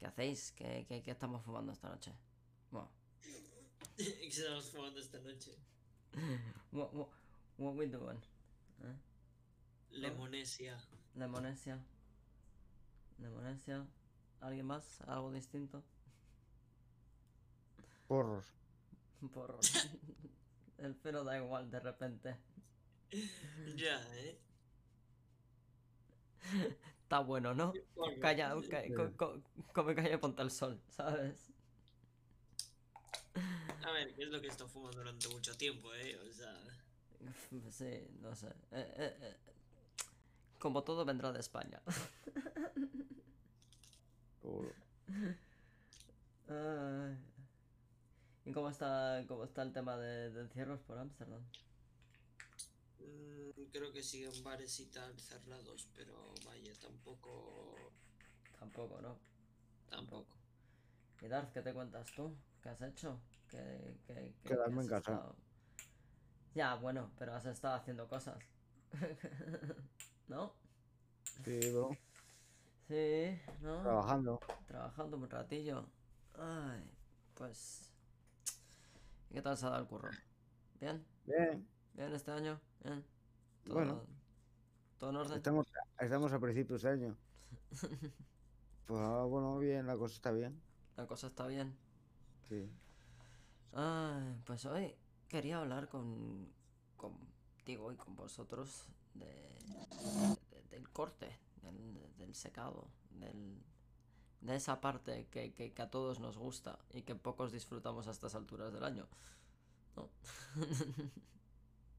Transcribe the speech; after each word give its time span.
¿Qué 0.00 0.06
hacéis? 0.06 0.52
¿Qué, 0.52 0.86
qué, 0.88 1.02
qué 1.02 1.10
estamos 1.10 1.44
fumando 1.44 1.72
esta 1.72 1.90
noche? 1.90 2.10
Bueno, 2.70 2.90
¿Qué 3.98 4.28
estamos 4.28 4.70
fumando 4.70 4.98
esta 4.98 5.18
noche? 5.20 5.54
what, 6.72 6.90
what, 6.94 7.08
what 7.58 7.74
we 7.74 7.86
doing? 7.86 8.16
¿Eh? 8.82 8.96
Lemonesia. 9.90 10.78
Lemonesia. 11.14 11.78
Lemonesia. 13.18 13.86
¿Alguien 14.40 14.64
más? 14.64 15.02
¿Algo 15.02 15.30
distinto? 15.32 15.84
Porros. 18.08 18.46
Por... 19.34 19.60
El 20.78 20.94
pelo 20.96 21.24
da 21.24 21.36
igual 21.36 21.70
de 21.70 21.78
repente. 21.78 22.36
Ya, 23.76 24.00
¿eh? 24.16 24.40
Está 27.10 27.18
bueno, 27.18 27.52
¿no? 27.54 27.72
Calla, 28.20 28.54
ca- 28.68 28.84
co- 28.94 29.16
co- 29.16 29.42
come 29.74 29.96
calla 29.96 30.14
y 30.14 30.18
ponte 30.18 30.42
el 30.42 30.50
sol, 30.52 30.80
¿sabes? 30.90 31.50
A 33.82 33.90
ver, 33.90 34.14
¿qué 34.14 34.22
es 34.22 34.28
lo 34.28 34.40
que 34.40 34.46
he 34.46 34.50
estado 34.50 34.70
fumando 34.70 34.98
durante 34.98 35.28
mucho 35.28 35.56
tiempo, 35.56 35.92
eh? 35.92 36.16
O 36.20 36.32
sea... 36.32 36.56
Sí, 37.72 38.06
no 38.20 38.32
sé. 38.36 38.46
Eh, 38.70 38.94
eh, 38.96 39.16
eh, 39.22 39.36
Como 40.60 40.84
todo 40.84 41.04
vendrá 41.04 41.32
de 41.32 41.40
España. 41.40 41.82
¿Y 48.44 48.52
cómo 48.52 48.68
está, 48.70 49.24
cómo 49.26 49.42
está 49.44 49.62
el 49.62 49.72
tema 49.72 49.96
de, 49.96 50.30
de 50.30 50.40
encierros 50.42 50.80
por 50.82 50.98
Ámsterdam? 50.98 51.42
Mm, 53.00 53.70
creo 53.72 53.92
que 53.92 54.02
siguen 54.02 54.42
bares 54.44 54.78
y 54.80 54.86
tal 54.86 55.18
cerrados, 55.20 55.88
pero 55.94 56.34
vaya, 56.46 56.72
tampoco... 56.80 57.74
Tampoco, 58.58 59.00
¿no? 59.00 59.18
Tampoco. 59.88 60.36
¿Y 61.22 61.28
Darth, 61.28 61.52
qué 61.52 61.62
te 61.62 61.72
cuentas 61.74 62.10
tú? 62.12 62.36
¿Qué 62.62 62.68
has 62.68 62.80
hecho? 62.82 63.20
¿Qué, 63.48 63.96
qué, 64.06 64.34
qué- 64.42 64.48
Quedarme 64.48 64.76
qué 64.76 64.82
en 64.82 64.88
casa. 64.88 65.12
estado- 65.12 65.36
Ya, 66.54 66.74
bueno, 66.76 67.10
pero 67.18 67.34
has 67.34 67.46
estado 67.46 67.74
haciendo 67.74 68.06
cosas. 68.08 68.38
¿No? 70.28 70.52
Sí, 71.44 71.58
bro. 71.70 71.90
Sí, 72.88 73.40
¿no? 73.62 73.82
Trabajando. 73.82 74.40
Trabajando 74.66 75.16
un 75.16 75.28
ratillo. 75.30 75.86
Ay, 76.34 76.82
pues... 77.34 77.90
¿Y 79.30 79.34
qué 79.34 79.42
tal 79.42 79.56
se 79.56 79.66
ha 79.66 79.70
dado 79.70 79.82
el 79.82 79.88
curro? 79.88 80.10
¿Bien? 80.80 81.04
Bien. 81.24 81.66
¿Bien 81.94 82.12
este 82.14 82.30
año? 82.30 82.60
¿Bien? 82.84 83.04
¿Todo, 83.64 83.74
Bueno. 83.74 84.00
¿todo 84.98 85.10
en 85.10 85.16
orden? 85.16 85.36
Estamos, 85.36 85.66
estamos 85.98 86.32
a 86.32 86.38
principios 86.40 86.82
de 86.82 86.90
año. 86.90 87.16
Pues 88.86 89.00
ah, 89.04 89.22
bueno, 89.24 89.56
bien, 89.58 89.86
la 89.86 89.96
cosa 89.96 90.14
está 90.16 90.32
bien. 90.32 90.60
La 90.96 91.06
cosa 91.06 91.28
está 91.28 91.46
bien. 91.46 91.76
Sí. 92.48 92.68
Ay, 93.72 94.42
pues 94.44 94.64
hoy 94.66 94.96
quería 95.28 95.58
hablar 95.60 95.88
con 95.88 96.48
contigo 96.96 97.92
y 97.92 97.96
con 97.96 98.16
vosotros 98.16 98.88
de, 99.14 99.26
de- 100.50 100.62
del 100.70 100.88
corte, 100.90 101.38
del, 101.62 102.16
del 102.18 102.34
secado, 102.34 102.88
del, 103.10 103.62
de 104.40 104.56
esa 104.56 104.80
parte 104.80 105.28
que, 105.30 105.54
que- 105.54 105.72
que 105.72 105.82
a 105.82 105.88
todos 105.88 106.18
nos 106.18 106.36
gusta 106.36 106.80
y 106.92 107.02
que 107.02 107.14
pocos 107.14 107.52
disfrutamos 107.52 108.08
a 108.08 108.10
estas 108.10 108.34
alturas 108.34 108.72
del 108.72 108.82
año. 108.82 109.06
¿No? 109.94 110.08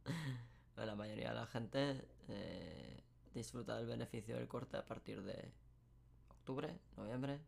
La 0.76 0.96
mayoría 0.96 1.30
de 1.30 1.36
la 1.36 1.46
gente 1.46 2.08
eh, 2.28 3.04
disfruta 3.34 3.78
del 3.78 3.86
beneficio 3.86 4.36
del 4.36 4.48
corte 4.48 4.78
a 4.78 4.86
partir 4.86 5.22
de 5.22 5.52
octubre, 6.30 6.80
noviembre. 6.98 7.40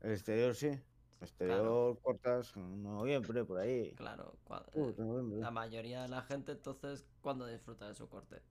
El 0.00 0.12
exterior 0.12 0.54
sí. 0.54 0.66
El 0.68 0.82
exterior 1.20 2.00
cortas 2.00 2.56
en 2.56 2.82
noviembre, 2.82 3.44
por 3.44 3.58
ahí. 3.58 3.92
Claro, 3.94 4.34
eh, 4.72 4.94
noviembre. 4.98 5.38
La 5.38 5.50
mayoría 5.50 6.02
de 6.02 6.08
la 6.08 6.22
gente, 6.22 6.52
entonces, 6.52 7.06
¿cuándo 7.20 7.46
disfruta 7.46 7.86
de 7.86 7.94
su 7.94 8.08
corte? 8.08 8.42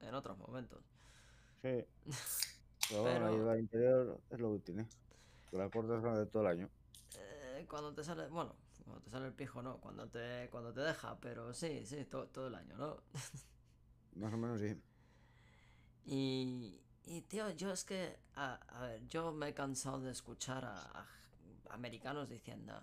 En 0.00 0.14
otros 0.14 0.36
momentos. 0.38 0.84
Sí. 1.62 1.84
Pero 2.90 3.02
bueno, 3.02 3.26
Pero- 3.26 3.36
llevar 3.36 3.58
interior 3.58 4.20
es 4.30 4.38
lo 4.38 4.52
que 4.52 4.58
tiene. 4.60 4.86
Que 5.50 5.56
la 5.56 5.70
cortas 5.70 6.02
durante 6.02 6.30
todo 6.30 6.42
el 6.42 6.48
año. 6.48 6.70
Eh, 7.18 7.66
cuando 7.68 7.94
te 7.94 8.04
sale, 8.04 8.28
bueno, 8.28 8.54
cuando 8.84 9.02
te 9.02 9.10
sale 9.10 9.26
el 9.26 9.32
pijo, 9.34 9.62
no, 9.62 9.78
cuando 9.78 10.08
te, 10.08 10.48
cuando 10.50 10.72
te 10.72 10.80
deja, 10.80 11.18
pero 11.20 11.52
sí, 11.54 11.84
sí, 11.86 12.04
to- 12.06 12.28
todo 12.28 12.48
el 12.48 12.54
año, 12.54 12.76
¿no? 12.76 12.96
Más 14.16 14.32
o 14.32 14.36
menos 14.36 14.60
sí. 14.60 14.76
Y, 16.04 16.80
y 17.04 17.22
tío, 17.22 17.50
yo 17.50 17.72
es 17.72 17.84
que, 17.84 18.18
a, 18.34 18.54
a 18.54 18.86
ver, 18.86 19.06
yo 19.08 19.32
me 19.32 19.48
he 19.48 19.54
cansado 19.54 20.00
de 20.00 20.10
escuchar 20.10 20.64
a, 20.64 20.74
a 20.80 21.06
americanos 21.70 22.28
diciendo, 22.28 22.82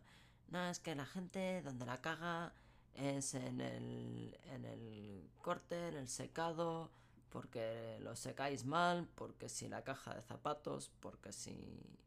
no, 0.49 0.65
es 0.69 0.79
que 0.79 0.95
la 0.95 1.05
gente 1.05 1.61
donde 1.61 1.85
la 1.85 2.01
caga 2.01 2.53
es 2.95 3.33
en 3.35 3.61
el, 3.61 4.37
en 4.45 4.65
el 4.65 5.29
corte, 5.41 5.89
en 5.89 5.95
el 5.95 6.07
secado, 6.07 6.91
porque 7.29 7.97
lo 8.01 8.15
secáis 8.15 8.65
mal, 8.65 9.07
porque 9.15 9.49
si 9.49 9.67
la 9.69 9.83
caja 9.83 10.13
de 10.15 10.21
zapatos, 10.21 10.91
porque 10.99 11.31
si... 11.33 11.99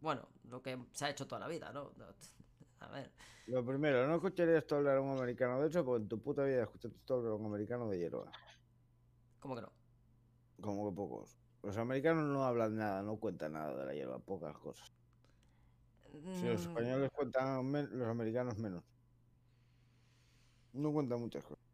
Bueno, 0.00 0.28
lo 0.44 0.62
que 0.62 0.78
se 0.92 1.04
ha 1.04 1.10
hecho 1.10 1.26
toda 1.26 1.40
la 1.40 1.48
vida, 1.48 1.72
¿no? 1.72 1.92
A 2.80 2.88
ver, 2.88 3.10
Lo 3.44 3.62
primero, 3.66 4.06
no 4.06 4.14
escucharías 4.14 4.66
tú 4.66 4.76
hablar 4.76 4.96
a 4.96 5.00
un 5.02 5.10
americano 5.10 5.60
de 5.60 5.68
eso, 5.68 5.84
porque 5.84 6.02
en 6.04 6.08
tu 6.08 6.22
puta 6.22 6.42
vida 6.44 6.62
escuchaste 6.62 6.98
tú 7.04 7.14
hablar 7.14 7.32
a 7.32 7.34
un 7.36 7.44
americano 7.46 7.86
de 7.90 7.98
hierba. 7.98 8.32
¿cómo 9.40 9.54
que 9.56 9.62
no? 9.62 9.72
Como 10.62 10.88
que 10.88 10.94
pocos. 10.96 11.40
Los 11.62 11.76
americanos 11.76 12.24
no 12.24 12.44
hablan 12.44 12.76
nada, 12.76 13.02
no 13.02 13.18
cuentan 13.18 13.52
nada 13.54 13.76
de 13.76 13.84
la 13.86 13.94
hierba, 13.94 14.18
pocas 14.20 14.56
cosas. 14.58 14.92
Si 16.30 16.46
los 16.46 16.62
Mm, 16.62 16.62
españoles 16.62 17.10
cuentan, 17.12 17.64
men- 17.70 17.90
los 17.98 18.08
americanos 18.08 18.56
menos. 18.58 18.84
No 20.72 20.92
cuentan 20.92 21.20
muchas 21.20 21.44
cosas. 21.44 21.64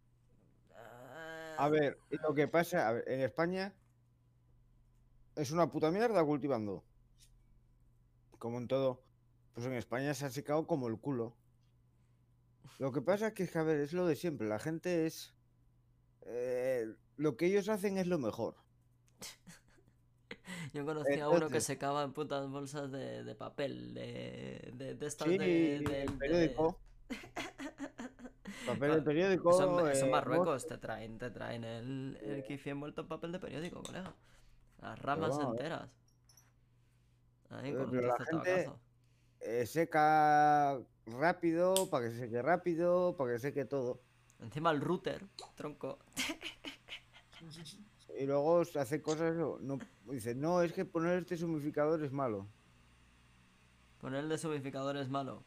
ah, 0.74 1.56
A 1.56 1.68
ver, 1.68 1.98
y 2.10 2.16
lo 2.18 2.34
que 2.34 2.48
pasa, 2.48 2.88
a 2.88 2.92
ver, 2.92 3.04
en 3.08 3.20
España 3.20 3.74
es 5.36 5.52
una 5.52 5.70
puta 5.70 5.90
mierda 5.92 6.24
cultivando. 6.24 6.84
Como 8.38 8.58
en 8.58 8.68
todo. 8.68 9.02
Pues 9.54 9.66
en 9.66 9.74
España 9.74 10.14
se 10.14 10.26
ha 10.26 10.30
secado 10.30 10.66
como 10.66 10.88
el 10.88 10.98
culo. 10.98 11.36
Lo 12.78 12.92
que 12.92 13.02
pasa 13.02 13.28
es 13.28 13.34
que, 13.34 13.58
a 13.58 13.62
ver, 13.62 13.80
es 13.80 13.92
lo 13.92 14.06
de 14.06 14.16
siempre. 14.16 14.48
La 14.48 14.58
gente 14.58 15.06
es. 15.06 15.34
eh, 16.22 16.86
lo 17.16 17.36
que 17.36 17.46
ellos 17.46 17.68
hacen 17.68 17.98
es 17.98 18.06
lo 18.06 18.18
mejor. 18.18 18.56
Yo 20.72 20.84
conocí 20.84 21.18
a 21.20 21.28
uno 21.28 21.50
que 21.50 21.60
secaba 21.60 22.02
en 22.04 22.12
putas 22.12 22.48
bolsas 22.48 22.90
de, 22.90 23.24
de 23.24 23.34
papel, 23.34 23.94
de, 23.94 24.70
de, 24.74 24.94
de 24.94 25.06
estas 25.06 25.28
Sí, 25.28 25.38
de, 25.38 26.10
periódico. 26.18 26.80
Papel 28.66 28.94
de 28.94 29.02
periódico. 29.02 29.88
En 29.90 30.06
eh, 30.06 30.10
Marruecos 30.10 30.66
te 30.66 30.78
traen, 30.78 31.18
te 31.18 31.30
traen 31.30 31.64
el, 31.64 32.18
el 32.22 32.44
kifi 32.44 32.70
envuelto 32.70 33.02
en 33.02 33.08
papel 33.08 33.32
de 33.32 33.38
periódico, 33.40 33.82
colega. 33.82 34.14
Las 34.78 34.98
ramas 35.00 35.38
enteras. 35.40 35.88
Eh, 35.88 36.05
un 37.50 37.90
pero 37.90 38.06
la 38.08 38.16
gente- 38.24 38.70
eh, 39.40 39.66
seca 39.66 40.78
rápido, 41.06 41.88
para 41.90 42.06
que 42.06 42.12
se 42.12 42.18
seque 42.20 42.42
rápido, 42.42 43.16
para 43.16 43.32
que 43.34 43.38
seque 43.38 43.64
todo. 43.64 44.00
Encima 44.40 44.70
el 44.70 44.80
router, 44.80 45.24
tronco. 45.54 45.98
Y 48.18 48.26
luego 48.26 48.64
se 48.64 48.78
hace 48.80 49.02
cosas, 49.02 49.34
no, 49.36 49.78
dice, 50.10 50.34
no, 50.34 50.62
es 50.62 50.72
que 50.72 50.84
poner 50.84 51.18
este 51.18 51.42
humidificador 51.44 52.02
es 52.02 52.12
malo. 52.12 52.46
Poner 54.00 54.20
el 54.24 54.28
deshumidificador 54.28 54.96
es 54.96 55.08
malo. 55.08 55.44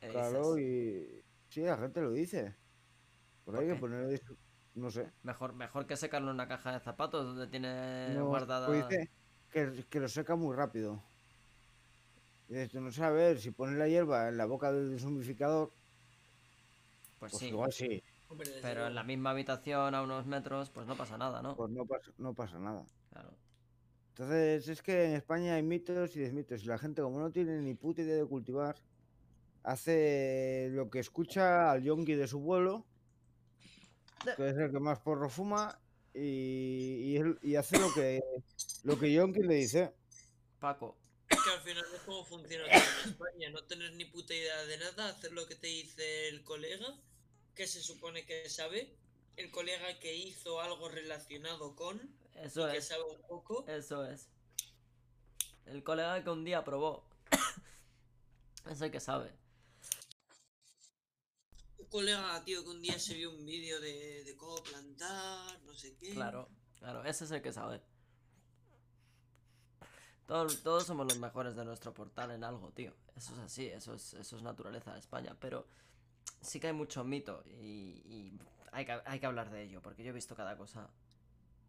¿Qué 0.00 0.08
Claro, 0.08 0.54
dices? 0.54 1.24
y 1.50 1.52
sí, 1.52 1.62
la 1.62 1.76
gente 1.76 2.00
lo 2.00 2.12
dice. 2.12 2.56
Por 3.44 3.54
¿Por 3.54 3.62
ahí 3.64 3.70
que 3.70 3.80
qué? 3.80 3.88
des- 3.88 4.22
no 4.74 4.90
sé. 4.90 5.10
Mejor, 5.22 5.54
mejor 5.54 5.86
que 5.86 5.96
secarlo 5.96 6.28
en 6.30 6.34
una 6.34 6.48
caja 6.48 6.72
de 6.72 6.80
zapatos 6.80 7.24
donde 7.26 7.46
tiene 7.48 8.14
No, 8.14 8.26
guardada. 8.26 8.66
pues 8.66 8.86
dice 8.88 9.10
que, 9.50 9.84
que 9.88 10.00
lo 10.00 10.08
seca 10.08 10.36
muy 10.36 10.54
rápido. 10.54 11.02
Y 12.48 12.54
dices, 12.54 12.70
tú 12.70 12.80
no 12.80 12.90
sabes, 12.90 13.10
a 13.10 13.10
ver, 13.28 13.38
si 13.40 13.50
pones 13.50 13.78
la 13.78 13.88
hierba 13.88 14.28
en 14.28 14.36
la 14.36 14.46
boca 14.46 14.72
del 14.72 14.90
deshumidificador, 14.90 15.72
Pues 17.18 17.32
pues 17.32 17.42
sí. 17.42 17.48
igual 17.48 17.72
sí, 17.72 18.02
Pero 18.62 18.86
en 18.86 18.94
la 18.94 19.02
misma 19.04 19.30
habitación 19.30 19.94
a 19.94 20.02
unos 20.02 20.26
metros, 20.26 20.70
pues 20.70 20.86
no 20.86 20.96
pasa 20.96 21.18
nada, 21.18 21.42
¿no? 21.42 21.56
pues 21.56 21.70
no 21.70 21.84
pasa, 21.86 22.10
no 22.18 22.34
pasa 22.34 22.58
nada. 22.58 22.84
Claro. 23.10 23.38
Entonces, 24.10 24.68
es 24.68 24.82
que 24.82 25.04
en 25.04 25.12
España 25.12 25.54
hay 25.54 25.62
mitos 25.62 26.16
y 26.16 26.20
desmitos. 26.20 26.62
Y 26.64 26.66
la 26.66 26.78
gente, 26.78 27.02
como 27.02 27.20
no 27.20 27.30
tiene 27.30 27.60
ni 27.60 27.74
puta 27.74 28.02
idea 28.02 28.16
de 28.16 28.26
cultivar, 28.26 28.76
hace 29.62 30.68
lo 30.72 30.90
que 30.90 30.98
escucha 31.00 31.70
al 31.70 31.82
yonki 31.82 32.14
de 32.14 32.26
su 32.26 32.40
vuelo, 32.40 32.86
que 34.36 34.48
es 34.48 34.56
el 34.56 34.70
que 34.72 34.80
más 34.80 35.00
porro 35.00 35.28
fuma, 35.28 35.80
y, 36.14 37.16
y, 37.18 37.22
y 37.42 37.56
hace 37.56 37.78
lo 37.78 37.92
que, 37.92 38.20
lo 38.82 38.98
que 38.98 39.12
yonki 39.12 39.40
le 39.42 39.54
dice. 39.54 39.94
Paco, 40.58 40.96
que 41.48 41.54
al 41.54 41.60
final 41.62 41.84
es 41.94 42.00
como 42.02 42.24
funciona 42.24 42.64
todo 42.64 42.74
en 42.74 43.10
España. 43.10 43.50
No 43.50 43.64
tener 43.64 43.92
ni 43.94 44.04
puta 44.04 44.34
idea 44.34 44.64
de 44.64 44.78
nada, 44.78 45.08
hacer 45.08 45.32
lo 45.32 45.46
que 45.46 45.56
te 45.56 45.66
dice 45.66 46.28
el 46.28 46.44
colega, 46.44 46.94
que 47.54 47.66
se 47.66 47.82
supone 47.82 48.24
que 48.26 48.48
sabe. 48.48 48.96
El 49.36 49.50
colega 49.50 49.98
que 50.00 50.16
hizo 50.16 50.60
algo 50.60 50.88
relacionado 50.88 51.76
con, 51.76 52.00
eso 52.34 52.68
que 52.68 52.78
es. 52.78 52.88
sabe 52.88 53.04
un 53.04 53.22
poco. 53.28 53.64
Eso 53.68 54.04
es. 54.04 54.28
El 55.66 55.84
colega 55.84 56.24
que 56.24 56.30
un 56.30 56.44
día 56.44 56.64
probó. 56.64 57.08
es 58.70 58.80
el 58.80 58.90
que 58.90 58.98
sabe. 58.98 59.32
Un 61.78 61.86
colega, 61.86 62.42
tío, 62.44 62.64
que 62.64 62.70
un 62.70 62.82
día 62.82 62.98
se 62.98 63.14
vio 63.14 63.30
un 63.30 63.46
vídeo 63.46 63.80
de, 63.80 64.24
de 64.24 64.36
cómo 64.36 64.56
plantar, 64.56 65.62
no 65.62 65.72
sé 65.72 65.96
qué. 65.96 66.14
Claro, 66.14 66.48
claro, 66.78 67.04
ese 67.04 67.24
es 67.24 67.30
el 67.30 67.40
que 67.40 67.52
sabe. 67.52 67.80
Todos, 70.28 70.62
todos 70.62 70.84
somos 70.84 71.06
los 71.06 71.18
mejores 71.18 71.56
de 71.56 71.64
nuestro 71.64 71.94
portal 71.94 72.30
en 72.32 72.44
algo, 72.44 72.70
tío. 72.72 72.92
Eso 73.16 73.32
es 73.32 73.38
así, 73.38 73.66
eso 73.66 73.94
es, 73.94 74.12
eso 74.12 74.36
es 74.36 74.42
naturaleza 74.42 74.92
de 74.92 74.98
España. 74.98 75.34
Pero 75.40 75.66
sí 76.42 76.60
que 76.60 76.66
hay 76.66 76.74
mucho 76.74 77.02
mito 77.02 77.42
y, 77.46 78.02
y 78.04 78.38
hay, 78.70 78.84
que, 78.84 79.00
hay 79.06 79.20
que 79.20 79.24
hablar 79.24 79.50
de 79.50 79.62
ello, 79.62 79.80
porque 79.80 80.04
yo 80.04 80.10
he 80.10 80.12
visto 80.12 80.36
cada 80.36 80.54
cosa. 80.58 80.90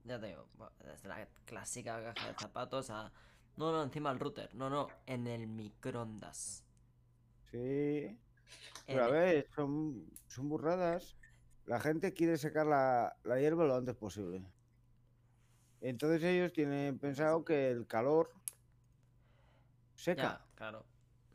Ya 0.03 0.19
te 0.19 0.27
digo, 0.27 0.45
desde 0.83 1.07
la 1.07 1.25
clásica 1.45 2.03
caja 2.13 2.27
de 2.27 2.33
zapatos 2.33 2.89
a. 2.89 3.13
No, 3.56 3.71
no, 3.71 3.81
encima 3.81 4.11
el 4.11 4.19
router. 4.19 4.53
No, 4.53 4.69
no, 4.69 4.89
en 5.06 5.27
el 5.27 5.47
microondas. 5.47 6.65
Sí. 7.51 8.19
Pero 8.85 9.06
a 9.06 9.07
ver, 9.07 9.47
son, 9.56 10.06
son 10.27 10.50
burradas. 10.50 11.15
La 11.65 11.79
gente 11.79 12.13
quiere 12.13 12.38
secar 12.38 12.65
la, 12.65 13.15
la 13.23 13.39
hierba 13.39 13.63
lo 13.63 13.77
antes 13.77 13.95
posible. 13.95 14.44
Entonces 15.81 16.21
ellos 16.23 16.51
tienen 16.51 17.00
pensado 17.00 17.45
que 17.45 17.69
el 17.69 17.88
calor 17.88 18.29
seca. 19.99 20.21
Ya, 20.23 20.45
claro. 20.55 20.85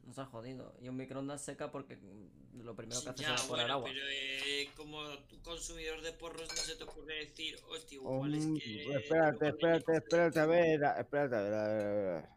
Nos 0.06 0.18
ha 0.18 0.26
jodido. 0.26 0.74
Y 0.80 0.88
un 0.88 0.96
microondas 0.96 1.40
seca 1.42 1.70
porque 1.70 1.96
mm, 1.96 2.60
lo 2.62 2.74
primero 2.76 3.00
que 3.02 3.08
hace 3.08 3.22
Ya, 3.22 3.34
es 3.34 3.40
evaporar 3.40 3.66
bueno, 3.66 3.74
agua. 3.74 3.88
pero 3.90 4.06
eh, 4.10 4.68
como 4.76 5.18
tú 5.28 5.40
consumidor 5.42 6.02
de 6.02 6.12
porros 6.12 6.48
no 6.48 6.56
se 6.56 6.76
te 6.76 6.84
ocurre 6.84 7.14
decir, 7.26 7.56
hostia, 7.68 8.00
Un- 8.00 8.14
igual 8.14 8.34
es 8.34 8.44
que... 8.62 8.86
Um, 8.86 8.96
espérate, 8.96 9.48
espérate, 9.48 9.92
espérate 9.96 10.40
a 10.40 10.46
ver, 10.46 10.84
a- 10.84 11.00
espérate 11.00 11.36
a 11.36 11.40
ver, 11.40 11.54
a 11.54 11.66
ver, 11.68 11.86
a 11.86 11.92
ver, 11.92 12.06
a 12.08 12.12
ver. 12.20 12.28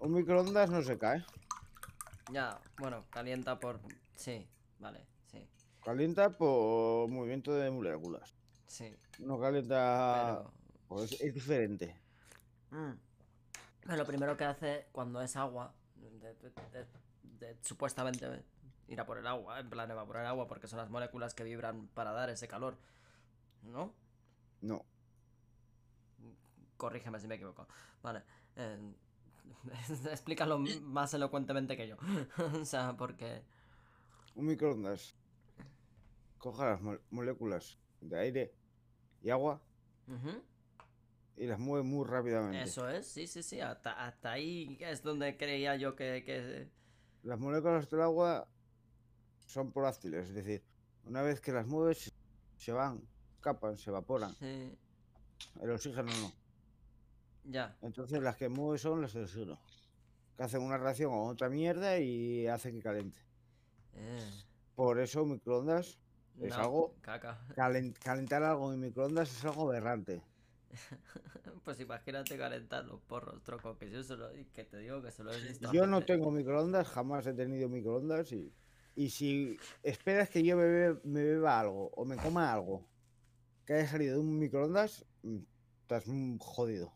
Un 0.00 0.12
microondas 0.14 0.70
no 0.70 0.82
se 0.82 0.96
cae. 0.98 1.22
Ya, 2.32 2.58
bueno, 2.78 3.04
calienta 3.10 3.58
por. 3.58 3.80
Sí, 4.14 4.46
vale, 4.78 5.04
sí, 5.30 5.46
Calienta 5.84 6.30
por 6.30 7.08
movimiento 7.08 7.52
de 7.54 7.70
moléculas. 7.70 8.32
sí. 8.66 8.94
No 9.18 9.38
calienta. 9.38 10.44
Pero. 10.46 10.52
pues 10.88 11.12
es 11.20 11.34
diferente. 11.34 11.94
Mm. 12.70 12.92
Pero 13.90 14.02
lo 14.02 14.06
primero 14.06 14.36
que 14.36 14.44
hace 14.44 14.86
cuando 14.92 15.20
es 15.20 15.34
agua, 15.34 15.74
de, 15.96 16.10
de- 16.20 16.50
de- 16.70 16.86
de 17.40 17.56
supuestamente 17.60 18.44
ir 18.86 19.00
a 19.00 19.04
por 19.04 19.18
el 19.18 19.26
agua, 19.26 19.58
en 19.58 19.68
plan 19.68 19.90
evaporar 19.90 20.26
agua, 20.26 20.46
porque 20.46 20.68
son 20.68 20.78
las 20.78 20.88
moléculas 20.90 21.34
que 21.34 21.42
vibran 21.42 21.88
para 21.88 22.12
dar 22.12 22.30
ese 22.30 22.46
calor. 22.46 22.78
¿No? 23.64 23.92
No. 24.60 24.84
Corrígeme 26.76 27.18
si 27.18 27.26
me 27.26 27.34
equivoco. 27.34 27.66
Vale. 28.00 28.22
eh, 28.54 28.78
explícalo 30.12 30.60
más 30.82 31.12
elocuentemente 31.14 31.76
que 31.76 31.88
yo. 31.88 31.96
o 32.62 32.64
sea, 32.64 32.96
porque. 32.96 33.42
Un 34.36 34.46
microondas 34.46 35.16
coge 36.38 36.64
las 36.64 36.80
mol- 36.80 37.00
moléculas 37.10 37.76
de 38.00 38.18
aire 38.20 38.54
y 39.20 39.30
agua 39.30 39.60
y 41.36 41.46
las 41.46 41.58
mueve 41.58 41.84
muy 41.84 42.06
rápidamente. 42.06 42.62
Eso 42.62 42.88
es, 42.88 43.06
sí, 43.06 43.26
sí, 43.26 43.42
sí. 43.42 43.60
Hasta, 43.60 43.92
hasta 44.06 44.32
ahí 44.32 44.76
es 44.80 45.02
donde 45.02 45.36
creía 45.36 45.76
yo 45.76 45.96
que. 45.96 46.22
que... 46.24 46.68
Las 47.22 47.38
moléculas 47.38 47.88
del 47.90 48.00
agua 48.02 48.46
son 49.46 49.72
poláctiles, 49.72 50.28
es 50.28 50.34
decir, 50.34 50.62
una 51.04 51.22
vez 51.22 51.40
que 51.40 51.52
las 51.52 51.66
mueves 51.66 52.12
se 52.56 52.72
van, 52.72 53.00
escapan, 53.36 53.76
se 53.78 53.90
evaporan. 53.90 54.34
Sí, 54.36 54.76
El 55.60 55.70
oxígeno 55.70 56.10
no. 56.20 56.32
ya. 57.44 57.76
Entonces 57.82 58.22
las 58.22 58.36
que 58.36 58.48
mueves 58.48 58.82
son 58.82 59.00
las 59.02 59.12
del 59.12 59.24
oxígeno. 59.24 59.58
Que 60.36 60.42
hacen 60.44 60.62
una 60.62 60.78
reacción 60.78 61.10
con 61.10 61.28
otra 61.28 61.48
mierda 61.50 61.98
y 61.98 62.46
hacen 62.46 62.76
que 62.76 62.82
caliente. 62.82 63.18
Eh, 63.94 64.30
Por 64.74 64.98
eso 65.00 65.24
microondas 65.26 65.98
Es 66.40 66.50
no, 66.50 66.62
algo- 66.62 66.94
Caca. 67.02 67.38
Calen- 67.54 67.92
calentar 68.02 68.42
algo 68.42 68.72
en 68.72 68.80
microondas 68.80 69.30
es 69.30 69.44
algo 69.44 69.68
aberrante. 69.70 70.22
Pues 71.64 71.78
imagínate 71.80 72.36
calentar 72.38 72.84
los 72.84 73.00
porros, 73.02 73.42
troco, 73.42 73.76
que 73.78 73.90
yo 73.90 74.02
solo, 74.02 74.30
que 74.54 74.64
te 74.64 74.78
digo 74.78 75.02
que 75.02 75.10
se 75.10 75.22
lo 75.22 75.32
he 75.32 75.40
visto. 75.40 75.68
a 75.68 75.72
Yo 75.72 75.86
no 75.86 76.00
tengo 76.02 76.30
microondas, 76.30 76.88
jamás 76.88 77.26
he 77.26 77.34
tenido 77.34 77.68
microondas 77.68 78.32
y, 78.32 78.52
y 78.96 79.10
si 79.10 79.58
esperas 79.82 80.30
que 80.30 80.42
yo 80.42 80.56
me, 80.56 80.64
be- 80.64 81.00
me 81.04 81.22
beba 81.22 81.60
algo 81.60 81.90
o 81.94 82.04
me 82.04 82.16
coma 82.16 82.52
algo 82.52 82.84
que 83.66 83.74
haya 83.74 83.86
salido 83.88 84.14
de 84.14 84.20
un 84.20 84.38
microondas, 84.38 85.04
mm, 85.22 85.38
estás 85.82 86.04
jodido. 86.38 86.92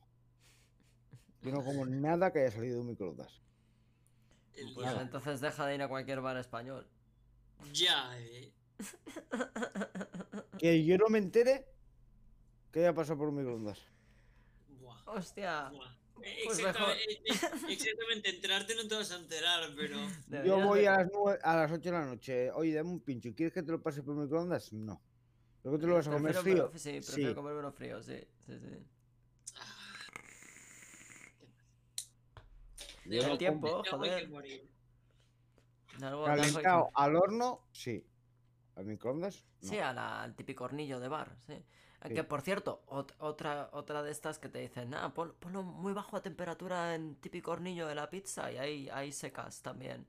Yo 1.42 1.52
no 1.52 1.62
como 1.64 1.84
nada 1.86 2.32
que 2.32 2.40
haya 2.40 2.50
salido 2.50 2.76
de 2.76 2.80
un 2.80 2.86
microondas. 2.88 3.40
Pues 4.74 4.88
entonces 5.00 5.40
deja 5.40 5.66
de 5.66 5.74
ir 5.74 5.82
a 5.82 5.88
cualquier 5.88 6.20
bar 6.20 6.36
español. 6.36 6.86
Ya, 7.72 8.18
eh. 8.18 8.52
Que 10.58 10.84
yo 10.84 10.96
no 10.98 11.08
me 11.08 11.18
entere 11.18 11.64
que 12.74 12.80
haya 12.80 12.92
pasado 12.92 13.16
por 13.18 13.28
un 13.28 13.36
microondas. 13.36 13.78
Buah. 14.80 15.00
Hostia. 15.06 15.70
buah. 15.70 15.94
Eh, 16.22 16.42
Pues 16.44 16.58
exactamente, 16.58 17.02
eh, 17.04 17.20
eh, 17.24 17.72
exactamente, 17.72 18.30
enterarte 18.30 18.74
no 18.74 18.88
te 18.88 18.94
vas 18.96 19.10
a 19.12 19.16
enterar, 19.16 19.70
pero. 19.76 19.96
Yo 20.44 20.60
voy 20.66 20.84
a 20.86 20.96
las, 20.98 21.08
nueve- 21.12 21.38
a 21.42 21.56
las 21.56 21.70
8 21.70 21.80
de 21.82 21.90
la 21.92 22.04
noche. 22.04 22.50
Oye, 22.52 22.74
dame 22.74 22.90
un 22.90 23.00
pincho. 23.00 23.30
¿Quieres 23.34 23.52
que 23.54 23.62
te 23.62 23.70
lo 23.70 23.80
pase 23.80 24.02
por 24.02 24.16
microondas? 24.16 24.72
No. 24.72 25.00
¿Luego 25.62 25.78
te 25.78 25.86
lo 25.86 25.94
vas 25.94 26.08
a 26.08 26.10
comer 26.12 26.32
Prefiero- 26.32 26.68
frío? 26.70 26.78
Sí, 26.78 27.00
prefiero 27.00 27.30
Sí. 27.30 27.34
comérmelo 27.36 27.72
frío, 27.72 28.02
sí, 28.02 28.18
sí, 28.40 28.58
sí. 28.58 28.86
Yo 33.06 33.20
el 33.32 33.38
tiempo, 33.38 33.82
joder. 33.88 34.28
Calentado 36.00 36.90
al 36.94 37.16
horno, 37.16 37.66
sí. 37.72 38.04
Al 38.76 38.86
microondas, 38.86 39.44
no. 39.62 39.68
Sí, 39.68 39.76
la- 39.76 40.22
al 40.22 40.34
típico 40.34 40.64
hornillo 40.64 40.98
de 41.00 41.08
bar, 41.08 41.36
sí. 41.46 41.54
Sí. 42.06 42.14
Que 42.14 42.22
por 42.24 42.42
cierto, 42.42 42.82
ot- 42.86 43.14
otra, 43.18 43.70
otra 43.72 44.02
de 44.02 44.10
estas 44.10 44.38
que 44.38 44.48
te 44.50 44.58
dicen, 44.58 44.90
nada, 44.90 45.14
pon- 45.14 45.34
ponlo 45.40 45.62
muy 45.62 45.92
bajo 45.94 46.16
a 46.18 46.22
temperatura 46.22 46.94
en 46.94 47.14
típico 47.16 47.50
hornillo 47.52 47.86
de 47.86 47.94
la 47.94 48.10
pizza 48.10 48.52
y 48.52 48.58
ahí, 48.58 48.88
ahí 48.90 49.10
secas 49.10 49.62
también. 49.62 50.06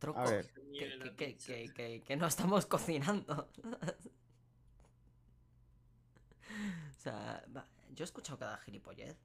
Troco, 0.00 0.18
A 0.20 0.24
ver. 0.30 0.52
Que, 0.52 0.60
que- 0.98 1.14
que- 1.16 1.26
pizza. 1.26 1.46
que- 1.52 1.72
que- 1.74 2.02
que 2.04 2.16
no 2.16 2.26
estamos 2.26 2.66
cocinando. 2.74 3.48
o 6.90 7.00
sea, 7.00 7.44
yo 7.94 8.02
he 8.02 8.04
escuchado 8.04 8.38
cada 8.38 8.58
gilipollez. 8.58 9.16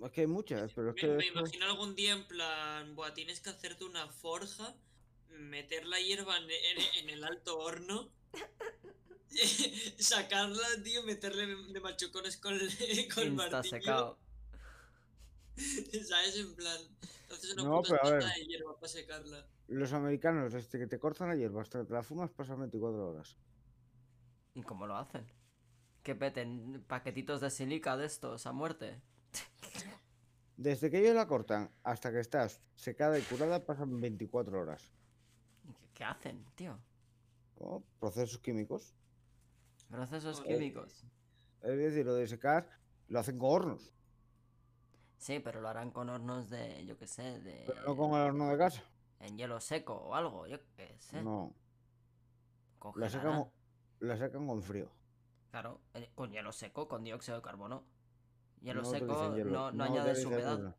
Es 0.00 0.10
que 0.10 0.22
hay 0.22 0.26
muchas, 0.26 0.72
pero 0.72 0.88
es 0.90 0.94
Me, 0.96 1.00
que. 1.00 1.06
me 1.08 1.26
imagino 1.26 1.64
algún 1.66 1.94
día 1.94 2.12
en 2.12 2.24
plan, 2.26 2.96
buah, 2.96 3.14
tienes 3.14 3.40
que 3.40 3.50
hacerte 3.50 3.84
una 3.84 4.08
forja, 4.08 4.74
meter 5.30 5.86
la 5.86 6.00
hierba 6.00 6.36
en, 6.38 6.50
en- 6.50 7.04
en 7.04 7.10
el 7.10 7.22
alto 7.24 7.56
horno, 7.58 8.08
sacarla, 9.98 10.66
tío, 10.84 11.02
meterle 11.04 11.46
de 11.46 11.80
machucones 11.80 12.36
con, 12.36 12.54
el- 12.54 12.68
con 13.14 13.22
el 13.24 13.32
martillo, 13.32 13.62
secado. 13.62 14.18
¿sabes? 16.08 16.36
En 16.38 16.54
plan, 16.54 16.78
una 17.54 17.62
No, 17.64 17.76
puta 17.82 17.88
pero 17.90 18.02
a 18.02 18.18
estaca 18.18 18.26
ver. 18.26 18.34
de 18.34 18.46
hierba 18.46 18.74
para 18.76 18.88
secarla. 18.88 19.46
Los 19.68 19.92
americanos, 19.92 20.52
desde 20.52 20.78
que 20.78 20.86
te 20.86 20.98
cortan 20.98 21.28
la 21.28 21.36
hierba 21.36 21.62
hasta 21.62 21.80
que 21.80 21.86
te 21.86 21.92
la 21.94 22.02
fumas, 22.02 22.30
pasan 22.30 22.60
24 22.60 23.08
horas. 23.10 23.36
¿Y 24.54 24.62
cómo 24.62 24.86
lo 24.86 24.96
hacen? 24.96 25.26
Que 26.02 26.14
peten 26.14 26.84
paquetitos 26.86 27.40
de 27.40 27.50
silica 27.50 27.96
de 27.96 28.06
estos 28.06 28.46
a 28.46 28.52
muerte. 28.52 29.00
Desde 30.56 30.90
que 30.90 30.98
ellos 31.00 31.14
la 31.14 31.26
cortan 31.26 31.70
hasta 31.82 32.12
que 32.12 32.20
estás 32.20 32.60
secada 32.76 33.18
y 33.18 33.22
curada, 33.22 33.64
pasan 33.64 33.98
24 34.00 34.60
horas. 34.60 34.90
¿Y 35.64 35.72
¿Qué, 35.72 35.88
qué 35.94 36.04
hacen, 36.04 36.44
tío? 36.54 36.78
¿no? 37.60 37.82
Procesos 37.98 38.38
químicos. 38.38 38.94
Procesos 39.92 40.40
químicos. 40.40 41.04
Es 41.60 41.76
decir, 41.76 42.06
lo 42.06 42.14
de 42.14 42.26
secar 42.26 42.66
lo 43.08 43.18
hacen 43.18 43.38
con 43.38 43.50
hornos, 43.50 43.92
Sí, 45.18 45.38
pero 45.38 45.60
lo 45.60 45.68
harán 45.68 45.90
con 45.92 46.08
hornos 46.08 46.48
de, 46.50 46.84
yo 46.86 46.96
qué 46.96 47.06
sé, 47.06 47.38
de... 47.40 47.62
pero 47.66 47.82
no 47.82 47.96
con 47.96 48.10
el 48.12 48.26
horno 48.26 48.48
de 48.48 48.56
casa. 48.58 48.82
En 49.20 49.36
hielo 49.36 49.60
seco 49.60 49.94
o 49.94 50.14
algo, 50.14 50.46
yo 50.48 50.58
qué 50.74 50.96
sé. 50.98 51.22
No, 51.22 51.54
la 52.96 53.08
con- 53.22 53.50
la 54.00 54.16
secan 54.16 54.46
con 54.48 54.62
frío. 54.62 54.90
Claro, 55.50 55.80
eh, 55.94 56.10
con 56.14 56.32
hielo 56.32 56.50
seco, 56.52 56.88
con 56.88 57.04
dióxido 57.04 57.36
de 57.36 57.42
carbono. 57.42 57.84
Hielo 58.62 58.82
No 58.82 58.88
seco 58.90 59.36
hielo, 59.36 59.50
no, 59.50 59.70
no 59.70 59.76
no 59.76 59.84
añades 59.84 60.24
humedad. 60.24 60.74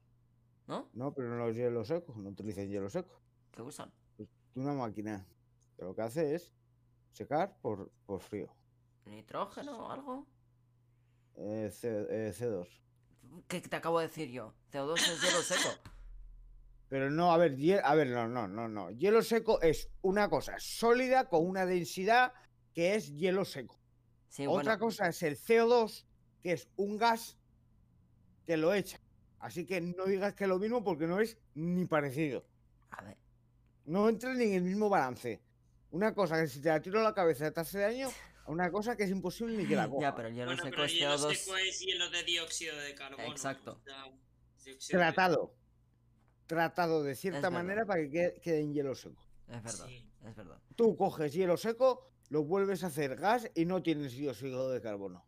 ¿no? 0.68 0.90
No, 0.92 1.14
pero 1.14 1.30
no 1.30 1.38
los 1.48 1.56
hielos 1.56 1.88
secos, 1.88 2.18
no 2.18 2.30
utilizan 2.30 2.68
hielo 2.68 2.90
seco. 2.90 3.22
¿Qué 3.52 3.62
usan? 3.62 3.94
Una 4.56 4.74
máquina 4.74 5.26
que 5.78 5.84
lo 5.86 5.94
que 5.96 6.02
hace 6.02 6.34
es 6.36 6.52
secar 7.12 7.56
por, 7.62 7.92
por 8.08 8.20
frío. 8.20 8.50
¿Nitrógeno 9.06 9.86
o 9.86 9.92
algo? 9.92 10.28
Eh, 11.36 11.70
C, 11.72 12.08
eh, 12.10 12.34
C2. 12.34 12.68
¿Qué 13.48 13.62
te 13.62 13.76
acabo 13.76 14.00
de 14.00 14.08
decir 14.08 14.30
yo? 14.30 14.54
CO2 14.72 14.96
es 14.96 15.22
hielo 15.22 15.42
seco. 15.44 15.70
Pero 16.90 17.10
no, 17.10 17.32
a 17.32 17.38
ver, 17.38 17.58
a 17.84 17.96
ver, 17.96 18.08
no, 18.08 18.28
no, 18.28 18.48
no, 18.48 18.68
no. 18.68 18.92
Hielo 18.92 19.24
seco 19.24 19.62
es 19.62 19.90
una 20.02 20.30
cosa 20.30 20.56
sólida 20.60 21.28
con 21.28 21.48
una 21.48 21.66
densidad 21.66 22.34
que 22.74 22.96
es 22.96 23.16
hielo 23.16 23.46
seco. 23.46 23.80
Sí, 24.30 24.46
Otra 24.48 24.74
bueno, 24.74 24.80
cosa 24.80 25.10
es 25.10 25.24
el 25.24 25.38
CO2, 25.38 26.06
que 26.42 26.54
es 26.54 26.70
un 26.76 26.98
gas 26.98 27.38
que 28.46 28.58
lo 28.58 28.74
echa 28.74 29.00
Así 29.44 29.66
que 29.66 29.82
no 29.82 30.06
digas 30.06 30.34
que 30.36 30.46
es 30.46 30.48
lo 30.48 30.58
mismo 30.58 30.84
porque 30.84 31.06
no 31.06 31.20
es 31.20 31.38
ni 31.54 31.86
parecido. 31.86 32.46
A 32.92 33.02
ver, 33.04 33.18
No 33.84 34.08
entra 34.08 34.34
ni 34.34 34.46
en 34.46 34.54
el 34.54 34.62
mismo 34.64 34.88
balance. 34.88 35.42
Una 35.92 36.14
cosa 36.14 36.40
que 36.40 36.48
si 36.48 36.62
te 36.62 36.70
la 36.70 36.82
tiro 36.82 37.02
a 37.02 37.04
la 37.04 37.14
cabeza 37.14 37.52
te 37.52 37.60
hace 37.60 37.80
daño, 37.80 38.08
una 38.48 38.72
cosa 38.72 38.96
que 38.98 39.04
es 39.04 39.10
imposible 39.10 39.56
ni 39.58 39.66
que 39.68 39.76
la 39.76 39.88
coja. 39.90 40.02
ya, 40.02 40.16
pero 40.16 40.28
el 40.28 40.34
hielo 40.36 40.48
Bueno, 40.48 40.64
seco 40.64 40.72
pero 40.76 40.86
es 40.86 40.94
hielo 40.94 41.14
CO2. 41.18 41.36
seco 41.36 41.58
es 41.58 41.80
hielo 41.80 42.10
de 42.10 42.24
dióxido 42.24 42.78
de 42.78 42.96
carbono. 42.96 43.24
Exacto. 43.30 43.72
o 43.80 43.84
sea, 43.84 44.04
dióxido 44.66 45.00
de- 45.00 45.06
Tratado. 45.06 45.56
Tratado 46.48 47.04
de 47.04 47.16
cierta 47.16 47.50
manera 47.50 47.86
para 47.86 48.02
que 48.02 48.10
quede, 48.10 48.40
quede 48.42 48.60
en 48.62 48.74
hielo 48.74 48.96
seco. 48.96 49.22
Es 49.48 49.64
verdad, 49.64 49.88
Sí. 49.88 50.06
es 50.26 50.36
verdad. 50.36 50.60
Tú 50.76 50.96
coges 50.98 51.34
hielo 51.34 51.58
seco, 51.58 52.12
lo 52.30 52.44
vuelves 52.44 52.84
a 52.84 52.88
hacer 52.88 53.16
gas 53.16 53.50
y 53.56 53.66
no 53.66 53.82
tienes 53.82 54.14
dióxido 54.14 54.70
de 54.72 54.82
carbono. 54.82 55.26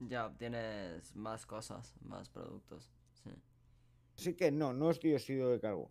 Ya 0.00 0.26
obtienes 0.26 1.14
más 1.16 1.46
cosas, 1.46 1.94
más 2.02 2.28
productos. 2.28 2.90
Sí. 3.22 3.30
Así 4.18 4.34
que 4.34 4.50
no, 4.50 4.72
no 4.72 4.90
es 4.90 5.00
dióxido 5.00 5.50
de 5.50 5.60
carbono. 5.60 5.90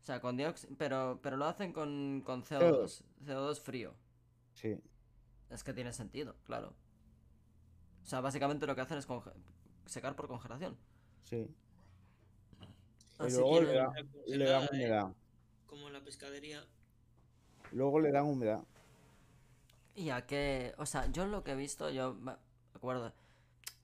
O 0.00 0.04
sea, 0.04 0.20
con 0.20 0.36
dióxido. 0.36 0.74
Pero, 0.76 1.18
pero 1.22 1.36
lo 1.38 1.46
hacen 1.46 1.72
con, 1.72 2.20
con 2.26 2.44
CO2. 2.44 3.02
CO2 3.24 3.60
frío. 3.60 3.94
Sí. 4.52 4.76
Es 5.50 5.62
que 5.64 5.72
tiene 5.72 5.92
sentido, 5.92 6.36
claro. 6.44 6.74
O 8.02 8.06
sea, 8.06 8.20
básicamente 8.20 8.66
lo 8.66 8.74
que 8.74 8.80
hacen 8.82 8.98
es 8.98 9.06
secar 9.86 10.16
por 10.16 10.28
congelación. 10.28 10.76
Sí. 11.22 11.48
Y 13.20 13.30
luego 13.32 13.60
le, 13.60 13.72
da- 13.74 13.92
dan 14.50 14.64
eh, 14.64 14.68
humedad. 14.72 15.12
Como 15.66 15.86
en 15.86 15.92
la 15.92 16.00
pescadería. 16.02 16.64
Luego 17.72 18.00
le 18.00 18.10
dan 18.10 18.24
humedad. 18.26 18.62
Y 19.94 20.10
a 20.10 20.26
qué. 20.26 20.74
O 20.78 20.86
sea, 20.86 21.06
yo 21.12 21.24
lo 21.26 21.44
que 21.44 21.52
he 21.52 21.56
visto, 21.56 21.90
yo 21.90 22.14
me 22.14 22.34
acuerdo. 22.74 23.12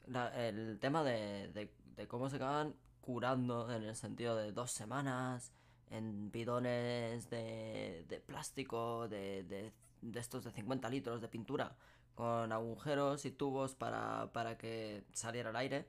la- 0.07 0.49
el 0.49 0.79
tema 0.81 1.05
de, 1.05 1.49
de, 1.53 1.73
de 1.97 2.09
cómo 2.09 2.29
se 2.29 2.37
acaban 2.37 2.75
curando 3.01 3.73
en 3.73 3.85
el 3.85 3.97
sentido 3.97 4.37
de 4.37 4.53
dos 4.53 4.73
semanas 4.73 5.53
en 5.89 6.31
bidones 6.31 7.31
de, 7.31 8.05
de 8.09 8.21
plástico, 8.21 9.09
de, 9.09 9.43
de, 9.45 9.73
de 10.03 10.21
estos 10.21 10.45
de 10.45 10.51
50 10.53 10.89
litros 10.89 11.21
de 11.21 11.29
pintura, 11.29 11.77
con 12.15 12.53
agujeros 12.53 13.25
y 13.27 13.31
tubos 13.31 13.75
para, 13.75 14.33
para 14.33 14.59
que 14.59 15.05
saliera 15.13 15.51
el 15.51 15.57
aire. 15.57 15.89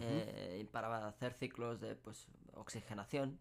Eh, 0.00 0.58
y 0.62 0.64
para 0.64 1.08
hacer 1.08 1.34
ciclos 1.34 1.80
de 1.80 1.96
pues 1.96 2.26
oxigenación 2.54 3.38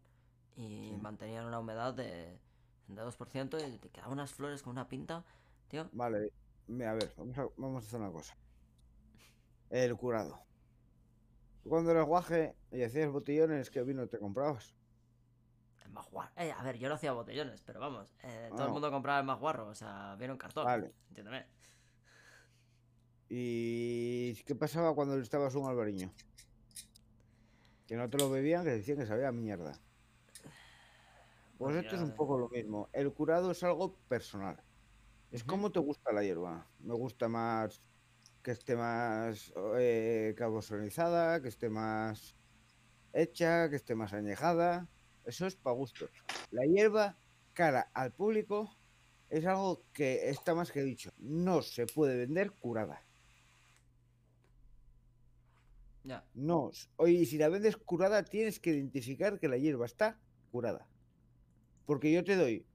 y 0.58 0.96
Sí. 0.98 0.98
mantenían 0.98 1.46
una 1.46 1.60
humedad 1.60 1.94
de, 1.94 2.40
de 2.88 3.02
2% 3.02 3.60
y 3.66 3.78
te 3.80 3.90
quedaban 3.90 4.14
unas 4.14 4.34
flores 4.34 4.64
con 4.64 4.72
una 4.72 4.90
pinta, 4.90 5.26
tío. 5.70 5.90
Vale, 5.92 6.32
a 6.86 6.94
ver, 6.94 7.14
vamos 7.18 7.38
a, 7.38 7.48
vamos 7.58 7.84
a 7.84 7.88
hacer 7.88 8.00
una 8.00 8.12
cosa. 8.12 8.38
El 9.70 9.96
curado. 9.96 10.46
Cuando 11.62 11.92
eras 11.92 12.08
guaje 12.08 12.56
y 12.72 12.82
hacías 12.82 13.12
botellones, 13.12 13.70
¿qué 13.70 13.84
vino 13.84 14.08
te 14.08 14.18
comprabas? 14.18 14.76
Eh, 16.36 16.52
a 16.52 16.64
ver, 16.64 16.78
yo 16.78 16.90
no 16.90 16.96
hacía 16.96 17.12
botellones, 17.14 17.62
pero 17.62 17.80
vamos, 17.80 18.14
eh, 18.24 18.48
todo 18.52 18.64
Ah. 18.64 18.66
el 18.68 18.72
mundo 18.72 18.92
compraba 18.92 19.20
el 19.20 19.26
más 19.26 19.40
guarro, 19.40 19.68
o 19.68 19.76
sea, 19.76 20.16
viene 20.18 20.34
un 20.34 20.38
cartón, 20.40 20.66
Vale. 20.66 20.94
entiéndeme. 21.10 21.48
¿Y 23.30 24.36
qué 24.44 24.56
pasaba 24.56 24.94
cuando 24.96 25.16
le 25.18 25.24
estabas 25.24 25.54
un 25.56 25.68
albariño? 25.68 26.14
Que 27.88 27.96
no 27.96 28.10
te 28.10 28.18
lo 28.18 28.30
bebían, 28.30 28.64
que 28.64 28.72
decían 28.72 28.98
que 28.98 29.06
sabía 29.06 29.32
mierda. 29.32 29.80
Pues 31.58 31.76
esto 31.76 31.96
es 31.96 32.02
un 32.02 32.16
poco 32.16 32.38
lo 32.38 32.50
mismo. 32.50 32.88
El 32.94 33.12
curado 33.14 33.52
es 33.52 33.64
algo 33.64 33.96
personal. 34.08 34.62
Es 35.32 35.42
Ujú. 35.42 35.50
como 35.50 35.72
te 35.72 35.80
gusta 35.80 36.12
la 36.14 36.24
hierba. 36.24 36.68
Me 36.80 36.94
gusta 36.94 37.28
más 37.28 37.82
que 38.44 38.52
esté 38.52 38.76
más 38.78 39.52
eh, 39.78 40.36
que 40.38 41.48
esté 41.48 41.70
más 41.70 42.36
hecha, 43.12 43.70
que 43.70 43.76
esté 43.76 43.96
más 43.96 44.14
añejada. 44.14 44.88
Eso 45.28 45.46
es 45.46 45.58
para 45.58 45.76
gusto. 45.76 46.08
La 46.52 46.66
hierba, 46.66 47.18
cara 47.54 47.92
al 47.94 48.14
público, 48.14 48.74
es 49.30 49.46
algo 49.46 49.84
que 49.92 50.30
está 50.30 50.56
más 50.56 50.72
que 50.72 50.82
dicho. 50.82 51.12
No 51.18 51.62
se 51.62 51.86
puede 51.86 52.18
vender 52.18 52.52
curada. 52.52 53.04
Ya, 56.06 56.26
No. 56.34 56.72
Oye, 56.96 57.26
si 57.26 57.38
la 57.38 57.50
vendes 57.50 57.76
curada, 57.76 58.24
tienes 58.24 58.62
que 58.62 58.70
identificar 58.70 59.38
que 59.38 59.50
la 59.50 59.58
hierba 59.58 59.86
está 59.86 60.18
curada. 60.50 60.88
Porque 61.86 62.10
yo 62.10 62.24
te 62.24 62.38
doy 62.38 62.66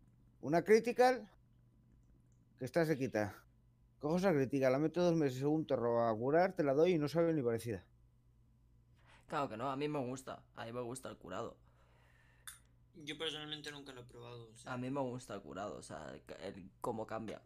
una 0.43 0.63
critical 0.63 1.31
que 2.59 2.67
está 2.67 2.85
sequita. 2.85 3.35
Cojo 3.99 4.19
esa 4.19 4.35
critical, 4.35 4.73
la 4.73 4.79
meto 4.79 5.03
dos 5.03 5.17
meses 5.17 5.39
según 5.39 5.67
te 5.67 5.75
roba 5.75 6.11
a 6.11 6.15
curar, 6.15 6.53
te 6.55 6.65
la 6.65 6.75
doy 6.75 6.93
y 6.93 6.99
no 6.99 7.09
sabe 7.09 7.33
ni 7.33 7.41
parecida. 7.41 7.83
claro 9.27 9.49
que 9.49 9.57
no, 9.57 9.71
a 9.71 9.77
mí 9.77 9.89
me 9.89 10.05
gusta, 10.05 10.43
a 10.55 10.67
mí 10.67 10.73
me 10.73 10.83
gusta 10.83 11.09
el 11.09 11.17
curado. 11.17 11.57
Yo 12.95 13.17
personalmente 13.19 13.71
nunca 13.71 13.93
lo 13.93 14.03
he 14.03 14.05
probado. 14.05 14.51
O 14.51 14.57
sea, 14.57 14.73
A 14.73 14.77
mí 14.79 14.91
me 14.91 15.01
gusta 15.01 15.35
el 15.35 15.41
curado, 15.43 15.77
o 15.79 15.83
sea, 15.83 16.15
el, 16.41 16.71
cómo 16.81 17.07
cambia. 17.07 17.43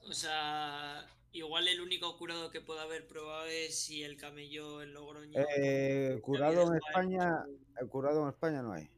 o 0.00 0.12
sea, 0.12 1.06
igual 1.32 1.66
el 1.68 1.80
único 1.80 2.16
curado 2.18 2.50
que 2.50 2.60
puedo 2.60 2.80
haber 2.80 3.06
probado 3.06 3.46
es 3.46 3.78
si 3.78 4.02
el 4.02 4.16
camello 4.16 4.82
en 4.82 4.94
Logroño. 4.94 5.44
Eh, 5.56 6.18
curado 6.22 6.62
en 6.68 6.76
España, 6.76 7.44
el 7.80 7.88
curado 7.88 8.22
en 8.22 8.28
España 8.30 8.62
no 8.62 8.72
hay. 8.72 8.88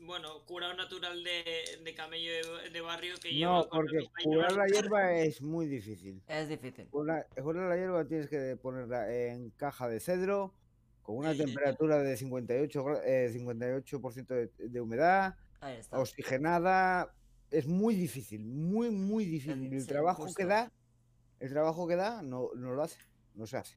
Bueno, 0.00 0.44
curado 0.44 0.74
natural 0.74 1.22
de, 1.24 1.80
de 1.82 1.94
camello 1.94 2.30
de, 2.32 2.70
de 2.70 2.80
barrio 2.80 3.18
que 3.20 3.32
No, 3.32 3.32
lleva 3.32 3.62
la 3.62 3.68
porque 3.68 3.98
curar 4.24 4.52
la 4.52 4.66
hierba. 4.66 4.66
hierba 4.66 5.12
es 5.16 5.40
muy 5.42 5.66
difícil. 5.66 6.22
Es 6.26 6.48
difícil. 6.48 6.90
Curar, 6.90 7.26
curar 7.42 7.68
la 7.68 7.76
hierba 7.76 8.06
tienes 8.06 8.28
que 8.28 8.56
ponerla 8.56 9.12
en 9.14 9.50
caja 9.50 9.88
de 9.88 10.00
cedro, 10.00 10.54
con 11.06 11.16
una 11.18 11.32
Sí, 11.32 11.38
sí. 11.38 11.44
temperatura 11.44 12.02
de 12.02 12.16
58, 12.16 12.84
gra- 12.84 13.00
eh, 13.04 13.30
58% 13.32 14.26
de, 14.34 14.50
de 14.68 14.80
humedad. 14.80 15.36
Oxigenada 15.92 17.14
es 17.50 17.66
muy 17.66 17.94
difícil, 17.94 18.44
muy, 18.44 18.90
muy 18.90 19.24
difícil. 19.24 19.72
El 19.72 19.80
sí, 19.80 19.86
trabajo 19.86 20.26
que 20.34 20.44
da, 20.44 20.72
el 21.38 21.50
trabajo 21.50 21.86
que 21.86 21.96
da 21.96 22.22
no, 22.22 22.50
no 22.56 22.72
lo 22.72 22.82
hace, 22.82 22.98
no 23.34 23.46
se 23.46 23.56
hace. 23.56 23.76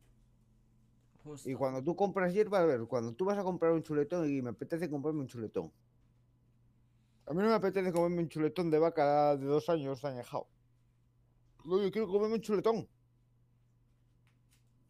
Justo. 1.23 1.49
Y 1.49 1.53
cuando 1.53 1.83
tú 1.83 1.95
compras 1.95 2.33
hierba, 2.33 2.59
a 2.59 2.65
ver, 2.65 2.81
cuando 2.85 3.13
tú 3.13 3.25
vas 3.25 3.37
a 3.37 3.43
comprar 3.43 3.71
un 3.73 3.83
chuletón 3.83 4.27
y 4.29 4.41
me 4.41 4.49
apetece 4.49 4.89
comprarme 4.89 5.21
un 5.21 5.27
chuletón. 5.27 5.71
A 7.27 7.33
mí 7.33 7.43
no 7.43 7.49
me 7.49 7.53
apetece 7.53 7.91
comerme 7.91 8.23
un 8.23 8.29
chuletón 8.29 8.71
de 8.71 8.79
vaca 8.79 9.37
de 9.37 9.45
dos 9.45 9.69
años 9.69 10.03
añejado. 10.03 10.47
No, 11.63 11.79
yo 11.81 11.91
quiero 11.91 12.07
comerme 12.07 12.35
un 12.35 12.41
chuletón. 12.41 12.87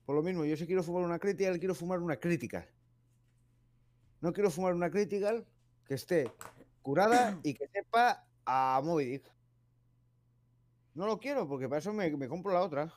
Por 0.10 0.16
lo 0.16 0.24
mismo, 0.24 0.44
yo 0.44 0.58
si 0.58 0.66
quiero 0.66 0.82
fumar 0.82 1.04
una 1.04 1.20
critical, 1.20 1.60
quiero 1.60 1.76
fumar 1.76 2.00
una 2.00 2.18
critical. 2.18 2.68
No 4.22 4.34
quiero 4.34 4.50
fumar 4.50 4.74
una 4.74 4.90
critical 4.90 5.46
que 5.86 5.94
esté 5.94 6.32
curada 6.82 7.40
y 7.44 7.54
que 7.54 7.68
sepa 7.68 8.28
a 8.44 8.82
Moby 8.84 9.06
Dick. 9.06 9.32
No 10.96 11.06
lo 11.06 11.20
quiero, 11.20 11.48
porque 11.48 11.70
para 11.70 11.78
eso 11.78 11.94
me, 11.94 12.10
me 12.18 12.28
compro 12.28 12.52
la 12.52 12.64
otra. 12.64 12.92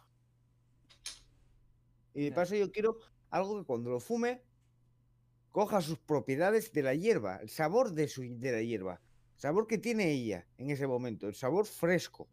Y 2.15 2.31
para 2.31 2.45
eso 2.45 2.57
yo 2.57 2.73
quiero 2.73 2.97
algo 3.29 3.59
que 3.59 3.67
cuando 3.67 3.91
lo 3.91 4.01
fume 4.01 4.43
coja 5.51 5.83
sus 5.83 5.99
propiedades 5.99 6.73
de 6.73 6.83
la 6.83 6.95
hierba, 6.95 7.37
el 7.43 7.51
sabor 7.51 7.93
de, 7.93 8.09
su, 8.09 8.23
de 8.23 8.53
la 8.53 8.63
hierba, 8.63 9.03
el 9.35 9.39
sabor 9.43 9.67
que 9.67 9.77
tiene 9.77 10.11
ella 10.11 10.47
en 10.57 10.71
ese 10.71 10.87
momento, 10.87 11.29
el 11.29 11.35
sabor 11.35 11.67
fresco. 11.67 12.27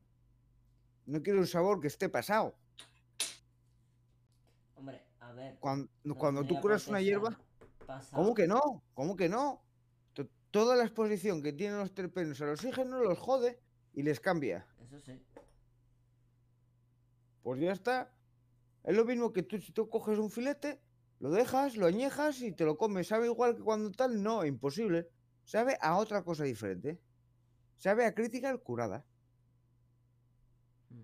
No 1.05 1.21
quiero 1.21 1.39
un 1.39 1.47
sabor 1.47 1.81
que 1.81 1.87
esté 1.87 2.07
pasado. 2.07 2.55
Hombre, 5.29 5.43
a 5.45 5.49
ver. 5.49 5.59
Cuando, 5.59 5.91
no 6.03 6.15
cuando 6.15 6.45
tú 6.45 6.59
curas 6.61 6.87
una 6.87 7.01
hierba. 7.01 7.39
¿cómo 8.13 8.33
que 8.33 8.47
no? 8.47 8.83
¿Cómo 8.93 9.15
que 9.15 9.29
no? 9.29 9.63
To- 10.13 10.29
Toda 10.51 10.75
la 10.75 10.83
exposición 10.83 11.41
que 11.41 11.53
tienen 11.53 11.79
los 11.79 11.93
terpenos 11.93 12.39
al 12.41 12.49
oxígeno 12.49 12.99
los 12.99 13.17
jode 13.17 13.59
y 13.93 14.03
les 14.03 14.19
cambia. 14.19 14.67
Eso 14.79 14.99
sí. 14.99 15.21
Pues 17.43 17.61
ya 17.61 17.71
está. 17.71 18.13
Es 18.83 18.95
lo 18.95 19.05
mismo 19.05 19.31
que 19.33 19.43
tú 19.43 19.59
si 19.59 19.71
tú 19.71 19.89
coges 19.89 20.17
un 20.19 20.29
filete, 20.31 20.81
lo 21.19 21.31
dejas, 21.31 21.75
lo 21.75 21.85
añejas 21.85 22.41
y 22.41 22.51
te 22.51 22.63
lo 22.65 22.77
comes. 22.77 23.07
¿Sabe 23.07 23.25
igual 23.27 23.55
que 23.55 23.63
cuando 23.63 23.91
tal? 23.91 24.21
No, 24.21 24.45
imposible. 24.45 25.09
Sabe 25.43 25.77
a 25.81 25.97
otra 25.97 26.23
cosa 26.23 26.43
diferente. 26.43 26.99
Sabe 27.77 28.05
a 28.05 28.13
crítica 28.13 28.55
curada. 28.57 29.05
Mm. 30.89 31.03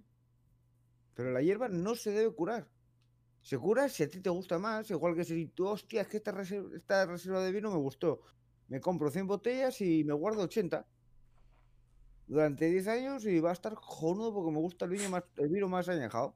Pero 1.15 1.31
la 1.31 1.41
hierba 1.41 1.67
no 1.67 1.95
se 1.95 2.11
debe 2.11 2.33
curar. 2.33 2.69
Se 3.45 3.59
cura 3.59 3.87
si 3.89 4.01
a 4.01 4.09
ti 4.09 4.21
te 4.21 4.29
gusta 4.31 4.57
más. 4.57 4.89
Igual 4.89 5.13
que 5.15 5.23
si 5.23 5.45
tú, 5.45 5.67
hostia, 5.67 6.01
es 6.01 6.07
que 6.07 6.17
esta 6.17 6.31
reserva, 6.31 6.75
esta 6.75 7.05
reserva 7.05 7.43
de 7.43 7.51
vino 7.51 7.69
me 7.69 7.77
gustó. 7.77 8.21
Me 8.69 8.81
compro 8.81 9.11
100 9.11 9.27
botellas 9.27 9.79
y 9.81 10.03
me 10.03 10.13
guardo 10.13 10.41
80. 10.41 10.83
Durante 12.25 12.65
10 12.65 12.87
años 12.87 13.23
y 13.25 13.39
va 13.39 13.51
a 13.51 13.53
estar 13.53 13.75
jonudo 13.75 14.33
porque 14.33 14.51
me 14.51 14.57
gusta 14.57 14.85
el 14.85 14.91
vino 14.91 15.07
más, 15.11 15.23
el 15.37 15.49
vino 15.49 15.67
más 15.69 15.87
añejado. 15.89 16.33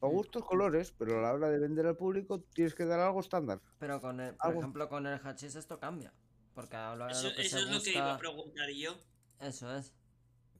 Para 0.00 0.12
Mm. 0.12 0.16
gustos 0.16 0.44
colores, 0.44 0.90
pero 0.98 1.20
a 1.20 1.22
la 1.22 1.32
hora 1.34 1.50
de 1.50 1.60
vender 1.60 1.86
al 1.86 1.96
público 1.96 2.40
tienes 2.40 2.74
que 2.74 2.84
dar 2.84 2.98
algo 2.98 3.20
estándar. 3.20 3.60
Pero 3.78 4.00
con 4.00 4.18
el, 4.18 4.34
por 4.34 4.46
Algo- 4.48 4.58
ejemplo, 4.60 4.88
con 4.88 5.06
el 5.06 5.20
hachís 5.22 5.54
esto 5.54 5.78
cambia. 5.78 6.12
Porque 6.52 6.74
habla 6.74 7.06
de 7.06 7.12
Eso, 7.12 7.28
lo 7.28 7.34
que 7.36 7.42
eso 7.42 7.58
se 7.58 7.62
es 7.62 7.70
lo 7.70 7.80
que 7.80 7.92
iba 7.92 8.14
a 8.14 8.18
preguntar 8.18 8.68
yo. 8.70 8.96
Eso 9.38 9.72
es. 9.76 9.94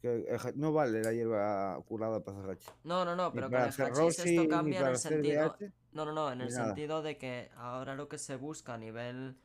Que 0.00 0.14
el 0.28 0.35
ha- 0.35 0.52
no 0.54 0.73
vale 0.73 1.02
la 1.02 1.12
hierba 1.12 1.78
curada 1.87 2.25
para 2.25 2.38
hacer 2.38 2.50
hachís. 2.52 2.73
No, 2.85 3.04
no, 3.04 3.14
no, 3.14 3.28
Ni 3.28 3.35
pero 3.35 3.50
con 3.50 3.57
el 3.61 3.62
hachís 3.69 3.88
Rossi, 3.99 4.37
esto 4.37 4.49
cambia 4.49 4.80
en 4.80 4.87
el 4.87 4.97
sentido. 4.99 5.57
BH. 5.59 5.73
No, 5.92 6.04
no, 6.07 6.12
no, 6.12 6.33
en 6.33 6.40
el 6.40 6.49
nada. 6.52 6.66
sentido 6.66 7.02
de 7.02 7.19
que 7.19 7.50
ahora 7.57 7.95
lo 7.95 8.09
que 8.09 8.16
se 8.19 8.37
busca 8.37 8.75
a 8.75 8.78
nivel 8.78 9.37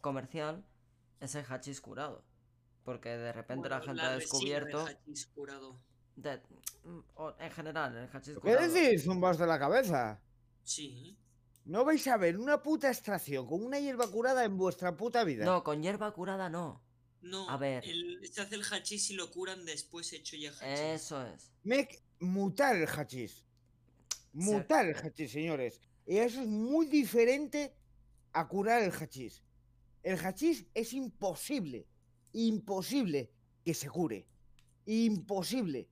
comercial 0.00 0.64
es 1.20 1.34
el 1.34 1.44
hachís 1.48 1.80
curado. 1.80 2.24
Porque 2.84 3.10
de 3.10 3.32
repente 3.32 3.68
la 3.68 3.80
gente 3.80 4.02
ha 4.02 4.12
descubierto. 4.16 4.84
hachís 4.86 5.26
curado. 5.28 5.78
de- 6.14 6.42
mm, 6.84 6.98
o- 7.14 7.32
en 7.38 7.50
general, 7.52 7.96
el 7.96 8.04
hachís 8.12 8.34
¿Qué 8.34 8.40
curado. 8.40 8.68
decís, 8.70 9.02
zumbas 9.04 9.38
de 9.38 9.46
la 9.46 9.58
cabeza? 9.58 10.20
Sí. 10.62 11.16
No 11.64 11.84
vais 11.86 12.06
a 12.06 12.18
ver 12.18 12.36
una 12.36 12.62
puta 12.62 12.88
extracción 12.88 13.46
con 13.46 13.64
una 13.64 13.78
hierba 13.80 14.06
curada 14.08 14.44
en 14.44 14.58
vuestra 14.58 14.94
puta 14.94 15.24
vida. 15.24 15.44
No, 15.46 15.62
con 15.64 15.80
hierba 15.82 16.12
curada 16.12 16.50
no. 16.50 16.82
No, 17.22 17.48
A 17.48 17.56
ver. 17.56 17.84
el- 17.86 18.20
se 18.30 18.40
hace 18.42 18.56
el 18.56 18.62
hachís 18.64 19.10
y 19.10 19.14
lo 19.14 19.30
curan 19.30 19.64
después 19.64 20.12
hecho 20.12 20.36
ya 20.36 20.50
hachís. 20.50 20.80
Eso 20.80 21.24
es. 21.26 21.52
Me 21.62 21.88
mutar 22.20 22.76
el 22.76 22.86
hachís. 22.88 23.46
Mutar 24.32 24.86
el 24.86 24.96
hachís, 24.96 25.30
señores. 25.32 25.80
Y 26.06 26.16
eso 26.18 26.40
es 26.40 26.48
muy 26.48 26.86
diferente 26.86 27.74
a 28.32 28.48
curar 28.48 28.82
el 28.82 28.90
hachís. 28.92 29.42
El 30.02 30.18
hachís 30.18 30.66
es 30.74 30.92
imposible, 30.94 31.86
imposible 32.32 33.30
que 33.64 33.72
se 33.74 33.88
cure. 33.88 34.26
Imposible. 34.86 35.88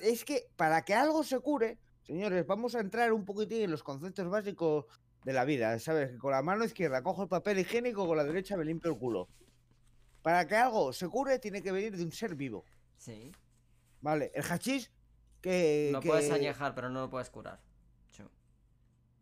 Es 0.00 0.24
que 0.24 0.46
para 0.56 0.82
que 0.84 0.94
algo 0.94 1.22
se 1.24 1.38
cure, 1.40 1.78
señores, 2.04 2.46
vamos 2.46 2.74
a 2.74 2.80
entrar 2.80 3.12
un 3.12 3.24
poquitín 3.24 3.62
en 3.62 3.70
los 3.70 3.82
conceptos 3.82 4.28
básicos 4.30 4.86
de 5.24 5.32
la 5.32 5.44
vida. 5.44 5.78
¿Sabes? 5.78 6.12
Que 6.12 6.18
con 6.18 6.30
la 6.30 6.42
mano 6.42 6.64
izquierda 6.64 7.02
cojo 7.02 7.24
el 7.24 7.28
papel 7.28 7.58
higiénico, 7.58 8.06
con 8.06 8.16
la 8.16 8.24
derecha 8.24 8.56
me 8.56 8.64
limpio 8.64 8.92
el 8.92 8.98
culo. 8.98 9.28
Para 10.24 10.46
que 10.48 10.56
algo 10.56 10.90
se 10.94 11.06
cure, 11.06 11.38
tiene 11.38 11.60
que 11.60 11.70
venir 11.70 11.94
de 11.94 12.02
un 12.02 12.10
ser 12.10 12.34
vivo. 12.34 12.64
Sí. 12.96 13.30
Vale, 14.00 14.32
el 14.34 14.42
hachís 14.42 14.90
que, 15.42 15.90
Lo 15.92 16.00
puedes 16.00 16.30
añejar, 16.30 16.74
pero 16.74 16.88
no 16.88 17.02
lo 17.02 17.10
puedes 17.10 17.28
curar. 17.28 17.60
Chu. 18.10 18.24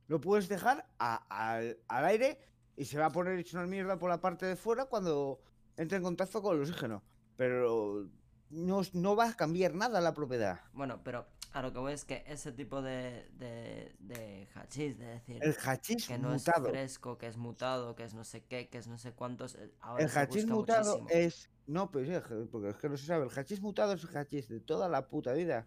lo 0.06 0.21
puedes 0.21 0.49
dejar 0.49 0.87
a- 1.00 1.25
al, 1.56 1.76
al 1.88 2.04
aire 2.04 2.38
y 2.76 2.85
se 2.85 2.99
va 3.00 3.06
a 3.06 3.11
poner 3.11 3.37
hecho 3.37 3.59
una 3.59 3.66
mierda 3.66 3.99
por 3.99 4.11
la 4.11 4.21
parte 4.21 4.47
de 4.47 4.54
fuera 4.54 4.85
cuando 4.85 5.40
entre 5.76 5.97
en 5.97 6.04
contacto 6.04 6.40
con 6.40 6.54
el 6.54 6.62
oxígeno. 6.62 7.02
Pero 7.37 8.09
no, 8.50 8.82
no 8.92 9.16
va 9.16 9.30
a 9.30 9.35
cambiar 9.35 9.75
nada 9.75 10.00
la 10.00 10.14
propiedad. 10.14 10.61
Bueno, 10.73 11.00
pero 11.02 11.26
a 11.52 11.62
lo 11.62 11.73
que 11.73 11.78
voy 11.78 11.92
es 11.92 12.04
que 12.04 12.25
ese 12.26 12.52
tipo 12.52 12.80
de, 12.82 13.28
de, 13.38 13.94
de 13.99 14.49
hachís, 14.54 14.99
de 14.99 15.04
decir 15.06 15.38
El 15.42 15.54
hachís 15.64 16.06
que 16.09 16.18
no 16.18 16.30
mutado. 16.30 16.66
es 16.66 16.73
fresco, 16.73 17.18
que 17.18 17.26
es 17.26 17.37
mutado, 17.37 17.94
que 17.94 18.04
es 18.04 18.14
no 18.14 18.25
sé 18.25 18.44
qué, 18.44 18.68
que 18.68 18.78
es 18.78 18.88
no 18.88 18.97
sé 18.99 19.12
cuántos. 19.12 19.54
eh, 19.56 19.71
Ahora 19.80 20.04
El 20.04 20.11
hachís 20.16 20.47
mutado 20.47 20.99
muchísimo. 21.00 21.09
es. 21.26 21.50
No, 21.66 21.90
pues 21.90 22.09
sí, 22.09 22.14
porque 22.50 22.71
es 22.71 22.76
que 22.76 22.88
no 22.88 22.97
se 22.97 23.06
sabe. 23.06 23.26
El 23.26 23.38
hachís 23.38 23.61
mutado 23.61 23.92
es 23.92 24.02
el 24.04 24.16
hachís 24.16 24.49
de 24.49 24.61
toda 24.61 24.88
la 24.88 25.06
puta 25.09 25.32
vida 25.32 25.66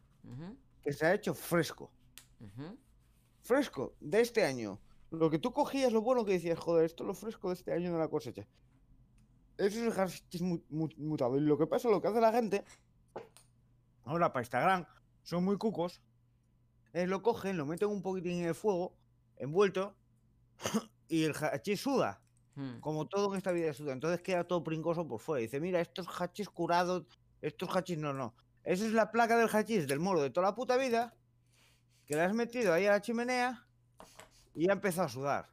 que 0.84 0.92
se 0.92 1.06
ha 1.06 1.13
hecho 1.13 1.34
fresco. 1.34 1.92
Fresco, 3.42 3.96
de 4.00 4.22
este 4.22 4.44
año. 4.44 4.80
Lo 5.12 5.30
que 5.30 5.38
tú 5.39 5.54
cogías, 5.54 5.94
lo 5.94 6.01
bueno 6.01 6.25
que 6.25 6.34
decías, 6.34 6.58
joder, 6.60 6.86
esto 6.86 7.04
es 7.04 7.08
lo 7.08 7.13
fresco 7.13 7.50
de 7.50 7.54
este 7.54 7.72
año 7.74 7.94
de 7.94 8.00
la 8.00 8.08
cosecha. 8.08 8.46
Eso 9.58 9.80
es 9.80 9.86
el 9.86 9.92
hachís 9.94 10.42
mu- 10.42 10.62
mu- 10.70 10.89
mutado. 10.98 11.38
Y 11.38 11.42
lo 11.42 11.58
que 11.58 11.68
pasa, 11.68 11.89
lo 11.89 12.01
que 12.01 12.08
hace 12.08 12.20
la 12.20 12.32
gente, 12.32 12.65
ahora 14.04 14.34
para 14.34 14.44
Instagram, 14.44 14.86
son 15.25 15.46
muy 15.46 15.58
cucos. 15.60 16.03
eh, 16.94 17.08
lo 17.08 17.22
cogen, 17.24 17.58
lo 17.58 17.65
meten 17.67 17.89
un 17.89 18.01
poquitín 18.03 18.39
en 18.41 18.46
el 18.50 18.55
fuego, 18.55 18.98
envuelto, 19.38 19.98
y 21.10 21.25
el 21.25 21.34
hachís 21.36 21.82
suda. 21.82 22.22
Hmm, 22.55 22.79
Como 22.79 23.08
todo 23.08 23.32
en 23.34 23.38
esta 23.38 23.51
vida 23.53 23.74
suda. 23.74 23.94
Entonces 23.94 24.22
queda 24.22 24.46
todo 24.46 24.63
pringoso 24.63 25.08
por 25.08 25.20
fuera. 25.22 25.41
Dice, 25.41 25.60
mira, 25.62 25.82
estos 25.82 26.08
hachís 26.22 26.50
curados, 26.50 27.05
estos 27.41 27.70
hachís 27.75 27.98
no, 28.00 28.13
no. 28.13 28.36
Esa 28.63 28.86
es 28.86 28.94
la 28.94 29.12
placa 29.12 29.38
del 29.38 29.50
hachís 29.50 29.88
del 29.88 30.00
moro 30.01 30.22
de 30.22 30.32
toda 30.32 30.50
la 30.50 30.55
puta 30.55 30.77
vida, 30.77 31.17
que 32.05 32.15
la 32.17 32.25
has 32.25 32.34
metido 32.36 32.74
ahí 32.74 32.88
a 32.88 32.91
la 32.94 33.01
chimenea 33.01 33.67
y 34.55 34.70
ha 34.70 34.74
empezado 34.74 35.08
a 35.08 35.12
sudar. 35.12 35.50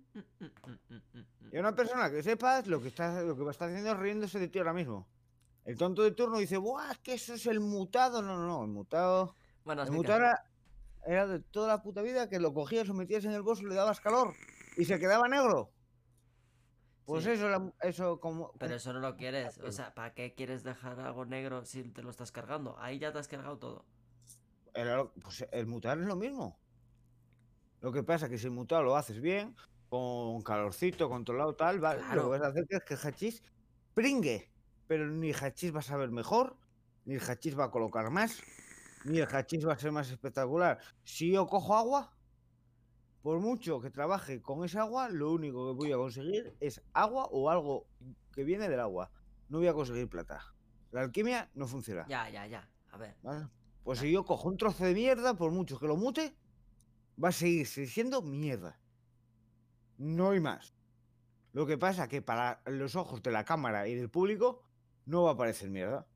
Y 1.50 1.58
una 1.58 1.74
persona 1.74 2.10
que 2.10 2.22
sepas 2.22 2.66
lo 2.66 2.80
que 2.82 2.88
está, 2.88 3.22
lo 3.22 3.36
que 3.36 3.50
está 3.50 3.66
haciendo 3.66 3.92
es 3.92 3.98
riéndose 3.98 4.38
de 4.38 4.48
ti 4.48 4.58
ahora 4.58 4.72
mismo. 4.74 5.08
El 5.64 5.76
tonto 5.78 6.02
de 6.02 6.10
turno 6.12 6.38
dice, 6.38 6.56
¡buah! 6.58 6.92
Es 6.92 6.98
que 6.98 7.14
eso 7.14 7.34
es 7.34 7.46
el 7.46 7.60
mutado. 7.60 8.20
No, 8.22 8.36
no, 8.36 8.46
no, 8.46 8.62
el 8.64 8.70
mutado. 8.70 9.34
Bueno, 9.64 9.82
El 9.82 9.92
mutado 9.92 10.18
era, 10.20 10.44
era 11.06 11.26
de 11.26 11.40
toda 11.40 11.68
la 11.68 11.82
puta 11.82 12.02
vida 12.02 12.28
que 12.28 12.38
lo 12.38 12.52
cogías, 12.52 12.86
lo 12.86 12.94
metías 12.94 13.24
en 13.24 13.32
el 13.32 13.42
bolso, 13.42 13.64
le 13.66 13.74
dabas 13.74 14.00
calor 14.00 14.34
y 14.76 14.84
se 14.84 14.98
quedaba 14.98 15.26
negro. 15.28 15.70
Pues 17.06 17.24
Sí. 17.24 17.30
eso, 17.30 17.46
era- 17.48 17.72
eso 17.82 18.20
como. 18.20 18.52
Pero 18.58 18.74
eso 18.74 18.92
no 18.92 19.00
lo 19.00 19.16
quieres. 19.16 19.58
O 19.58 19.72
sea, 19.72 19.94
¿para 19.94 20.12
qué 20.14 20.34
quieres 20.34 20.64
dejar 20.64 21.00
algo 21.00 21.24
negro 21.24 21.64
si 21.64 21.82
te 21.84 22.02
lo 22.02 22.10
estás 22.10 22.32
cargando? 22.32 22.76
Ahí 22.78 22.98
ya 22.98 23.12
te 23.12 23.18
has 23.18 23.28
cargado 23.28 23.58
todo. 23.58 23.84
Lo- 24.74 25.12
pues 25.12 25.46
el 25.52 25.66
mutar 25.66 25.98
es 25.98 26.06
lo 26.06 26.16
mismo. 26.16 26.58
Lo 27.80 27.92
que 27.92 28.02
pasa 28.02 28.26
es 28.26 28.30
que 28.32 28.38
si 28.38 28.46
el 28.46 28.52
mutado 28.52 28.82
lo 28.82 28.96
haces 28.96 29.20
bien, 29.20 29.54
con 29.90 30.40
calorcito, 30.42 31.08
controlado, 31.08 31.54
tal, 31.54 31.78
vale, 31.80 32.02
lo 32.14 32.22
que 32.24 32.28
vas 32.38 32.42
a 32.42 32.46
hacer 32.48 32.64
es 32.68 32.82
que 32.84 32.94
el 32.94 33.00
hachís 33.00 33.42
pringue. 33.92 34.50
Pero 34.86 35.08
ni 35.08 35.30
el 35.30 35.36
hachís 35.36 35.74
va 35.74 35.80
a 35.80 35.82
saber 35.82 36.10
mejor, 36.10 36.56
ni 37.04 37.14
el 37.14 37.22
hachís 37.22 37.58
va 37.58 37.64
a 37.64 37.70
colocar 37.70 38.10
más, 38.10 38.42
ni 39.04 39.18
el 39.18 39.28
hachís 39.28 39.66
va 39.66 39.74
a 39.74 39.78
ser 39.78 39.92
más 39.92 40.10
espectacular. 40.10 40.78
Si 41.04 41.32
yo 41.32 41.46
cojo 41.46 41.76
agua, 41.76 42.14
por 43.22 43.40
mucho 43.40 43.80
que 43.80 43.90
trabaje 43.90 44.42
con 44.42 44.64
esa 44.64 44.82
agua, 44.82 45.08
lo 45.08 45.32
único 45.32 45.66
que 45.66 45.84
voy 45.84 45.92
a 45.92 45.96
conseguir 45.96 46.54
es 46.60 46.82
agua 46.92 47.26
o 47.30 47.48
algo 47.48 47.86
que 48.32 48.44
viene 48.44 48.68
del 48.68 48.80
agua. 48.80 49.10
No 49.48 49.58
voy 49.58 49.68
a 49.68 49.72
conseguir 49.72 50.08
plata. 50.08 50.54
La 50.92 51.00
alquimia 51.00 51.50
no 51.54 51.66
funciona. 51.66 52.06
Ya, 52.06 52.28
ya, 52.28 52.46
ya. 52.46 52.68
A 52.90 52.98
ver. 52.98 53.16
¿vale? 53.22 53.48
Pues 53.82 53.98
si 53.98 54.10
yo 54.10 54.24
cojo 54.24 54.48
un 54.48 54.56
trozo 54.56 54.84
de 54.84 54.94
mierda, 54.94 55.34
por 55.34 55.52
mucho 55.52 55.78
que 55.78 55.86
lo 55.86 55.96
mute, 55.96 56.36
va 57.22 57.28
a 57.28 57.32
seguir 57.32 57.66
siendo 57.66 58.22
mierda. 58.22 58.78
No 59.98 60.30
hay 60.30 60.40
más. 60.40 60.74
Lo 61.52 61.66
que 61.66 61.78
pasa 61.78 62.08
que 62.08 62.20
para 62.20 62.62
los 62.66 62.96
ojos 62.96 63.22
de 63.22 63.30
la 63.30 63.44
cámara 63.44 63.86
y 63.86 63.94
del 63.94 64.10
público 64.10 64.62
no 65.06 65.22
va 65.24 65.32
a 65.32 65.36
parecer 65.36 65.70
mierda. 65.70 66.06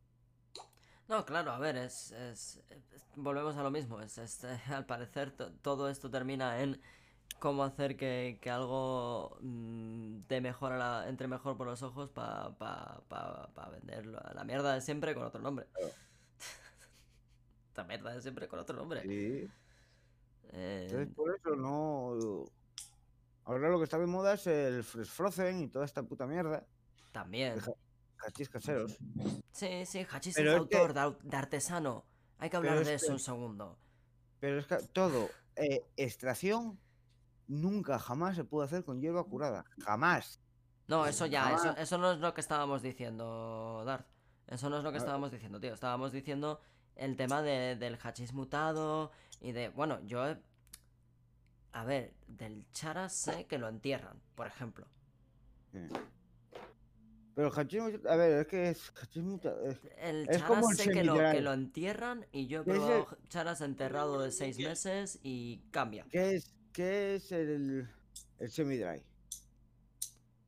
No, 1.09 1.25
claro, 1.25 1.53
a 1.53 1.59
ver, 1.59 1.77
es, 1.77 2.11
es- 2.13 2.61
es- 2.69 3.05
volvemos 3.17 3.57
a 3.57 3.63
lo 3.63 3.71
mismo. 3.71 4.01
Es, 4.01 4.19
es, 4.19 4.45
eh, 4.45 4.61
al 4.69 4.85
parecer 4.87 5.31
to- 5.33 5.53
todo 5.63 5.89
esto 5.89 6.11
termina 6.11 6.61
en 6.61 6.81
cómo 7.39 7.65
hacer 7.65 7.97
que, 7.97 8.39
que 8.43 8.51
algo 8.51 9.39
mm, 9.41 10.27
de 10.29 10.41
mejor 10.41 10.73
a 10.73 10.79
la- 10.79 11.09
entre 11.09 11.27
mejor 11.29 11.57
por 11.57 11.67
los 11.67 11.83
ojos 11.83 12.11
para 12.11 12.51
pa, 12.59 13.03
pa- 13.09 13.49
pa 13.55 13.69
vender 13.71 14.07
la, 14.07 14.33
la 14.35 14.45
mierda 14.45 14.75
de 14.75 14.81
siempre 14.83 15.15
con 15.15 15.25
otro 15.25 15.41
nombre. 15.41 15.67
Claro. 15.73 15.93
La 17.77 17.85
mierda 17.85 18.13
de 18.13 18.21
siempre 18.21 18.49
con 18.49 18.59
otro 18.59 18.77
nombre. 18.77 19.03
Sí. 19.03 19.49
Eh, 20.51 20.87
Entonces 20.91 21.15
por 21.15 21.35
eso 21.35 21.51
no. 21.55 22.45
Ahora 23.45 23.69
lo 23.71 23.79
que 23.79 23.85
está 23.85 23.99
de 23.99 24.07
moda 24.07 24.35
es 24.35 24.47
el 24.49 24.83
Fresh 24.83 25.07
Frozen 25.09 25.61
y 25.63 25.69
toda 25.69 25.85
esta 25.85 26.03
puta 26.03 26.27
mierda. 26.27 26.67
también. 27.13 27.55
Deja- 27.55 27.73
Cachis 28.19 28.49
caseros. 28.49 28.99
Sí, 29.53 29.87
sí, 29.87 30.07
hachís 30.11 30.37
que- 30.37 30.49
autor, 30.49 30.93
de, 30.93 31.17
de 31.23 31.37
artesano. 31.37 32.05
Hay 32.39 32.51
que 32.51 32.57
hablar 32.57 32.85
de 32.85 32.95
eso 32.95 33.07
que- 33.07 33.13
un 33.13 33.19
segundo. 33.19 33.79
Pero 34.41 34.59
es 34.59 34.67
que 34.67 34.77
todo, 34.93 35.29
eh, 35.57 35.85
extracción, 35.97 36.79
nunca 37.47 37.99
jamás 37.99 38.37
se 38.37 38.45
puede 38.45 38.67
hacer 38.67 38.85
con 38.85 39.01
hierba 39.01 39.25
curada. 39.25 39.65
Jamás. 39.85 40.41
No, 40.87 41.07
eso 41.07 41.27
ya, 41.27 41.55
eso, 41.55 41.77
eso 41.77 41.99
no 41.99 42.13
es 42.13 42.19
lo 42.19 42.35
que 42.35 42.41
estábamos 42.41 42.83
diciendo, 42.83 43.83
Darth. 43.85 44.07
Eso 44.47 44.71
no 44.71 44.79
es 44.79 44.85
lo 44.85 44.91
que 44.91 44.97
Ah. 44.99 45.01
estábamos 45.01 45.31
diciendo, 45.31 45.61
tío. 45.61 45.75
Estábamos 45.75 46.13
diciendo 46.13 46.61
el 46.97 47.17
tema 47.17 47.43
de- 47.43 47.77
del 47.77 47.99
hachís 48.03 48.33
mutado 48.33 49.11
y 49.41 49.53
de. 49.53 49.69
Bueno, 49.71 50.01
yo. 50.07 50.27
he- 50.29 50.41
A 51.73 51.85
ver, 51.85 52.15
del 52.27 52.65
chara 52.73 53.09
sé 53.11 53.47
que 53.47 53.59
lo 53.59 53.69
entierran, 53.69 54.21
por 54.35 54.47
ejemplo. 54.47 54.87
Sí. 55.71 55.79
Pero 57.39 57.53
el 57.55 57.55
hachís, 57.57 57.81
a 58.05 58.17
ver, 58.17 58.41
es 58.41 58.47
que 58.49 58.69
es 58.71 58.93
hachís 59.01 59.23
muta- 59.23 59.55
es- 59.65 59.79
El 59.99 60.29
Es 60.29 60.43
como 60.43 60.73
el 60.73 60.77
sé 60.77 60.91
que 60.91 61.05
lo, 61.05 61.13
que 61.13 61.19
semidrail. 61.21 61.45
lo 61.45 61.53
entierran 61.53 62.27
y 62.33 62.49
yo 62.49 62.63
he 62.63 62.65
¿Qué 62.65 62.71
es 62.73 62.77
probado 62.79 63.07
el- 63.23 63.29
charas 63.29 63.61
enterrado 63.61 64.21
de 64.21 64.33
seis 64.33 64.59
meses 64.59 65.21
y 65.23 65.59
cambia. 65.71 66.05
¿Qué 66.11 66.35
es, 66.35 66.53
qué 66.73 67.15
es 67.15 67.31
el, 67.31 67.89
el 68.41 68.51
semi-dry? 68.51 69.05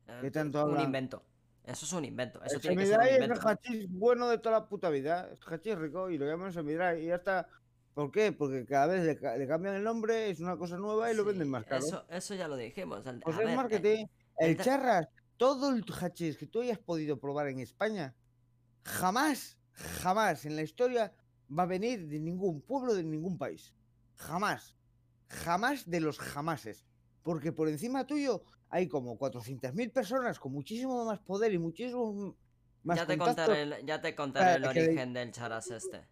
Eh, 0.08 0.18
¿Qué 0.20 0.30
tanto 0.32 0.64
un 0.64 0.70
hablan? 0.72 0.86
invento. 0.86 1.22
Eso 1.64 1.86
es 1.86 1.92
un 1.92 2.04
invento. 2.04 2.42
Eso 2.42 2.56
El 2.56 2.60
tiene 2.60 2.76
que 2.82 2.86
ser 2.88 2.98
un 2.98 3.06
es 3.06 3.20
el 3.20 3.38
hachís 3.46 3.88
bueno 3.88 4.28
de 4.28 4.38
toda 4.38 4.58
la 4.58 4.68
puta 4.68 4.90
vida. 4.90 5.30
Es 5.32 5.38
hachís 5.46 5.78
rico 5.78 6.10
y 6.10 6.18
lo 6.18 6.26
llaman 6.26 6.52
semi-dry 6.52 7.04
y 7.04 7.06
ya 7.06 7.14
está. 7.14 7.46
¿Por 7.94 8.10
qué? 8.10 8.32
Porque 8.32 8.66
cada 8.66 8.86
vez 8.88 9.04
le, 9.04 9.16
ca- 9.16 9.36
le 9.36 9.46
cambian 9.46 9.76
el 9.76 9.84
nombre, 9.84 10.28
es 10.30 10.40
una 10.40 10.56
cosa 10.56 10.76
nueva 10.76 11.12
y 11.12 11.14
lo 11.14 11.24
venden 11.24 11.48
más 11.50 11.64
caro. 11.66 11.86
Eso, 11.86 12.04
eso 12.10 12.34
ya 12.34 12.48
lo 12.48 12.56
dijimos. 12.56 13.06
el- 13.06 13.20
Pues 13.20 13.36
a 13.36 13.40
es 13.42 13.44
ver, 13.46 13.54
eh, 13.54 13.56
marketing. 13.56 14.06
El 14.38 14.56
da- 14.56 14.64
charras, 14.64 15.06
todo 15.40 15.70
el 15.70 15.82
hachís 15.98 16.36
que 16.36 16.46
tú 16.46 16.60
hayas 16.60 16.78
podido 16.78 17.18
probar 17.18 17.48
en 17.48 17.60
España, 17.60 18.14
jamás, 18.84 19.56
jamás 19.72 20.44
en 20.44 20.54
la 20.54 20.60
historia 20.62 21.14
va 21.48 21.62
a 21.62 21.66
venir 21.66 22.06
de 22.08 22.20
ningún 22.20 22.60
pueblo 22.60 22.92
de 22.94 23.02
ningún 23.02 23.38
país. 23.38 23.72
Jamás. 24.16 24.76
Jamás 25.28 25.88
de 25.88 26.00
los 26.00 26.18
jamases. 26.18 26.84
Porque 27.22 27.52
por 27.52 27.70
encima 27.70 28.06
tuyo 28.06 28.42
hay 28.68 28.86
como 28.86 29.16
400.000 29.16 29.90
personas 29.90 30.38
con 30.38 30.52
muchísimo 30.52 31.06
más 31.06 31.20
poder 31.20 31.54
y 31.54 31.58
muchísimo 31.58 32.36
más 32.82 32.98
Ya 32.98 33.06
te 33.06 33.16
contaré, 33.16 33.62
el- 33.62 33.86
ya 33.86 33.98
te 33.98 34.14
contaré 34.14 34.56
el 34.56 34.64
origen 34.66 35.14
del 35.14 35.32
charas 35.32 35.70
este. 35.70 36.06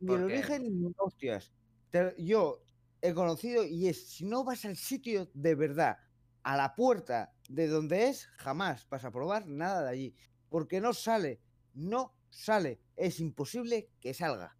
El 0.00 0.24
origen 0.24 0.94
hostias. 0.96 1.52
Te- 1.90 2.14
yo 2.16 2.64
he 3.02 3.12
conocido 3.12 3.62
y 3.62 3.88
es, 3.88 4.08
si 4.08 4.24
no 4.24 4.42
vas 4.42 4.64
al 4.64 4.76
sitio 4.78 5.28
de 5.34 5.54
verdad, 5.54 5.98
a 6.42 6.56
la 6.56 6.74
puerta 6.74 7.32
de 7.48 7.68
donde 7.68 8.08
es, 8.08 8.26
jamás 8.38 8.86
vas 8.88 9.04
a 9.04 9.10
probar 9.12 9.46
nada 9.46 9.82
de 9.84 9.90
allí. 9.90 10.16
Porque 10.48 10.80
no 10.80 10.92
sale, 10.94 11.40
no 11.74 12.14
sale. 12.30 12.80
Es 12.96 13.20
imposible 13.20 13.90
que 14.00 14.14
salga. 14.14 14.56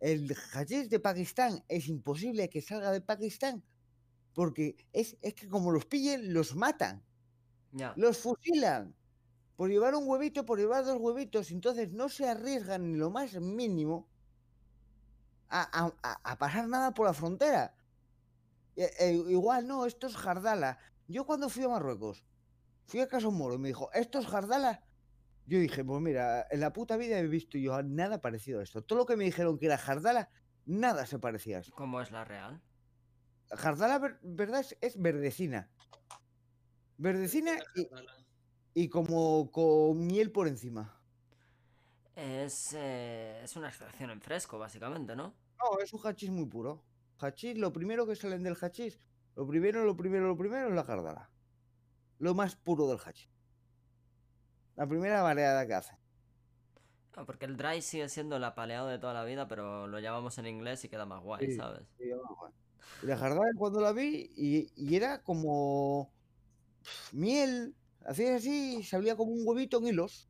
El 0.00 0.34
hachís 0.54 0.90
de 0.90 1.00
Pakistán 1.00 1.64
es 1.68 1.88
imposible 1.88 2.50
que 2.50 2.62
salga 2.62 2.92
de 2.92 3.00
Pakistán. 3.00 3.64
Porque 4.34 4.76
es, 4.92 5.16
es 5.22 5.34
que 5.34 5.48
como 5.48 5.72
los 5.72 5.86
pillen, 5.86 6.34
los 6.34 6.56
matan. 6.56 7.04
Los 7.94 8.18
fusilan. 8.18 8.96
Por 9.56 9.70
llevar 9.70 9.94
un 9.96 10.08
huevito, 10.08 10.44
por 10.46 10.58
llevar 10.58 10.84
dos 10.84 10.98
huevitos. 11.00 11.50
Entonces 11.52 11.92
no 11.92 12.08
se 12.08 12.28
arriesgan 12.28 12.92
ni 12.92 12.98
lo 12.98 13.10
más 13.10 13.34
mínimo 13.40 14.08
a, 15.48 15.92
a- 16.30 16.36
pasar 16.38 16.68
nada 16.68 16.92
por 16.94 17.06
la 17.06 17.14
frontera. 17.14 17.74
E- 18.76 18.92
e- 19.04 19.12
igual, 19.38 19.66
no, 19.66 19.86
esto 19.86 20.06
es 20.06 20.16
Jardala. 20.16 20.78
Yo 21.06 21.26
cuando 21.26 21.48
fui 21.48 21.64
a 21.64 21.68
Marruecos, 21.68 22.24
fui 22.86 23.00
a 23.00 23.08
Caso 23.08 23.30
Moro 23.30 23.54
y 23.54 23.58
me 23.58 23.68
dijo, 23.68 23.90
¿esto 23.92 24.18
es 24.18 24.26
Jardala? 24.26 24.84
Yo 25.46 25.58
dije, 25.58 25.84
pues 25.84 26.00
mira, 26.00 26.46
en 26.50 26.60
la 26.60 26.72
puta 26.72 26.96
vida 26.96 27.18
he 27.18 27.26
visto 27.26 27.58
yo 27.58 27.82
nada 27.82 28.20
parecido 28.20 28.60
a 28.60 28.62
esto. 28.62 28.82
Todo 28.82 29.00
lo 29.00 29.06
que 29.06 29.16
me 29.16 29.24
dijeron 29.24 29.58
que 29.58 29.66
era 29.66 29.76
Jardala, 29.76 30.30
nada 30.64 31.04
se 31.04 31.18
parecía 31.18 31.58
a 31.58 31.60
esto. 31.60 31.74
¿Cómo 31.76 32.00
es 32.00 32.10
la 32.10 32.24
real? 32.24 32.62
Jardala, 33.50 33.98
ver- 33.98 34.18
verdad, 34.22 34.60
es, 34.60 34.76
es 34.80 35.00
verdecina. 35.00 35.68
Verdecina 36.96 37.52
y, 37.74 38.84
y 38.84 38.88
como 38.88 39.50
con 39.50 40.06
miel 40.06 40.32
por 40.32 40.48
encima. 40.48 40.98
Es, 42.16 42.72
eh, 42.72 43.40
es 43.42 43.56
una 43.56 43.68
extracción 43.68 44.10
en 44.10 44.20
fresco, 44.20 44.58
básicamente, 44.58 45.14
¿no? 45.14 45.34
No, 45.58 45.78
es 45.82 45.92
un 45.92 46.00
hachís 46.04 46.30
muy 46.30 46.46
puro. 46.46 46.82
Hachís, 47.18 47.58
lo 47.58 47.72
primero 47.72 48.06
que 48.06 48.16
salen 48.16 48.42
del 48.42 48.56
hachís, 48.56 49.00
lo 49.36 49.46
primero, 49.46 49.84
lo 49.84 49.96
primero, 49.96 50.28
lo 50.28 50.36
primero 50.36 50.68
es 50.68 50.74
la 50.74 50.84
jardala. 50.84 51.30
Lo 52.18 52.34
más 52.34 52.56
puro 52.56 52.88
del 52.88 52.98
hachís. 52.98 53.28
La 54.76 54.86
primera 54.86 55.22
variedad 55.22 55.66
que 55.66 55.74
hace. 55.74 55.96
Ah, 57.16 57.24
porque 57.24 57.44
el 57.44 57.56
dry 57.56 57.80
sigue 57.80 58.08
siendo 58.08 58.36
el 58.36 58.44
apaleado 58.44 58.88
de 58.88 58.98
toda 58.98 59.14
la 59.14 59.24
vida, 59.24 59.46
pero 59.46 59.86
lo 59.86 60.00
llamamos 60.00 60.36
en 60.38 60.46
inglés 60.46 60.84
y 60.84 60.88
queda 60.88 61.06
más 61.06 61.22
guay, 61.22 61.46
Sí. 61.46 61.56
¿sabes? 61.56 61.86
Bueno. 61.98 62.54
Y 63.02 63.06
la 63.06 63.16
jardala 63.16 63.52
cuando 63.56 63.80
la 63.80 63.92
vi, 63.92 64.30
y, 64.36 64.72
y 64.74 64.96
era 64.96 65.22
como 65.22 66.12
miel, 67.12 67.76
hacía 68.04 68.34
así, 68.36 68.82
salía 68.82 69.16
como 69.16 69.32
un 69.32 69.46
huevito 69.46 69.78
en 69.78 69.86
hilos. 69.88 70.28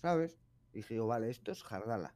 ¿Sabes? 0.00 0.36
Y 0.72 0.78
dije 0.78 0.96
yo, 0.96 1.06
vale, 1.06 1.30
esto 1.30 1.52
es 1.52 1.62
jardala. 1.62 2.15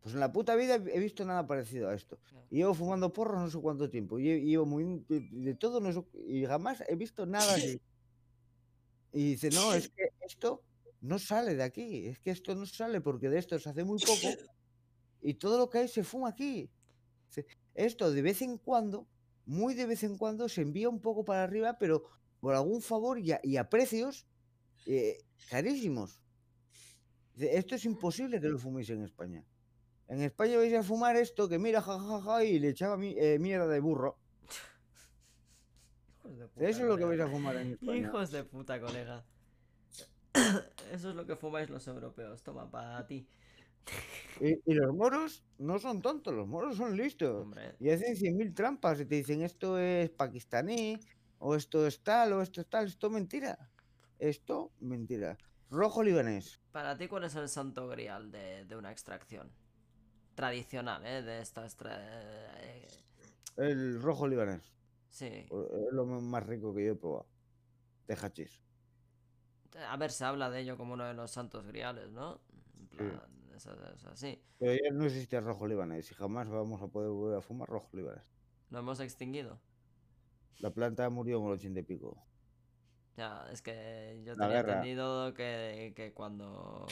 Pues 0.00 0.14
en 0.14 0.20
la 0.20 0.32
puta 0.32 0.54
vida 0.56 0.76
he 0.76 0.98
visto 0.98 1.24
nada 1.24 1.46
parecido 1.46 1.88
a 1.90 1.94
esto. 1.94 2.18
Claro. 2.30 2.46
Y 2.50 2.56
llevo 2.56 2.74
fumando 2.74 3.12
porros 3.12 3.38
no 3.40 3.50
sé 3.50 3.58
cuánto 3.58 3.90
tiempo. 3.90 4.18
Y 4.18 4.24
lle- 4.24 4.42
llevo 4.44 4.66
muy 4.66 5.04
de, 5.08 5.54
todo, 5.54 5.80
no 5.80 5.92
sé, 5.92 6.02
y 6.26 6.46
jamás 6.46 6.82
he 6.88 6.96
visto 6.96 7.26
nada 7.26 7.54
así. 7.54 7.80
Y 9.12 9.32
dice, 9.32 9.50
no, 9.50 9.74
es 9.74 9.88
que 9.88 10.04
esto 10.20 10.62
no 11.00 11.18
sale 11.18 11.56
de 11.56 11.64
aquí. 11.64 12.06
Es 12.06 12.20
que 12.20 12.30
esto 12.30 12.54
no 12.54 12.64
sale 12.64 13.00
porque 13.00 13.28
de 13.28 13.38
esto 13.38 13.58
se 13.58 13.68
hace 13.68 13.84
muy 13.84 13.98
poco. 13.98 14.28
Y 15.22 15.34
todo 15.34 15.58
lo 15.58 15.68
que 15.68 15.78
hay 15.78 15.88
se 15.88 16.02
fuma 16.02 16.30
aquí. 16.30 16.70
Esto 17.74 18.10
de 18.10 18.22
vez 18.22 18.40
en 18.40 18.56
cuando, 18.56 19.06
muy 19.44 19.74
de 19.74 19.84
vez 19.84 20.02
en 20.02 20.16
cuando, 20.16 20.48
se 20.48 20.62
envía 20.62 20.88
un 20.88 21.00
poco 21.00 21.24
para 21.26 21.42
arriba, 21.42 21.76
pero 21.78 22.04
por 22.40 22.54
algún 22.54 22.80
favor 22.80 23.18
y 23.18 23.32
a, 23.32 23.40
y 23.42 23.58
a 23.58 23.68
precios 23.68 24.26
eh, 24.86 25.18
carísimos. 25.50 26.22
Esto 27.36 27.74
es 27.74 27.84
imposible 27.84 28.40
que 28.40 28.48
lo 28.48 28.58
fuméis 28.58 28.88
en 28.90 29.02
España. 29.02 29.44
En 30.10 30.20
España 30.22 30.56
vais 30.58 30.74
a 30.74 30.82
fumar 30.82 31.14
esto 31.16 31.48
que 31.48 31.58
mira, 31.58 31.80
jajaja, 31.80 32.42
y 32.44 32.58
le 32.58 32.70
echaba 32.70 32.96
mi- 32.96 33.14
eh, 33.16 33.38
mierda 33.38 33.68
de 33.68 33.78
burro. 33.80 34.18
Hijos 36.24 36.38
de 36.38 36.48
puta, 36.48 36.68
Eso 36.68 36.80
es 36.82 36.88
lo 36.88 36.96
que 36.96 37.04
vais 37.04 37.20
a 37.20 37.28
fumar 37.28 37.56
en 37.56 37.72
España. 37.72 37.96
Hijos 37.96 38.30
de 38.32 38.44
puta, 38.44 38.80
colega. 38.80 39.24
Eso 40.92 41.10
es 41.10 41.14
lo 41.14 41.26
que 41.26 41.36
fumáis 41.36 41.70
los 41.70 41.86
europeos. 41.86 42.42
Toma, 42.42 42.68
para 42.70 43.06
ti. 43.06 43.26
Y, 44.40 44.50
y 44.70 44.74
los 44.74 44.94
moros 44.94 45.44
no 45.58 45.78
son 45.78 46.02
tontos, 46.02 46.34
los 46.34 46.46
moros 46.48 46.76
son 46.76 46.96
listos. 46.96 47.42
Hombre, 47.42 47.76
Y 47.78 47.90
hacen 47.90 48.16
100.000 48.16 48.52
trampas 48.54 49.00
y 49.00 49.06
te 49.06 49.14
dicen 49.16 49.42
esto 49.42 49.78
es 49.78 50.10
pakistaní, 50.10 50.98
o 51.38 51.54
esto 51.54 51.86
es 51.86 52.02
tal, 52.02 52.32
o 52.34 52.42
esto 52.42 52.60
es 52.60 52.66
tal. 52.68 52.86
Esto 52.86 53.10
mentira. 53.10 53.56
Esto 54.18 54.72
mentira. 54.80 55.38
Rojo 55.70 56.02
libanés. 56.02 56.60
para 56.72 56.96
ti, 56.98 57.06
¿cuál 57.06 57.24
es 57.24 57.36
el 57.36 57.48
santo 57.48 57.86
grial 57.86 58.30
de, 58.32 58.64
de 58.64 58.76
una 58.76 58.90
extracción? 58.90 59.50
Tradicional, 60.34 61.04
¿eh? 61.04 61.22
De 61.22 61.40
estas... 61.40 61.78
tra- 61.78 61.98
eh, 61.98 62.88
El 63.56 64.00
rojo 64.00 64.26
libanés. 64.26 64.72
Sí. 65.10 65.26
Es 65.26 65.92
lo 65.92 66.06
más 66.06 66.46
rico 66.46 66.74
que 66.74 66.86
yo 66.86 66.92
he 66.92 66.96
probado. 66.96 67.26
De 68.06 68.14
hachís. 68.14 68.62
A 69.88 69.96
ver, 69.96 70.10
se 70.10 70.24
habla 70.24 70.50
de 70.50 70.60
ello 70.60 70.76
como 70.76 70.94
uno 70.94 71.04
de 71.04 71.14
los 71.14 71.30
santos 71.30 71.66
griales, 71.66 72.10
¿no? 72.10 72.40
En 72.78 72.86
plan, 72.88 73.22
es, 73.54 73.66
es 73.66 74.04
así. 74.06 74.42
Pero 74.58 74.72
ya 74.72 74.90
no 74.92 75.04
existe 75.04 75.36
el 75.36 75.44
rojo 75.44 75.66
libanés 75.66 76.10
y 76.10 76.14
jamás 76.14 76.48
vamos 76.48 76.82
a 76.82 76.88
poder 76.88 77.10
volver 77.10 77.38
a 77.38 77.40
fumar 77.40 77.68
rojo 77.68 77.88
libanés. 77.92 78.24
Lo 78.70 78.78
hemos 78.80 78.98
extinguido. 79.00 79.60
La 80.58 80.70
planta 80.70 81.08
murió 81.08 81.38
en 81.38 81.46
el 81.46 81.52
ochenta 81.52 81.80
y 81.80 81.82
pico. 81.84 82.22
Ya, 83.16 83.46
es 83.50 83.62
que 83.62 84.22
yo 84.24 84.34
La 84.34 84.46
tenía 84.46 84.62
guerra. 84.62 84.72
entendido 84.74 85.34
que, 85.34 85.92
que 85.94 86.12
cuando, 86.12 86.86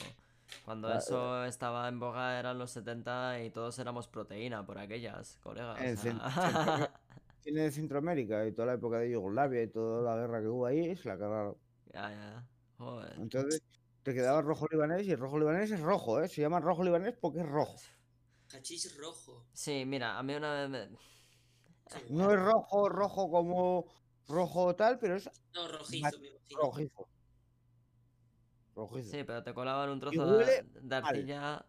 cuando 0.65 0.89
La- 0.89 0.97
eso 0.97 1.45
estaba 1.45 1.87
en 1.87 1.99
boga 1.99 2.39
eran 2.39 2.57
los 2.57 2.71
70 2.71 3.41
y 3.43 3.49
todos 3.51 3.77
éramos 3.79 4.07
proteína 4.07 4.65
por 4.65 4.77
aquellas, 4.77 5.37
colegas. 5.41 5.79
En 5.81 5.97
o 5.97 6.01
sea, 6.01 6.13
Cent- 6.13 6.91
Tiene 7.41 7.61
de 7.61 7.71
Centroamérica 7.71 8.45
y 8.45 8.51
toda 8.51 8.65
la 8.67 8.73
época 8.73 8.97
de 8.99 9.11
Yugoslavia 9.11 9.63
y 9.63 9.67
toda 9.67 10.01
la 10.13 10.21
guerra 10.21 10.41
que 10.41 10.47
hubo 10.47 10.65
ahí, 10.65 10.95
se 10.95 11.07
la 11.07 11.17
cargaron. 11.17 11.55
ya, 11.93 12.09
ya. 12.11 12.47
Joder. 12.77 13.13
Entonces 13.17 13.61
te 14.03 14.13
quedaba 14.13 14.41
rojo 14.41 14.65
libanés 14.71 15.05
y 15.07 15.11
el 15.11 15.17
rojo 15.19 15.37
libanés 15.39 15.71
es 15.71 15.79
rojo, 15.81 16.21
¿eh? 16.21 16.27
Se 16.27 16.41
llama 16.41 16.59
rojo 16.59 16.83
libanés 16.83 17.15
porque 17.19 17.39
es 17.39 17.45
rojo. 17.45 17.75
Hachís 18.53 18.97
rojo. 18.97 19.45
Sí, 19.53 19.83
mira, 19.85 20.17
a 20.17 20.23
mí 20.23 20.33
una 20.35 20.53
vez 20.53 20.69
me... 20.69 20.97
No 22.09 22.31
es 22.31 22.39
rojo, 22.39 22.87
rojo 22.89 23.29
como 23.31 23.85
rojo 24.27 24.75
tal, 24.75 24.99
pero 24.99 25.15
es 25.15 25.29
No, 25.53 25.67
rojizo, 25.67 26.19
me 26.19 26.27
imagino. 26.27 26.61
rojizo. 26.61 27.07
Rojizo. 28.79 29.11
Sí, 29.11 29.23
pero 29.23 29.43
te 29.43 29.53
colaban 29.53 29.89
un 29.89 29.99
trozo 29.99 30.21
huele 30.25 30.45
de, 30.45 30.79
de 30.81 30.95
arcilla... 30.95 31.65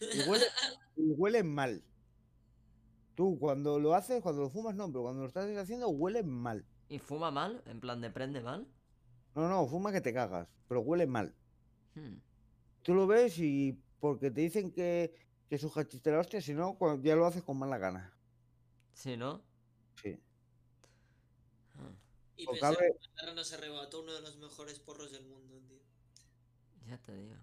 Y 0.00 0.28
huele, 0.28 0.44
y 0.96 1.10
huele 1.12 1.42
mal. 1.42 1.82
Tú 3.14 3.36
cuando 3.38 3.80
lo 3.80 3.94
haces, 3.94 4.22
cuando 4.22 4.42
lo 4.42 4.50
fumas, 4.50 4.74
no, 4.76 4.86
pero 4.88 5.02
cuando 5.02 5.22
lo 5.22 5.28
estás 5.28 5.48
haciendo, 5.56 5.88
huele 5.88 6.22
mal. 6.22 6.64
¿Y 6.88 6.98
fuma 7.00 7.30
mal? 7.30 7.62
En 7.66 7.80
plan, 7.80 8.00
¿de 8.00 8.10
prende 8.10 8.40
mal? 8.40 8.66
No, 9.34 9.48
no, 9.48 9.66
fuma 9.66 9.90
que 9.92 10.00
te 10.00 10.12
cagas, 10.12 10.48
pero 10.68 10.80
huele 10.82 11.06
mal. 11.06 11.34
Hmm. 11.94 12.18
Tú 12.82 12.94
lo 12.94 13.06
ves 13.06 13.38
y 13.38 13.82
porque 13.98 14.30
te 14.30 14.40
dicen 14.42 14.70
que, 14.70 15.12
que 15.48 15.56
es 15.56 15.64
un 15.64 15.70
hachís 15.74 16.02
de 16.02 16.12
la 16.12 16.20
hostia, 16.20 16.40
si 16.40 16.54
no, 16.54 16.78
ya 17.02 17.16
lo 17.16 17.26
haces 17.26 17.42
con 17.42 17.58
mala 17.58 17.78
gana. 17.78 18.16
Sí, 18.92 19.16
¿no? 19.16 19.42
Sí. 20.00 20.16
Ah, 21.76 21.90
Y 22.36 22.46
cabe- 22.60 22.76
que 22.76 22.84
la 22.84 23.20
guerra 23.20 23.34
nos 23.34 23.52
arrebató 23.52 24.02
uno 24.02 24.12
de 24.14 24.20
los 24.20 24.36
mejores 24.38 24.78
porros 24.78 25.10
del 25.10 25.26
mundo. 25.26 25.60
Ya 26.88 26.98
te 26.98 27.12
digo. 27.14 27.34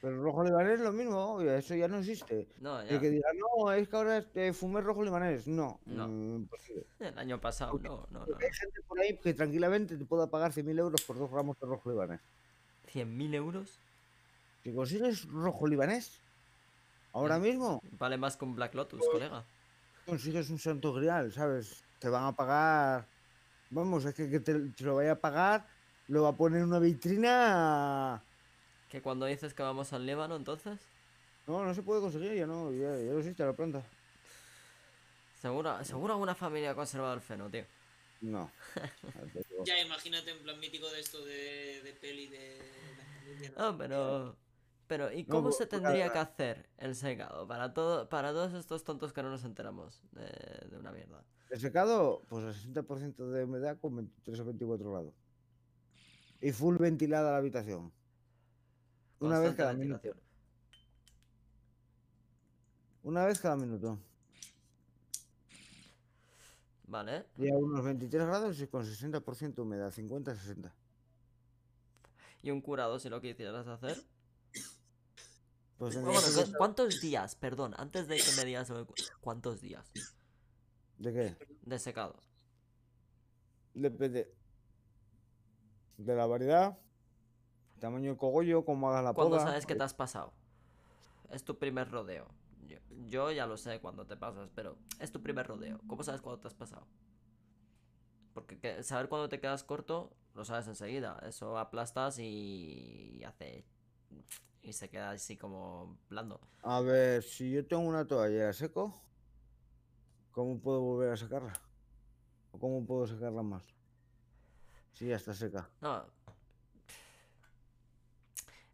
Pero 0.00 0.20
rojo 0.20 0.42
libanés 0.42 0.74
es 0.74 0.80
lo 0.80 0.92
mismo, 0.92 1.34
oye, 1.34 1.58
eso 1.58 1.76
ya 1.76 1.86
no 1.86 1.98
existe. 1.98 2.48
No, 2.58 2.80
El 2.80 2.98
que 2.98 3.08
diga, 3.08 3.28
no, 3.34 3.70
es 3.70 3.88
que 3.88 3.94
ahora 3.96 4.24
eh, 4.34 4.52
fumé 4.52 4.80
rojo 4.80 5.04
libanés. 5.04 5.46
No, 5.46 5.78
No. 5.86 6.08
mm, 6.08 6.34
imposible. 6.38 6.84
El 6.98 7.16
año 7.18 7.40
pasado, 7.40 7.78
no, 7.78 8.08
no, 8.10 8.26
no. 8.26 8.36
Hay 8.40 8.52
gente 8.52 8.80
por 8.88 8.98
ahí 8.98 9.16
que 9.18 9.32
tranquilamente 9.32 9.96
te 9.96 10.04
pueda 10.04 10.26
pagar 10.26 10.50
100.000 10.52 10.76
euros 10.80 11.02
por 11.02 11.16
dos 11.18 11.30
gramos 11.30 11.56
de 11.60 11.66
rojo 11.68 11.88
libanés. 11.90 12.20
¿100.000 12.92 13.34
euros? 13.36 13.78
Si 14.64 14.74
consigues 14.74 15.24
rojo 15.28 15.68
libanés, 15.68 16.18
ahora 17.12 17.38
mismo 17.38 17.80
Vale 17.92 18.16
más 18.16 18.36
un 18.42 18.56
Black 18.56 18.74
Lotus, 18.74 19.06
colega. 19.06 19.44
consigues 20.04 20.50
un 20.50 20.58
santo 20.58 20.92
grial, 20.92 21.30
¿sabes? 21.32 21.84
Te 22.00 22.08
van 22.08 22.24
a 22.24 22.32
pagar. 22.32 23.06
Vamos, 23.70 24.04
es 24.04 24.14
que, 24.14 24.28
que 24.28 24.40
te, 24.40 24.58
te 24.70 24.82
lo 24.84 24.96
vaya 24.96 25.12
a 25.12 25.20
pagar, 25.20 25.64
lo 26.08 26.22
va 26.22 26.30
a 26.30 26.36
poner 26.36 26.60
en 26.60 26.68
una 26.68 26.78
vitrina. 26.78 28.22
Que 28.88 29.00
cuando 29.02 29.26
dices 29.26 29.54
que 29.54 29.62
vamos 29.62 29.92
al 29.92 30.04
Líbano, 30.06 30.36
entonces, 30.36 30.78
No, 31.46 31.64
no 31.64 31.74
se 31.74 31.82
puede 31.82 32.00
conseguir, 32.00 32.34
ya 32.34 32.46
no, 32.46 32.70
ya, 32.72 32.96
ya 32.96 33.12
no 33.12 33.18
existe 33.18 33.44
la 33.44 33.52
planta. 33.54 33.82
seguro, 35.40 35.82
seguro 35.84 36.12
alguna 36.14 36.34
familia 36.34 36.70
ha 36.70 36.74
conservado 36.74 37.14
el 37.14 37.20
feno, 37.20 37.48
tío. 37.50 37.64
No. 38.20 38.50
Ya 39.64 39.78
imagínate 39.80 40.30
en 40.32 40.38
plan 40.42 40.58
mítico 40.58 40.88
de 40.90 41.00
esto 41.00 41.24
de, 41.24 41.80
de 41.82 41.92
peli 42.00 42.26
de. 42.28 43.52
¿no? 43.56 43.76
Pero. 43.78 44.36
Pero, 44.88 45.10
¿y 45.12 45.22
No, 45.22 45.28
cómo 45.30 45.42
por- 45.44 45.52
se 45.54 45.66
porque 45.66 45.82
tendría 45.84 46.12
que 46.12 46.18
hacer 46.18 46.68
el 46.78 46.94
secado? 46.96 47.46
Para 47.46 47.72
todo, 47.72 48.08
para 48.08 48.32
todos 48.32 48.52
estos 48.54 48.84
tontos 48.84 49.12
que 49.12 49.22
no 49.22 49.30
nos 49.30 49.44
enteramos 49.44 50.02
de, 50.12 50.26
de 50.68 50.76
una 50.76 50.90
mierda. 50.92 51.22
El 51.50 51.60
secado, 51.60 52.22
pues 52.28 52.44
el 52.44 52.74
60% 52.74 53.16
de 53.30 53.44
humedad 53.44 53.78
con 53.80 53.96
23 53.96 54.40
o 54.40 54.44
24 54.44 54.90
grados. 54.90 55.14
Y 56.42 56.52
full 56.52 56.76
ventilada 56.76 57.30
la 57.30 57.36
habitación. 57.38 57.92
Una 59.20 59.38
vez 59.38 59.54
cada 59.54 59.72
minuto. 59.72 60.10
Una 63.04 63.24
vez 63.24 63.40
cada 63.40 63.56
minuto. 63.56 63.98
Vale. 66.88 67.26
Y 67.38 67.48
a 67.48 67.54
unos 67.56 67.82
23 67.84 68.26
grados 68.26 68.60
y 68.60 68.66
con 68.66 68.84
60% 68.84 69.58
humedad, 69.60 69.92
50-60. 69.92 70.72
Y 72.42 72.50
un 72.50 72.60
curado, 72.60 72.98
si 72.98 73.08
lo 73.08 73.20
quisieras 73.20 73.66
hacer. 73.68 73.96
Pues 75.78 75.94
en 75.96 76.04
Bueno, 76.04 76.18
el 76.18 76.24
¿cu- 76.26 76.40
caso- 76.40 76.52
¿cuántos 76.58 77.00
días? 77.00 77.34
Perdón, 77.36 77.74
antes 77.76 78.08
de 78.08 78.16
que 78.16 78.32
me 78.36 78.44
digas 78.44 78.68
cu- 78.70 78.94
¿Cuántos 79.20 79.60
días 79.60 79.90
¿De 80.98 81.12
qué? 81.12 81.36
de 81.62 81.78
secado? 81.78 82.16
Depende 83.74 84.32
de 85.98 86.14
la 86.14 86.26
variedad, 86.26 86.78
tamaño 87.80 88.10
del 88.10 88.16
cogollo, 88.18 88.64
cómo 88.64 88.88
hagas 88.90 89.04
la 89.04 89.12
¿Cuándo 89.12 89.36
poda. 89.36 89.46
sabes 89.46 89.66
que 89.66 89.74
te 89.74 89.82
has 89.82 89.94
pasado? 89.94 90.32
Es 91.30 91.44
tu 91.44 91.58
primer 91.58 91.90
rodeo. 91.90 92.26
Yo, 92.66 92.78
yo 93.08 93.30
ya 93.30 93.46
lo 93.46 93.56
sé 93.56 93.80
cuando 93.80 94.06
te 94.06 94.16
pasas, 94.16 94.50
pero 94.54 94.76
es 95.00 95.10
tu 95.12 95.22
primer 95.22 95.46
rodeo. 95.46 95.80
¿Cómo 95.86 96.02
sabes 96.02 96.20
cuándo 96.20 96.40
te 96.40 96.48
has 96.48 96.54
pasado? 96.54 96.86
Porque 98.34 98.58
que- 98.58 98.82
saber 98.82 99.08
cuándo 99.08 99.28
te 99.28 99.40
quedas 99.40 99.64
corto, 99.64 100.12
lo 100.34 100.44
sabes 100.44 100.66
enseguida. 100.68 101.18
Eso 101.26 101.58
aplastas 101.58 102.18
y, 102.18 103.18
y 103.18 103.24
hace... 103.24 103.64
Y 104.62 104.72
se 104.74 104.88
queda 104.88 105.10
así 105.10 105.36
como 105.36 105.98
blando. 106.08 106.40
A 106.62 106.80
ver, 106.80 107.22
si 107.24 107.50
yo 107.50 107.66
tengo 107.66 107.82
una 107.82 108.06
toalla 108.06 108.52
seco, 108.52 108.94
¿cómo 110.30 110.60
puedo 110.60 110.80
volver 110.80 111.12
a 111.12 111.16
sacarla? 111.16 111.52
¿O 112.52 112.58
cómo 112.60 112.84
puedo 112.86 113.06
sacarla 113.08 113.42
más? 113.42 113.66
Si 114.92 115.06
ya 115.06 115.16
está 115.16 115.34
seca. 115.34 115.68
No. 115.80 116.04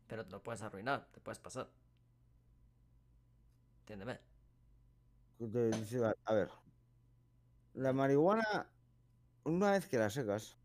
Pero 0.07 0.24
te 0.24 0.31
lo 0.31 0.42
puedes 0.42 0.62
arruinar, 0.62 1.07
te 1.12 1.20
puedes 1.20 1.38
pasar. 1.38 1.68
Entiéndeme. 3.81 4.18
A 6.24 6.35
ver, 6.35 6.50
la 7.74 7.92
marihuana, 7.92 8.66
una 9.44 9.70
vez 9.70 9.87
que 9.87 9.98
la 9.98 10.11
secas, 10.11 10.59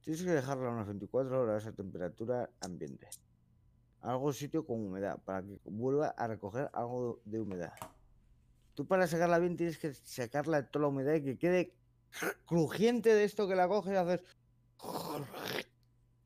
tienes 0.00 0.22
que 0.24 0.30
dejarla 0.30 0.70
unas 0.70 0.86
24 0.86 1.40
horas 1.40 1.66
a 1.66 1.72
temperatura 1.72 2.50
ambiente. 2.60 3.08
Algo 4.00 4.32
sitio 4.32 4.66
con 4.66 4.84
humedad, 4.84 5.18
para 5.24 5.42
que 5.42 5.60
vuelva 5.64 6.08
a 6.08 6.26
recoger 6.26 6.68
algo 6.72 7.20
de 7.24 7.40
humedad. 7.40 7.74
Tú 8.74 8.86
para 8.86 9.06
sacarla 9.06 9.38
bien 9.38 9.56
tienes 9.56 9.78
que 9.78 9.94
sacarla 9.94 10.62
de 10.62 10.68
toda 10.68 10.82
la 10.82 10.88
humedad 10.88 11.14
y 11.14 11.22
que 11.22 11.38
quede 11.38 11.74
crujiente 12.44 13.14
de 13.14 13.24
esto 13.24 13.46
que 13.48 13.54
la 13.54 13.68
coges 13.68 13.92
y 13.92 13.96
haces... 13.96 14.20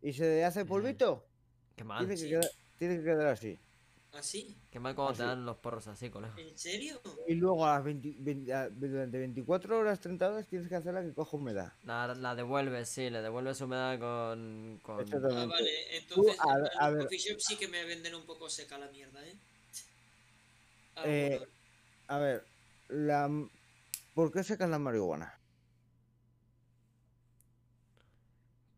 Y 0.02 0.12
se 0.12 0.44
hace 0.44 0.64
polvito. 0.64 1.24
Qué 1.76 1.84
mal. 1.84 1.98
Tiene 1.98 2.14
que, 2.14 2.20
sí. 2.20 2.28
quedar, 2.28 2.50
tiene 2.78 2.96
que 2.98 3.04
quedar 3.04 3.26
así. 3.26 3.58
¿Así? 4.12 4.56
Qué 4.72 4.80
mal 4.80 4.96
cuando 4.96 5.14
te 5.14 5.22
dan 5.22 5.46
los 5.46 5.56
porros 5.58 5.86
así, 5.86 6.10
colega. 6.10 6.34
¿En 6.36 6.58
serio? 6.58 7.00
Y 7.28 7.34
luego 7.34 7.64
a 7.64 7.74
las 7.74 7.84
20 7.84 8.16
20 8.18 8.52
a- 8.52 8.68
durante 8.68 9.18
24 9.18 9.78
horas, 9.78 10.00
30 10.00 10.28
horas 10.28 10.46
tienes 10.48 10.68
que 10.68 10.74
hacerla 10.74 11.02
que 11.02 11.12
coja 11.14 11.36
humedad. 11.36 11.72
La, 11.84 12.12
la 12.14 12.34
devuelves, 12.34 12.88
sí, 12.88 13.08
le 13.08 13.22
devuelves 13.22 13.60
humedad 13.60 14.00
con. 14.00 14.80
con... 14.82 15.00
Ah, 15.14 15.46
vale. 15.46 15.96
Entonces, 15.96 16.36
a- 16.40 16.58
en 16.58 16.66
a 16.78 16.88
los 16.88 16.94
ver. 16.96 17.04
coffee 17.04 17.18
shops 17.18 17.44
sí 17.44 17.56
que 17.56 17.68
me 17.68 17.84
venden 17.84 18.14
un 18.16 18.26
poco 18.26 18.48
seca 18.50 18.78
la 18.78 18.88
mierda, 18.88 19.24
¿eh? 19.24 19.34
Eh. 21.04 21.40
A 22.08 22.18
ver, 22.18 22.44
la... 22.88 23.30
¿por 24.14 24.32
qué 24.32 24.42
secas 24.42 24.68
la 24.68 24.78
marihuana? 24.80 25.38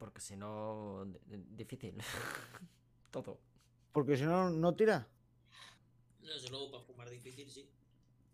Porque 0.03 0.21
si 0.21 0.35
no. 0.35 1.05
di- 1.07 1.21
di- 1.37 1.47
Difícil. 1.55 1.95
Todo. 3.13 3.39
Porque 3.93 4.17
si 4.17 4.25
no, 4.25 4.51
no 4.51 4.75
tira. 4.75 5.07
No, 6.21 6.29
eso 6.33 6.51
luego 6.51 6.73
para 6.73 6.83
fumar 6.83 7.09
difícil, 7.09 7.49
sí. 7.49 7.71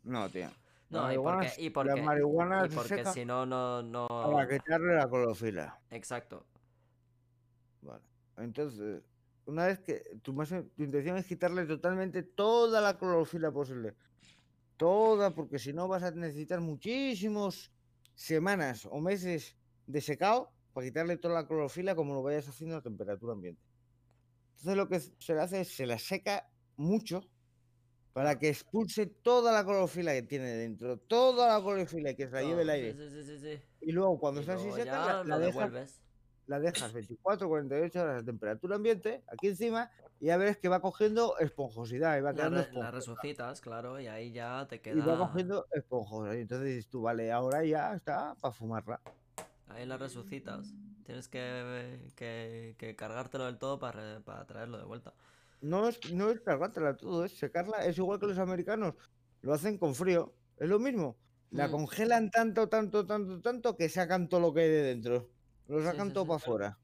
No, 0.04 0.30
tío. 0.30 0.48
No, 0.88 1.12
y 1.12 1.18
porque, 1.18 1.52
y 1.58 1.68
porque, 1.68 1.94
la 1.94 2.02
marihuana 2.02 2.64
y 2.64 2.74
porque 2.74 3.04
si 3.12 3.26
no, 3.26 3.44
no, 3.44 3.82
no. 3.82 4.08
para 4.08 4.48
quitarle 4.48 4.94
la 4.94 5.06
clorofila. 5.10 5.78
Exacto. 5.90 6.46
Vale. 7.82 8.02
Entonces, 8.38 9.02
una 9.44 9.66
vez 9.66 9.78
que 9.80 10.18
tu, 10.22 10.32
más, 10.32 10.48
tu 10.48 10.82
intención 10.82 11.18
es 11.18 11.26
quitarle 11.26 11.66
totalmente 11.66 12.22
toda 12.22 12.80
la 12.80 12.96
clorofila 12.96 13.52
posible. 13.52 13.94
Toda, 14.78 15.34
porque 15.34 15.58
si 15.58 15.74
no 15.74 15.86
vas 15.86 16.02
a 16.02 16.12
necesitar 16.12 16.62
muchísimos 16.62 17.70
semanas 18.14 18.88
o 18.90 19.00
meses 19.02 19.54
de 19.86 20.00
secado 20.00 20.50
para 20.72 20.86
quitarle 20.86 21.16
toda 21.18 21.34
la 21.34 21.46
clorofila 21.46 21.94
como 21.96 22.14
lo 22.14 22.22
vayas 22.22 22.48
haciendo 22.48 22.76
a 22.76 22.82
temperatura 22.82 23.32
ambiente. 23.34 23.62
Entonces 24.58 24.76
lo 24.76 24.88
que 24.88 25.00
se 25.00 25.34
le 25.34 25.40
hace 25.40 25.60
es 25.62 25.74
se 25.76 25.86
la 25.86 25.98
seca 25.98 26.50
mucho 26.76 27.22
para 28.12 28.38
que 28.38 28.48
expulse 28.48 29.06
toda 29.06 29.52
la 29.52 29.64
clorofila 29.64 30.12
que 30.12 30.22
tiene 30.22 30.48
dentro, 30.50 30.98
toda 30.98 31.48
la 31.48 31.62
clorofila 31.62 32.14
que 32.14 32.26
se 32.26 32.32
la 32.32 32.42
lleve 32.42 32.62
el 32.62 32.68
Todo, 32.68 32.74
aire. 32.76 32.92
Sí, 32.94 33.22
sí, 33.24 33.38
sí. 33.38 33.62
Y 33.80 33.92
luego 33.92 34.18
cuando 34.18 34.40
Y 34.40 34.42
está 34.42 34.54
así 34.54 34.72
seca, 34.72 35.04
la, 35.04 35.24
la 35.24 35.38
dejas 35.38 35.70
devuelves. 35.70 36.00
la 36.46 36.60
dejas 36.60 36.92
24, 36.92 37.48
48 37.48 38.02
horas 38.02 38.22
a 38.22 38.24
temperatura 38.24 38.76
ambiente, 38.76 39.22
aquí 39.28 39.48
encima, 39.48 39.90
y 40.20 40.26
ya 40.26 40.36
ves 40.36 40.58
que 40.58 40.68
va 40.68 40.80
cogiendo 40.80 41.38
esponjosidad 41.38 42.18
y 42.18 42.22
va 42.22 42.30
La, 42.32 42.34
quedando 42.34 42.62
re- 42.62 42.72
la 42.72 42.90
resucitas, 42.90 43.60
claro, 43.60 44.00
y 44.00 44.06
ahí 44.06 44.32
ya 44.32 44.66
te 44.68 44.80
Y 44.80 44.80
queda. 44.82 45.04
va 45.06 45.16
cogiendo 45.18 45.66
esponjosa. 45.70 46.36
Y 46.36 46.40
entonces 46.42 46.66
dices 46.68 46.88
tú, 46.90 47.02
vale, 47.02 47.30
ahora 47.32 47.64
ya 47.64 47.94
está 47.94 48.34
para 48.40 48.52
fumarla. 48.52 49.00
Ahí 49.68 49.86
la 49.86 49.96
resucitas. 49.98 50.74
Tienes 51.04 51.28
que, 51.28 52.12
que, 52.16 52.76
que 52.78 52.96
cargártelo 52.96 53.46
del 53.46 53.58
todo 53.58 53.78
para, 53.78 54.20
para 54.24 54.46
traerlo 54.46 54.78
de 54.78 54.84
vuelta. 54.84 55.14
No 55.60 55.88
es, 55.88 55.98
no 56.12 56.30
es 56.30 56.40
cargártela 56.40 56.96
todo, 56.96 57.24
es 57.24 57.36
secarla. 57.38 57.84
Es 57.84 57.98
igual 57.98 58.18
que 58.20 58.26
los 58.26 58.38
americanos. 58.38 58.94
Lo 59.40 59.52
hacen 59.54 59.78
con 59.78 59.94
frío. 59.94 60.36
Es 60.56 60.68
lo 60.68 60.78
mismo. 60.78 61.18
La 61.50 61.68
Mm. 61.68 61.70
congelan 61.70 62.30
tanto, 62.30 62.68
tanto, 62.68 63.06
tanto, 63.06 63.40
tanto 63.40 63.76
que 63.76 63.88
sacan 63.88 64.28
todo 64.28 64.40
lo 64.40 64.52
que 64.54 64.60
hay 64.62 64.68
de 64.70 64.82
dentro. 64.82 65.32
Lo 65.66 65.82
sacan 65.82 66.08
sí, 66.08 66.12
todo 66.12 66.24
sí. 66.24 66.28
para 66.28 66.36
afuera. 66.36 66.80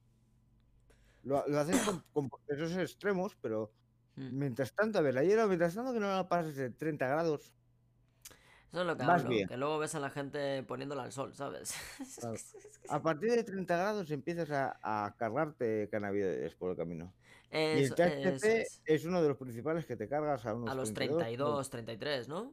Lo, 1.23 1.47
lo 1.49 1.59
hacen 1.59 1.79
con, 2.13 2.29
con 2.29 2.41
esos 2.49 2.77
extremos, 2.77 3.37
pero 3.41 3.73
Mm. 4.17 4.39
mientras 4.39 4.73
tanto, 4.75 4.99
a 4.99 5.03
ver, 5.03 5.15
la 5.15 5.25
hierba, 5.25 5.49
mientras 5.49 5.75
tanto 5.75 5.93
que 5.93 5.99
no 5.99 6.07
la 6.07 6.29
pases 6.29 6.55
de 6.55 6.71
30 6.71 7.09
grados, 7.09 7.53
Eso 8.75 8.81
es 8.81 8.89
lo 8.89 8.97
que 8.97 9.05
Vas 9.07 9.21
hablo, 9.21 9.31
bien. 9.31 9.47
que 9.47 9.57
luego 9.57 9.79
ves 9.79 9.95
a 9.95 10.01
la 10.01 10.11
gente 10.11 10.65
poniéndola 10.65 11.05
al 11.05 11.13
sol, 11.13 11.33
¿sabes? 11.33 11.75
Claro. 12.19 12.35
A 12.89 13.01
partir 13.01 13.31
de 13.31 13.45
30 13.45 13.77
grados 13.77 14.11
empiezas 14.11 14.51
a, 14.51 14.77
a 14.83 15.15
cargarte 15.17 15.89
cannabinoides 15.93 16.57
por 16.57 16.73
el 16.73 16.77
camino. 16.77 17.15
y 17.53 17.57
el 17.57 17.95
THC 17.95 18.45
es. 18.45 18.83
es. 18.85 19.05
uno 19.05 19.23
de 19.23 19.29
los 19.29 19.37
principales 19.37 19.87
que 19.87 19.95
te 19.95 20.09
cargas 20.09 20.45
a 20.45 20.55
unos 20.55 20.69
A 20.69 20.75
los 20.75 20.93
32, 20.93 21.23
32, 21.23 21.71
33, 21.71 22.29
¿no? 22.29 22.53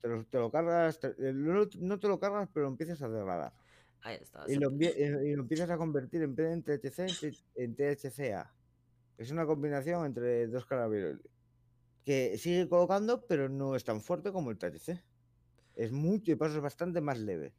Te 0.00 0.08
lo, 0.08 0.24
te 0.24 0.38
lo 0.38 0.50
cargas, 0.50 1.00
te- 1.00 1.08
eh, 1.18 1.34
no, 1.34 1.66
no 1.80 1.98
te 2.00 2.08
lo 2.08 2.18
cargas, 2.18 2.48
pero 2.54 2.66
empiezas 2.66 3.02
a 3.02 3.08
degradar. 3.10 3.52
Ahí 4.00 4.16
está. 4.22 4.44
Y 4.48 4.54
lo, 4.54 4.70
eh, 4.80 5.20
y 5.26 5.34
lo 5.34 5.42
empiezas 5.42 5.68
a 5.68 5.76
convertir 5.76 6.22
en 6.22 6.34
vez 6.34 6.46
de 6.46 6.52
en 6.54 6.62
THC 6.62 6.98
en, 7.24 7.34
en 7.56 7.76
THCA. 7.76 8.54
Es 9.18 9.30
una 9.30 9.44
combinación 9.44 10.06
entre 10.06 10.46
dos 10.46 10.64
cannabinoides. 10.64 11.28
Que 12.06 12.38
sigue 12.38 12.66
colocando, 12.70 13.26
pero 13.26 13.50
no 13.50 13.76
es 13.76 13.84
tan 13.84 14.00
fuerte 14.00 14.32
como 14.32 14.50
el 14.50 14.56
THC. 14.56 15.04
Es 15.78 15.92
mucho 15.92 16.32
y 16.32 16.34
paso 16.34 16.56
es 16.56 16.60
bastante 16.62 17.00
más 17.00 17.18
leve. 17.20 17.54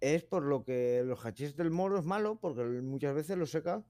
Es 0.00 0.24
por 0.24 0.42
lo 0.42 0.64
que 0.64 1.02
los 1.04 1.24
hachís 1.26 1.54
del 1.54 1.70
moro 1.70 1.98
es 1.98 2.04
malo, 2.06 2.40
porque 2.40 2.64
muchas 2.64 3.14
veces 3.14 3.36
lo 3.36 3.44
seca 3.44 3.84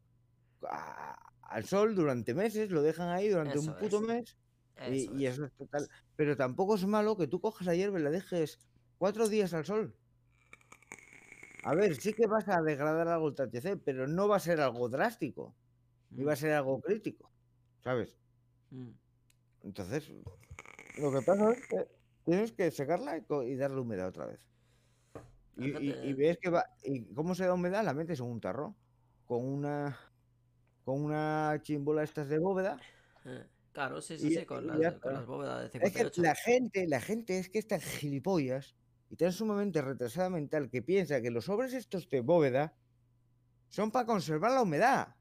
a- 0.68 1.16
al 1.42 1.64
sol 1.64 1.94
durante 1.94 2.34
meses, 2.34 2.70
lo 2.72 2.82
dejan 2.82 3.08
ahí 3.08 3.28
durante 3.28 3.58
un 3.60 3.72
puto 3.76 4.00
es. 4.00 4.08
mes 4.08 4.36
y, 4.84 5.04
Eso 5.04 5.16
y 5.16 5.26
es. 5.26 5.34
eso 5.34 5.44
es 5.44 5.52
total. 5.54 5.88
Pero 6.16 6.36
tampoco 6.36 6.74
es 6.74 6.84
malo 6.86 7.16
que 7.16 7.28
tú 7.28 7.40
cojas 7.40 7.66
la 7.68 7.76
hierba 7.76 8.00
y 8.00 8.02
la 8.02 8.10
dejes 8.10 8.58
cuatro 8.98 9.28
días 9.28 9.54
al 9.54 9.64
sol. 9.64 9.94
A 11.62 11.74
ver, 11.76 11.94
sí 11.94 12.12
que 12.14 12.26
vas 12.26 12.48
a 12.48 12.60
degradar 12.62 13.06
algo 13.06 13.28
el 13.28 13.34
THC, 13.36 13.76
pero 13.76 14.08
no 14.08 14.26
va 14.26 14.36
a 14.36 14.40
ser 14.40 14.60
algo 14.60 14.88
drástico, 14.88 15.54
ni 16.10 16.24
va 16.24 16.32
a 16.32 16.36
Mm, 16.36 16.38
ser 16.38 16.52
algo 16.54 16.80
crítico, 16.80 17.30
¿sabes? 17.84 18.18
mm. 18.70 18.88
Entonces, 19.62 20.10
lo 20.98 21.12
que 21.12 21.22
pasa 21.22 21.52
es 21.52 21.66
que 21.68 21.99
tienes 22.30 22.52
que 22.52 22.70
secarla 22.70 23.18
y, 23.46 23.56
darle 23.56 23.80
humedad 23.80 24.08
otra 24.08 24.26
vez. 24.26 24.40
Y, 25.56 25.64
y- 25.64 25.68
y 25.68 25.72
Fíjate. 25.72 26.14
ves 26.14 26.38
que 26.38 26.50
va. 26.50 26.64
¿Y 26.82 27.12
cómo 27.12 27.34
se 27.34 27.44
da 27.44 27.54
humedad? 27.54 27.84
La 27.84 27.92
metes 27.92 28.20
en 28.20 28.26
un 28.26 28.40
tarro 28.40 28.76
con 29.26 29.44
una 29.44 29.98
con 30.84 31.04
una 31.04 31.58
chimbola 31.62 32.02
estas 32.02 32.28
de 32.28 32.38
bóveda. 32.38 32.78
Eh, 33.24 33.46
Claro, 33.72 34.00
sí, 34.00 34.18
sí, 34.18 34.34
sí, 34.34 34.44
con 34.46 34.66
las, 34.66 34.94
con 34.98 35.12
las 35.14 35.26
bóvedas 35.26 35.60
de 35.60 35.66
Es 35.66 35.92
que 35.92 35.98
58. 36.00 36.22
la 36.22 36.34
gente, 36.34 36.86
la 36.88 37.00
gente 37.00 37.38
es 37.38 37.48
que 37.48 37.60
es 37.60 37.68
tan 37.68 37.80
gilipollas 37.80 38.74
y 39.10 39.16
tan 39.16 39.32
sumamente 39.32 39.80
retrasada 39.80 40.28
mental 40.28 40.68
que 40.70 40.82
piensa 40.82 41.20
que 41.20 41.30
los 41.30 41.44
sobres 41.44 41.72
estos 41.74 42.08
de 42.08 42.20
bóveda 42.20 42.74
son 43.68 43.92
para 43.92 44.06
conservar 44.06 44.50
la 44.50 44.62
humedad. 44.62 45.14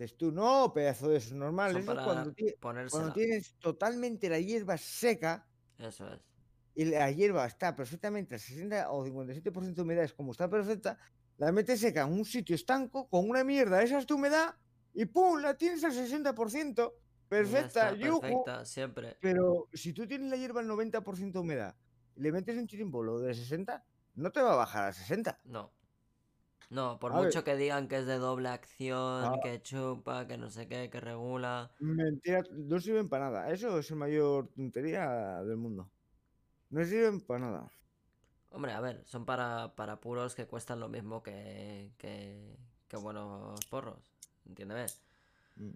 Dices 0.00 0.16
tú, 0.16 0.32
no, 0.32 0.72
pedazo 0.72 1.10
de 1.10 1.20
normal. 1.34 1.72
Son 1.72 1.82
Eso 1.82 1.92
es 1.92 1.98
cuando, 1.98 2.34
cuando 2.90 3.12
tienes 3.12 3.54
totalmente 3.58 4.30
la 4.30 4.40
hierba 4.40 4.78
seca 4.78 5.46
Eso 5.76 6.10
es. 6.10 6.20
y 6.74 6.86
la 6.86 7.10
hierba 7.10 7.44
está 7.44 7.76
perfectamente 7.76 8.34
al 8.34 8.40
60 8.40 8.90
o 8.92 9.04
57% 9.04 9.74
de 9.74 9.82
humedad, 9.82 10.04
es 10.04 10.14
como 10.14 10.32
está 10.32 10.48
perfecta, 10.48 10.98
la 11.36 11.52
metes 11.52 11.80
seca 11.80 12.04
en 12.04 12.14
un 12.14 12.24
sitio 12.24 12.54
estanco 12.54 13.10
con 13.10 13.28
una 13.28 13.44
mierda 13.44 13.76
de 13.76 13.84
esas 13.84 14.06
de 14.06 14.14
humedad 14.14 14.54
y 14.94 15.04
¡pum! 15.04 15.38
la 15.38 15.54
tienes 15.58 15.84
al 15.84 15.92
60%. 15.92 16.74
Ya 16.76 17.28
Perfecta, 17.28 17.92
yujú. 17.92 18.20
perfecta, 18.22 18.64
siempre. 18.64 19.18
Pero 19.20 19.68
si 19.74 19.92
tú 19.92 20.06
tienes 20.06 20.30
la 20.30 20.36
hierba 20.38 20.62
al 20.62 20.66
90% 20.66 21.30
de 21.30 21.38
humedad 21.38 21.76
y 22.16 22.22
le 22.22 22.32
metes 22.32 22.56
un 22.56 22.66
chirimbolo 22.66 23.20
de 23.20 23.34
60, 23.34 23.84
no 24.14 24.32
te 24.32 24.40
va 24.40 24.54
a 24.54 24.56
bajar 24.56 24.88
a 24.88 24.92
60. 24.94 25.40
No. 25.44 25.74
No, 26.70 26.98
por 27.00 27.12
A 27.12 27.16
ver. 27.16 27.24
mucho 27.26 27.42
que 27.42 27.56
digan 27.56 27.88
que 27.88 27.98
es 27.98 28.06
de 28.06 28.18
doble 28.18 28.48
acción, 28.48 29.24
Ah. 29.24 29.40
que 29.42 29.60
chupa, 29.60 30.26
que 30.28 30.38
no 30.38 30.50
sé 30.50 30.68
qué, 30.68 30.88
que 30.88 31.00
regula. 31.00 31.70
Mentira, 31.80 32.42
no 32.52 32.78
sirven 32.78 33.08
para 33.08 33.24
nada. 33.30 33.50
Eso 33.50 33.76
es 33.78 33.90
la 33.90 33.96
mayor 33.96 34.48
tontería 34.54 35.42
del 35.42 35.56
mundo. 35.56 35.90
No 36.70 36.84
sirven 36.84 37.20
para 37.22 37.40
nada. 37.40 37.72
Hombre, 38.50 38.72
a 38.72 38.80
ver, 38.80 39.04
son 39.04 39.24
para, 39.24 39.74
para 39.74 40.00
puros 40.00 40.34
que 40.36 40.46
cuestan 40.46 40.78
lo 40.80 40.88
mismo 40.88 41.22
que, 41.22 41.92
que, 41.98 42.56
que 42.88 42.96
buenos 42.96 43.64
porros. 43.66 44.12
Entiéndeme. 44.46 44.86
Mm. 45.56 45.70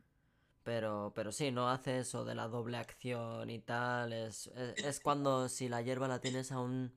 Pero, 0.62 1.12
pero 1.14 1.30
sí, 1.32 1.50
no 1.50 1.68
hace 1.68 1.98
eso 1.98 2.24
de 2.24 2.34
la 2.34 2.46
doble 2.48 2.76
acción 2.78 3.50
y 3.50 3.58
tal. 3.58 4.12
Es, 4.12 4.46
es, 4.46 4.84
es 4.84 5.00
cuando 5.00 5.48
si 5.48 5.68
la 5.68 5.82
hierba 5.82 6.08
la 6.08 6.20
tienes 6.20 6.52
a 6.52 6.60
un 6.60 6.92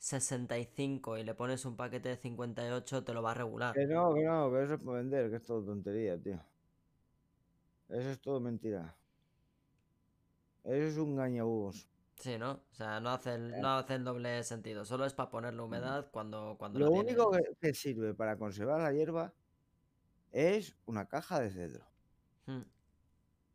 65 0.00 1.16
y 1.18 1.24
le 1.24 1.34
pones 1.36 1.64
un 1.64 1.76
paquete 1.76 2.08
de 2.10 2.16
58, 2.16 3.04
te 3.04 3.14
lo 3.14 3.22
va 3.22 3.30
a 3.32 3.34
regular. 3.34 3.76
Que 3.76 3.84
no, 3.86 4.14
que 4.14 4.22
no, 4.22 4.50
que 4.52 4.62
eso 4.62 4.74
es 4.74 4.80
para 4.84 4.98
vender, 4.98 5.28
que 5.30 5.36
es 5.36 5.42
todo 5.44 5.64
tontería, 5.64 6.16
tío. 6.22 6.40
Eso 7.90 8.08
es 8.12 8.20
todo 8.22 8.40
mentira. 8.40 8.96
Eso 10.64 10.86
es 10.86 10.96
un 10.96 11.16
gañabús. 11.16 11.86
Sí, 12.16 12.38
¿no? 12.38 12.52
O 12.70 12.74
sea, 12.74 13.00
no 13.00 13.10
hace 13.10 13.34
el, 13.34 13.54
Eh. 13.54 13.60
no 13.60 13.68
hace 13.78 13.94
el 13.94 14.04
doble 14.04 14.42
sentido. 14.44 14.84
Solo 14.84 15.06
es 15.06 15.14
para 15.14 15.30
ponerle 15.30 15.62
humedad 15.62 16.10
cuando, 16.12 16.56
cuando 16.58 16.78
Lo 16.78 16.86
la 16.86 16.90
único 16.90 17.30
que, 17.30 17.40
que 17.60 17.74
sirve 17.74 18.14
para 18.14 18.36
conservar 18.38 18.80
la 18.80 18.92
hierba 18.92 19.32
es 20.32 20.76
una 20.86 21.08
caja 21.08 21.40
de 21.40 21.50
cedro. 21.50 21.86
Mm, 22.46 22.62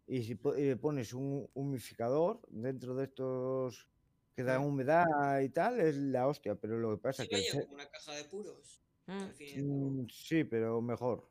Y 0.08 0.24
si 0.24 0.34
y 0.58 0.64
le 0.64 0.78
pones 0.78 1.14
un 1.14 1.48
humificador 1.54 2.42
dentro 2.50 2.96
de 2.96 3.04
estos 3.06 3.88
que 4.36 4.44
dan 4.44 4.62
Mm. 4.62 4.66
humedad 4.66 5.40
y 5.40 5.50
tal, 5.50 5.80
es 5.80 5.96
la 5.96 6.28
hostia. 6.28 6.56
Pero 6.56 6.78
lo 6.78 6.92
que 6.92 7.02
pasa 7.02 7.24
Sí, 7.24 7.30
es 7.32 7.42
que 7.46 7.52
ce- 7.52 7.62
como 7.64 7.76
una 7.76 7.90
caja 7.90 8.14
de 8.14 8.26
puros. 8.26 8.84
mm. 9.08 9.62
Mm, 9.64 10.08
sí, 10.10 10.44
pero 10.44 10.82
mejor. 10.82 11.30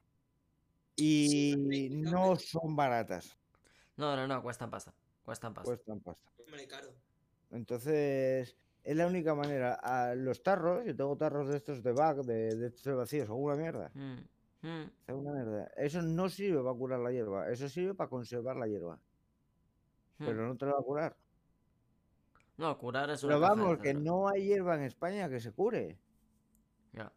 Sí, 0.96 1.52
Y 1.86 1.88
no 1.90 2.36
son 2.36 2.76
baratas, 2.76 3.36
No, 3.96 4.16
no, 4.16 4.26
no, 4.26 4.42
cuestan 4.42 4.70
pasta. 4.70 4.94
Cuestan 5.24 5.52
pasta. 5.54 5.66
cuestan 5.68 6.00
pasta. 6.00 6.30
Entonces, 7.50 8.56
es 8.82 8.96
la 8.96 9.06
única 9.06 9.34
manera. 9.34 9.74
A 9.74 10.14
los 10.14 10.42
tarros, 10.42 10.84
yo 10.84 10.94
tengo 10.96 11.16
tarros 11.16 11.48
de 11.48 11.56
estos 11.56 11.82
de 11.82 11.92
bag, 11.92 12.18
de, 12.24 12.54
de 12.56 12.66
estos 12.68 12.84
de 12.84 12.94
vacíos, 12.94 13.26
son 13.26 13.40
una 13.42 13.56
mierda. 13.56 13.90
Mm, 13.94 14.66
mm. 14.66 14.90
Una 15.14 15.32
mierda. 15.32 15.64
Eso 15.76 16.02
no 16.02 16.28
sirve 16.28 16.62
para 16.62 16.74
curar 16.76 17.00
la 17.00 17.12
hierba, 17.12 17.50
eso 17.50 17.68
sirve 17.68 17.94
para 17.94 18.10
conservar 18.10 18.56
la 18.56 18.66
hierba. 18.66 18.96
Mm. 20.18 20.24
Pero 20.26 20.46
no 20.48 20.56
te 20.56 20.66
la 20.66 20.72
va 20.72 20.78
a 20.80 20.82
curar. 20.82 21.16
No, 22.56 22.78
curar 22.78 23.10
es 23.10 23.22
una 23.24 23.34
Pero 23.34 23.40
vamos, 23.40 23.78
que 23.78 23.94
no 23.94 24.28
hay 24.28 24.44
hierba 24.44 24.76
en 24.76 24.82
España 24.82 25.28
que 25.28 25.40
se 25.40 25.52
cure. 25.52 25.98
Ya. 26.92 27.12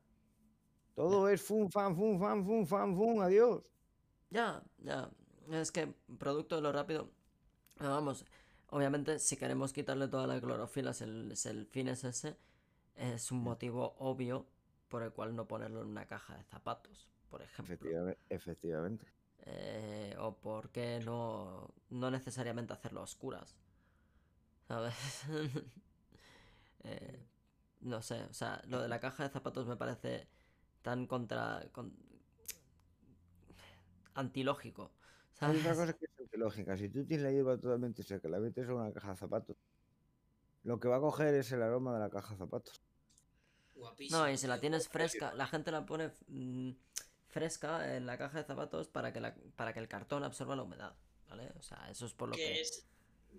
Todo 0.96 1.30
es 1.30 1.42
fum, 1.42 1.70
fan, 1.70 1.96
fum, 1.96 2.20
fan, 2.20 2.44
fum, 2.44 2.66
fan, 2.66 2.96
fum, 2.96 3.22
adiós. 3.22 3.64
Ya, 4.30 4.64
ya. 4.80 5.10
Es 5.52 5.72
que 5.72 5.94
producto 6.18 6.56
de 6.56 6.62
lo 6.62 6.72
rápido. 6.72 7.12
pero 7.78 7.92
Vamos, 7.92 8.26
obviamente, 8.70 9.20
si 9.20 9.38
queremos 9.38 9.74
quitarle 9.74 10.08
toda 10.08 10.26
la 10.26 10.42
clorofila, 10.42 10.94
si 10.94 11.04
el, 11.04 11.34
el 11.46 11.66
fin 11.68 11.88
es 11.88 12.04
ese, 12.04 12.36
es 12.96 13.32
un 13.32 13.44
motivo 13.44 13.96
obvio 14.00 14.48
por 14.88 15.04
el 15.04 15.12
cual 15.12 15.36
no 15.36 15.48
ponerlo 15.48 15.82
en 15.82 15.88
una 15.90 16.08
caja 16.08 16.36
de 16.36 16.44
zapatos, 16.44 17.08
por 17.30 17.42
ejemplo. 17.42 17.76
Efectivamente. 17.76 18.20
efectivamente. 18.30 19.06
Eh, 19.50 20.16
o 20.20 20.36
por 20.36 20.72
qué 20.72 21.00
no, 21.06 21.74
no 21.90 22.12
necesariamente 22.12 22.74
hacerlo 22.74 23.02
a 23.02 23.04
oscuras. 23.04 23.56
¿Sabes? 24.68 25.24
Eh, 26.84 27.26
no 27.82 28.02
sé, 28.02 28.24
o 28.24 28.34
sea, 28.34 28.62
lo 28.68 28.82
de 28.82 28.88
la 28.88 29.00
caja 29.00 29.24
de 29.24 29.30
zapatos 29.30 29.68
me 29.68 29.78
parece 29.78 30.28
tan 30.82 31.08
contra... 31.08 31.70
con- 31.72 31.96
antilógico. 34.16 34.92
Hay 35.42 35.58
otra 35.58 35.74
¿sabes? 35.74 35.76
cosa 35.76 35.94
que 35.94 36.06
es 36.06 36.20
antilógica. 36.20 36.78
Si 36.78 36.90
tú 36.90 37.04
tienes 37.06 37.24
la 37.24 37.32
hierba 37.32 37.58
totalmente 37.60 38.04
seca, 38.04 38.30
la 38.30 38.40
metes 38.40 38.66
en 38.66 38.74
una 38.74 38.94
caja 38.94 39.12
de 39.12 39.18
zapatos, 39.18 39.58
lo 40.64 40.80
que 40.80 40.88
va 40.88 40.98
a 40.98 41.00
coger 41.00 41.34
es 41.34 41.52
el 41.52 41.64
aroma 41.64 41.96
de 41.96 42.00
la 42.00 42.10
caja 42.12 42.34
de 42.34 42.38
zapatos. 42.38 42.84
Guapísimo. 43.76 44.26
No, 44.26 44.30
y 44.30 44.38
si 44.38 44.48
la 44.48 44.60
tienes 44.60 44.90
fresca, 44.90 45.34
la 45.34 45.48
gente 45.48 45.72
la 45.72 45.86
pone 45.86 46.12
mm, 46.28 46.72
fresca 47.28 47.96
en 47.96 48.06
la 48.06 48.18
caja 48.18 48.40
de 48.40 48.44
zapatos 48.44 48.88
para 48.88 49.14
que, 49.14 49.20
la, 49.22 49.36
para 49.56 49.74
que 49.74 49.80
el 49.80 49.88
cartón 49.88 50.24
absorba 50.24 50.56
la 50.56 50.64
humedad, 50.64 50.96
¿vale? 51.30 51.52
O 51.58 51.62
sea, 51.62 51.90
eso 51.90 52.06
es 52.06 52.14
por 52.14 52.30
lo 52.30 52.36
Que 52.36 52.42
que... 52.44 52.62
es, 52.62 52.88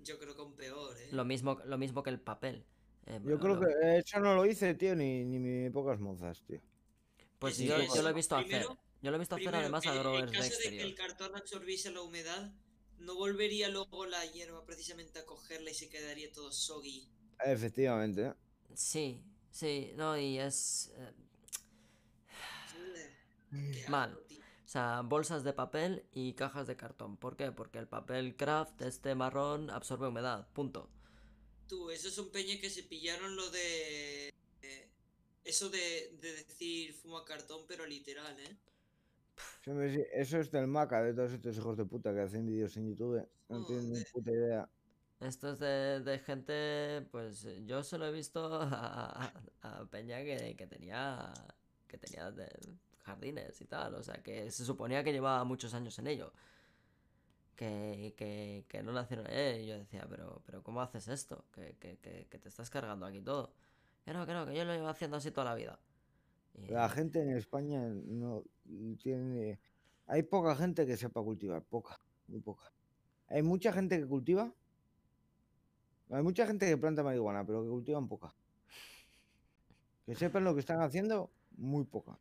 yo 0.03 0.19
creo 0.19 0.35
que 0.35 0.41
aún 0.41 0.55
peor, 0.55 0.97
¿eh? 0.99 1.09
Lo 1.13 1.25
mismo, 1.25 1.61
lo 1.65 1.79
mismo 1.79 2.03
que 2.03 2.11
el 2.11 2.21
papel. 2.21 2.65
eh, 3.07 3.21
Yo 3.25 3.39
creo 3.39 3.55
lo- 3.57 3.61
que 3.61 3.99
eso 3.99 4.21
no 4.21 4.35
lo 4.35 4.45
hice, 4.47 4.75
tío, 4.75 4.95
ni, 4.95 5.25
ni 5.25 5.39
mi 5.39 5.71
pocas 5.71 5.99
mozas, 6.01 6.43
tío. 6.43 6.61
Pues 7.39 7.59
Es 7.61 7.67
yo, 7.67 7.77
que 7.77 7.87
yo 7.89 8.03
lo 8.03 8.09
he 8.09 8.13
visto 8.13 8.37
hacer. 8.37 8.47
primero- 8.49 8.79
Yo 9.01 9.11
lo 9.11 9.17
he 9.17 9.21
visto 9.21 9.35
hacer 9.37 9.45
Primero, 9.45 9.63
además 9.63 9.87
a 9.87 9.91
en- 9.91 9.97
en 9.97 10.03
growers 10.03 10.33
de 10.33 10.39
caso 10.39 10.59
de 10.59 10.71
que 10.77 10.83
el 10.83 10.95
cartón 10.95 11.37
absorbiese 11.37 11.91
la 11.93 12.03
humedad, 12.03 12.53
no 12.99 13.15
volvería 13.15 13.69
luego 13.69 14.07
la 14.07 14.27
hierba 14.27 14.65
precisamente 14.67 15.21
a 15.21 15.25
cogerla 15.25 15.71
y 15.71 15.75
se 15.75 15.89
quedaría 15.89 16.33
todo 16.33 16.51
soggy. 16.53 17.09
Efectivamente. 17.45 18.23
¿eh? 18.27 18.33
Sí, 18.75 19.23
sí, 19.53 19.93
no, 19.97 20.19
y 20.19 20.39
es... 20.41 20.93
eh, 20.97 21.13
Mal. 23.89 24.19
O 24.69 24.71
sea, 24.71 25.03
bolsas 25.03 25.45
de 25.45 25.53
papel 25.55 26.05
y 26.13 26.35
cajas 26.35 26.67
de 26.69 26.77
cartón. 26.77 27.17
¿Por 27.17 27.37
qué? 27.37 27.53
Porque 27.53 27.79
el 27.81 27.89
papel 27.89 28.37
craft, 28.37 28.83
este 28.83 29.15
marrón, 29.17 29.71
absorbe 29.71 30.09
humedad. 30.09 30.49
Punto. 30.53 30.91
Tú, 31.69 31.91
esos 31.91 32.15
son 32.15 32.31
peñas 32.31 32.59
que 32.61 32.71
se 32.71 32.83
pillaron 32.83 33.37
lo 33.37 33.51
de. 33.51 34.29
eh, 34.63 34.89
eso 35.45 35.71
de, 35.71 36.17
de 36.21 36.33
decir 36.33 36.93
fuma 36.95 37.25
cartón, 37.25 37.65
pero 37.69 37.87
literal, 37.87 38.39
¿eh? 38.41 38.57
Eso 39.65 39.83
Eso 40.23 40.39
es 40.39 40.51
del 40.51 40.67
maca 40.67 41.03
de 41.03 41.15
todos 41.15 41.33
estos 41.33 41.57
hijos 41.57 41.77
de 41.77 41.85
puta 41.85 42.13
que 42.15 42.21
hacen 42.21 42.47
vídeos 42.47 42.77
en 42.77 42.89
YouTube. 42.89 43.29
No 43.49 43.65
tienen 43.67 43.93
ni 43.93 44.05
puta 44.13 44.31
idea. 44.33 44.69
Esto 45.21 45.51
es 45.53 45.59
de, 45.59 46.01
de 46.01 46.19
gente, 46.21 47.03
pues 47.11 47.47
yo 47.67 47.83
solo 47.83 48.07
he 48.07 48.13
visto 48.13 48.41
a, 48.55 49.27
a- 49.63 49.81
a 49.81 49.85
Peña 49.91 50.23
que, 50.23 50.55
que 50.57 50.67
tenía 50.67 51.33
que 51.89 51.99
tenía 51.99 52.31
de 52.31 52.49
jardines 53.09 53.61
y 53.61 53.65
tal, 53.65 53.95
o 53.95 54.03
sea 54.03 54.23
que 54.23 54.51
se 54.51 54.65
suponía 54.65 55.03
que 55.03 55.13
llevaba 55.13 55.43
muchos 55.45 55.75
años 55.75 55.99
en 55.99 56.07
ello. 56.07 56.33
Que, 57.57 58.15
que, 58.17 58.67
que 58.69 58.85
no 58.85 58.93
nacieron 58.93 59.27
y 59.27 59.67
yo 59.67 59.77
decía, 59.77 60.07
pero, 60.09 60.43
pero 60.47 60.63
¿cómo 60.63 60.81
haces 60.81 61.09
esto? 61.09 61.45
Que, 61.53 61.75
que, 61.81 61.99
que, 61.99 62.39
te 62.39 62.49
estás 62.49 62.71
cargando 62.71 63.05
aquí 63.05 63.21
todo. 63.21 63.53
Que 64.05 64.13
no, 64.13 64.25
que 64.27 64.33
no, 64.33 64.47
que 64.47 64.55
yo 64.55 64.65
lo 64.65 64.73
llevo 64.73 64.87
haciendo 64.87 65.17
así 65.17 65.33
toda 65.33 65.47
la 65.47 65.55
vida. 65.57 65.81
La 66.69 66.89
gente 66.89 67.21
en 67.21 67.37
España 67.37 67.81
no 67.89 68.45
tiene. 69.03 69.59
Hay 70.07 70.23
poca 70.23 70.55
gente 70.55 70.87
que 70.87 70.97
sepa 70.97 71.21
cultivar, 71.21 71.63
poca, 71.65 71.99
muy 72.29 72.41
poca. 72.41 72.73
Hay 73.29 73.43
mucha 73.43 73.73
gente 73.73 73.99
que 73.99 74.07
cultiva. 74.07 74.53
Hay 76.11 76.23
mucha 76.23 76.47
gente 76.47 76.67
que 76.67 76.77
planta 76.77 77.03
marihuana, 77.03 77.45
pero 77.45 77.63
que 77.63 77.69
cultivan 77.71 78.09
poca. 78.09 78.33
Que 80.07 80.15
sepan 80.15 80.45
lo 80.45 80.55
que 80.55 80.61
están 80.61 80.81
haciendo, 80.81 81.31
muy 81.57 81.85
poca. 81.85 82.19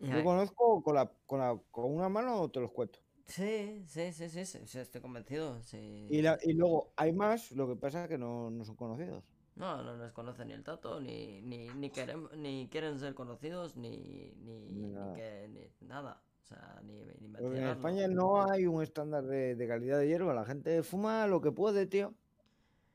Yo 0.00 0.22
conozco 0.24 0.82
con, 0.82 0.94
la, 0.94 1.10
con, 1.26 1.40
la- 1.40 1.58
con 1.70 1.90
una 1.90 2.08
mano, 2.08 2.48
te 2.50 2.60
los 2.60 2.70
cuento. 2.70 2.98
Sí, 3.26 3.82
sí, 3.86 4.12
sí, 4.12 4.28
sí, 4.28 4.44
sí, 4.44 4.78
estoy 4.78 5.00
convencido. 5.00 5.60
sí. 5.62 6.06
Y, 6.10 6.22
la- 6.22 6.38
y 6.42 6.52
luego 6.52 6.92
hay 6.96 7.12
más, 7.12 7.50
lo 7.52 7.66
que 7.68 7.76
pasa 7.76 8.04
es 8.04 8.08
que 8.08 8.18
no, 8.18 8.50
no 8.50 8.64
son 8.64 8.76
conocidos. 8.76 9.24
No, 9.56 9.82
no 9.82 9.96
les 9.96 10.12
conoce 10.12 10.44
ni 10.44 10.52
el 10.52 10.62
tato, 10.62 11.00
ni, 11.00 11.40
ni, 11.40 11.68
ni, 11.70 11.90
querem- 11.90 12.30
ni 12.36 12.68
quieren 12.68 12.98
ser 12.98 13.14
conocidos, 13.14 13.74
ni, 13.76 14.34
ni, 14.44 14.88
nada. 14.92 15.14
que- 15.16 15.48
ni 15.48 15.88
nada. 15.88 16.22
O 16.44 16.46
sea, 16.46 16.80
ni, 16.84 17.04
Porque 17.40 17.58
en. 17.58 17.68
España 17.68 18.06
no 18.06 18.48
hay 18.48 18.66
un 18.66 18.82
estándar 18.82 19.24
de, 19.24 19.56
de 19.56 19.66
calidad 19.66 19.98
de 19.98 20.06
hierba. 20.08 20.32
La 20.34 20.44
gente 20.44 20.82
fuma 20.82 21.26
lo 21.26 21.40
que 21.40 21.50
puede, 21.50 21.86
tío. 21.86 22.14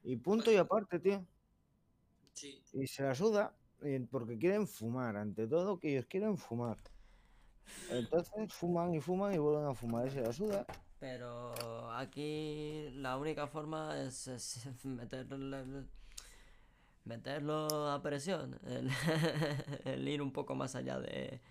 Y 0.03 0.15
punto 0.17 0.51
y 0.51 0.55
aparte, 0.55 0.99
tío. 0.99 1.25
Sí. 2.33 2.63
Y 2.73 2.87
se 2.87 3.03
la 3.03 3.13
suda 3.15 3.53
porque 4.09 4.37
quieren 4.37 4.67
fumar. 4.67 5.17
Ante 5.17 5.47
todo, 5.47 5.79
que 5.79 5.91
ellos 5.91 6.05
quieren 6.05 6.37
fumar. 6.37 6.77
Entonces 7.89 8.53
fuman 8.53 8.93
y 8.93 9.01
fuman 9.01 9.33
y 9.33 9.37
vuelven 9.37 9.65
a 9.65 9.73
fumar 9.73 10.07
y 10.07 10.11
se 10.11 10.21
la 10.21 10.33
suda. 10.33 10.65
Pero 10.99 11.53
aquí 11.93 12.89
la 12.93 13.17
única 13.17 13.47
forma 13.47 13.99
es, 14.01 14.27
es 14.27 14.67
meterlo 17.05 17.89
a 17.89 18.01
presión. 18.01 18.59
El, 19.85 20.07
ir 20.07 20.21
un 20.21 20.31
poco 20.31 20.55
más 20.55 20.75
allá 20.75 20.99
de 20.99 21.41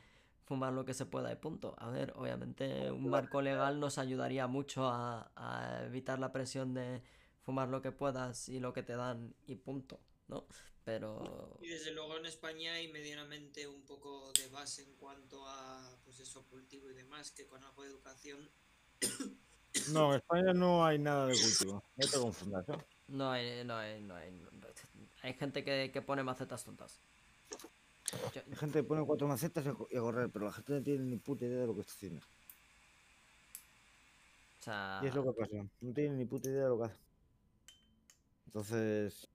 fumar 0.45 0.73
lo 0.73 0.85
que 0.85 0.95
se 0.95 1.07
pueda 1.07 1.33
y 1.33 1.37
punto. 1.37 1.75
A 1.79 1.91
ver, 1.91 2.13
obviamente 2.17 2.91
un 2.91 3.11
marco 3.11 3.43
legal 3.43 3.81
nos 3.81 3.99
ayudaría 3.99 4.47
mucho 4.47 4.89
a 4.89 5.83
evitar 5.85 6.19
la 6.19 6.33
presión 6.33 6.75
de 6.75 7.03
fumar 7.43 7.69
lo 7.69 7.83
que 7.83 7.93
puedas 7.93 8.49
y 8.49 8.61
lo 8.61 8.73
que 8.73 8.83
te 8.83 8.95
dan 8.95 9.35
y 9.47 9.57
punto. 9.57 10.01
¿no? 10.31 10.47
Pero 10.95 11.57
Y 11.61 11.69
desde 11.69 11.93
luego 11.93 12.17
en 12.17 12.27
España 12.27 12.73
hay 12.75 12.89
medianamente 12.89 13.67
un 13.69 13.83
poco 13.83 14.33
de 14.33 14.49
base 14.49 14.83
en 14.83 14.95
cuanto 14.95 15.47
a 15.47 15.97
pues 16.05 16.19
eso, 16.21 16.43
cultivo 16.51 16.91
y 16.91 16.95
demás, 16.95 17.31
que 17.31 17.47
con 17.47 17.63
algo 17.65 17.83
de 17.83 17.91
educación. 17.91 18.49
No, 19.93 20.11
en 20.13 20.17
España 20.17 20.53
no 20.53 20.85
hay 20.85 20.99
nada 20.99 21.27
de 21.29 21.35
cultivo. 21.41 21.85
No 21.97 22.09
te 22.09 22.19
confundas, 22.19 22.69
¿eh? 22.69 22.73
no 23.07 23.31
hay, 23.31 23.65
no 23.65 23.77
hay, 23.77 24.01
no 24.03 24.17
hay, 24.17 24.45
hay 25.23 25.35
gente 25.35 25.63
que, 25.65 25.91
que 25.93 26.03
pone 26.03 26.25
macetas 26.25 26.65
tontas. 26.65 26.99
Yo- 28.35 28.43
Hay 28.51 28.57
gente 28.57 28.81
que 28.81 28.83
pone 28.83 29.07
cuatro 29.07 29.29
macetas 29.29 29.65
y 29.65 29.69
a 29.69 29.75
co- 29.75 29.87
y 29.91 29.97
a 29.97 30.01
correr, 30.01 30.29
pero 30.29 30.47
la 30.47 30.53
gente 30.53 30.73
no 30.73 30.83
tiene 30.83 31.05
ni 31.05 31.17
puta 31.19 31.45
idea 31.45 31.61
de 31.61 31.67
lo 31.69 31.75
que 31.77 31.83
está 31.83 31.93
haciendo. 31.93 32.21
o 34.61 34.63
sea, 34.65 35.01
Y 35.05 35.07
es 35.07 35.15
lo 35.15 35.23
que 35.25 35.41
pasa. 35.41 35.65
No 35.81 35.93
tiene 35.95 36.17
ni 36.17 36.25
puta 36.25 36.49
idea 36.49 36.65
de 36.65 36.69
lo 36.69 36.79
que 36.79 36.85
hace. 36.87 36.97
Entonces, 38.47 39.29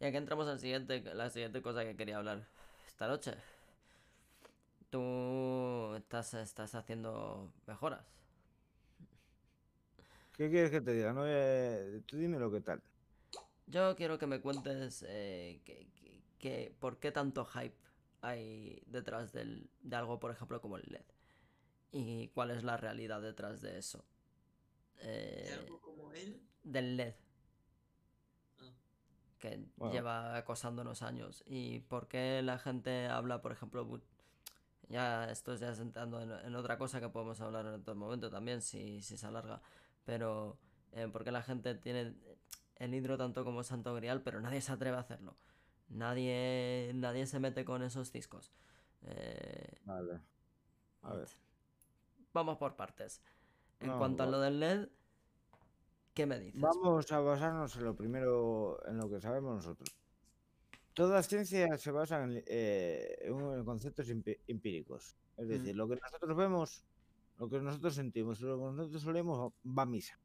y 0.00 0.04
aquí 0.06 0.16
entramos 0.16 0.48
al 0.48 0.60
siguiente, 0.60 1.02
la 1.14 1.30
siguiente 1.30 1.62
cosa 1.62 1.84
que 1.84 1.96
quería 1.96 2.18
hablar 2.18 2.46
esta 2.86 3.08
noche. 3.08 3.34
Tú 4.90 5.94
estás, 5.96 6.34
estás 6.34 6.74
haciendo 6.74 7.52
mejoras. 7.66 8.04
¿qué 10.36 10.50
quieres 10.50 10.70
que 10.70 10.80
te 10.80 10.92
diga? 10.92 11.12
No, 11.12 11.24
Eh, 11.26 12.02
tú 12.06 12.16
dime 12.16 12.38
lo 12.38 12.50
que 12.50 12.60
tal. 12.60 12.82
Yo 13.66 13.94
quiero 13.96 14.18
que 14.18 14.26
me 14.26 14.40
cuentes 14.40 15.04
eh, 15.06 15.60
que, 15.64 15.88
que- 15.94 16.22
que- 16.38 16.74
por 16.80 16.98
qué 16.98 17.12
tanto 17.12 17.44
hype 17.46 17.76
hay 18.22 18.82
detrás 18.86 19.32
del, 19.32 19.70
de 19.82 19.96
algo, 19.96 20.18
por 20.18 20.30
ejemplo, 20.30 20.60
como 20.60 20.76
el 20.76 20.84
LED. 20.90 21.04
Y 21.92 22.28
cuál 22.28 22.50
es 22.52 22.64
la 22.64 22.76
realidad 22.76 23.22
detrás 23.22 23.60
de 23.62 23.78
eso. 23.78 24.04
De 25.42 25.48
Eh, 25.48 25.54
algo 25.54 25.80
como 25.80 26.12
él. 26.12 26.40
del 26.62 26.96
LED. 26.96 27.14
Que 29.38 29.64
Bueno. 29.76 29.92
lleva 29.94 30.36
acosándonos 30.36 31.02
años. 31.02 31.44
Y 31.46 31.80
por 31.80 32.08
qué 32.08 32.42
la 32.42 32.58
gente 32.58 33.06
habla, 33.06 33.40
por 33.40 33.52
ejemplo, 33.52 34.00
ya 34.88 35.30
esto 35.30 35.54
ya 35.54 35.70
es 35.70 35.78
entrando 35.80 36.20
en, 36.20 36.30
en 36.30 36.54
otra 36.56 36.76
cosa 36.78 37.00
que 37.00 37.08
podemos 37.08 37.40
hablar 37.40 37.66
en 37.66 37.74
otro 37.74 37.94
momento 37.94 38.30
también, 38.30 38.62
si, 38.62 39.00
si 39.02 39.16
se 39.16 39.26
alarga. 39.26 39.60
Pero 40.04 40.58
eh, 40.92 41.08
por 41.08 41.22
qué 41.24 41.30
la 41.30 41.42
gente 41.42 41.74
tiene 41.74 42.14
el 42.76 42.94
hidro 42.94 43.16
tanto 43.18 43.44
como 43.44 43.62
Santo 43.62 43.94
Grial, 43.94 44.22
pero 44.22 44.40
nadie 44.40 44.60
se 44.60 44.72
atreve 44.72 44.96
a 44.96 45.00
hacerlo. 45.00 45.36
Nadie, 45.88 46.90
nadie 46.94 47.26
se 47.26 47.38
mete 47.40 47.64
con 47.64 47.82
esos 47.82 48.12
discos. 48.12 48.52
Eh, 49.02 49.78
Vale. 49.84 50.20
A 51.02 51.14
ver. 51.14 51.28
Vamos 52.32 52.56
por 52.58 52.76
partes. 52.76 53.22
En 53.80 53.88
No, 53.88 53.98
cuanto 53.98 54.22
a 54.24 54.26
lo 54.26 54.40
del 54.40 54.60
LED, 54.60 54.88
¿qué 56.18 56.26
me 56.26 56.40
dices? 56.40 56.60
Vamos 56.60 57.12
a 57.12 57.20
basarnos 57.20 57.76
en 57.76 57.84
lo 57.84 57.94
primero, 57.94 58.84
en 58.88 58.98
lo 58.98 59.08
que 59.08 59.20
sabemos 59.20 59.54
nosotros. 59.54 59.96
Toda 60.92 61.22
ciencia 61.22 61.78
se 61.78 61.92
basa 61.92 62.24
en, 62.24 62.42
eh, 62.44 63.18
en 63.20 63.64
conceptos 63.64 64.08
empíricos. 64.10 65.14
Es 65.36 65.46
Mm. 65.46 65.48
decir, 65.48 65.76
lo 65.76 65.88
que 65.88 65.94
nosotros 65.94 66.36
vemos, 66.36 66.84
lo 67.38 67.48
que 67.48 67.60
nosotros 67.60 67.94
sentimos, 67.94 68.40
lo 68.40 68.58
que 68.58 68.64
nosotros 68.76 69.00
solemos 69.00 69.52
va 69.64 69.82
a 69.84 69.86
misa. 69.86 70.18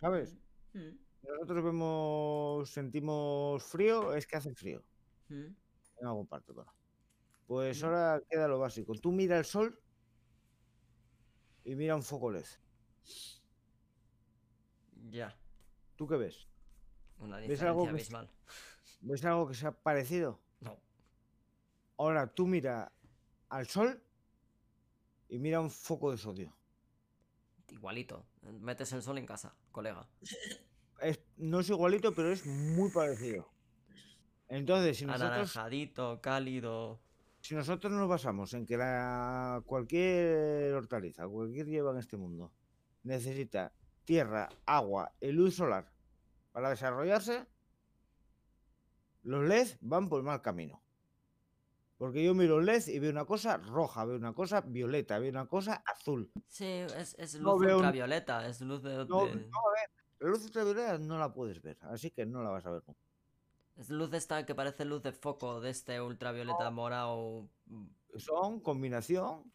¿Sabes? 0.00 0.36
Mm, 0.74 0.96
Nosotros 1.26 1.64
vemos, 1.64 2.70
sentimos 2.70 3.64
frío, 3.64 4.14
es 4.14 4.28
que 4.28 4.36
hace 4.36 4.54
frío. 4.54 4.84
mm, 5.28 5.34
En 5.98 6.06
algún 6.06 6.28
parte, 6.28 6.52
bueno. 6.52 6.72
Pues 7.48 7.82
Mm. 7.82 7.86
ahora 7.86 8.22
queda 8.30 8.46
lo 8.46 8.60
básico. 8.60 8.94
Tú 8.94 9.10
mira 9.10 9.36
el 9.38 9.44
sol 9.44 9.76
y 11.64 11.74
mira 11.74 11.96
un 11.96 12.04
foco 12.04 12.30
LED. 12.30 12.44
Ya, 15.10 15.36
¿Tú 15.96 16.06
qué 16.06 16.16
ves? 16.16 16.46
una 17.18 17.36
¿Ves 17.38 17.42
diferencia 17.48 17.68
algo 17.70 17.84
que- 17.84 17.90
abismal. 17.90 18.30
¿Ves 19.00 19.24
algo 19.24 19.48
que 19.48 19.54
sea 19.54 19.72
parecido? 19.72 20.40
No. 20.60 20.78
Ahora 21.96 22.26
tú 22.26 22.46
mira 22.46 22.92
al 23.48 23.66
sol 23.66 24.02
y 25.28 25.38
mira 25.38 25.60
un 25.60 25.70
foco 25.70 26.10
de 26.10 26.18
sodio. 26.18 26.54
Igualito. 27.70 28.26
Metes 28.42 28.92
el 28.92 29.02
sol 29.02 29.18
en 29.18 29.26
casa, 29.26 29.54
colega. 29.72 30.08
Es, 31.00 31.20
no 31.36 31.60
es 31.60 31.68
igualito, 31.70 32.14
pero 32.14 32.30
es 32.32 32.44
muy 32.46 32.90
parecido. 32.90 33.48
Entonces, 34.48 34.96
si 34.98 35.04
nosotros, 35.06 35.30
Anaranjadito, 35.30 36.20
cálido. 36.20 37.00
si 37.40 37.54
nosotros 37.54 37.92
nos 37.92 38.08
basamos 38.08 38.54
en 38.54 38.64
que 38.66 38.76
la, 38.76 39.62
cualquier 39.66 40.72
hortaliza, 40.74 41.26
cualquier 41.26 41.66
hierba 41.66 41.90
en 41.92 41.98
este 41.98 42.16
mundo, 42.16 42.52
necesita 43.02 43.72
tierra, 44.06 44.48
agua 44.64 45.12
y 45.20 45.32
luz 45.32 45.56
solar 45.56 45.92
para 46.52 46.70
desarrollarse, 46.70 47.44
los 49.24 49.44
LED 49.44 49.76
van 49.80 50.08
por 50.08 50.22
mal 50.22 50.40
camino. 50.40 50.82
Porque 51.98 52.22
yo 52.24 52.34
miro 52.34 52.60
LED 52.60 52.86
y 52.88 52.98
veo 52.98 53.10
una 53.10 53.24
cosa 53.24 53.56
roja, 53.56 54.04
veo 54.04 54.16
una 54.16 54.32
cosa 54.34 54.60
violeta, 54.60 55.18
veo 55.18 55.30
una 55.30 55.46
cosa 55.46 55.82
azul. 55.86 56.30
Sí, 56.46 56.64
es, 56.64 57.14
es 57.18 57.34
luz 57.34 57.42
No 57.42 57.58
veo 57.58 57.70
un- 57.70 57.74
ultravioleta, 57.76 58.46
es 58.46 58.60
luz 58.60 58.82
de, 58.82 58.96
No, 58.96 59.04
no, 59.06 59.20
a 59.24 59.26
ver, 59.26 59.90
la 60.20 60.28
luz 60.28 60.44
ultravioleta 60.44 60.98
no 60.98 61.18
la 61.18 61.32
puedes 61.32 61.60
ver, 61.62 61.78
así 61.82 62.10
que 62.10 62.24
no 62.26 62.42
la 62.42 62.50
vas 62.50 62.64
a 62.66 62.70
ver 62.70 62.82
nunca. 62.86 63.00
es 63.76 63.90
luz 63.90 64.12
esta 64.12 64.44
que 64.46 64.54
parece 64.54 64.84
luz 64.84 65.02
de 65.02 65.12
foco 65.12 65.60
de 65.60 65.70
este 65.70 66.00
ultravioleta 66.00 66.70
morado. 66.70 67.48
Son 68.16 68.60
combinación 68.60 69.50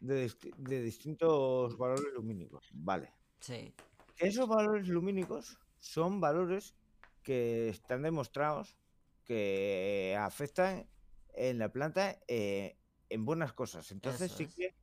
de, 0.00 0.30
de 0.58 0.82
distintos 0.82 1.76
valores 1.78 2.12
lumínicos. 2.14 2.68
Vale. 2.74 3.12
Sí. 3.40 3.72
Esos 4.18 4.48
valores 4.48 4.88
lumínicos 4.88 5.58
son 5.78 6.20
valores 6.20 6.74
que 7.22 7.68
están 7.68 8.02
demostrados 8.02 8.76
que 9.24 10.16
afectan 10.18 10.88
en 11.34 11.58
la 11.58 11.70
planta 11.70 12.18
eh, 12.28 12.76
en 13.08 13.24
buenas 13.24 13.52
cosas. 13.52 13.90
Entonces 13.90 14.32
Eso 14.32 14.36
sí 14.38 14.44
es. 14.44 14.54
que 14.54 14.74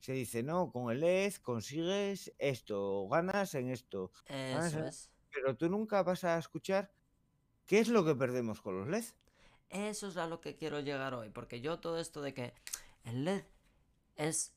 se 0.00 0.12
dice, 0.12 0.42
no, 0.42 0.72
con 0.72 0.90
el 0.90 1.00
LED 1.00 1.34
consigues 1.36 2.32
esto, 2.38 3.06
ganas 3.08 3.54
en 3.54 3.70
esto. 3.70 4.10
Eso 4.26 4.70
sí. 4.70 4.78
es. 4.86 5.10
Pero 5.30 5.56
tú 5.56 5.68
nunca 5.68 6.02
vas 6.02 6.24
a 6.24 6.38
escuchar 6.38 6.92
qué 7.66 7.78
es 7.78 7.88
lo 7.88 8.04
que 8.04 8.14
perdemos 8.14 8.60
con 8.60 8.78
los 8.78 8.88
LED. 8.88 9.04
Eso 9.70 10.08
es 10.08 10.16
a 10.16 10.26
lo 10.26 10.40
que 10.40 10.56
quiero 10.56 10.80
llegar 10.80 11.14
hoy, 11.14 11.30
porque 11.30 11.60
yo 11.60 11.78
todo 11.78 11.98
esto 11.98 12.20
de 12.20 12.34
que 12.34 12.52
el 13.04 13.24
LED 13.24 13.44
es, 14.16 14.52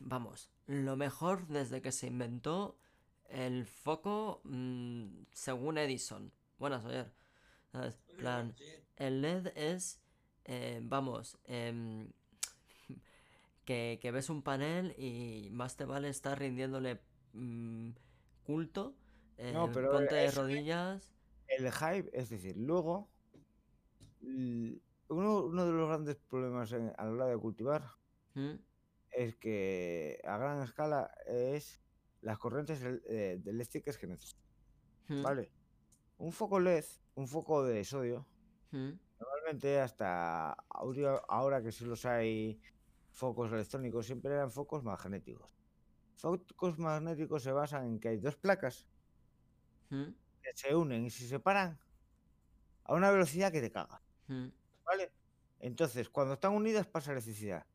vamos, 0.00 0.50
lo 0.68 0.96
mejor 0.96 1.46
desde 1.48 1.80
que 1.82 1.92
se 1.92 2.06
inventó 2.06 2.78
el 3.28 3.66
foco 3.66 4.40
mm, 4.44 5.06
según 5.32 5.78
Edison. 5.78 6.30
Buenas, 6.58 6.84
oyer. 6.84 7.10
¿Sabes? 7.72 7.96
Plan, 8.18 8.54
el 8.96 9.24
LED 9.24 9.52
es, 9.56 10.00
eh, 10.44 10.80
vamos, 10.82 11.38
em, 11.44 12.08
que, 13.64 13.98
que 14.00 14.10
ves 14.10 14.30
un 14.30 14.42
panel 14.42 14.94
y 14.98 15.48
más 15.52 15.76
te 15.76 15.84
vale 15.84 16.08
estar 16.08 16.38
rindiéndole 16.38 17.00
mm, 17.34 17.90
culto, 18.46 18.94
No, 19.52 19.66
eh, 19.66 19.70
pero 19.74 19.90
ponte 19.92 20.14
de 20.14 20.30
rodillas. 20.30 21.02
El 21.48 21.70
hype, 21.72 22.10
es 22.12 22.28
decir, 22.30 22.56
luego, 22.56 23.08
uno, 25.08 25.44
uno 25.44 25.66
de 25.66 25.72
los 25.72 25.88
grandes 25.88 26.16
problemas 26.28 26.72
en- 26.72 26.92
a 26.96 27.04
la 27.04 27.10
hora 27.12 27.26
de 27.26 27.38
cultivar 27.38 27.84
¿Mm? 28.34 28.54
Es 29.24 29.36
que 29.36 30.20
a 30.24 30.36
gran 30.38 30.62
escala 30.62 31.10
es 31.26 31.82
las 32.20 32.38
corrientes 32.38 32.82
el- 32.82 33.02
eh, 33.08 33.38
de 33.42 33.50
eléctricas 33.50 33.98
que 33.98 34.06
necesitas. 34.06 34.44
¿Vale? 35.22 35.50
Un 36.18 36.32
foco 36.32 36.58
LED, 36.60 36.84
un 37.14 37.26
foco 37.28 37.64
de 37.64 37.84
sodio, 37.84 38.26
normalmente 39.18 39.80
hasta 39.80 40.52
ahora, 40.68 41.22
ahora 41.28 41.62
que 41.62 41.72
sí 41.72 41.84
los 41.84 42.04
hay 42.04 42.60
focos 43.10 43.50
electrónicos, 43.52 44.06
siempre 44.06 44.32
eran 44.34 44.50
focos 44.50 44.82
magnéticos. 44.84 45.50
Focos 46.16 46.78
magnéticos 46.78 47.42
se 47.42 47.52
basan 47.52 47.86
en 47.86 48.00
que 48.00 48.08
hay 48.10 48.18
dos 48.18 48.36
placas 48.36 48.86
que 50.42 50.50
se 50.54 50.74
unen 50.74 51.04
y 51.06 51.10
se 51.10 51.26
separan 51.26 51.78
a 52.84 52.94
una 52.94 53.10
velocidad 53.10 53.50
que 53.52 53.60
te 53.60 53.70
caga. 53.70 54.00
¿Vale? 54.84 55.12
Entonces, 55.60 56.08
cuando 56.08 56.34
están 56.34 56.52
unidas 56.52 56.86
pasa 56.86 57.12
electricidad. 57.12 57.66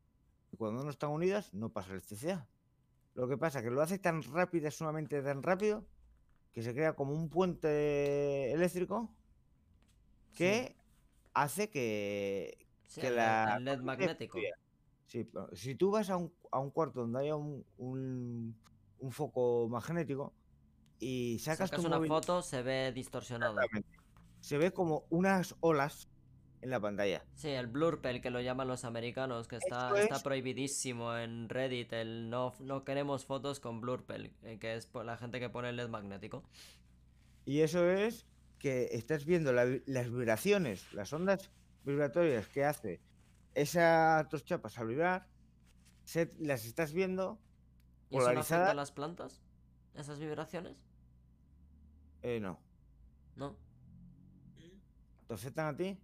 Y 0.54 0.56
cuando 0.56 0.84
no 0.84 0.90
están 0.90 1.10
unidas 1.10 1.52
no 1.52 1.70
pasa 1.70 1.90
electricidad. 1.90 2.46
Lo 3.14 3.26
que 3.26 3.36
pasa 3.36 3.58
es 3.58 3.64
que 3.64 3.72
lo 3.72 3.82
hace 3.82 3.98
tan 3.98 4.22
rápido, 4.22 4.70
sumamente 4.70 5.20
tan 5.20 5.42
rápido, 5.42 5.84
que 6.52 6.62
se 6.62 6.72
crea 6.72 6.94
como 6.94 7.12
un 7.12 7.28
puente 7.28 8.52
eléctrico 8.52 9.12
que 10.32 10.76
hace 11.32 11.70
que... 11.70 12.56
Sí, 12.86 13.00
que 13.00 13.08
el, 13.08 13.16
la 13.16 13.56
el 13.58 13.64
LED 13.64 13.80
magnético. 13.80 14.38
Sí, 15.06 15.28
si 15.54 15.74
tú 15.74 15.90
vas 15.90 16.08
a 16.08 16.18
un, 16.18 16.32
a 16.52 16.60
un 16.60 16.70
cuarto 16.70 17.00
donde 17.00 17.18
haya 17.18 17.34
un, 17.34 17.66
un- 17.76 18.56
un 19.00 19.10
foco 19.10 19.66
magnético 19.68 20.32
y 21.00 21.40
sacas, 21.40 21.70
Sacas 21.70 21.82
tu 21.82 21.88
una 21.88 21.96
móvil, 21.96 22.08
foto, 22.10 22.42
se 22.42 22.62
ve 22.62 22.92
distorsionado. 22.92 23.56
se 24.38 24.56
ve 24.56 24.72
como 24.72 25.04
unas 25.10 25.56
olas 25.58 26.08
en 26.64 26.70
la 26.70 26.80
pantalla. 26.80 27.22
Sí, 27.34 27.48
el 27.50 27.66
blurpel 27.66 28.20
que 28.22 28.30
lo 28.30 28.40
llaman 28.40 28.66
los 28.66 28.84
americanos, 28.84 29.46
que 29.48 29.56
está, 29.56 29.96
está 30.00 30.16
es. 30.16 30.22
prohibidísimo 30.22 31.14
en 31.16 31.48
Reddit, 31.50 31.92
el 31.92 32.30
no, 32.30 32.54
no 32.60 32.84
queremos 32.84 33.26
fotos 33.26 33.60
con 33.60 33.80
blurpel, 33.82 34.32
eh, 34.42 34.58
que 34.58 34.74
es 34.74 34.86
por 34.86 35.04
la 35.04 35.16
gente 35.18 35.38
que 35.40 35.50
pone 35.50 35.68
el 35.68 35.76
LED 35.76 35.88
magnético. 35.88 36.42
Y 37.44 37.60
eso 37.60 37.88
es 37.90 38.26
que 38.58 38.88
estás 38.92 39.26
viendo 39.26 39.52
la 39.52 39.64
vi- 39.66 39.82
las 39.86 40.10
vibraciones, 40.10 40.90
las 40.94 41.12
ondas 41.12 41.50
vibratorias 41.84 42.48
que 42.48 42.64
hace 42.64 43.02
esa 43.54 44.26
tus 44.30 44.42
chapas 44.44 44.78
al 44.78 44.86
vibrar, 44.88 45.28
se- 46.04 46.32
las 46.38 46.64
estás 46.64 46.94
viendo 46.94 47.38
¿Y 48.08 48.16
eso 48.16 48.32
no 48.32 48.40
afecta 48.40 48.54
a 48.54 48.58
polarizadas. 48.72 48.76
las 48.76 48.90
plantas? 48.92 49.42
¿Esas 49.94 50.18
vibraciones? 50.18 50.76
Eh, 52.22 52.40
no. 52.40 52.58
No. 53.36 53.58
¿Te 55.28 55.34
afectan 55.34 55.66
a 55.66 55.76
ti? 55.76 55.98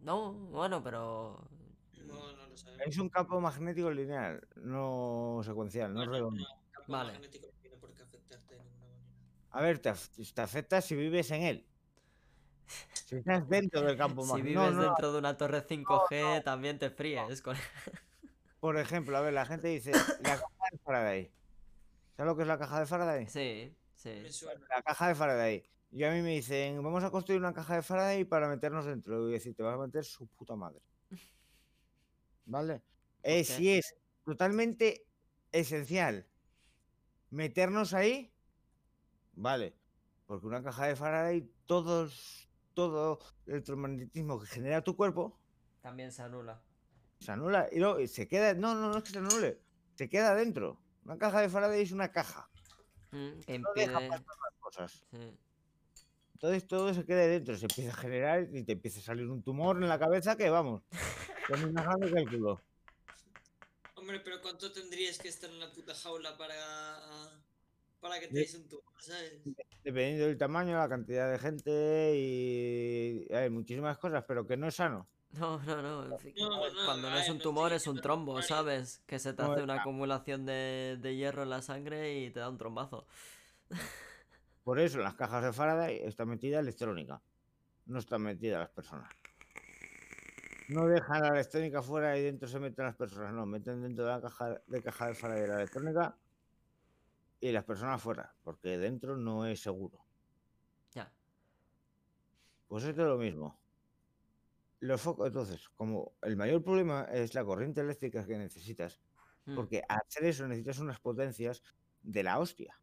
No, 0.00 0.32
bueno, 0.32 0.82
pero. 0.82 1.48
No, 2.04 2.32
no 2.36 2.46
lo 2.48 2.56
sabemos. 2.56 2.86
Es 2.86 2.98
un 2.98 3.08
campo 3.08 3.40
magnético 3.40 3.90
lineal, 3.90 4.46
no 4.56 5.40
secuencial, 5.44 5.92
no 5.92 6.06
Bueno, 6.06 6.12
redondo. 6.12 6.42
no, 6.42 6.46
campo 6.72 6.92
Vale. 6.92 7.12
magnético 7.12 7.46
no 7.52 7.58
tiene 7.60 7.76
por 7.78 7.92
qué 7.94 8.02
afectarte 8.02 8.54
de 8.54 8.60
ninguna 8.64 8.86
manera. 8.86 9.04
A 9.50 9.62
ver, 9.62 9.78
te, 9.80 9.92
te 10.34 10.40
afecta 10.42 10.80
si 10.80 10.94
vives 10.94 11.30
en 11.30 11.42
él. 11.42 11.66
Si 12.92 13.16
estás 13.16 13.48
dentro 13.48 13.82
del 13.82 13.96
campo 13.96 14.22
Si 14.26 14.32
magnético. 14.32 14.60
vives 14.60 14.74
No, 14.74 14.82
no, 14.82 14.82
dentro 14.82 15.12
de 15.12 15.18
una 15.18 15.36
torre 15.36 15.62
5G, 15.66 16.42
también 16.44 16.78
te 16.78 16.90
fríes. 16.90 17.42
Con... 17.42 17.56
Por 18.60 18.78
ejemplo, 18.78 19.16
a 19.16 19.20
ver, 19.20 19.32
la 19.34 19.46
gente 19.46 19.68
dice 19.68 19.92
la 20.20 20.36
caja 20.38 20.46
de 20.72 20.78
Faraday. 20.78 21.32
¿Sabes 22.16 22.30
lo 22.30 22.36
que 22.36 22.42
es 22.42 22.48
la 22.48 22.58
caja 22.58 22.80
de 22.80 22.86
Faraday? 22.86 23.26
Sí, 23.28 23.76
sí. 23.94 24.22
La 24.68 24.82
caja 24.82 25.08
de 25.08 25.14
Faraday. 25.14 25.64
Y 25.96 26.04
a 26.04 26.10
mí 26.12 26.20
me 26.20 26.32
dicen, 26.34 26.82
vamos 26.82 27.02
a 27.04 27.10
construir 27.10 27.40
una 27.40 27.54
caja 27.54 27.76
de 27.76 27.82
Faraday 27.82 28.26
para 28.26 28.48
meternos 28.50 28.84
dentro. 28.84 29.30
Y 29.30 29.32
decir, 29.32 29.54
te 29.56 29.62
vas 29.62 29.76
a 29.76 29.78
meter 29.78 30.04
su 30.04 30.26
puta 30.26 30.54
madre. 30.54 30.82
¿Vale? 32.44 32.82
Eh, 33.22 33.44
si 33.44 33.72
es 33.72 33.96
totalmente 34.22 35.06
esencial 35.52 36.26
meternos 37.30 37.94
ahí, 37.94 38.30
vale. 39.32 39.74
Porque 40.26 40.46
una 40.46 40.62
caja 40.62 40.86
de 40.86 40.96
Faraday, 40.96 41.50
todos, 41.64 42.50
todo 42.74 43.18
el 43.46 43.54
electromagnetismo 43.54 44.38
que 44.38 44.46
genera 44.48 44.84
tu 44.84 44.96
cuerpo 44.96 45.40
También 45.80 46.12
se 46.12 46.20
anula. 46.20 46.62
se 47.20 47.32
anula 47.32 47.68
y 47.72 47.78
luego 47.78 48.06
se 48.06 48.28
queda. 48.28 48.52
No, 48.52 48.74
no, 48.74 48.90
no 48.90 48.98
es 48.98 49.04
que 49.04 49.10
se 49.12 49.18
anule. 49.18 49.62
Se 49.94 50.10
queda 50.10 50.34
dentro. 50.34 50.78
Una 51.06 51.16
caja 51.16 51.40
de 51.40 51.48
Faraday 51.48 51.80
es 51.80 51.92
una 51.92 52.12
caja. 52.12 52.50
Mm, 53.12 53.40
que 53.46 53.58
No 53.60 53.68
deja 53.74 53.92
impide. 53.92 54.08
pasar 54.10 54.36
las 54.42 54.60
cosas. 54.60 55.06
sí. 55.10 55.38
Entonces 56.36 56.66
todo 56.66 56.92
se 56.92 57.06
queda 57.06 57.26
dentro, 57.26 57.56
se 57.56 57.64
empieza 57.64 57.92
a 57.92 57.96
generar 57.96 58.46
y 58.52 58.62
te 58.62 58.72
empieza 58.72 58.98
a 59.00 59.02
salir 59.02 59.26
un 59.26 59.42
tumor 59.42 59.82
en 59.82 59.88
la 59.88 59.98
cabeza 59.98 60.36
que 60.36 60.50
vamos. 60.50 60.82
Es 61.48 61.72
más 61.72 61.82
grande 61.86 62.12
que 62.12 62.18
el 62.18 62.28
culo. 62.28 62.60
Hombre, 63.94 64.20
pero 64.20 64.42
¿cuánto 64.42 64.70
tendrías 64.70 65.16
que 65.18 65.28
estar 65.28 65.48
en 65.48 65.58
la 65.58 65.72
puta 65.72 65.94
jaula 65.94 66.36
para, 66.36 66.60
para 68.00 68.20
que 68.20 68.28
te 68.28 68.34
De- 68.34 68.40
des 68.40 68.54
un 68.54 68.68
tumor, 68.68 68.84
sabes? 68.98 69.32
Dependiendo 69.82 70.26
del 70.26 70.36
tamaño, 70.36 70.76
la 70.76 70.90
cantidad 70.90 71.32
de 71.32 71.38
gente 71.38 72.12
y 72.18 73.32
hay 73.32 73.48
muchísimas 73.48 73.96
cosas, 73.96 74.22
pero 74.28 74.46
que 74.46 74.58
no 74.58 74.68
es 74.68 74.74
sano. 74.74 75.08
No, 75.32 75.58
no, 75.64 75.80
no. 75.80 76.12
en 76.12 76.18
fin, 76.18 76.34
No, 76.36 76.50
no, 76.50 76.84
Cuando 76.84 77.08
no 77.08 77.18
es 77.18 77.30
un 77.30 77.38
tumor 77.38 77.72
es 77.72 77.86
un 77.86 77.98
trombo. 78.02 78.42
¿sabes? 78.42 79.02
Que 79.06 79.18
se 79.18 79.32
te 79.32 79.42
No 79.42 79.52
hace 79.52 79.62
una 79.62 79.80
acumulación 79.80 80.44
de, 80.44 80.98
de 81.00 81.16
hierro 81.16 81.44
en 81.44 81.50
la 81.50 81.62
sangre 81.62 82.18
y 82.20 82.30
te 82.30 82.40
da 82.40 82.50
un 82.50 82.58
trombazo. 82.58 83.06
Por 84.66 84.80
eso 84.80 84.98
en 84.98 85.04
las 85.04 85.14
cajas 85.14 85.44
de 85.44 85.52
Faraday 85.52 86.00
está 86.02 86.24
metida 86.24 86.58
electrónica. 86.58 87.22
No 87.84 88.00
está 88.00 88.18
metida 88.18 88.58
las 88.58 88.70
personas. 88.70 89.08
No 90.68 90.88
dejan 90.88 91.22
la 91.22 91.28
electrónica 91.28 91.82
fuera 91.82 92.18
y 92.18 92.24
dentro 92.24 92.48
se 92.48 92.58
meten 92.58 92.84
las 92.84 92.96
personas. 92.96 93.32
No, 93.32 93.46
meten 93.46 93.80
dentro 93.80 94.04
de 94.04 94.10
la 94.10 94.20
caja 94.20 94.60
de 94.66 94.82
caja 94.82 95.06
de 95.06 95.14
Faraday 95.14 95.46
la 95.46 95.54
electrónica 95.54 96.18
y 97.38 97.52
las 97.52 97.62
personas 97.62 98.02
fuera, 98.02 98.34
porque 98.42 98.76
dentro 98.76 99.16
no 99.16 99.46
es 99.46 99.60
seguro. 99.60 100.04
Ya. 100.90 101.12
Pues 102.66 102.82
esto 102.82 103.02
es 103.02 103.06
lo 103.06 103.18
mismo. 103.18 103.60
Los 104.80 105.00
focos, 105.00 105.28
entonces, 105.28 105.68
como 105.76 106.16
el 106.22 106.36
mayor 106.36 106.64
problema 106.64 107.04
es 107.04 107.34
la 107.34 107.44
corriente 107.44 107.82
eléctrica 107.82 108.26
que 108.26 108.36
necesitas, 108.36 109.00
Mm, 109.46 109.54
porque 109.54 109.82
hacer 109.88 110.24
eso 110.24 110.46
necesitas 110.48 110.80
unas 110.80 110.98
potencias 110.98 111.62
de 112.02 112.22
la 112.24 112.40
hostia. 112.40 112.80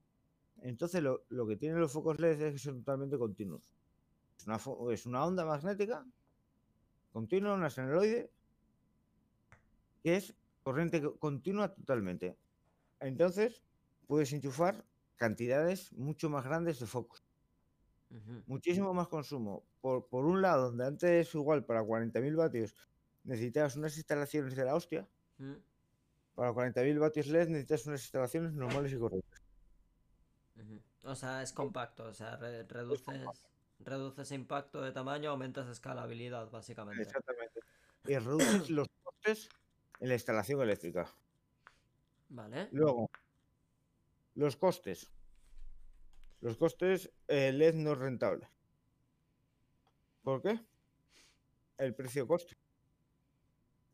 Entonces, 0.64 1.04
lo, 1.04 1.26
lo 1.30 1.46
que 1.48 1.58
tienen 1.58 1.80
los 1.80 1.92
focos 1.94 2.20
LED 2.20 2.48
es 2.48 2.54
que 2.54 2.60
son 2.60 2.80
totalmente 2.84 3.18
continuos. 3.20 3.72
Es 4.38 4.48
una, 4.48 4.60
fo- 4.60 4.92
es 4.94 5.06
una 5.06 5.26
onda 5.26 5.46
magnética 5.46 6.06
continua, 7.12 7.54
una 7.54 7.70
señaloide, 7.70 8.22
que 10.04 10.16
es 10.18 10.26
corriente 10.64 11.02
co- 11.02 11.18
continua 11.26 11.74
totalmente. 11.74 12.38
Entonces, 13.00 13.64
puedes 14.08 14.34
enchufar 14.34 14.86
cantidades 15.18 15.94
mucho 15.94 16.30
más 16.30 16.46
grandes 16.46 16.80
de 16.80 16.88
focos 16.88 17.24
muchísimo 18.46 18.94
más 18.94 19.08
consumo. 19.08 19.66
Por, 19.82 20.08
por 20.08 20.26
un 20.26 20.42
lado, 20.42 20.66
donde 20.68 20.86
antes 20.86 21.34
igual 21.36 21.66
para 21.66 21.84
40.000 21.84 22.36
vatios 22.36 22.76
necesitabas 23.24 23.76
unas 23.76 23.96
instalaciones 23.98 24.56
de 24.56 24.66
la 24.66 24.76
hostia, 24.76 25.08
Mm, 25.40 25.54
para 26.36 26.54
40.000 26.54 27.00
vatios 27.00 27.28
LED 27.28 27.50
necesitas 27.50 27.88
unas 27.88 28.02
instalaciones 28.04 28.54
normales 28.54 28.94
y 28.94 28.98
correctas. 29.00 29.33
O 31.04 31.16
sea, 31.16 31.42
es 31.42 31.52
compacto, 31.52 32.06
o 32.06 32.14
sea, 32.14 32.38
re- 32.38 32.64
reduces, 32.64 33.28
reduces 33.80 34.32
impacto 34.32 34.82
de 34.82 34.92
tamaño, 34.92 35.32
aumentas 35.32 35.68
escalabilidad, 35.68 36.50
básicamente. 36.50 37.04
Exactamente. 37.04 37.60
Y 38.06 38.18
reduces 38.18 38.70
los 38.70 38.88
costes 39.04 39.50
en 40.00 40.08
la 40.10 40.14
instalación 40.16 40.62
eléctrica. 40.62 41.10
Vale. 42.30 42.70
Luego, 42.72 43.10
los 44.36 44.56
costes. 44.56 45.12
Los 46.42 46.58
costes, 46.58 47.12
eh, 47.28 47.52
LED 47.52 47.76
no 47.76 47.94
es 47.94 47.98
rentable. 47.98 48.50
¿Por 50.24 50.42
qué? 50.42 50.60
El 51.78 51.96
precio-coste. 51.96 52.58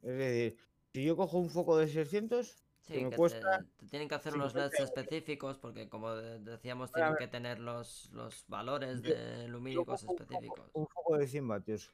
Es 0.01 0.18
decir, 0.18 0.57
si 0.93 1.03
yo 1.03 1.16
cojo 1.16 1.38
un 1.38 1.49
foco 1.49 1.78
de 1.78 1.88
600, 1.88 2.55
Sí, 2.90 2.96
que 2.96 3.04
me 3.04 3.10
que 3.12 3.16
cuesta 3.18 3.60
te, 3.60 3.66
te 3.86 3.86
tienen 3.88 4.10
que 4.10 4.16
hacer 4.16 4.34
unos 4.34 4.52
50 4.52 4.76
LEDs 4.78 4.90
específicos 4.90 5.58
porque 5.60 5.88
como 5.90 6.16
de- 6.16 6.40
decíamos 6.40 6.92
tienen 6.92 7.16
que 7.18 7.28
tener 7.28 7.60
los, 7.60 8.10
los 8.14 8.46
valores 8.48 9.04
Yo- 9.04 9.14
de 9.14 9.48
lumínicos 9.48 10.04
específicos. 10.04 10.72
Un 10.74 10.88
foco 10.88 11.18
de 11.18 11.28
100 11.28 11.48
vatios, 11.48 11.94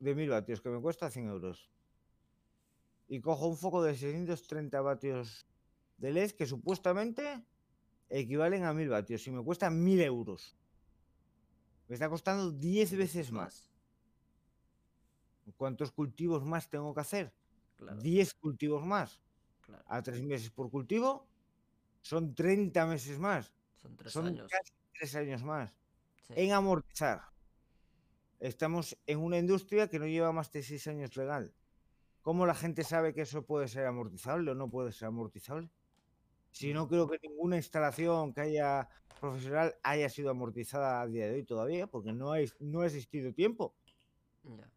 de 0.00 0.14
1000 0.16 0.28
vatios, 0.30 0.60
que 0.60 0.68
me 0.68 0.80
cuesta 0.80 1.10
100 1.10 1.28
euros. 1.28 1.70
Y 3.06 3.20
cojo 3.20 3.46
un 3.46 3.56
foco 3.56 3.84
de 3.84 3.94
630 3.94 4.80
vatios 4.80 5.46
de 5.98 6.10
LED 6.10 6.32
que 6.32 6.46
supuestamente 6.46 7.44
equivalen 8.08 8.64
a 8.64 8.72
1000 8.74 8.88
vatios 8.88 9.24
y 9.28 9.30
me 9.30 9.44
cuesta 9.44 9.70
1000 9.70 10.00
euros. 10.00 10.56
Me 11.86 11.94
está 11.94 12.08
costando 12.08 12.50
10 12.50 12.96
veces 12.96 13.30
más. 13.30 13.70
¿Cuántos 15.56 15.92
cultivos 15.92 16.44
más 16.44 16.68
tengo 16.68 16.92
que 16.94 17.00
hacer? 17.00 17.32
Claro, 17.76 18.00
10 18.00 18.34
cultivos 18.34 18.84
más. 18.84 19.20
Claro. 19.70 19.84
A 19.88 20.02
3 20.02 20.22
meses 20.22 20.50
por 20.50 20.70
cultivo 20.70 21.26
son 22.02 22.34
30 22.34 22.86
meses 22.86 23.18
más. 23.18 23.52
Son 23.76 23.96
tres 23.96 24.12
Son 24.12 24.26
años. 24.26 24.50
casi 24.50 24.72
3 24.98 25.14
años 25.16 25.42
más. 25.42 25.74
sí. 26.26 26.34
en 26.36 26.52
amortizar. 26.52 27.22
Estamos 28.38 28.96
en 29.06 29.18
una 29.18 29.38
industria 29.38 29.88
que 29.88 29.98
no 29.98 30.06
lleva 30.06 30.32
más 30.32 30.50
de 30.52 30.62
seis 30.62 30.86
años 30.86 31.14
legal. 31.16 31.54
¿Cómo 32.22 32.46
la 32.46 32.54
gente 32.54 32.84
sabe 32.84 33.12
que 33.14 33.22
eso 33.22 33.44
puede 33.44 33.68
ser 33.68 33.86
amortizable 33.86 34.50
o 34.50 34.54
no 34.54 34.70
puede 34.70 34.92
ser 34.92 35.08
amortizable? 35.08 35.70
Si 36.50 36.72
no 36.72 36.88
creo 36.88 37.08
que 37.08 37.18
ninguna 37.22 37.56
instalación 37.56 38.32
que 38.32 38.40
haya 38.42 38.88
profesional 39.20 39.76
haya 39.82 40.08
sido 40.08 40.30
amortizada 40.30 41.02
a 41.02 41.06
día 41.06 41.26
de 41.26 41.34
hoy 41.34 41.44
todavía, 41.44 41.86
porque 41.86 42.12
no, 42.12 42.32
hay, 42.32 42.50
no 42.60 42.80
ha 42.80 42.86
existido 42.86 43.32
tiempo. 43.34 43.74
Ya. 44.42 44.70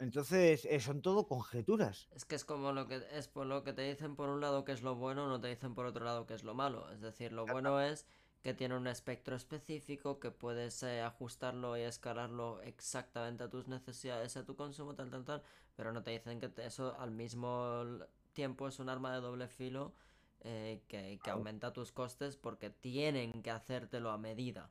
Entonces, 0.00 0.64
eh, 0.64 0.80
son 0.80 1.02
todo 1.02 1.28
conjeturas. 1.28 2.08
Es 2.14 2.24
que 2.24 2.34
es 2.34 2.44
como 2.44 2.72
lo 2.72 2.88
que 2.88 3.02
es 3.12 3.28
por 3.28 3.46
lo 3.46 3.62
que 3.62 3.72
te 3.72 3.82
dicen 3.82 4.16
por 4.16 4.28
un 4.30 4.40
lado 4.40 4.64
que 4.64 4.72
es 4.72 4.82
lo 4.82 4.94
bueno, 4.96 5.28
no 5.28 5.40
te 5.40 5.48
dicen 5.48 5.74
por 5.74 5.86
otro 5.86 6.04
lado 6.04 6.26
que 6.26 6.34
es 6.34 6.42
lo 6.42 6.54
malo. 6.54 6.90
Es 6.90 7.00
decir, 7.00 7.32
lo 7.32 7.46
bueno 7.46 7.80
es 7.80 8.06
que 8.42 8.54
tiene 8.54 8.74
un 8.76 8.86
espectro 8.86 9.36
específico 9.36 10.18
que 10.18 10.30
puedes 10.30 10.82
eh, 10.82 11.02
ajustarlo 11.02 11.76
y 11.76 11.82
escalarlo 11.82 12.62
exactamente 12.62 13.44
a 13.44 13.50
tus 13.50 13.68
necesidades, 13.68 14.36
a 14.38 14.44
tu 14.46 14.56
consumo, 14.56 14.94
tal, 14.94 15.10
tal, 15.10 15.24
tal. 15.24 15.42
Pero 15.76 15.92
no 15.92 16.02
te 16.02 16.12
dicen 16.12 16.40
que 16.40 16.48
te- 16.48 16.64
eso 16.64 16.98
al 16.98 17.10
mismo 17.10 17.84
tiempo 18.32 18.66
es 18.68 18.78
un 18.78 18.88
arma 18.88 19.14
de 19.14 19.20
doble 19.20 19.48
filo 19.48 19.92
eh, 20.40 20.82
que, 20.88 21.20
que 21.22 21.30
aumenta 21.30 21.74
tus 21.74 21.92
costes 21.92 22.38
porque 22.38 22.70
tienen 22.70 23.42
que 23.42 23.50
hacértelo 23.50 24.10
a 24.10 24.16
medida, 24.16 24.70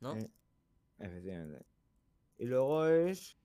¿no? 0.00 0.14
Eh, 0.16 0.30
Efectivamente. 0.98 1.64
Y 2.38 2.44
luego 2.44 2.86
es 2.86 3.36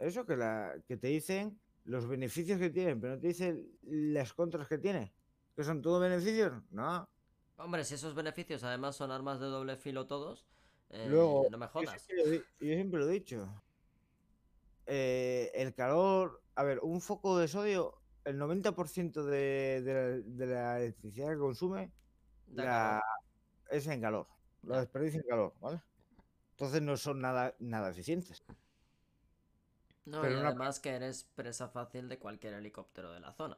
eso 0.00 0.26
que, 0.26 0.36
la, 0.36 0.74
que 0.86 0.96
te 0.96 1.08
dicen 1.08 1.60
los 1.84 2.06
beneficios 2.06 2.58
que 2.58 2.70
tienen, 2.70 3.00
pero 3.00 3.14
no 3.14 3.20
te 3.20 3.28
dicen 3.28 3.68
las 3.82 4.32
contras 4.34 4.68
que 4.68 4.78
tiene. 4.78 5.12
¿Que 5.56 5.64
son 5.64 5.82
todo 5.82 6.00
beneficios? 6.00 6.62
No. 6.70 7.08
Hombre, 7.56 7.84
si 7.84 7.94
esos 7.94 8.14
beneficios 8.14 8.64
además 8.64 8.96
son 8.96 9.10
armas 9.10 9.40
de 9.40 9.46
doble 9.46 9.76
filo 9.76 10.06
todos, 10.06 10.46
eh, 10.90 11.06
Luego, 11.08 11.46
no 11.50 11.58
me 11.58 11.66
yo 11.66 11.70
jodas. 11.70 12.02
siempre, 12.02 12.24
lo 12.24 12.30
di- 12.30 12.44
yo 12.60 12.74
siempre 12.74 13.00
lo 13.00 13.08
he 13.08 13.12
dicho. 13.12 13.62
Eh, 14.86 15.50
el 15.54 15.74
calor, 15.74 16.42
a 16.54 16.64
ver, 16.64 16.80
un 16.82 17.00
foco 17.00 17.38
de 17.38 17.48
sodio, 17.48 18.00
el 18.24 18.38
90% 18.38 19.24
de, 19.24 19.82
de 19.82 19.94
la, 19.94 20.00
de 20.24 20.46
la 20.46 20.78
electricidad 20.80 21.30
que 21.30 21.38
consume 21.38 21.92
la- 22.52 23.02
es 23.70 23.86
en 23.86 24.00
calor. 24.00 24.26
Lo 24.62 24.76
desperdicia 24.78 25.20
en 25.20 25.26
calor, 25.28 25.54
¿vale? 25.60 25.80
Entonces 26.52 26.82
no 26.82 26.96
son 26.96 27.20
nada, 27.20 27.54
nada 27.60 27.90
eficientes. 27.90 28.42
No, 30.06 30.22
Pero 30.22 30.34
y 30.34 30.36
una- 30.38 30.48
además 30.48 30.80
que 30.80 30.90
eres 30.90 31.24
presa 31.34 31.68
fácil 31.68 32.08
de 32.08 32.18
cualquier 32.18 32.54
helicóptero 32.54 33.12
de 33.12 33.20
la 33.20 33.32
zona. 33.32 33.56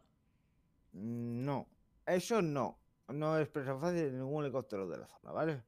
Mm, 0.93 1.45
No, 1.45 1.67
eso 2.07 2.43
no. 2.43 2.79
No 3.09 3.39
es 3.39 3.49
presa 3.49 3.79
fácil 3.79 4.13
de 4.13 4.13
ningún 4.13 4.45
helicóptero 4.45 4.89
de 4.89 4.99
la 4.99 5.07
zona, 5.07 5.33
¿vale? 5.33 5.63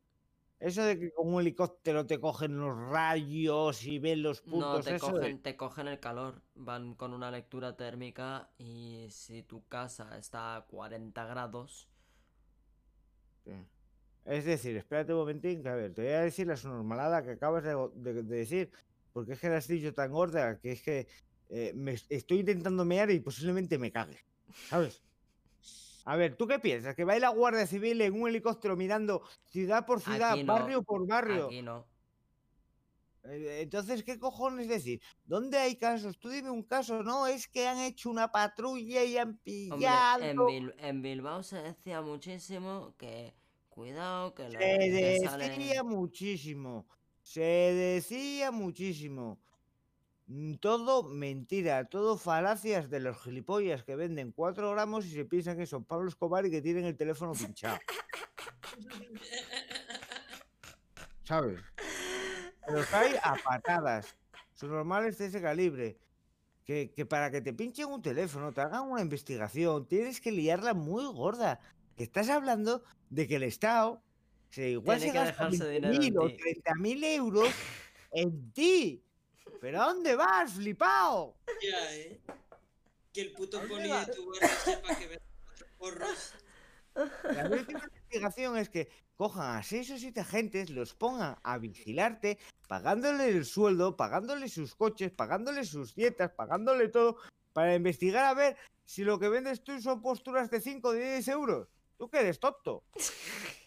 Eso 0.61 0.83
de 0.83 0.99
que 0.99 1.13
con 1.13 1.33
un 1.35 1.41
helicóptero 1.41 2.07
te 2.07 2.19
cogen 2.19 2.59
los 2.59 2.75
rayos 2.91 3.85
y 3.85 3.99
ven 3.99 4.23
los 4.23 4.45
No, 4.47 4.53
puntos, 4.53 4.85
te 4.87 4.95
eso 4.97 5.07
de- 5.09 5.13
cogen, 5.13 5.43
te 5.43 5.57
cogen 5.57 5.89
el 5.89 6.01
calor, 6.01 6.41
van 6.55 6.95
con 6.95 7.13
una 7.13 7.31
lectura 7.31 7.77
térmica 7.77 8.49
y 8.57 9.07
si 9.11 9.43
tu 9.43 9.67
casa 9.67 10.17
está 10.17 10.57
a 10.57 10.63
40 10.67 11.27
grados, 11.27 11.89
Sí. 13.45 13.53
Es 14.25 14.47
decir, 14.47 14.75
espérate 14.79 15.13
un 15.13 15.19
momentín, 15.19 15.63
que 15.63 15.69
a 15.69 15.75
ver, 15.75 15.93
te 15.93 16.01
voy 16.03 16.13
a 16.13 16.21
decir 16.23 16.47
la 16.47 16.55
normalada 16.65 17.23
que 17.23 17.33
acabas 17.33 17.63
de, 17.63 17.75
de- 17.97 18.23
de 18.23 18.37
decir, 18.37 18.73
porque 19.15 19.33
es 19.35 19.41
que 19.41 19.49
la 19.49 19.59
has 19.59 19.69
dicho 19.69 19.95
tan 19.95 20.11
gorda 20.13 20.59
que 20.61 20.73
es 20.73 20.83
que 20.83 21.07
eh, 21.49 21.73
me 21.75 21.93
es- 21.93 22.07
estoy 22.11 22.41
intentando 22.41 22.85
mear 22.85 23.11
y 23.11 23.21
posiblemente 23.21 23.79
me 23.79 23.91
cague, 23.93 24.19
¿sabes? 24.69 25.03
A 26.05 26.17
ver, 26.17 26.37
¿tú 26.37 26.47
qué 26.47 26.59
piensas? 26.59 26.95
¿Que 26.95 27.05
va 27.05 27.15
a 27.15 27.17
ir 27.17 27.23
la 27.23 27.31
Guardia 27.31 27.67
Civil 27.67 28.01
en 28.03 28.21
un 28.21 28.29
helicóptero 28.29 28.77
mirando 28.77 29.23
ciudad 29.47 29.87
por 29.87 30.01
ciudad, 30.03 30.37
no, 30.37 30.53
barrio 30.55 30.83
por 30.83 31.07
barrio? 31.07 31.47
aquí 31.47 31.63
no. 31.63 31.87
Eh, 33.23 33.61
Entonces, 33.63 34.03
¿qué 34.03 34.19
cojones 34.19 34.69
decir? 34.69 35.01
¿Dónde 35.25 35.57
hay 35.59 35.77
casos? 35.77 36.19
Tú 36.19 36.29
dime 36.29 36.51
un 36.51 36.63
caso, 36.65 37.03
no, 37.03 37.27
es 37.27 37.49
que 37.49 37.67
han 37.67 37.79
hecho 37.79 38.11
una 38.11 38.31
patrulla 38.31 39.03
y 39.05 39.17
han 39.17 39.31
Hombre, 39.31 39.43
pillado. 39.45 40.25
en, 40.25 40.37
Bil- 40.37 40.75
en 40.79 41.03
Bilbao 41.03 41.43
se 41.43 41.57
decía 41.63 42.03
muchísimo 42.03 42.95
que 42.99 43.33
cuidado 43.71 44.35
que, 44.35 44.51
lo, 44.51 44.59
Se 44.61 45.39
decía 45.39 45.83
muchísimo. 45.83 46.87
Se 47.25 47.41
decía 47.41 48.51
muchísimo. 48.53 49.41
Mm, 50.27 50.57
Todo 50.57 51.03
mentira, 51.05 51.87
todo 51.87 52.19
falacias 52.19 52.91
de 52.91 53.01
los 53.01 53.21
gilipollas 53.23 53.83
que 53.83 53.97
venden 53.97 54.31
4 54.31 54.71
gramos 54.73 55.07
y 55.07 55.11
se 55.11 55.25
piensan 55.25 55.57
que 55.57 55.67
son 55.67 55.85
Pablo 55.85 56.09
Escobar 56.09 56.45
y 56.45 56.51
que 56.51 56.61
tienen 56.63 56.85
el 56.85 56.97
teléfono 56.97 57.33
pinchado. 57.33 57.79
¿Sabes? 61.25 61.61
Los 62.69 62.93
hay 62.93 63.15
a 63.23 63.35
patadas. 63.43 64.15
Son 64.53 64.71
normales 64.71 65.17
de 65.17 65.27
ese 65.27 65.41
calibre. 65.41 65.99
Que, 66.67 66.93
que 66.93 67.05
para 67.07 67.31
que 67.31 67.41
te 67.41 67.53
pinchen 67.55 67.87
un 67.89 68.03
teléfono, 68.03 68.53
te 68.53 68.61
hagan 68.61 68.83
una 68.91 69.03
investigación, 69.03 69.87
tienes 69.87 70.21
que 70.21 70.31
liarla 70.31 70.75
muy 70.75 71.05
gorda. 71.07 71.61
Que 71.97 72.05
estás 72.05 72.29
hablando 72.29 72.83
de 73.09 73.27
que 73.27 73.37
el 73.37 73.43
Estado 73.45 74.03
igual 74.59 74.99
Tiene 74.99 75.13
se 75.13 75.19
que 75.19 75.25
dejarse 75.27 75.71
dinero 75.71 75.95
en 75.95 76.15
20.000 76.15 76.19
o 76.19 76.29
ti. 76.29 76.37
30.000 76.65 77.05
euros 77.17 77.49
en 78.13 78.53
ti. 78.53 79.05
¿Pero 79.61 79.83
a 79.83 79.87
dónde 79.87 80.17
vas, 80.17 80.53
flipao? 80.53 81.37
Ya, 81.63 81.95
eh. 81.95 82.21
Que 83.13 83.23
el 83.23 83.33
puto 83.33 83.59
¿Dónde 83.59 83.75
poli 83.75 83.89
de 83.89 84.13
tu 84.13 84.31
barrio 84.31 84.49
sepa 84.65 84.95
que 84.97 85.21
cuatro 85.45 85.67
porros. 85.79 86.35
La 87.35 87.49
última 87.49 87.85
investigación 87.85 88.57
es 88.57 88.69
que 88.69 88.89
cojan 89.17 89.57
a 89.57 89.63
seis 89.63 89.91
o 89.91 89.99
siete 89.99 90.21
agentes, 90.21 90.71
los 90.71 90.95
pongan 90.95 91.37
a 91.43 91.59
vigilarte, 91.59 92.39
pagándole 92.69 93.29
el 93.29 93.45
sueldo, 93.45 93.97
pagándole 93.97 94.49
sus 94.49 94.75
coches, 94.75 95.11
pagándole 95.13 95.65
sus 95.65 95.95
dietas, 95.95 96.33
pagándole 96.33 96.89
todo, 96.89 97.19
para 97.53 97.75
investigar 97.75 98.25
a 98.25 98.35
ver 98.35 98.57
si 98.85 99.03
lo 99.05 99.19
que 99.19 99.29
vendes 99.29 99.63
tú 99.63 99.81
son 99.81 100.03
posturas 100.03 100.51
de 100.51 100.61
5 100.61 100.89
o 100.89 100.93
10 100.93 101.29
euros. 101.29 101.69
¿Tú 101.97 102.09
que 102.11 102.21
eres 102.21 102.39
tonto? 102.39 102.85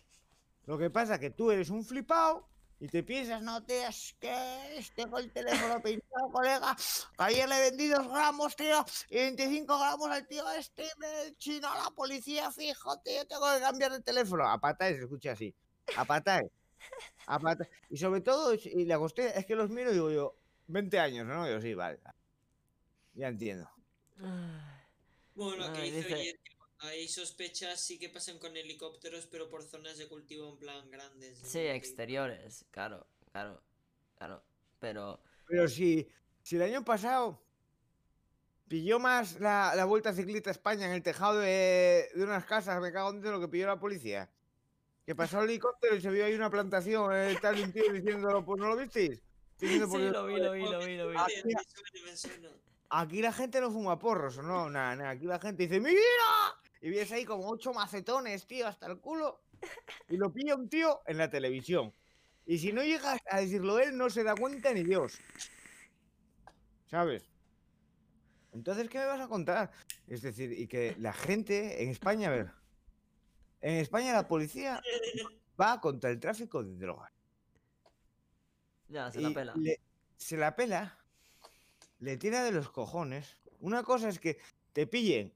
Lo 0.67 0.77
que 0.77 0.89
pasa 0.91 1.19
que 1.19 1.31
tú 1.31 1.49
eres 1.49 1.69
un 1.69 1.83
flipao 1.83 2.47
y 2.79 2.87
te 2.87 3.01
piensas, 3.01 3.41
no, 3.41 3.63
tío, 3.63 3.87
es 3.87 4.15
que 4.19 4.85
tengo 4.95 5.17
el 5.17 5.31
teléfono 5.31 5.81
pinchado, 5.83 6.29
colega. 6.31 6.75
que 6.75 7.23
Ayer 7.23 7.49
le 7.49 7.59
vendí 7.61 7.87
dos 7.87 8.07
gramos, 8.07 8.55
tío, 8.55 8.85
y 9.09 9.15
25 9.15 9.79
gramos 9.79 10.09
al 10.11 10.27
tío 10.27 10.47
este, 10.51 10.83
me 10.97 11.35
chino 11.37 11.71
a 11.71 11.85
la 11.85 11.89
policía, 11.91 12.51
fijo, 12.51 12.99
tío, 12.99 13.25
tengo 13.25 13.45
que 13.55 13.61
cambiar 13.61 13.93
el 13.93 14.03
teléfono. 14.03 14.43
A 14.47 14.59
patáis, 14.59 14.97
se 14.97 15.03
escucha 15.03 15.31
así. 15.31 15.55
A 15.95 16.05
patáis. 16.05 16.51
A 17.25 17.39
patáis. 17.39 17.69
Y 17.89 17.97
sobre 17.97 18.21
todo, 18.21 18.51
es- 18.51 18.65
y 18.67 18.85
la 18.85 18.99
cuestión 18.99 19.29
es 19.33 19.45
que 19.45 19.55
los 19.55 19.69
miro 19.71 19.89
y 19.89 19.93
digo 19.93 20.11
yo, 20.11 20.35
20 20.67 20.99
años, 20.99 21.25
¿no? 21.25 21.49
Yo 21.49 21.59
sí, 21.61 21.73
vale. 21.73 21.99
Ya 23.15 23.29
entiendo. 23.29 23.67
Ay, 24.19 24.25
Bueno, 25.33 25.71
que 25.73 25.87
hizo 25.87 25.95
dice- 25.97 26.13
ayer, 26.13 26.39
hay 26.79 27.07
sospechas 27.07 27.81
sí 27.81 27.97
que 27.97 28.09
pasan 28.09 28.37
con 28.39 28.55
helicópteros, 28.55 29.27
pero 29.27 29.49
por 29.49 29.63
zonas 29.63 29.97
de 29.97 30.07
cultivo 30.07 30.49
en 30.49 30.57
plan 30.57 30.91
grandes. 30.91 31.39
Sí, 31.39 31.59
exteriores, 31.59 32.65
claro, 32.71 33.07
claro, 33.31 33.61
claro. 34.15 34.43
Pero 34.79 35.19
Pero 35.47 35.67
si, 35.67 36.07
si 36.43 36.55
el 36.55 36.61
año 36.61 36.85
pasado 36.85 37.41
pilló 38.67 38.99
más 38.99 39.39
la, 39.39 39.73
la 39.75 39.85
Vuelta 39.85 40.13
Ciclista 40.13 40.49
a 40.49 40.51
España 40.51 40.85
en 40.87 40.91
el 40.93 41.01
tejado 41.01 41.39
de, 41.39 42.09
de 42.13 42.23
unas 42.23 42.45
casas, 42.45 42.79
me 42.81 42.91
cago 42.91 43.09
en 43.11 43.21
Dios, 43.21 43.33
lo 43.33 43.39
que 43.39 43.47
pilló 43.47 43.65
la 43.67 43.79
policía. 43.79 44.29
Que 45.05 45.15
pasó 45.15 45.39
el 45.41 45.49
helicóptero 45.49 45.95
y 45.95 46.01
se 46.01 46.09
vio 46.11 46.25
ahí 46.25 46.33
una 46.35 46.49
plantación, 46.49 47.11
eh, 47.15 47.37
tal, 47.41 47.59
un 47.61 47.71
tío 47.71 47.91
diciéndolo, 47.91 48.43
pues 48.45 48.59
no 48.59 48.67
lo 48.67 48.75
visteis. 48.77 49.21
Sí, 49.59 49.79
"Pues, 49.89 50.11
lo 50.11 50.25
vi, 50.27 50.35
lo 50.35 50.51
vi, 50.51 50.61
lo 50.61 50.79
vi, 50.79 50.97
lo 50.97 51.09
vi. 51.09 51.17
Aquí-. 51.17 51.41
Aquí 52.89 53.21
la 53.21 53.33
gente 53.33 53.59
no 53.59 53.71
fuma 53.71 53.97
porros, 53.97 54.37
¿o 54.37 54.41
no? 54.43 54.69
Nada, 54.69 54.95
nada. 54.95 55.09
Aquí 55.11 55.25
la 55.25 55.39
gente 55.39 55.63
dice, 55.63 55.79
¡Mira! 55.79 55.97
Y 56.81 56.89
ves 56.89 57.11
ahí 57.11 57.25
como 57.25 57.47
ocho 57.49 57.73
macetones, 57.73 58.45
tío, 58.47 58.67
hasta 58.67 58.87
el 58.87 58.99
culo. 58.99 59.41
Y 60.09 60.17
lo 60.17 60.31
pilla 60.31 60.55
un 60.55 60.69
tío 60.69 61.01
en 61.07 61.17
la 61.17 61.29
televisión. 61.29 61.93
Y 62.45 62.59
si 62.59 62.71
no 62.71 62.83
llegas 62.83 63.19
a 63.29 63.39
decirlo 63.41 63.79
él, 63.79 63.97
no 63.97 64.09
se 64.09 64.23
da 64.23 64.35
cuenta 64.35 64.73
ni 64.73 64.83
Dios. 64.83 65.19
¿Sabes? 66.85 67.29
Entonces, 68.53 68.89
¿qué 68.89 68.99
me 68.99 69.05
vas 69.05 69.19
a 69.19 69.27
contar? 69.27 69.71
Es 70.07 70.21
decir, 70.21 70.51
y 70.53 70.67
que 70.67 70.95
la 70.99 71.13
gente 71.13 71.83
en 71.83 71.89
España, 71.89 72.29
a 72.29 72.31
ver. 72.31 72.51
En 73.61 73.75
España 73.77 74.13
la 74.13 74.27
policía 74.27 74.81
va 75.59 75.81
contra 75.81 76.09
el 76.09 76.19
tráfico 76.19 76.63
de 76.63 76.75
drogas. 76.77 77.11
Ya, 78.87 79.11
se 79.11 79.19
la 79.19 79.33
pela. 79.33 79.53
le- 79.55 79.81
se 80.15 80.37
la 80.37 80.55
pela, 80.55 80.97
le 81.99 82.17
tira 82.17 82.43
de 82.43 82.51
los 82.51 82.69
cojones. 82.69 83.41
Una 83.59 83.83
cosa 83.83 84.07
es 84.07 84.19
que 84.19 84.37
te 84.73 84.87
pillen 84.87 85.33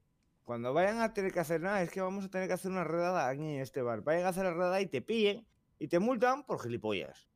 cuando 0.52 0.74
vayan 0.74 1.00
a 1.00 1.14
tener 1.14 1.32
que 1.32 1.40
hacer 1.40 1.62
nada, 1.62 1.80
es 1.80 1.90
que 1.90 2.02
vamos 2.02 2.26
a 2.26 2.28
tener 2.28 2.46
que 2.46 2.52
hacer 2.52 2.70
una 2.70 2.84
redada 2.84 3.26
aquí 3.26 3.40
en 3.40 3.62
este 3.62 3.80
bar. 3.80 4.02
Vayan 4.02 4.26
a 4.26 4.28
hacer 4.28 4.44
la 4.44 4.52
redada 4.52 4.82
y 4.82 4.86
te 4.86 5.00
pillen 5.00 5.46
y 5.78 5.88
te 5.88 5.98
multan 5.98 6.44
por 6.44 6.60
gilipollas. 6.60 7.26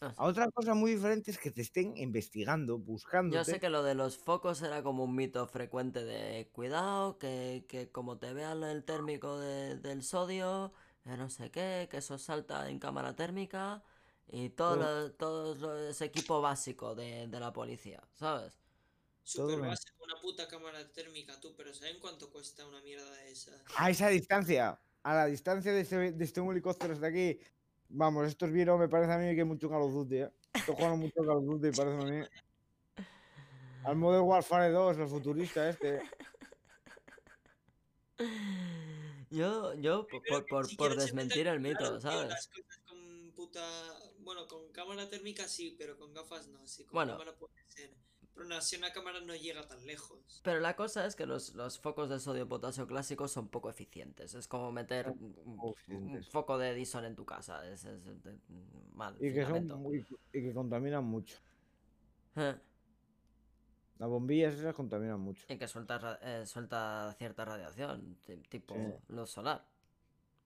Ah, 0.00 0.10
sí. 0.10 0.14
A 0.18 0.24
otra 0.26 0.48
cosa 0.52 0.74
muy 0.74 0.92
diferente 0.92 1.32
es 1.32 1.38
que 1.38 1.50
te 1.50 1.62
estén 1.62 1.96
investigando, 1.96 2.78
buscando. 2.78 3.34
Yo 3.34 3.42
sé 3.44 3.58
que 3.58 3.70
lo 3.70 3.82
de 3.82 3.96
los 3.96 4.16
focos 4.18 4.62
era 4.62 4.84
como 4.84 5.02
un 5.02 5.16
mito 5.16 5.48
frecuente 5.48 6.04
de 6.04 6.48
cuidado, 6.52 7.18
que, 7.18 7.64
que 7.68 7.90
como 7.90 8.18
te 8.18 8.32
vean 8.32 8.62
el 8.62 8.84
térmico 8.84 9.40
de- 9.40 9.74
del 9.78 10.04
sodio, 10.04 10.72
eh, 11.06 11.16
no 11.16 11.30
sé 11.30 11.50
qué, 11.50 11.88
que 11.90 11.96
eso 11.96 12.18
salta 12.18 12.70
en 12.70 12.78
cámara 12.78 13.16
térmica 13.16 13.82
y 14.28 14.50
todo, 14.50 14.76
lo- 14.76 15.12
todo 15.14 15.54
lo- 15.56 15.88
ese 15.88 16.04
equipo 16.04 16.40
básico 16.40 16.94
de, 16.94 17.26
de 17.26 17.40
la 17.40 17.52
policía, 17.52 18.00
¿sabes? 18.14 18.60
Todo 19.32 19.46
Super 19.46 19.56
bien. 19.58 19.70
básico, 19.70 20.04
una 20.04 20.20
puta 20.20 20.48
cámara 20.48 20.90
térmica, 20.92 21.38
tú, 21.40 21.54
pero 21.56 21.74
¿saben 21.74 21.98
cuánto 22.00 22.30
cuesta 22.30 22.66
una 22.66 22.80
mierda 22.80 23.10
de 23.10 23.30
esa? 23.30 23.62
A 23.76 23.90
esa 23.90 24.08
distancia, 24.08 24.80
a 25.02 25.14
la 25.14 25.26
distancia 25.26 25.72
de 25.72 25.80
este, 25.82 26.12
de 26.12 26.24
este 26.24 26.40
helicóptero 26.40 26.94
hasta 26.94 27.06
aquí. 27.08 27.38
Vamos, 27.90 28.26
estos 28.26 28.50
vieron, 28.50 28.78
me 28.80 28.88
parece 28.88 29.12
a 29.12 29.18
mí 29.18 29.34
que 29.36 29.44
mucho 29.44 29.68
Call 29.68 29.82
of 29.82 29.92
Duty, 29.92 30.16
¿eh? 30.16 30.32
Estos 30.54 30.74
juegan 30.76 30.98
mucho 30.98 31.20
Call 31.26 31.38
of 31.38 31.44
Duty, 31.44 31.76
parece 31.76 31.96
a 31.96 32.10
mí. 32.10 32.26
Al 33.84 33.96
Modern 33.96 34.24
Warfare 34.24 34.70
2, 34.70 34.98
el 34.98 35.08
futurista 35.08 35.68
este. 35.68 36.02
Yo, 39.30 39.74
yo, 39.74 40.06
por, 40.06 40.46
por, 40.46 40.76
por 40.76 40.96
desmentir 40.96 41.46
el 41.48 41.60
mito, 41.60 42.00
¿sabes? 42.00 42.30
las 42.30 42.48
cosas 42.48 42.80
con 42.86 43.32
puta... 43.32 43.62
Bueno, 44.20 44.46
con 44.48 44.70
cámara 44.72 45.08
térmica 45.08 45.46
sí, 45.48 45.74
pero 45.78 45.96
con 45.98 46.12
gafas 46.12 46.48
no. 46.48 46.66
Sí, 46.66 46.84
con 46.84 46.94
Bueno. 46.94 47.12
cámara 47.12 47.36
puede 47.36 47.52
ser. 47.68 47.90
Pero 48.38 48.50
no, 48.50 48.60
si 48.60 48.76
una 48.76 48.92
cámara 48.92 49.20
no 49.20 49.34
llega 49.34 49.66
tan 49.66 49.84
lejos. 49.84 50.40
Pero 50.44 50.60
la 50.60 50.76
cosa 50.76 51.04
es 51.06 51.16
que 51.16 51.26
los, 51.26 51.56
los 51.56 51.80
focos 51.80 52.08
de 52.08 52.20
sodio 52.20 52.46
potasio 52.48 52.86
clásicos 52.86 53.32
son 53.32 53.48
poco 53.48 53.68
eficientes. 53.68 54.32
Es 54.34 54.46
como 54.46 54.70
meter 54.70 55.08
un, 55.10 56.22
foco 56.30 56.56
de 56.56 56.70
Edison 56.70 57.04
en 57.04 57.16
tu 57.16 57.26
casa. 57.26 57.68
Es, 57.68 57.84
es- 57.84 58.06
es 58.06 58.22
de- 58.22 58.38
mal. 58.94 59.16
Y 59.20 59.32
que, 59.32 59.44
son 59.44 59.66
muy- 59.82 60.06
y 60.32 60.40
que 60.40 60.52
contaminan 60.54 61.02
mucho. 61.04 61.36
Eh, 62.36 62.54
Las 63.98 64.08
bombillas 64.08 64.54
esas 64.54 64.72
contaminan 64.72 65.18
mucho. 65.18 65.44
Y 65.48 65.58
que 65.58 65.66
suelta, 65.66 66.20
eh, 66.22 66.46
suelta 66.46 67.12
cierta 67.18 67.44
radiación, 67.44 68.18
ti- 68.24 68.36
tipo 68.48 68.76
Sí. 68.76 68.80
luz 69.08 69.30
solar, 69.30 69.64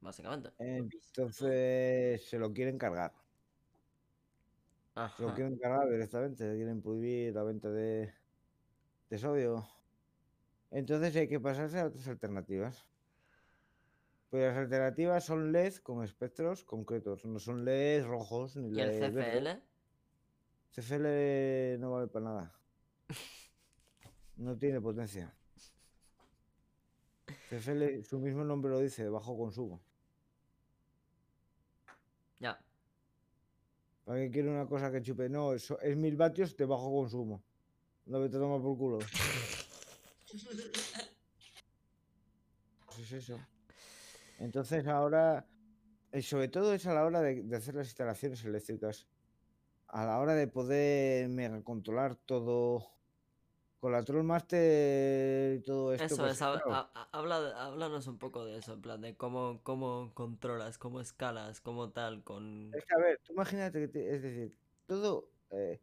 básicamente. 0.01 0.49
Entonces 0.59 2.24
se 2.24 2.38
lo 2.38 2.55
quieren 2.55 2.78
cargar. 2.78 3.12
Se 5.16 5.22
lo 5.22 5.34
quieren 5.34 5.59
cargar 5.59 5.88
directamente. 5.88 6.55
Quieren 6.55 6.82
prohibir 6.82 7.34
la 7.34 7.43
venta 7.43 7.70
de, 7.70 8.12
de 9.09 9.18
sodio. 9.18 9.66
Entonces 10.70 11.14
hay 11.16 11.28
que 11.28 11.40
pasarse 11.40 11.78
a 11.80 11.86
otras 11.86 12.09
alternativas. 12.09 12.86
Pues 14.30 14.45
las 14.45 14.57
alternativas 14.57 15.24
son 15.24 15.53
LED 15.53 15.76
con 15.82 16.03
espectros 16.03 16.64
concretos, 16.64 17.26
no 17.26 17.38
son 17.38 17.66
LED 17.66 18.07
rojos 18.07 18.57
ni 18.57 18.74
¿Y 18.74 18.80
el 18.80 18.99
verdes. 18.99 19.26
CFL? 19.26 19.49
CFL 20.70 21.78
no 21.78 21.93
vale 21.93 22.07
para 22.09 22.24
nada. 22.24 22.61
No 24.36 24.57
tiene 24.57 24.80
potencia. 24.80 25.36
CFL, 27.51 28.03
su 28.05 28.18
mismo 28.20 28.43
nombre 28.43 28.70
lo 28.70 28.80
dice, 28.80 29.07
bajo 29.11 29.36
consumo. 29.36 29.82
Ya. 32.40 32.59
¿Para 34.05 34.20
qué 34.20 34.30
quiere 34.30 34.48
una 34.50 34.66
cosa 34.66 34.90
que 34.90 35.00
chupe? 35.00 35.28
No, 35.28 35.53
eso 35.53 35.78
es 35.80 35.96
mil 35.96 36.16
vatios 36.16 36.57
de 36.57 36.64
bajo 36.64 36.90
consumo. 36.92 37.42
No 38.07 38.18
me 38.18 38.28
te 38.28 38.38
toma 38.38 38.61
por 38.61 38.76
culo. 38.76 38.98
Pues 42.86 42.98
es 42.98 43.12
eso. 43.12 43.38
Entonces 44.38 44.86
ahora, 44.88 45.46
y 46.12 46.22
sobre 46.22 46.48
todo 46.48 46.74
es 46.74 46.84
a 46.86 46.94
la 46.94 47.05
hora 47.05 47.20
de, 47.20 47.44
de 47.44 47.57
hacer 47.57 47.74
las 47.76 47.86
instalaciones 47.86 48.44
eléctricas, 48.44 49.07
a 49.86 50.05
la 50.05 50.18
hora 50.18 50.34
de 50.34 50.48
poder 50.48 51.28
mega 51.28 51.62
controlar 51.62 52.16
todo 52.16 52.90
con 53.83 53.91
la 53.91 54.05
Trollmaster 54.05 55.57
y 55.57 55.62
todo 55.64 55.93
esto. 55.93 56.05
Eso 56.05 56.16
pues, 56.18 56.35
es, 56.35 56.39
claro, 56.39 56.72
ha- 56.72 57.09
habla, 57.11 57.66
háblanos 57.66 58.07
un 58.07 58.16
poco 58.16 58.45
de 58.45 58.59
eso, 58.59 58.74
en 58.74 58.80
plan 58.80 59.01
de 59.01 59.16
cómo, 59.16 59.59
cómo 59.64 60.12
controlas, 60.14 60.78
cómo 60.78 61.01
escalas, 61.01 61.61
cómo 61.61 61.91
tal, 61.91 62.22
con... 62.22 62.70
Es 62.72 62.85
que, 62.85 62.95
a 62.95 62.99
ver, 62.99 63.20
tú 63.24 63.33
imagínate 63.33 63.80
que, 63.80 63.89
te- 63.89 64.14
es 64.14 64.22
decir, 64.22 64.57
todo, 64.87 65.30
eh, 65.51 65.80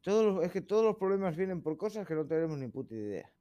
todos 0.00 0.42
es 0.44 0.50
que 0.50 0.60
todos 0.60 0.84
los 0.84 0.96
problemas 0.96 1.36
vienen 1.36 1.62
por 1.62 1.76
cosas 1.76 2.04
que 2.04 2.16
no 2.16 2.26
tenemos 2.26 2.58
ni 2.58 2.66
puta 2.66 2.96
idea. 2.96 3.32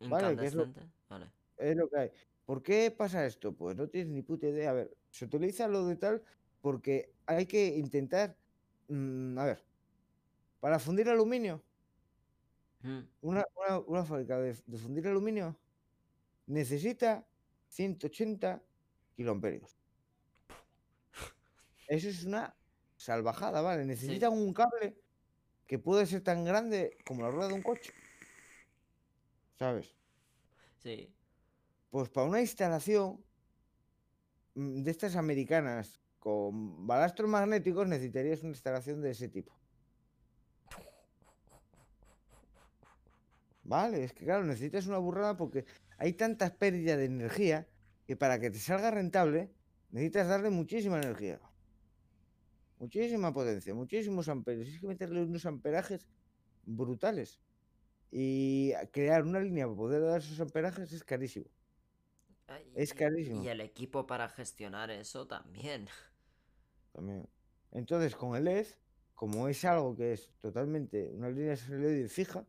vale, 0.00 0.36
que 0.36 0.46
es 0.48 0.54
lo-. 0.54 0.68
Vale. 1.08 1.30
Es 1.56 1.74
lo 1.74 1.88
que 1.88 1.98
hay. 1.98 2.10
¿Por 2.44 2.62
qué 2.62 2.90
pasa 2.90 3.24
esto? 3.24 3.54
Pues 3.54 3.74
no 3.74 3.88
tienes 3.88 4.12
ni 4.12 4.20
puta 4.20 4.48
idea. 4.48 4.68
A 4.68 4.74
ver, 4.74 4.94
se 5.08 5.24
utiliza 5.24 5.66
lo 5.66 5.86
de 5.86 5.96
tal 5.96 6.22
porque 6.60 7.14
hay 7.24 7.46
que 7.46 7.68
intentar, 7.68 8.36
mm, 8.88 9.38
a 9.38 9.46
ver, 9.46 9.64
para 10.60 10.78
fundir 10.78 11.08
aluminio, 11.08 11.62
Mm, 12.82 13.00
una, 13.20 13.44
una, 13.56 13.78
una 13.80 14.04
fábrica 14.04 14.38
de, 14.38 14.56
de 14.66 14.78
fundir 14.78 15.06
aluminio 15.06 15.56
necesita 16.46 17.26
180 17.68 18.62
kiloamperios. 19.14 19.78
Eso 21.88 22.08
es 22.08 22.24
una 22.24 22.56
salvajada, 22.96 23.60
¿vale? 23.62 23.84
Necesitan 23.84 24.32
un 24.32 24.52
cable 24.52 24.96
que 25.66 25.78
puede 25.78 26.06
ser 26.06 26.22
tan 26.22 26.44
grande 26.44 26.98
como 27.06 27.22
la 27.22 27.30
rueda 27.30 27.48
de 27.48 27.54
un 27.54 27.62
coche. 27.62 27.92
¿Sabes? 29.58 29.94
Sí. 30.78 31.14
Pues 31.90 32.08
para 32.08 32.26
una 32.26 32.40
instalación 32.40 33.24
mm, 34.54 34.82
de 34.82 34.90
estas 34.90 35.16
americanas 35.16 36.00
con 36.18 36.86
balastros 36.86 37.28
magnéticos 37.28 37.88
necesitarías 37.88 38.40
una 38.42 38.50
instalación 38.50 39.00
de 39.00 39.10
ese 39.10 39.28
tipo. 39.28 39.61
Vale, 43.72 44.04
es 44.04 44.12
que 44.12 44.26
claro, 44.26 44.44
necesitas 44.44 44.86
una 44.86 44.98
burrada 44.98 45.34
porque 45.34 45.64
hay 45.96 46.12
tantas 46.12 46.50
pérdidas 46.50 46.98
de 46.98 47.06
energía 47.06 47.66
que 48.06 48.16
para 48.16 48.38
que 48.38 48.50
te 48.50 48.58
salga 48.58 48.90
rentable 48.90 49.50
necesitas 49.90 50.28
darle 50.28 50.50
muchísima 50.50 50.98
energía. 50.98 51.40
Muchísima 52.78 53.32
potencia, 53.32 53.72
muchísimos 53.72 54.28
amperios. 54.28 54.66
Tienes 54.66 54.82
que 54.82 54.86
meterle 54.86 55.22
unos 55.22 55.46
amperajes 55.46 56.06
brutales. 56.64 57.40
Y 58.10 58.74
crear 58.92 59.22
una 59.22 59.40
línea 59.40 59.64
para 59.64 59.76
poder 59.78 60.02
dar 60.02 60.20
esos 60.20 60.38
amperajes 60.38 60.92
es 60.92 61.02
carísimo. 61.02 61.46
Es 62.74 62.92
carísimo. 62.92 63.42
Y 63.42 63.48
el 63.48 63.62
equipo 63.62 64.06
para 64.06 64.28
gestionar 64.28 64.90
eso 64.90 65.26
también. 65.26 65.88
También. 66.92 67.26
Entonces, 67.70 68.16
con 68.16 68.36
el 68.36 68.44
LED, 68.44 68.66
como 69.14 69.48
es 69.48 69.64
algo 69.64 69.96
que 69.96 70.12
es 70.12 70.30
totalmente 70.42 71.10
una 71.14 71.30
línea 71.30 71.56
LED 71.70 72.08
fija, 72.08 72.46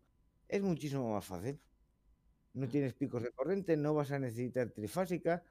es 0.56 0.62
muchísimo 0.62 1.12
más 1.14 1.26
fácil. 1.26 1.60
No 2.54 2.68
tienes 2.68 2.94
picos 2.94 3.24
de 3.24 3.32
corriente, 3.32 3.76
no 3.76 3.94
vas 3.96 4.12
a 4.12 4.20
necesitar 4.20 4.70
trifásica. 4.70 5.44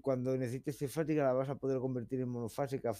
Cuando 0.00 0.36
necesites 0.36 0.78
trifásica 0.78 1.22
la 1.24 1.32
vas 1.34 1.48
a 1.50 1.56
poder 1.56 1.78
convertir 1.80 2.20
en 2.20 2.28
monofásica 2.30 2.92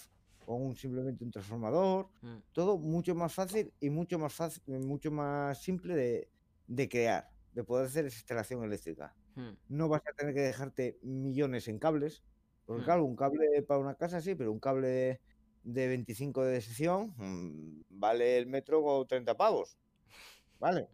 con 0.44 0.62
un, 0.62 0.76
simplemente 0.76 1.24
un 1.24 1.30
transformador. 1.30 2.10
Mm, 2.20 2.36
Todo 2.52 2.78
mucho 2.78 3.14
más 3.14 3.32
fácil 3.32 3.72
y 3.80 3.88
mucho 3.90 4.18
más 4.18 4.34
fácil, 4.34 4.62
mucho 4.80 5.10
más 5.10 5.62
simple 5.62 5.94
de, 5.96 6.30
de 6.66 6.88
crear, 6.88 7.30
de 7.52 7.64
poder 7.64 7.86
hacer 7.86 8.04
esa 8.06 8.18
instalación 8.18 8.62
eléctrica. 8.64 9.14
mm, 9.34 9.52
No 9.68 9.88
vas 9.88 10.02
a 10.06 10.12
tener 10.12 10.34
que 10.34 10.40
dejarte 10.42 10.98
millones 11.02 11.68
en 11.68 11.78
cables. 11.78 12.22
Porque 12.66 12.82
Mm. 12.82 12.84
claro, 12.84 13.04
un 13.04 13.16
cable 13.16 13.62
para 13.62 13.80
una 13.80 13.94
casa 13.94 14.20
sí, 14.20 14.34
pero 14.34 14.52
un 14.52 14.60
cable 14.60 15.20
de 15.62 15.88
25 15.88 16.44
de 16.44 16.60
sección 16.60 17.14
mm, 17.16 17.82
vale 17.88 18.36
el 18.36 18.46
metro 18.46 18.82
con 18.82 19.06
30 19.06 19.34
pavos. 19.36 19.78
Vale. 20.58 20.88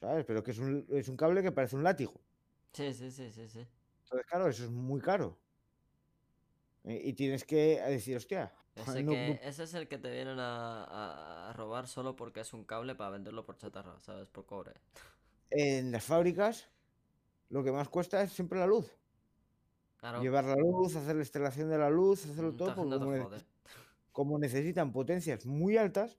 ¿Sabes? 0.00 0.24
Pero 0.26 0.42
que 0.42 0.50
es 0.50 0.58
un, 0.58 0.86
es 0.90 1.08
un 1.08 1.16
cable 1.16 1.42
que 1.42 1.52
parece 1.52 1.76
un 1.76 1.82
látigo. 1.82 2.14
Sí, 2.72 2.92
sí, 2.92 3.10
sí, 3.10 3.30
sí, 3.32 3.48
sí. 3.48 3.66
Entonces, 4.04 4.26
claro, 4.28 4.48
eso 4.48 4.64
es 4.64 4.70
muy 4.70 5.00
caro. 5.00 5.38
Y 6.84 7.14
tienes 7.14 7.44
que 7.44 7.80
decir, 7.88 8.16
hostia, 8.16 8.52
Ese, 8.76 9.02
no- 9.02 9.12
que, 9.12 9.28
no- 9.28 9.48
ese 9.48 9.64
es 9.64 9.74
el 9.74 9.88
que 9.88 9.98
te 9.98 10.10
vienen 10.10 10.36
a, 10.38 11.52
robar 11.56 11.88
solo 11.88 12.14
porque 12.14 12.40
es 12.40 12.52
un 12.52 12.64
cable 12.64 12.94
para 12.94 13.10
venderlo 13.10 13.44
por 13.44 13.56
chatarra, 13.56 13.98
¿sabes? 13.98 14.28
Por 14.28 14.46
cobre. 14.46 14.72
en 15.50 15.90
las 15.92 16.04
fábricas 16.04 16.68
lo 17.48 17.62
que 17.64 17.72
más 17.72 17.88
cuesta 17.88 18.22
es 18.22 18.32
siempre 18.32 18.58
la 18.58 18.66
luz. 18.66 18.90
Claro. 19.96 20.20
Llevar 20.20 20.44
la 20.44 20.56
luz, 20.56 20.94
hacer 20.94 21.16
la 21.16 21.22
instalación 21.22 21.70
de 21.70 21.78
la 21.78 21.90
luz, 21.90 22.26
hacerlo 22.26 22.52
mm, 22.52 22.56
todo, 22.56 22.74
porque 22.74 22.98
como, 22.98 23.12
ne- 23.12 23.26
como 24.12 24.38
necesitan 24.38 24.92
potencias 24.92 25.46
muy 25.46 25.76
altas, 25.76 26.18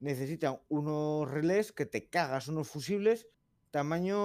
necesitan 0.00 0.60
unos 0.68 1.30
relés 1.30 1.72
que 1.72 1.86
te 1.86 2.08
cagas, 2.08 2.48
unos 2.48 2.68
fusibles 2.68 3.28
tamaño 3.70 4.16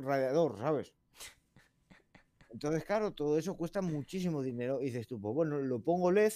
radiador, 0.00 0.58
¿sabes? 0.58 0.92
Entonces, 2.50 2.84
claro, 2.84 3.12
todo 3.12 3.38
eso 3.38 3.56
cuesta 3.56 3.80
muchísimo 3.80 4.42
dinero. 4.42 4.80
Y 4.82 4.86
dices 4.86 5.06
tú, 5.06 5.20
pues 5.20 5.34
bueno, 5.34 5.58
lo 5.58 5.80
pongo 5.80 6.10
LED, 6.10 6.32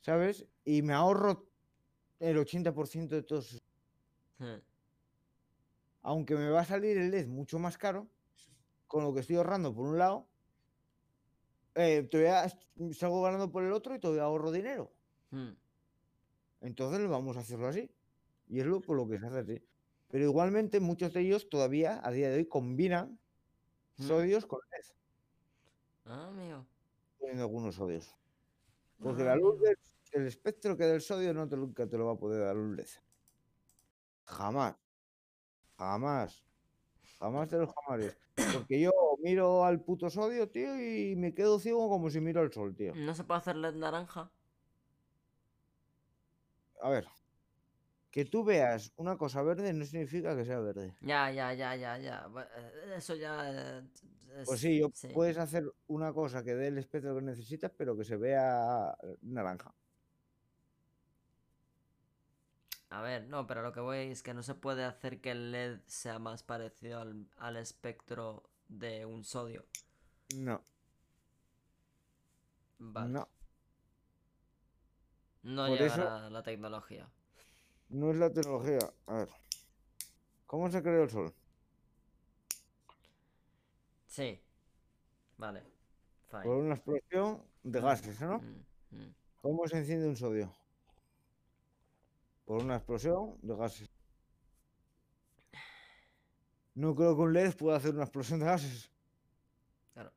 ¿sabes? 0.00 0.46
Y 0.64 0.82
me 0.82 0.92
ahorro 0.94 1.46
el 2.20 2.38
80% 2.38 3.14
de 3.16 3.22
todos. 3.22 3.46
esos- 3.48 3.62
Mm, 4.38 4.60
Aunque 6.02 6.34
me 6.34 6.48
va 6.48 6.60
a 6.60 6.64
salir 6.64 6.96
el 6.96 7.10
LED 7.10 7.26
mucho 7.26 7.58
más 7.58 7.76
caro, 7.76 8.08
con 8.86 9.04
lo 9.04 9.12
que 9.12 9.20
estoy 9.20 9.36
ahorrando 9.36 9.74
por 9.74 9.86
un 9.86 9.98
lado, 9.98 10.26
eh, 11.74 12.02
todavía 12.10 12.46
salgo 12.92 13.22
ganando 13.22 13.50
por 13.52 13.64
el 13.64 13.72
otro 13.72 13.94
y 13.94 13.98
todavía 14.00 14.22
ahorro 14.24 14.50
dinero. 14.50 14.90
mm. 15.30 15.50
Entonces 16.60 17.08
vamos 17.08 17.36
a 17.36 17.40
hacerlo 17.40 17.68
así. 17.68 17.90
Y 18.48 18.60
es 18.60 18.66
lo, 18.66 18.80
por 18.80 18.96
lo 18.96 19.08
que 19.08 19.18
se 19.18 19.26
hace 19.26 19.38
así. 19.38 19.62
Pero 20.08 20.24
igualmente 20.24 20.80
muchos 20.80 21.12
de 21.12 21.20
ellos 21.20 21.48
todavía 21.48 22.00
a 22.04 22.10
día 22.10 22.30
de 22.30 22.36
hoy 22.36 22.46
combinan 22.46 23.18
Mm. 23.96 24.02
sodios 24.02 24.46
con 24.46 24.60
LED, 24.72 24.94
Ah, 26.06 26.28
amigo. 26.28 26.66
poniendo 27.18 27.42
algunos 27.44 27.74
sodios. 27.74 28.14
Porque 28.98 29.22
la 29.24 29.32
Ah, 29.32 29.36
luz, 29.36 29.50
amigo. 29.56 29.64
del- 29.66 29.76
el 30.12 30.26
espectro 30.26 30.76
que 30.76 30.84
del 30.84 31.00
sodio 31.00 31.32
no 31.34 31.48
te, 31.48 31.56
nunca 31.56 31.86
te 31.86 31.96
lo 31.96 32.06
va 32.06 32.12
a 32.12 32.16
poder 32.18 32.42
dar 32.44 32.56
un 32.56 32.74
LED. 32.76 32.88
Jamás. 34.24 34.74
Jamás. 35.78 36.42
Jamás 37.18 37.50
de 37.50 37.58
los 37.58 37.72
jamares. 37.74 38.16
Porque 38.54 38.80
yo 38.80 38.90
miro 39.22 39.64
al 39.64 39.80
puto 39.82 40.08
sodio, 40.10 40.48
tío, 40.50 40.80
y 40.80 41.14
me 41.16 41.34
quedo 41.34 41.58
ciego 41.60 41.88
como 41.88 42.10
si 42.10 42.20
miro 42.20 42.40
al 42.40 42.52
sol, 42.52 42.74
tío. 42.74 42.94
¿No 42.94 43.14
se 43.14 43.24
puede 43.24 43.38
hacer 43.38 43.56
LED 43.56 43.74
naranja? 43.76 44.30
A 46.82 46.88
ver. 46.90 47.06
Que 48.10 48.24
tú 48.24 48.42
veas 48.44 48.92
una 48.96 49.16
cosa 49.16 49.42
verde 49.42 49.72
no 49.72 49.84
significa 49.84 50.36
que 50.36 50.44
sea 50.44 50.58
verde. 50.60 50.96
Ya, 51.00 51.30
ya, 51.30 51.52
ya, 51.54 51.76
ya, 51.76 51.98
ya. 51.98 52.26
eh, 52.56 52.94
Eso 52.96 53.14
ya. 53.14 53.78
eh, 53.78 53.82
Pues 54.44 54.50
es- 54.54 54.60
sí, 54.60 54.78
yo- 54.80 54.90
sí. 54.94 55.08
puedes 55.14 55.38
hacer 55.38 55.72
una 55.86 56.12
cosa 56.12 56.42
que 56.42 56.54
dé 56.54 56.68
el 56.68 56.78
espectro 56.78 57.14
que 57.14 57.22
necesitas, 57.22 57.70
pero 57.76 57.96
que 57.96 58.04
se 58.04 58.16
vea 58.16 58.96
naranja. 59.22 59.72
A 62.90 63.02
ver, 63.02 63.28
no, 63.28 63.46
pero 63.46 63.62
lo 63.62 63.72
que 63.72 63.78
voy 63.80 63.98
es 64.10 64.22
que 64.22 64.34
no 64.34 64.42
se 64.42 64.54
puede 64.56 64.84
hacer 64.84 65.20
que 65.20 65.30
el 65.30 65.52
LED 65.52 65.80
sea 65.86 66.18
más 66.18 66.42
parecido 66.42 67.00
al, 67.00 67.28
al 67.38 67.56
espectro 67.56 68.42
de 68.68 69.06
un 69.06 69.22
sodio. 69.22 69.64
No, 70.34 70.60
Vale. 72.78 73.12
no. 73.12 73.28
No 75.42 75.66
por 75.68 75.80
eso- 75.80 76.30
la 76.30 76.42
tecnología. 76.42 77.08
No 77.88 78.10
es 78.10 78.16
la 78.16 78.30
tecnología. 78.32 78.78
A 79.06 79.14
ver. 79.14 79.28
¿Cómo 80.46 80.70
se 80.70 80.82
creó 80.82 81.02
el 81.04 81.10
sol? 81.10 81.34
Sí. 84.06 84.40
Vale. 85.38 85.62
Fine. 86.30 86.42
Por 86.42 86.56
una 86.56 86.74
explosión 86.74 87.42
de 87.62 87.80
Mm, 87.80 87.84
gases, 87.84 88.20
¿no? 88.20 88.38
mm, 88.38 88.64
mm. 88.96 89.14
¿Cómo 89.40 89.66
se 89.66 89.78
enciende 89.78 90.06
un 90.06 90.16
sodio? 90.16 90.54
Por 92.44 92.62
una 92.62 92.76
explosión 92.76 93.38
de 93.42 93.56
gases. 93.56 93.90
No 96.74 96.94
creo 96.94 97.14
que 97.16 97.22
un 97.22 97.32
LED 97.32 97.56
pueda 97.56 97.76
hacer 97.78 97.94
una 97.94 98.04
explosión 98.04 98.40
de 98.40 98.46
gases. 98.46 98.90
Claro. 99.94 100.12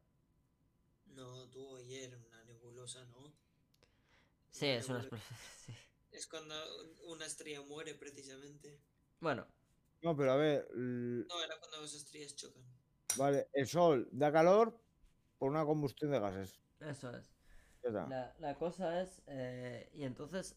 No, 1.07 1.47
tú 1.49 1.75
ayer 1.77 2.15
una 2.27 2.43
nebulosa, 2.43 3.05
¿no? 3.05 3.33
Sí, 4.63 4.69
es 4.69 4.89
una 4.89 4.99
nebula- 4.99 5.17
explosión. 5.17 5.37
sí. 5.65 5.73
Es 6.11 6.27
cuando 6.27 6.55
una 7.07 7.25
estrella 7.25 7.61
muere 7.61 7.95
precisamente. 7.95 8.79
Bueno, 9.19 9.45
No, 10.01 10.15
pero 10.17 10.33
a 10.33 10.35
ver, 10.35 10.67
l- 10.73 11.25
No, 11.27 11.43
era 11.43 11.57
cuando 11.59 11.81
las 11.81 11.93
estrellas 11.93 12.35
chocan. 12.35 12.61
vale, 13.17 13.47
el 13.53 13.67
sol 13.67 14.07
da 14.11 14.31
calor 14.31 14.77
por 15.37 15.49
una 15.49 15.65
combustión 15.65 16.11
de 16.11 16.19
gases. 16.19 16.59
eso 16.81 17.09
es. 17.15 17.31
La, 17.83 18.33
la 18.39 18.55
cosa 18.57 19.01
es, 19.01 19.21
eh, 19.27 19.89
y 19.93 20.03
entonces, 20.03 20.55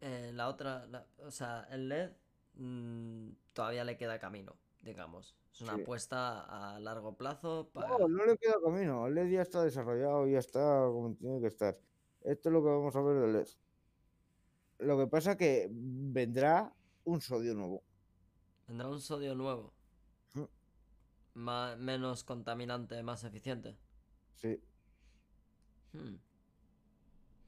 eh, 0.00 0.30
la 0.34 0.48
otra, 0.48 0.86
la- 0.86 1.06
o 1.18 1.30
sea, 1.30 1.66
el 1.70 1.88
LED 1.88 2.10
mm, 2.54 3.30
todavía 3.52 3.84
le 3.84 3.96
queda 3.96 4.18
camino, 4.18 4.56
digamos. 4.82 5.36
Es 5.52 5.60
una 5.62 5.74
Sí. 5.76 5.82
apuesta 5.82 6.74
a 6.74 6.80
largo 6.80 7.16
plazo 7.16 7.70
para... 7.72 7.88
No, 7.88 8.08
no 8.08 8.24
le 8.26 8.36
queda 8.38 8.54
camino. 8.64 9.06
El 9.06 9.14
LED 9.14 9.30
ya 9.30 9.42
está 9.42 9.62
desarrollado, 9.64 10.26
ya 10.26 10.38
está 10.38 10.60
como 10.86 11.14
tiene 11.16 11.40
que 11.40 11.46
estar. 11.48 11.78
Esto 12.22 12.48
es 12.48 12.52
lo 12.52 12.62
que 12.62 12.68
vamos 12.68 12.94
a 12.94 13.00
ver 13.02 13.20
del 13.20 13.32
LED. 13.32 13.48
Lo 14.80 14.98
que 14.98 15.06
pasa 15.06 15.36
que 15.36 15.68
vendrá 15.70 16.74
un 17.04 17.20
sodio 17.20 17.54
nuevo. 17.54 17.82
Vendrá 18.66 18.88
un 18.88 19.00
sodio 19.00 19.34
nuevo, 19.34 19.74
menos 21.34 22.24
contaminante, 22.24 23.02
más 23.02 23.24
eficiente. 23.24 23.76
Sí. 24.36 24.60
Hmm. 25.92 26.16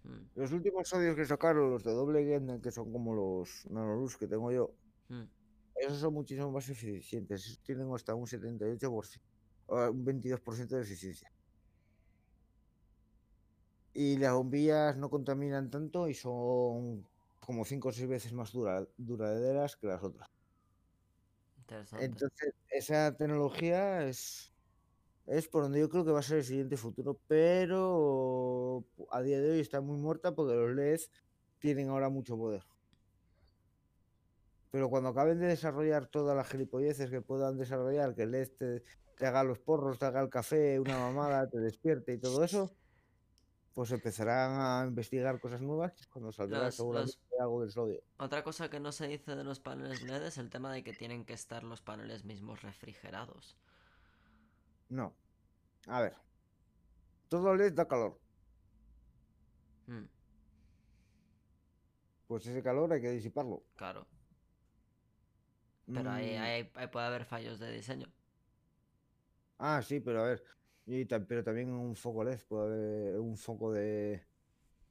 Hmm, 0.04 0.26
Los 0.34 0.52
últimos 0.52 0.88
sodios 0.88 1.14
que 1.14 1.24
sacaron, 1.24 1.70
los 1.70 1.84
de 1.84 1.92
doble 1.92 2.24
Genden, 2.24 2.60
que 2.60 2.72
son 2.72 2.90
como 2.92 3.14
los 3.14 3.66
nanoluz 3.70 4.16
que 4.16 4.26
tengo 4.26 4.50
yo, 4.50 4.74
hmm. 5.08 5.22
esos 5.76 5.98
son 5.98 6.14
muchísimo 6.14 6.50
más 6.50 6.68
eficientes. 6.68 7.60
Tienen 7.62 7.92
hasta 7.94 8.14
un 8.14 8.26
78%, 8.26 9.20
o 9.66 9.90
un 9.90 10.04
22% 10.04 10.66
de 10.76 10.82
eficiencia. 10.82 11.30
Y 13.94 14.16
las 14.18 14.34
bombillas 14.34 14.96
no 14.98 15.08
contaminan 15.10 15.70
tanto 15.70 16.08
y 16.08 16.14
son 16.14 17.08
como 17.38 17.64
5 17.64 17.88
o 17.88 17.92
6 17.92 18.08
veces 18.08 18.32
más 18.32 18.52
dura- 18.52 18.86
duraderas 18.96 19.76
que 19.76 19.86
las 19.86 20.02
otras. 20.02 20.28
Interesante. 21.58 22.04
Entonces, 22.04 22.54
esa 22.68 23.14
tecnología 23.16 24.06
es, 24.06 24.54
es 25.26 25.48
por 25.48 25.64
donde 25.64 25.80
yo 25.80 25.88
creo 25.90 26.04
que 26.04 26.12
va 26.12 26.20
a 26.20 26.22
ser 26.22 26.38
el 26.38 26.44
siguiente 26.44 26.76
futuro, 26.76 27.20
pero 27.28 28.86
a 29.10 29.22
día 29.22 29.40
de 29.40 29.52
hoy 29.52 29.60
está 29.60 29.80
muy 29.80 29.98
muerta 29.98 30.34
porque 30.34 30.54
los 30.54 30.70
LEDs 30.70 31.10
tienen 31.58 31.88
ahora 31.90 32.08
mucho 32.10 32.36
poder. 32.36 32.64
Pero 34.70 34.88
cuando 34.88 35.10
acaben 35.10 35.38
de 35.38 35.46
desarrollar 35.48 36.06
todas 36.08 36.36
las 36.36 36.48
gilipolleces 36.48 37.10
que 37.10 37.20
puedan 37.22 37.58
desarrollar, 37.58 38.14
que 38.14 38.22
el 38.22 38.34
LED 38.34 38.56
te, 38.58 38.82
te 39.16 39.26
haga 39.26 39.44
los 39.44 39.58
porros, 39.60 39.98
te 39.98 40.06
haga 40.06 40.22
el 40.22 40.30
café, 40.30 40.80
una 40.80 40.98
mamada, 40.98 41.48
te 41.48 41.58
despierte 41.60 42.14
y 42.14 42.18
todo 42.20 42.42
eso, 42.44 42.74
pues 43.74 43.90
empezarán 43.92 44.52
a 44.60 44.86
investigar 44.86 45.40
cosas 45.40 45.60
nuevas 45.62 45.92
y 45.96 46.00
es 46.00 46.06
cuando 46.08 46.30
saldrá 46.32 46.64
Los- 46.64 46.74
seguramente 46.76 47.16
algo 47.40 47.60
del 47.62 47.70
sodio. 47.70 48.02
Otra 48.18 48.42
cosa 48.44 48.68
que 48.68 48.80
no 48.80 48.92
se 48.92 49.08
dice 49.08 49.34
de 49.34 49.44
los 49.44 49.60
paneles 49.60 50.02
LED 50.02 50.26
es 50.26 50.38
el 50.38 50.50
tema 50.50 50.72
de 50.72 50.84
que 50.84 50.92
tienen 50.92 51.24
que 51.24 51.32
estar 51.32 51.62
los 51.64 51.80
paneles 51.80 52.24
mismos 52.24 52.62
refrigerados. 52.62 53.56
No. 54.88 55.14
A 55.86 56.00
ver. 56.02 56.14
Todo 57.28 57.54
LED 57.54 57.72
da 57.72 57.88
calor. 57.88 58.20
Hmm, 59.86 60.04
Pues 62.26 62.46
ese 62.46 62.62
calor 62.62 62.92
hay 62.92 63.00
que 63.00 63.10
disiparlo. 63.10 63.62
claro. 63.76 64.06
Pero 65.92 66.10
ahí, 66.10 66.36
Mm, 66.36 66.40
ahí- 66.42 66.70
ahí 66.76 66.86
puede 66.86 67.06
haber 67.06 67.24
fallos 67.24 67.58
de 67.58 67.72
diseño. 67.72 68.06
Ah, 69.58 69.82
sí, 69.82 69.98
pero 70.00 70.20
a 70.22 70.28
ver. 70.28 70.42
Y 70.86 71.04
pero 71.04 71.44
también 71.44 71.70
un 71.70 71.94
foco 71.94 72.24
LED 72.24 72.40
puede 72.48 72.64
haber 72.66 73.20
un 73.20 73.36
foco 73.36 73.72
de, 73.72 74.22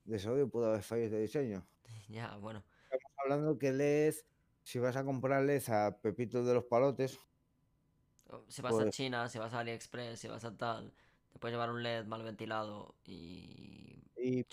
de 0.05 0.19
sodio, 0.19 0.47
puede 0.49 0.67
haber 0.69 0.83
fallos 0.83 1.11
de 1.11 1.21
diseño. 1.21 1.65
Ya, 2.09 2.35
bueno. 2.37 2.63
Estamos 2.91 3.17
hablando 3.23 3.57
que 3.57 3.71
LED, 3.71 4.15
si 4.63 4.79
vas 4.79 4.95
a 4.95 5.03
comprar 5.05 5.43
LED 5.43 5.63
a 5.69 5.97
Pepito 6.01 6.43
de 6.43 6.53
los 6.53 6.65
Palotes, 6.65 7.17
Si 8.47 8.61
vas 8.61 8.73
a 8.73 8.77
Pues- 8.77 8.95
China, 8.95 9.27
si 9.29 9.39
vas 9.39 9.53
a 9.53 9.59
AliExpress, 9.59 10.19
si 10.19 10.27
vas 10.27 10.43
a 10.45 10.55
tal, 10.57 10.93
te 11.33 11.39
puedes 11.39 11.53
llevar 11.53 11.69
un 11.71 11.83
LED 11.83 12.05
mal 12.05 12.23
ventilado 12.23 12.95
y... 13.05 14.01
y, 14.15 14.45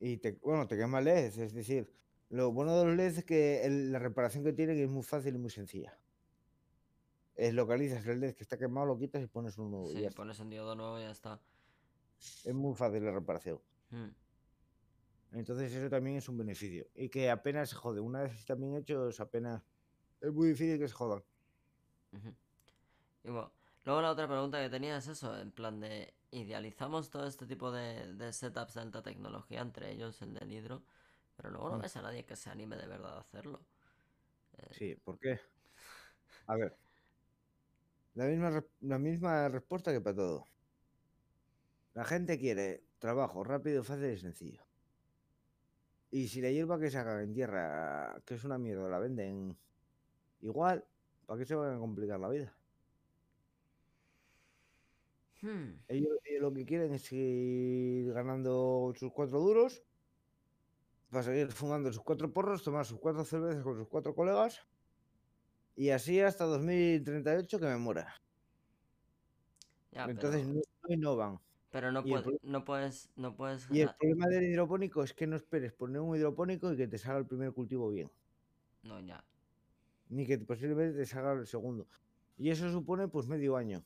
y 0.00 0.16
te, 0.18 0.32
bueno, 0.42 0.66
te 0.66 0.76
quema 0.76 1.00
LED. 1.00 1.26
Es 1.42 1.52
decir, 1.54 1.92
lo 2.30 2.52
bueno 2.52 2.78
de 2.78 2.84
los 2.86 2.96
LED 2.96 3.18
es 3.18 3.24
que 3.24 3.64
el- 3.64 3.92
la 3.92 3.98
reparación 3.98 4.44
que 4.44 4.52
tienen 4.52 4.78
es 4.78 4.88
muy 4.88 5.02
fácil 5.02 5.34
y 5.34 5.38
muy 5.38 5.50
sencilla. 5.50 5.96
Es 7.36 7.52
localizas 7.54 8.06
el 8.06 8.20
LED 8.20 8.34
que 8.34 8.42
está 8.42 8.56
quemado, 8.58 8.86
lo 8.86 8.98
quitas 8.98 9.22
y 9.22 9.26
pones 9.26 9.58
uno 9.58 9.68
nuevo. 9.68 9.90
y 9.90 9.96
Sí, 9.96 10.04
está. 10.04 10.16
pones 10.16 10.38
un 10.40 10.50
diodo 10.50 10.74
nuevo 10.74 10.98
y 10.98 11.02
ya 11.02 11.10
está. 11.10 11.38
Es 12.44 12.54
muy 12.54 12.74
fácil 12.74 13.04
la 13.04 13.12
reparación. 13.12 13.60
Hmm, 13.90 14.08
Entonces 15.32 15.72
eso 15.72 15.90
también 15.90 16.16
es 16.16 16.28
un 16.28 16.38
beneficio. 16.38 16.86
Y 16.94 17.08
que 17.10 17.30
apenas 17.30 17.68
se 17.70 17.76
jode. 17.76 18.00
Una 18.00 18.22
vez 18.22 18.44
bien 18.56 18.74
hechos, 18.76 19.20
apenas... 19.20 19.62
Es 20.20 20.32
muy 20.32 20.48
difícil 20.48 20.78
que 20.78 20.88
se 20.88 20.94
jodan. 20.94 21.22
Y 23.22 23.28
bueno, 23.30 23.52
luego 23.84 24.00
la 24.00 24.10
otra 24.12 24.26
pregunta 24.26 24.62
que 24.62 24.70
tenía 24.70 24.96
es 24.96 25.08
eso, 25.08 25.38
en 25.38 25.50
plan 25.52 25.78
de... 25.80 26.12
Idealizamos 26.32 27.08
todo 27.10 27.26
este 27.26 27.46
tipo 27.46 27.70
de, 27.70 28.12
de 28.14 28.32
setups 28.32 28.74
de 28.74 28.80
alta 28.80 29.02
tecnología, 29.02 29.60
entre 29.60 29.92
ellos 29.92 30.20
el 30.22 30.34
del 30.34 30.52
hidro, 30.52 30.82
pero 31.36 31.50
luego 31.50 31.70
no 31.70 31.78
Mm. 31.78 31.82
ves 31.82 31.96
a 31.96 32.02
nadie 32.02 32.24
que 32.24 32.34
se 32.36 32.50
anime 32.50 32.76
de 32.76 32.86
verdad 32.86 33.16
a 33.16 33.20
hacerlo. 33.20 33.60
Sí, 34.72 34.96
¿por 34.96 35.18
qué? 35.18 35.38
A 36.46 36.56
ver. 36.56 36.76
La 38.16 38.24
misma, 38.26 38.64
la 38.80 38.98
misma 38.98 39.48
respuesta 39.48 39.92
que 39.92 40.00
para 40.00 40.16
todo. 40.16 40.44
La 41.94 42.04
gente 42.04 42.38
quiere 42.38 42.84
trabajo 43.00 43.42
rápido, 43.42 43.82
fácil 43.82 44.12
y 44.12 44.18
sencillo. 44.18 44.62
Y 46.10 46.28
si 46.28 46.40
la 46.40 46.50
hierba 46.50 46.80
que 46.80 46.90
sacan 46.90 47.20
en 47.20 47.32
tierra, 47.34 48.20
que 48.24 48.34
es 48.34 48.44
una 48.44 48.58
mierda, 48.58 48.88
la 48.88 48.98
venden 48.98 49.56
igual, 50.40 50.84
¿para 51.26 51.38
qué 51.38 51.46
se 51.46 51.54
van 51.54 51.76
a 51.76 51.78
complicar 51.78 52.20
la 52.20 52.28
vida? 52.28 52.56
Hmm, 55.42 55.80
Ellos, 55.88 56.18
ellos 56.24 56.42
lo 56.42 56.52
que 56.52 56.64
quieren 56.66 56.92
es 56.94 57.02
seguir 57.02 58.12
ganando 58.12 58.92
sus 58.96 59.12
cuatro 59.12 59.38
duros, 59.40 59.82
para 61.10 61.24
seguir 61.24 61.50
fumando 61.52 61.92
sus 61.92 62.02
cuatro 62.02 62.32
porros, 62.32 62.62
tomar 62.62 62.84
sus 62.84 62.98
cuatro 63.00 63.24
cervezas 63.24 63.62
con 63.64 63.76
sus 63.76 63.88
cuatro 63.88 64.14
colegas, 64.14 64.66
y 65.76 65.90
así 65.90 66.20
hasta 66.20 66.44
2038 66.44 67.58
que 67.60 67.66
me 67.66 67.76
muera. 67.76 68.14
ya, 69.92 70.04
Entonces 70.06 70.42
pero, 70.42 70.54
no, 70.54 70.60
no 70.88 70.94
innovan. 70.94 71.38
pero 71.70 71.92
no, 71.92 72.02
puede- 72.02 72.38
no 72.42 72.64
puedes... 72.64 73.10
No 73.16 73.36
puedes 73.36 73.68
Y 73.70 73.80
el 73.80 73.90
problema 73.98 74.26
del 74.28 74.44
hidropónico 74.44 75.02
es 75.02 75.12
que 75.14 75.26
no 75.26 75.36
esperes 75.36 75.72
poner 75.72 76.00
un 76.00 76.16
hidropónico 76.16 76.72
y 76.72 76.76
que 76.76 76.88
te 76.88 76.98
salga 76.98 77.18
el 77.20 77.26
primer 77.26 77.52
cultivo 77.52 77.90
bien, 77.90 78.10
No, 78.82 79.00
ya. 79.00 79.24
ni 80.08 80.26
que 80.26 80.38
posiblemente 80.38 80.98
te 80.98 81.06
salga 81.06 81.32
el 81.32 81.46
segundo. 81.46 81.86
Y 82.38 82.50
eso 82.50 82.70
supone 82.70 83.08
pues 83.08 83.26
medio 83.26 83.56
año, 83.56 83.84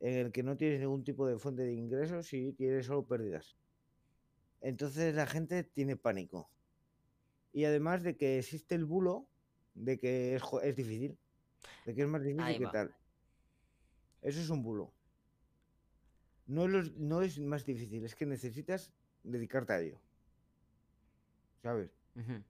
en 0.00 0.14
el 0.14 0.32
que 0.32 0.42
no 0.42 0.56
tienes 0.56 0.80
ningún 0.80 1.04
tipo 1.04 1.26
de 1.26 1.38
fuente 1.38 1.62
de 1.62 1.74
ingresos 1.74 2.32
y 2.32 2.52
tienes 2.52 2.86
solo 2.86 3.04
pérdidas. 3.06 3.56
Entonces 4.60 5.14
la 5.14 5.26
gente 5.26 5.62
tiene 5.64 5.96
pánico. 5.96 6.50
Y 7.52 7.64
además 7.64 8.02
de 8.02 8.16
que 8.16 8.38
existe 8.38 8.74
el 8.74 8.84
bulo 8.84 9.26
de 9.84 9.98
que 9.98 10.34
es, 10.36 10.42
es 10.62 10.76
difícil, 10.76 11.18
de 11.86 11.94
que 11.94 12.02
es 12.02 12.08
más 12.08 12.22
difícil 12.22 12.42
Ahí 12.42 12.58
que 12.58 12.64
va. 12.64 12.72
tal. 12.72 12.94
Eso 14.22 14.40
es 14.40 14.50
un 14.50 14.62
bulo. 14.62 14.92
No 16.46 16.64
es, 16.64 16.70
los- 16.70 16.92
no 16.96 17.22
es 17.22 17.38
más 17.40 17.64
difícil, 17.64 18.04
es 18.04 18.14
que 18.14 18.26
necesitas 18.26 18.92
dedicarte 19.22 19.72
a 19.72 19.80
ello. 19.80 20.00
¿Sabes? 21.62 21.90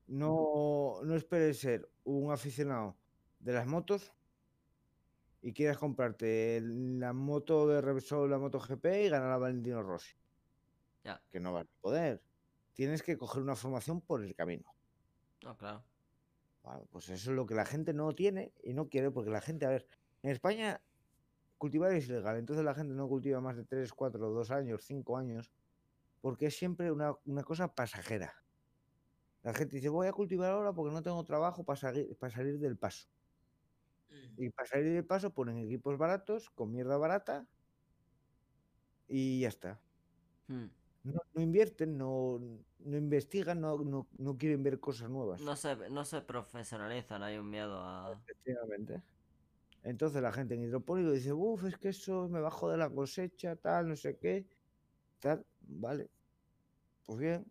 No, 0.07 1.01
no 1.05 1.15
esperes 1.15 1.59
ser 1.59 1.91
un 2.05 2.33
aficionado 2.33 2.97
de 3.41 3.53
las 3.53 3.67
motos 3.67 4.15
y 5.43 5.53
quieras 5.53 5.77
comprarte 5.77 6.61
la 6.63 7.13
moto 7.13 7.69
de 7.69 7.81
Repsol, 7.83 8.31
la 8.31 8.39
moto 8.39 8.59
GP 8.61 9.05
y 9.05 9.09
ganar 9.11 9.33
a 9.33 9.37
Valentino 9.39 9.83
Rossi. 9.83 10.17
Ya. 11.05 11.23
Que 11.31 11.39
no 11.41 11.53
vas 11.53 11.67
a 11.67 11.81
poder. 11.83 12.23
Tienes 12.73 13.03
que 13.03 13.19
coger 13.19 13.43
una 13.43 13.57
formación 13.57 14.01
por 14.01 14.25
el 14.25 14.35
camino. 14.35 14.65
No, 15.43 15.57
claro. 15.57 15.85
Pues 16.91 17.09
eso 17.09 17.31
es 17.31 17.37
lo 17.37 17.47
que 17.47 17.55
la 17.55 17.65
gente 17.65 17.93
no 17.93 18.13
tiene 18.15 18.53
y 18.63 18.75
no 18.75 18.89
quiere, 18.89 19.11
porque 19.11 19.31
la 19.31 19.41
gente, 19.41 19.67
a 19.67 19.71
ver, 19.71 19.87
en 20.23 20.31
España 20.31 20.83
cultivar 21.57 21.93
es 21.93 22.09
ilegal, 22.09 22.37
entonces 22.37 22.65
la 22.65 22.75
gente 22.75 22.95
no 22.95 23.09
cultiva 23.09 23.41
más 23.41 23.57
de 23.57 23.65
3, 23.65 23.93
4, 23.93 24.31
2 24.31 24.51
años, 24.51 24.85
5 24.85 25.17
años, 25.17 25.51
porque 26.21 26.47
es 26.47 26.57
siempre 26.57 26.91
una, 26.93 27.15
una 27.25 27.43
cosa 27.43 27.75
pasajera. 27.75 28.45
La 29.43 29.55
gente 29.55 29.77
dice, 29.77 29.89
voy 29.89 30.07
a 30.07 30.13
cultivar 30.13 30.51
ahora 30.53 30.73
porque 30.73 30.93
no 30.95 31.03
tengo 31.03 31.23
trabajo 31.25 31.65
para 31.65 31.77
salir, 31.77 32.17
para 32.17 32.33
salir 32.33 32.59
del 32.59 32.77
paso. 32.77 33.09
Mm. 34.11 34.43
Y 34.43 34.51
para 34.51 34.69
salir 34.69 34.93
del 34.93 35.07
paso 35.07 35.33
ponen 35.33 35.59
equipos 35.59 35.97
baratos, 35.99 36.51
con 36.51 36.71
mierda 36.73 36.97
barata, 36.97 37.49
y 39.09 39.41
ya 39.41 39.49
está. 39.49 39.81
Hmm, 40.49 40.67
no, 41.13 41.23
no 41.35 41.43
invierten, 41.43 41.97
no, 41.97 42.39
no 42.79 42.97
investigan, 42.97 43.61
no, 43.61 43.79
no, 43.79 44.07
no 44.19 44.39
quieren 44.39 44.63
ver 44.63 44.81
cosas 44.81 45.11
nuevas. 45.11 45.41
No 45.41 45.57
se, 45.57 45.77
no 45.91 46.05
se 46.05 46.21
profesionalizan, 46.21 47.23
hay 47.23 47.39
un 47.39 47.49
miedo 47.49 47.79
a... 47.83 48.13
Efectivamente. 48.13 49.03
Entonces 49.83 50.21
la 50.23 50.33
gente 50.33 50.55
en 50.55 50.63
hidropónico 50.63 51.13
dice, 51.13 51.33
uff, 51.33 51.65
es 51.65 51.77
que 51.77 51.91
eso 51.91 52.29
me 52.29 52.41
bajo 52.41 52.71
de 52.71 52.77
la 52.77 52.91
cosecha, 52.91 53.57
tal, 53.57 53.89
no 53.89 53.97
sé 53.97 54.17
qué. 54.19 54.47
Tal, 55.21 55.45
vale. 55.61 56.11
Pues 57.07 57.19
bien. 57.19 57.47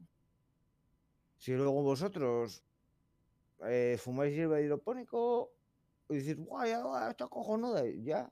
Si 1.38 1.53
luego 1.53 1.82
vosotros 1.82 2.64
eh, 3.66 3.97
fumáis 3.99 4.36
hierba 4.36 4.58
de 4.58 4.66
hidropónico 4.66 5.51
y 6.10 6.18
decís, 6.18 6.38
guay, 6.38 6.72
ya, 6.72 6.84
guau, 6.84 7.10
está 7.10 7.28
cojonuda, 7.28 7.84
ya. 8.03 8.32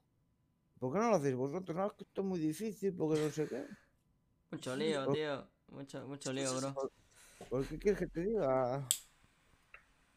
¿Por 0.80 0.94
qué 0.94 1.00
no 1.00 1.10
lo 1.10 1.16
hacéis 1.16 1.36
vosotros? 1.36 1.76
No, 1.76 1.88
es 1.88 1.94
que 1.94 2.04
esto 2.04 2.22
es 2.22 2.28
muy 2.28 2.40
difícil, 2.40 2.94
porque 2.94 3.22
no 3.22 3.30
sé 3.30 3.48
qué. 3.48 3.66
Mucho 4.52 4.76
lío, 4.76 5.08
tío. 5.10 5.48
Mucho, 5.70 6.08
mucho 6.08 6.32
lío, 6.34 6.56
bro. 6.58 6.74
¿Por 7.50 7.66
qué 7.68 7.78
quieres 7.78 8.00
que 8.00 8.08
te 8.08 8.22
diga? 8.22 8.88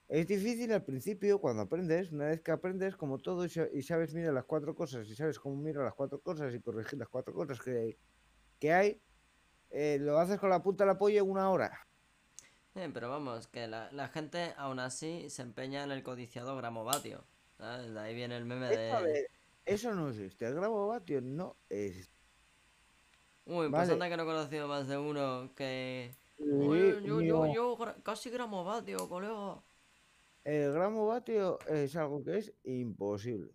Es 0.08 0.26
difícil 0.26 0.72
al 0.72 0.84
principio 0.84 1.38
cuando 1.38 1.62
aprendes, 1.62 2.12
una 2.12 2.26
vez 2.26 2.40
que 2.40 2.50
aprendes 2.50 2.96
como 2.96 3.18
todo 3.18 3.44
y 3.44 3.50
sa- 3.50 3.68
y 3.72 3.82
sabes 3.82 4.14
mirar 4.14 4.32
las 4.34 4.44
cuatro 4.44 4.74
cosas 4.74 5.06
y 5.08 5.14
sabes 5.14 5.38
cómo 5.38 5.56
mirar 5.56 5.84
las 5.84 5.94
cuatro 5.94 6.20
cosas 6.20 6.54
y 6.54 6.60
corregir 6.60 6.98
las 6.98 7.08
cuatro 7.08 7.34
cosas 7.34 7.60
que, 7.60 7.98
que 8.60 8.72
hay, 8.72 9.02
eh, 9.70 9.98
lo 10.00 10.18
haces 10.18 10.38
con 10.40 10.50
la 10.50 10.62
punta 10.62 10.84
de 10.84 10.88
la 10.92 10.98
polla 10.98 11.20
en 11.20 11.30
una 11.30 11.50
hora. 11.50 11.78
Sí, 12.74 12.80
pero 12.94 13.10
vamos, 13.10 13.48
que 13.48 13.66
la, 13.66 13.90
la 13.92 14.08
gente 14.08 14.54
aún 14.56 14.78
así 14.78 15.28
se 15.30 15.42
empeña 15.42 15.82
en 15.84 15.90
el 15.90 16.02
codiciado 16.02 16.56
gramovatio. 16.56 17.24
¿sabes? 17.58 17.92
De 17.92 18.00
ahí 18.00 18.14
viene 18.14 18.36
el 18.36 18.44
meme 18.44 18.66
de... 18.66 19.26
eso 19.64 19.94
no 19.94 20.08
existe, 20.10 20.46
el 20.46 20.54
gramovatio 20.54 21.20
no 21.20 21.56
existe. 21.68 22.17
Uy, 23.48 23.70
pues 23.70 23.72
vale. 23.72 23.92
anda 23.94 24.08
que 24.10 24.16
no 24.18 24.22
he 24.24 24.26
conocido 24.26 24.68
más 24.68 24.86
de 24.86 24.98
uno 24.98 25.50
que... 25.56 26.14
Uy, 26.38 26.94
yo, 27.02 27.20
yo, 27.22 27.52
yo, 27.52 27.76
gra- 27.76 28.00
casi 28.02 28.28
gramovatio, 28.30 29.08
colega. 29.08 29.62
El 30.44 30.72
gramovatio 30.72 31.58
es 31.66 31.96
algo 31.96 32.22
que 32.22 32.38
es 32.38 32.52
imposible. 32.64 33.50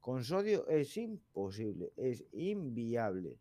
Con 0.00 0.24
sodio 0.24 0.66
es 0.68 0.96
imposible, 0.96 1.92
es 1.96 2.24
inviable. 2.32 3.36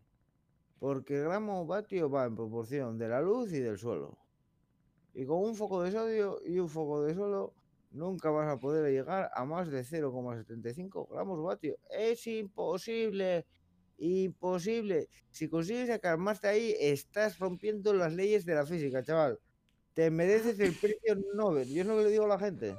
Porque 0.79 1.17
el 1.17 1.25
gramovatio 1.25 2.09
va 2.09 2.25
en 2.25 2.35
proporción 2.35 2.97
de 2.97 3.07
la 3.07 3.21
luz 3.21 3.53
y 3.53 3.59
del 3.59 3.77
suelo. 3.77 4.17
Y 5.13 5.25
con 5.25 5.37
un 5.43 5.55
foco 5.55 5.83
de 5.83 5.91
sodio 5.91 6.39
y 6.43 6.57
un 6.59 6.69
foco 6.69 7.03
de 7.03 7.13
suelo 7.13 7.53
nunca 7.91 8.31
vas 8.31 8.49
a 8.49 8.59
poder 8.59 8.91
llegar 8.91 9.29
a 9.33 9.45
más 9.45 9.69
de 9.69 9.83
0,75 9.83 11.07
gramos 11.09 11.41
vatio. 11.43 11.77
Es 11.89 12.25
imposible. 12.27 13.45
Imposible. 13.97 15.09
Si 15.29 15.47
consigues 15.47 15.87
sacar 15.87 16.17
más 16.17 16.41
de 16.41 16.49
ahí, 16.49 16.75
estás 16.79 17.39
rompiendo 17.39 17.93
las 17.93 18.13
leyes 18.13 18.45
de 18.45 18.55
la 18.55 18.65
física, 18.65 19.03
chaval. 19.03 19.39
Te 19.93 20.09
mereces 20.09 20.59
el 20.59 20.73
premio 20.75 21.23
Nobel. 21.35 21.67
Yo 21.67 21.81
es 21.81 21.87
lo 21.87 21.97
que 21.97 22.03
le 22.03 22.11
digo 22.11 22.25
a 22.25 22.29
la 22.29 22.39
gente. 22.39 22.75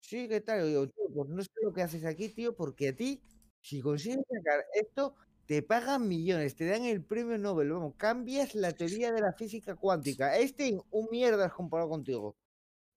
Sí, 0.00 0.28
¿qué 0.28 0.40
tal? 0.40 0.60
Yo 0.60 0.66
digo, 0.66 0.86
tío, 0.88 1.04
pues 1.14 1.28
no 1.28 1.42
sé 1.42 1.50
lo 1.62 1.72
que 1.72 1.82
haces 1.82 2.04
aquí, 2.04 2.28
tío, 2.28 2.54
porque 2.54 2.88
a 2.88 2.96
ti, 2.96 3.22
si 3.60 3.80
consigues 3.80 4.24
sacar 4.28 4.64
esto, 4.74 5.14
te 5.46 5.62
pagan 5.62 6.08
millones, 6.08 6.54
te 6.54 6.66
dan 6.66 6.84
el 6.84 7.04
premio 7.04 7.38
Nobel. 7.38 7.70
Vamos, 7.70 7.94
cambias 7.96 8.54
la 8.54 8.72
teoría 8.72 9.12
de 9.12 9.20
la 9.20 9.32
física 9.32 9.76
cuántica. 9.76 10.36
Einstein, 10.36 10.80
un 10.90 11.08
mierdas 11.10 11.52
comparado 11.52 11.88
contigo. 11.90 12.36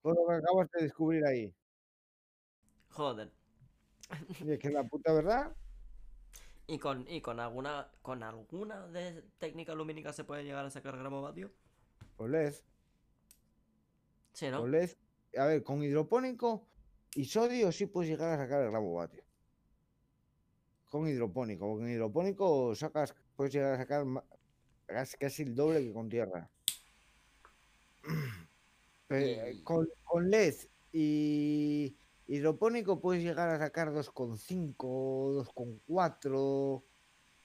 Con 0.02 0.16
lo 0.16 0.28
que 0.28 0.36
acabas 0.36 0.70
de 0.72 0.84
descubrir 0.84 1.26
ahí. 1.26 1.54
Joder. 2.90 3.32
Y 4.46 4.52
es 4.52 4.60
que 4.60 4.70
la 4.70 4.84
puta 4.84 5.14
verdad, 5.14 5.56
¿Y 6.68 6.80
con, 6.80 7.08
y 7.10 7.22
con 7.22 7.40
alguna 7.40 7.92
con 8.02 8.24
alguna 8.24 8.88
de 8.88 9.22
técnica 9.40 9.76
lumínica 9.76 10.14
se 10.14 10.24
puede 10.24 10.44
llegar 10.44 10.66
a 10.66 10.70
sacar 10.70 10.98
gramovatio? 10.98 11.52
pues 12.16 12.30
LED, 12.32 12.54
Sí, 14.34 14.50
¿no? 14.50 14.62
pues 14.62 14.72
LED. 14.72 14.90
A 15.38 15.46
ver, 15.46 15.64
con 15.64 15.84
hidropónico 15.84 16.68
y 17.16 17.26
sodio 17.26 17.72
sí 17.72 17.86
puedes 17.88 18.10
llegar 18.12 18.32
a 18.32 18.38
sacar 18.44 18.62
el 18.64 18.72
gramo 18.72 18.94
vatio. 18.94 19.24
Con 20.90 21.08
hidropónico, 21.10 21.80
en 21.82 21.90
hidropónico 21.90 22.74
sacas, 22.76 23.14
puedes 23.36 23.54
llegar 23.54 23.74
a 23.74 23.78
sacar 23.78 24.06
casi, 25.20 25.44
el 25.44 25.56
doble 25.56 25.82
que 25.82 25.92
con 25.94 26.08
tierra. 26.10 26.50
Con, 29.64 29.88
con 30.04 30.30
LED 30.32 30.56
y 30.92 31.96
hidropónico 32.28 33.00
puedes 33.00 33.24
llegar 33.24 33.50
a 33.50 33.60
sacar 33.60 33.92
2,5, 33.92 34.76
2,4 34.76 36.84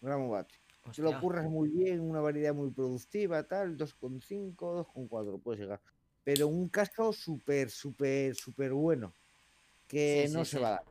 gramos 0.00 0.30
vatio. 0.30 0.58
Si 0.92 1.02
lo 1.02 1.18
curras 1.20 1.48
muy 1.48 1.68
bien, 1.68 2.00
una 2.00 2.20
variedad 2.20 2.54
muy 2.54 2.70
productiva, 2.70 3.42
tal, 3.42 3.76
2,5, 3.76 4.56
2,4 4.56 5.42
puedes 5.42 5.60
llegar. 5.60 5.80
Pero 6.24 6.48
un 6.48 6.68
caso 6.68 7.12
súper, 7.12 7.70
súper, 7.70 8.34
súper 8.34 8.72
bueno, 8.72 9.12
que 9.86 10.26
Sí, 10.28 10.34
no 10.34 10.44
sí, 10.44 10.52
se 10.52 10.56
sí. 10.56 10.62
va 10.62 10.68
a 10.68 10.72
dar. 10.72 10.84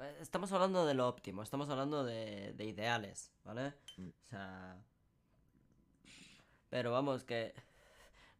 Eh, 0.00 0.16
Estamos 0.20 0.52
hablando 0.52 0.86
de 0.86 0.94
lo 0.94 1.08
óptimo, 1.08 1.42
estamos 1.42 1.68
hablando 1.70 2.04
de, 2.04 2.52
de 2.54 2.64
ideales, 2.64 3.30
¿vale? 3.44 3.74
Mm. 3.96 4.08
O 4.08 4.26
sea... 4.28 4.76
Pero 6.70 6.92
vamos, 6.92 7.24
que 7.24 7.54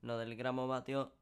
lo 0.02 0.18
del 0.18 0.36
gramovatio 0.36 1.12
eh, 1.12 1.17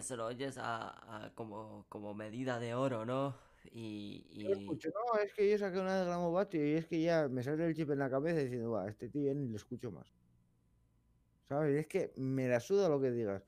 se 0.00 0.16
lo 0.16 0.26
oyes 0.26 0.56
a, 0.58 1.26
a 1.26 1.34
como, 1.34 1.86
como 1.88 2.14
medida 2.14 2.58
de 2.60 2.74
oro, 2.74 3.04
¿no? 3.04 3.36
Y, 3.72 4.26
y- 4.30 4.52
escucho, 4.52 4.88
no, 4.90 5.18
es 5.20 5.32
que 5.34 5.50
yo 5.50 5.58
saqué 5.58 5.78
una 5.78 5.98
de 6.00 6.06
gramo 6.06 6.32
vatio 6.32 6.64
y 6.66 6.74
es 6.74 6.86
que 6.86 7.00
ya 7.02 7.28
me 7.28 7.42
sale 7.42 7.66
el 7.66 7.74
chip 7.74 7.90
en 7.90 7.98
la 7.98 8.10
cabeza 8.10 8.40
diciendo, 8.40 8.70
va, 8.70 8.88
este 8.88 9.08
tío 9.08 9.26
ya 9.26 9.34
ni 9.34 9.48
lo 9.48 9.56
escucho 9.56 9.90
más. 9.90 10.06
¿Sabes? 11.48 11.76
Es 11.80 11.86
que 11.88 12.12
me 12.16 12.48
la 12.48 12.60
suda 12.60 12.88
lo 12.88 13.00
que 13.00 13.10
digas. 13.10 13.42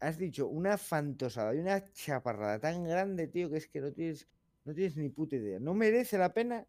Has 0.00 0.18
dicho 0.18 0.46
una 0.48 0.76
fantosada 0.76 1.54
y 1.54 1.58
una 1.58 1.90
chaparrada 1.92 2.60
tan 2.60 2.84
grande, 2.84 3.28
tío, 3.28 3.48
que 3.50 3.56
es 3.56 3.68
que 3.68 3.80
no 3.80 3.92
tienes, 3.92 4.28
no 4.64 4.74
tienes 4.74 4.96
ni 4.96 5.08
puta 5.08 5.36
idea. 5.36 5.58
No 5.58 5.74
merece 5.74 6.18
la 6.18 6.32
pena. 6.34 6.66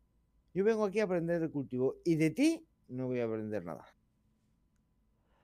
Yo 0.53 0.63
vengo 0.63 0.86
aquí 0.86 0.99
a 0.99 1.03
aprender 1.03 1.41
de 1.41 1.49
cultivo 1.51 1.97
y 2.05 2.15
de 2.15 2.32
ti 2.32 2.67
no 2.88 3.07
voy 3.07 3.19
a 3.19 3.25
aprender 3.25 3.65
nada. 3.65 3.86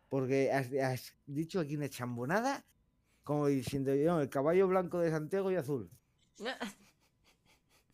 Porque 0.09 0.51
has 0.51 1.15
dicho 1.25 1.59
aquí 1.59 1.75
una 1.75 1.89
chambonada 1.89 2.65
como 3.23 3.47
diciendo, 3.47 3.93
yo, 3.95 4.19
el 4.19 4.29
caballo 4.29 4.67
blanco 4.67 4.99
de 4.99 5.11
Santiago 5.11 5.51
y 5.51 5.55
azul. 5.55 5.89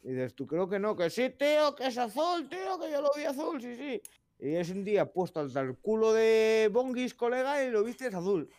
Y 0.01 0.11
dices, 0.11 0.33
tú 0.33 0.47
creo 0.47 0.69
que 0.69 0.79
no, 0.79 0.95
que 0.95 1.09
sí, 1.09 1.29
tío, 1.29 1.75
que 1.75 1.87
es 1.87 1.97
azul, 1.97 2.47
tío, 2.47 2.79
que 2.79 2.89
yo 2.89 3.01
lo 3.01 3.09
vi 3.17 3.25
azul, 3.25 3.61
sí, 3.61 3.75
sí. 3.75 4.01
Y 4.39 4.55
es 4.55 4.69
un 4.69 4.85
día 4.85 5.11
puesto 5.11 5.41
hasta 5.41 5.59
el 5.59 5.77
culo 5.77 6.13
de 6.13 6.69
Bongis, 6.71 7.13
colega, 7.13 7.61
y 7.65 7.69
lo 7.69 7.83
viste 7.83 8.07
es 8.07 8.13
azul. 8.13 8.49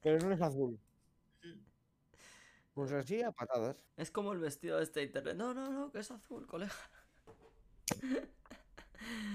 Pero 0.00 0.24
no 0.24 0.32
es 0.32 0.40
azul. 0.40 0.78
Pues 2.74 2.92
así 2.92 3.20
a 3.22 3.32
patadas. 3.32 3.76
Es 3.96 4.12
como 4.12 4.32
el 4.32 4.38
vestido 4.38 4.76
de 4.76 4.84
este 4.84 5.02
internet. 5.02 5.34
No, 5.34 5.52
no, 5.52 5.68
no, 5.68 5.90
que 5.90 5.98
es 5.98 6.10
azul, 6.12 6.46
colega. 6.46 6.72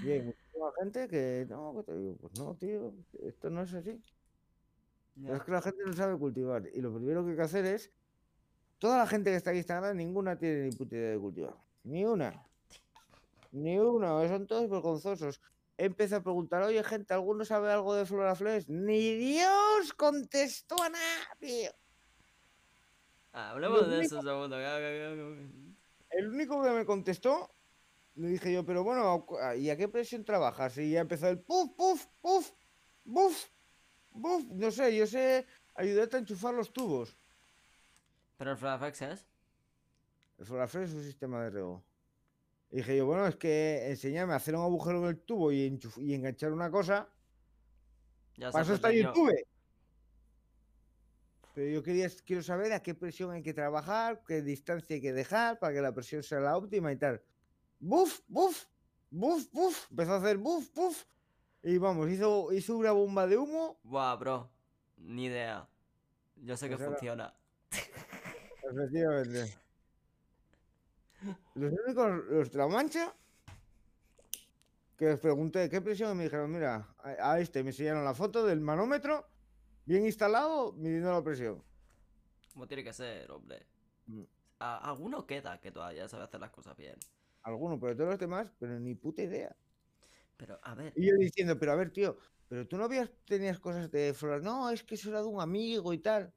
Y 0.02 0.10
hay 0.10 0.22
muchísima 0.22 0.72
gente 0.78 1.08
que, 1.08 1.46
no, 1.50 1.74
que 1.76 1.82
te 1.82 1.98
digo, 1.98 2.16
pues 2.16 2.38
no, 2.38 2.54
tío, 2.54 2.94
esto 3.22 3.50
no 3.50 3.62
es 3.62 3.74
así. 3.74 4.00
Pero 5.22 5.36
es 5.36 5.42
que 5.42 5.52
la 5.52 5.62
gente 5.62 5.82
no 5.84 5.92
sabe 5.92 6.18
cultivar. 6.18 6.64
Y 6.72 6.80
lo 6.80 6.92
primero 6.94 7.24
que 7.24 7.30
hay 7.30 7.36
que 7.36 7.42
hacer 7.42 7.64
es, 7.66 7.90
toda 8.78 8.98
la 8.98 9.06
gente 9.06 9.30
que 9.30 9.36
está 9.36 9.50
aquí 9.50 9.58
Instagram, 9.58 9.96
ninguna 9.96 10.36
tiene 10.36 10.64
ni 10.64 10.72
puta 10.72 10.96
idea 10.96 11.10
de 11.10 11.18
cultivar. 11.18 11.54
Ni 11.84 12.04
una. 12.04 12.44
Ni 13.52 13.78
una, 13.78 14.26
son 14.28 14.46
todos 14.46 14.68
vergonzosos. 14.68 15.40
Empecé 15.76 16.16
a 16.16 16.22
preguntar, 16.22 16.62
oye 16.62 16.82
gente, 16.84 17.14
¿alguno 17.14 17.44
sabe 17.44 17.70
algo 17.72 17.94
de 17.94 18.06
Floraflex? 18.06 18.68
Ni 18.68 19.14
Dios 19.16 19.92
contestó 19.96 20.76
a 20.82 20.88
nadie. 20.88 21.72
Ah, 23.32 23.50
hablemos 23.50 23.88
de 23.88 23.98
único- 23.98 24.02
eso 24.02 24.18
un 24.20 24.24
segundo. 24.24 24.56
El 26.10 26.28
único 26.28 26.62
que 26.62 26.70
me 26.70 26.84
contestó, 26.84 27.50
le 28.14 28.28
dije 28.28 28.52
yo, 28.52 28.64
pero 28.64 28.84
bueno, 28.84 29.10
¿a 29.10 29.26
cu- 29.26 29.38
¿y 29.56 29.70
a 29.70 29.76
qué 29.76 29.88
presión 29.88 30.24
trabajas? 30.24 30.78
Y 30.78 30.92
ya 30.92 31.00
empezó 31.00 31.28
el 31.28 31.40
puf, 31.40 31.72
puf, 31.76 32.06
puf, 32.20 32.50
buf, 33.04 33.46
buf. 34.14 34.44
No 34.50 34.70
sé, 34.70 34.96
yo 34.96 35.06
sé 35.06 35.46
ayudarte 35.74 36.16
a 36.16 36.20
enchufar 36.20 36.54
los 36.54 36.72
tubos. 36.72 37.16
Pero 38.36 38.52
el 38.52 38.56
Flafex 38.56 39.02
es. 39.02 39.26
El 40.38 40.46
Floraflex 40.46 40.90
es 40.90 40.94
un 40.94 41.04
sistema 41.04 41.42
de 41.44 41.50
riego. 41.50 41.84
Y 42.70 42.78
dije 42.78 42.96
yo, 42.96 43.06
bueno, 43.06 43.26
es 43.26 43.36
que 43.36 43.88
enséñame 43.88 44.32
a 44.32 44.36
hacer 44.36 44.56
un 44.56 44.62
agujero 44.62 44.98
en 45.04 45.10
el 45.10 45.20
tubo 45.20 45.52
y, 45.52 45.78
y 45.98 46.14
enganchar 46.14 46.52
una 46.52 46.70
cosa. 46.70 47.08
Ya 48.36 48.50
Para 48.50 48.64
eso 48.64 48.74
está 48.74 48.88
perdió. 48.88 49.14
YouTube. 49.14 49.32
Pero 51.54 51.70
yo 51.70 51.82
quería, 51.84 52.08
quiero 52.24 52.42
saber 52.42 52.72
a 52.72 52.82
qué 52.82 52.94
presión 52.94 53.30
hay 53.30 53.42
que 53.42 53.54
trabajar, 53.54 54.24
qué 54.26 54.42
distancia 54.42 54.96
hay 54.96 55.00
que 55.02 55.12
dejar 55.12 55.60
para 55.60 55.72
que 55.72 55.80
la 55.80 55.94
presión 55.94 56.24
sea 56.24 56.40
la 56.40 56.56
óptima 56.56 56.90
y 56.90 56.96
tal. 56.96 57.22
¡Buf! 57.78 58.22
¡Buf! 58.26 58.66
¡Buf! 59.08 59.46
¡Buf! 59.52 59.86
Empezó 59.90 60.14
a 60.14 60.16
hacer 60.16 60.36
buf, 60.38 60.74
buf. 60.74 61.04
Y 61.64 61.78
vamos, 61.78 62.10
hizo, 62.10 62.52
hizo 62.52 62.76
una 62.76 62.92
bomba 62.92 63.26
de 63.26 63.36
humo. 63.38 63.78
Buah, 63.82 64.16
bro. 64.16 64.50
Ni 64.98 65.24
idea. 65.26 65.66
Yo 66.36 66.56
sé 66.56 66.68
que 66.68 66.76
Pues 66.76 66.88
funciona. 66.90 67.34
Efectivamente. 68.70 69.58
Los 71.54 71.72
únicos, 71.72 72.24
los 72.28 72.50
de 72.50 72.58
la 72.58 72.68
mancha, 72.68 73.14
que 74.96 74.96
que 74.96 75.06
les 75.06 75.18
pregunté 75.18 75.68
qué 75.70 75.80
presión 75.80 76.12
y 76.12 76.14
me 76.16 76.24
dijeron, 76.24 76.50
mira, 76.52 76.94
a, 76.98 77.32
a 77.32 77.40
este 77.40 77.62
me 77.62 77.70
enseñaron 77.70 78.04
la 78.04 78.14
foto 78.14 78.44
del 78.46 78.60
manómetro, 78.60 79.26
bien 79.86 80.04
instalado, 80.04 80.72
midiendo 80.74 81.10
la 81.12 81.22
presión. 81.24 81.62
Como 82.52 82.66
tiene 82.68 82.84
que 82.84 82.92
ser, 82.92 83.30
hombre. 83.30 83.66
Mm. 84.06 84.22
A- 84.60 84.90
alguno 84.90 85.26
queda 85.26 85.60
que 85.60 85.72
todavía 85.72 86.08
sabe 86.08 86.24
hacer 86.24 86.40
las 86.40 86.50
cosas 86.50 86.76
bien. 86.76 86.96
Alguno, 87.42 87.80
pero 87.80 87.96
todos 87.96 88.10
los 88.10 88.18
demás, 88.18 88.52
pero 88.58 88.78
ni 88.78 88.94
puta 88.94 89.22
idea. 89.22 89.56
Pero, 90.36 90.58
a 90.62 90.74
ver, 90.74 90.92
Y 90.96 91.06
yo 91.08 91.14
diciendo, 91.16 91.58
pero 91.58 91.72
a 91.72 91.76
ver, 91.76 91.90
tío, 91.90 92.18
pero 92.48 92.66
tú 92.66 92.76
no 92.76 92.84
habías, 92.84 93.10
tenías 93.24 93.58
cosas 93.60 93.90
de 93.90 94.12
flora. 94.14 94.40
No, 94.40 94.70
es 94.70 94.82
que 94.82 94.94
eso 94.96 95.08
era 95.10 95.20
de 95.22 95.28
un 95.28 95.40
amigo 95.40 95.92
y 95.92 95.98
tal. 95.98 96.32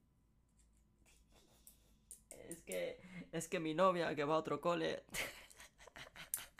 es 2.49 2.61
que, 2.61 2.99
es 3.31 3.47
que 3.47 3.59
mi 3.59 3.73
novia 3.73 4.15
que 4.15 4.23
va 4.23 4.35
a 4.35 4.37
otro 4.37 4.61
cole. 4.61 5.03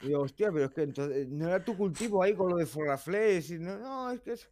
Y 0.00 0.08
digo, 0.08 0.20
hostia, 0.22 0.52
pero 0.52 0.66
es 0.66 0.70
que 0.72 0.82
entonces 0.82 1.28
no 1.28 1.48
era 1.48 1.64
tu 1.64 1.76
cultivo 1.76 2.22
ahí 2.22 2.34
con 2.34 2.50
lo 2.50 2.56
de 2.56 2.66
Forraflex. 2.66 3.50
Y 3.50 3.58
no, 3.58 3.78
no, 3.78 4.10
es 4.12 4.20
que 4.20 4.32
es. 4.32 4.48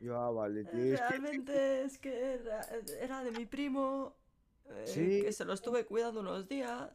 Yo, 0.00 0.18
ah, 0.18 0.30
vale, 0.30 0.64
tío. 0.64 0.94
Es 0.94 1.00
que, 1.00 1.06
Realmente 1.08 1.82
es 1.84 1.98
que 1.98 2.34
era, 2.34 2.60
era 3.00 3.24
de 3.24 3.30
mi 3.30 3.46
primo. 3.46 4.14
eh, 4.68 4.84
Sí. 4.86 5.22
Que 5.22 5.32
se 5.32 5.44
lo 5.44 5.54
estuve 5.54 5.86
cuidando 5.86 6.20
unos 6.20 6.46
días. 6.48 6.90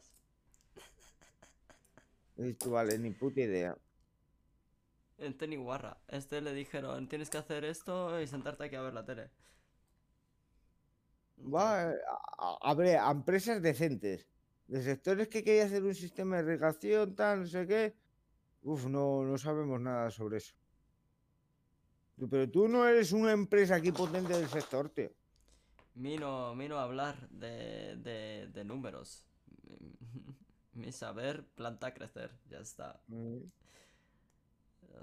y 2.36 2.52
tú, 2.54 2.70
vale, 2.70 2.98
ni 2.98 3.10
puta 3.10 3.40
idea. 3.40 3.76
Este 5.20 5.46
ni 5.46 5.54
guarra. 5.54 5.98
Este 6.08 6.40
le 6.40 6.52
dijeron, 6.52 7.08
tienes 7.08 7.30
que 7.30 7.38
hacer 7.38 7.64
esto 7.64 8.20
y 8.20 8.26
sentarte 8.26 8.64
aquí 8.64 8.74
a 8.74 8.82
ver 8.82 8.94
la 8.94 9.04
tele. 9.04 9.30
Va, 11.54 11.62
a, 11.82 11.94
a- 12.48 12.58
a 12.70 12.74
ver, 12.80 12.96
a 12.98 13.10
empresas 13.18 13.62
decentes. 13.68 14.18
De 14.72 14.78
sectores 14.88 15.28
que 15.28 15.42
quería 15.44 15.64
hacer 15.66 15.82
un 15.82 15.94
sistema 16.04 16.36
de 16.36 16.42
irrigación, 16.44 17.14
tal, 17.16 17.40
no 17.40 17.46
sé 17.46 17.66
qué. 17.66 17.82
Uf, 18.62 18.86
no, 18.86 19.24
no 19.24 19.38
sabemos 19.38 19.80
nada 19.80 20.10
sobre 20.10 20.38
eso. 20.38 20.54
Pero 22.30 22.48
tú 22.48 22.68
no 22.68 22.86
eres 22.86 23.10
una 23.12 23.32
empresa 23.32 23.74
aquí 23.74 23.90
potente 23.90 24.32
del 24.32 24.48
sector, 24.48 24.90
tío. 24.90 25.10
Vino 25.94 26.78
a 26.78 26.82
hablar 26.82 27.28
de, 27.30 27.96
de, 27.96 28.48
de 28.52 28.64
números. 28.64 29.26
Mi 30.74 30.92
saber 30.92 31.44
planta 31.54 31.92
crecer, 31.94 32.30
ya 32.48 32.58
está. 32.60 33.00
Mm, 33.10 33.44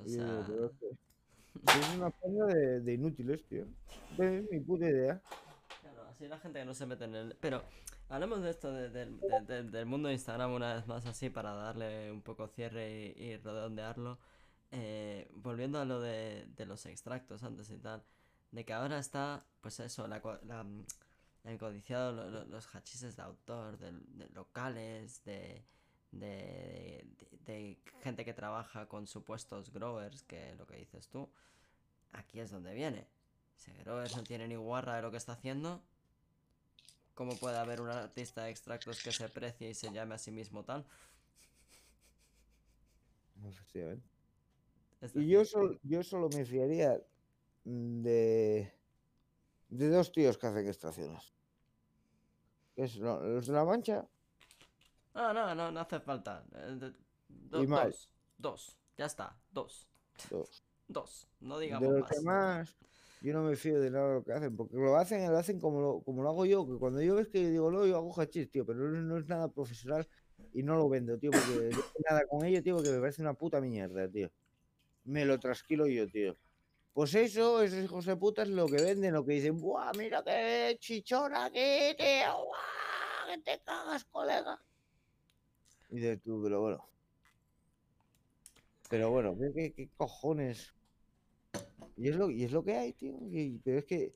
O 0.04 0.08
sea, 0.08 0.40
es 0.42 0.72
que- 0.80 0.98
Es 1.80 1.96
una 1.98 2.12
forma 2.12 2.46
de, 2.46 2.82
de 2.82 2.94
inútiles, 2.94 3.44
tío. 3.48 3.66
Tenés 4.16 4.46
ni 4.52 4.60
puta 4.60 4.88
idea. 4.88 5.22
claro, 5.82 6.04
así 6.10 6.28
la 6.28 6.38
gente 6.40 6.60
que 6.60 6.66
no 6.66 6.74
se 6.76 6.86
mete 6.86 7.06
en 7.06 7.16
el... 7.16 7.36
Pero 7.42 7.64
hablemos 8.10 8.42
de 8.44 8.52
esto 8.52 8.72
de- 8.72 8.90
del- 8.90 9.20
de- 9.20 9.42
de- 9.48 9.64
del 9.64 9.86
mundo 9.88 10.08
de 10.08 10.14
Instagram 10.14 10.54
una 10.54 10.76
vez 10.76 10.86
más 10.88 11.06
así 11.08 11.30
para 11.32 11.54
darle 11.54 12.12
un 12.12 12.22
poco 12.22 12.48
cierre 12.48 13.14
y, 13.18 13.24
y 13.24 13.38
redondearlo. 13.38 14.20
Eh, 14.72 15.30
volviendo 15.34 15.80
a 15.80 15.86
lo 15.86 16.00
de, 16.02 16.46
de 16.56 16.66
los 16.66 16.86
extractos 16.86 17.42
antes 17.44 17.70
y 17.72 17.78
tal. 17.78 18.04
De 18.52 18.64
que 18.64 18.74
ahora 18.74 19.00
está, 19.00 19.46
pues 19.62 19.80
eso, 19.80 20.08
la, 20.08 20.22
la, 20.46 20.66
el 21.44 21.58
codiciado, 21.58 22.12
lo- 22.12 22.30
lo- 22.30 22.46
los 22.46 22.76
hachises 22.76 23.16
de 23.16 23.24
autor, 23.24 23.78
de, 23.80 23.94
locales, 24.34 25.24
de, 25.26 25.64
de, 26.12 27.06
de- 27.20 27.38
de 27.46 27.78
gente 28.02 28.26
que 28.26 28.34
trabaja 28.34 28.88
con 28.88 29.08
supuestos 29.08 29.72
growers, 29.72 30.24
que 30.24 30.56
lo 30.56 30.66
que 30.68 30.78
dices 30.78 31.08
tú, 31.10 31.30
aquí 32.14 32.40
es 32.40 32.52
donde 32.52 32.74
viene. 32.74 33.08
Si 33.56 33.72
growers 33.74 34.16
no 34.16 34.24
tiene 34.24 34.48
ni 34.48 34.56
guarra 34.56 34.96
de 34.96 35.02
lo 35.02 35.12
que 35.12 35.18
está 35.18 35.34
haciendo, 35.34 35.82
¿cómo 37.16 37.36
puede 37.38 37.58
haber 37.58 37.82
un 37.82 37.90
artista 37.90 38.44
de 38.44 38.52
extractos 38.52 39.02
que 39.04 39.12
se 39.12 39.28
precie 39.30 39.70
y 39.70 39.74
se 39.74 39.92
llame 39.92 40.16
a 40.16 40.18
sí 40.18 40.32
mismo 40.32 40.64
tal? 40.64 40.86
Es 45.02 45.16
Y 45.16 45.28
yo 45.28 45.46
solo, 45.46 45.80
yo 45.84 46.04
solo 46.04 46.30
me 46.30 46.44
fiaría 46.46 47.00
de, 47.64 48.72
de 49.70 49.90
dos 49.90 50.12
tíos 50.12 50.38
que 50.38 50.48
hacen 50.48 50.68
extracciones. 50.68 51.34
Es 52.76 52.96
lo- 52.98 53.22
los 53.22 53.48
de 53.48 53.54
la 53.54 53.66
mancha 53.66 54.08
No, 55.18 55.34
no, 55.34 55.56
no, 55.56 55.72
no 55.72 55.80
hace 55.80 56.00
falta. 56.00 56.44
Eh, 56.56 56.76
de- 56.80 56.94
do- 57.28 57.64
Y 57.64 57.68
mal. 57.68 57.88
dos, 57.90 58.10
dos, 58.38 58.78
ya 58.98 59.06
está, 59.08 59.36
dos, 59.50 59.88
dos. 60.30 60.64
dos, 60.88 61.28
no 61.40 61.58
De 61.58 61.66
digamos 61.66 61.90
los 61.90 62.02
más. 62.02 62.10
demás, 62.12 62.78
yo 63.22 63.34
no 63.34 63.42
me 63.42 63.56
fío 63.56 63.80
de 63.80 63.90
nada 63.90 64.08
de 64.10 64.14
lo 64.14 64.24
que 64.24 64.32
hacen, 64.34 64.56
porque 64.56 64.76
lo 64.76 64.96
hacen, 64.96 65.30
lo 65.32 65.38
hacen 65.40 65.60
como 65.60 65.82
lo, 65.82 66.02
como 66.02 66.22
lo 66.22 66.30
hago 66.30 66.46
yo, 66.46 66.68
que 66.68 66.78
cuando 66.78 67.02
yo 67.02 67.16
ves 67.16 67.30
que 67.30 67.50
digo, 67.50 67.72
no, 67.72 67.84
yo 67.88 67.98
hago 67.98 68.14
hachís, 68.22 68.50
tío, 68.52 68.64
pero 68.64 68.78
no, 68.80 69.02
no 69.02 69.18
es 69.18 69.26
nada 69.28 69.48
profesional 69.50 70.08
y 70.54 70.62
no 70.62 70.76
lo 70.76 70.88
vendo, 70.88 71.18
tío, 71.18 71.32
porque 71.32 71.70
no 71.72 71.82
nada 72.10 72.28
con 72.28 72.46
ello, 72.46 72.62
tío, 72.62 72.76
porque 72.76 72.92
me 72.92 73.00
parece 73.00 73.24
una 73.24 73.34
puta 73.34 73.60
mierda, 73.60 74.08
tío. 74.08 74.30
Me 75.06 75.26
lo 75.26 75.40
trasquilo 75.40 75.88
yo, 75.88 76.08
tío. 76.08 76.38
Pues 76.94 77.16
eso, 77.16 77.62
esos 77.64 77.84
hijos 77.84 78.06
de 78.06 78.16
puta 78.18 78.44
es 78.44 78.50
lo 78.50 78.68
que 78.68 78.82
venden, 78.82 79.14
lo 79.14 79.26
que 79.26 79.34
dicen, 79.34 79.60
¡buah, 79.60 79.92
mira 79.98 80.24
qué 80.24 80.78
chichón 80.80 81.34
aquí, 81.36 81.96
tío! 81.98 82.46
¡Buah, 82.46 83.28
que 83.36 83.38
te 83.42 83.60
cagas, 83.64 84.06
colega! 84.06 84.60
Y 85.90 85.96
dices 85.96 86.22
tú, 86.24 86.42
pero 86.44 86.62
bueno. 86.62 86.90
Pero 88.90 89.12
bueno, 89.12 89.36
¿qué, 89.38 89.52
qué- 89.54 89.74
qué 89.74 89.90
cojones? 89.98 90.74
Y 91.98 92.10
es 92.10 92.16
lo, 92.16 92.30
y 92.30 92.44
es 92.44 92.52
lo 92.52 92.64
que 92.64 92.76
hay, 92.76 92.94
tío. 92.94 93.18
y- 93.32 93.60
pero 93.64 93.80
es 93.80 93.86
que 93.86 94.14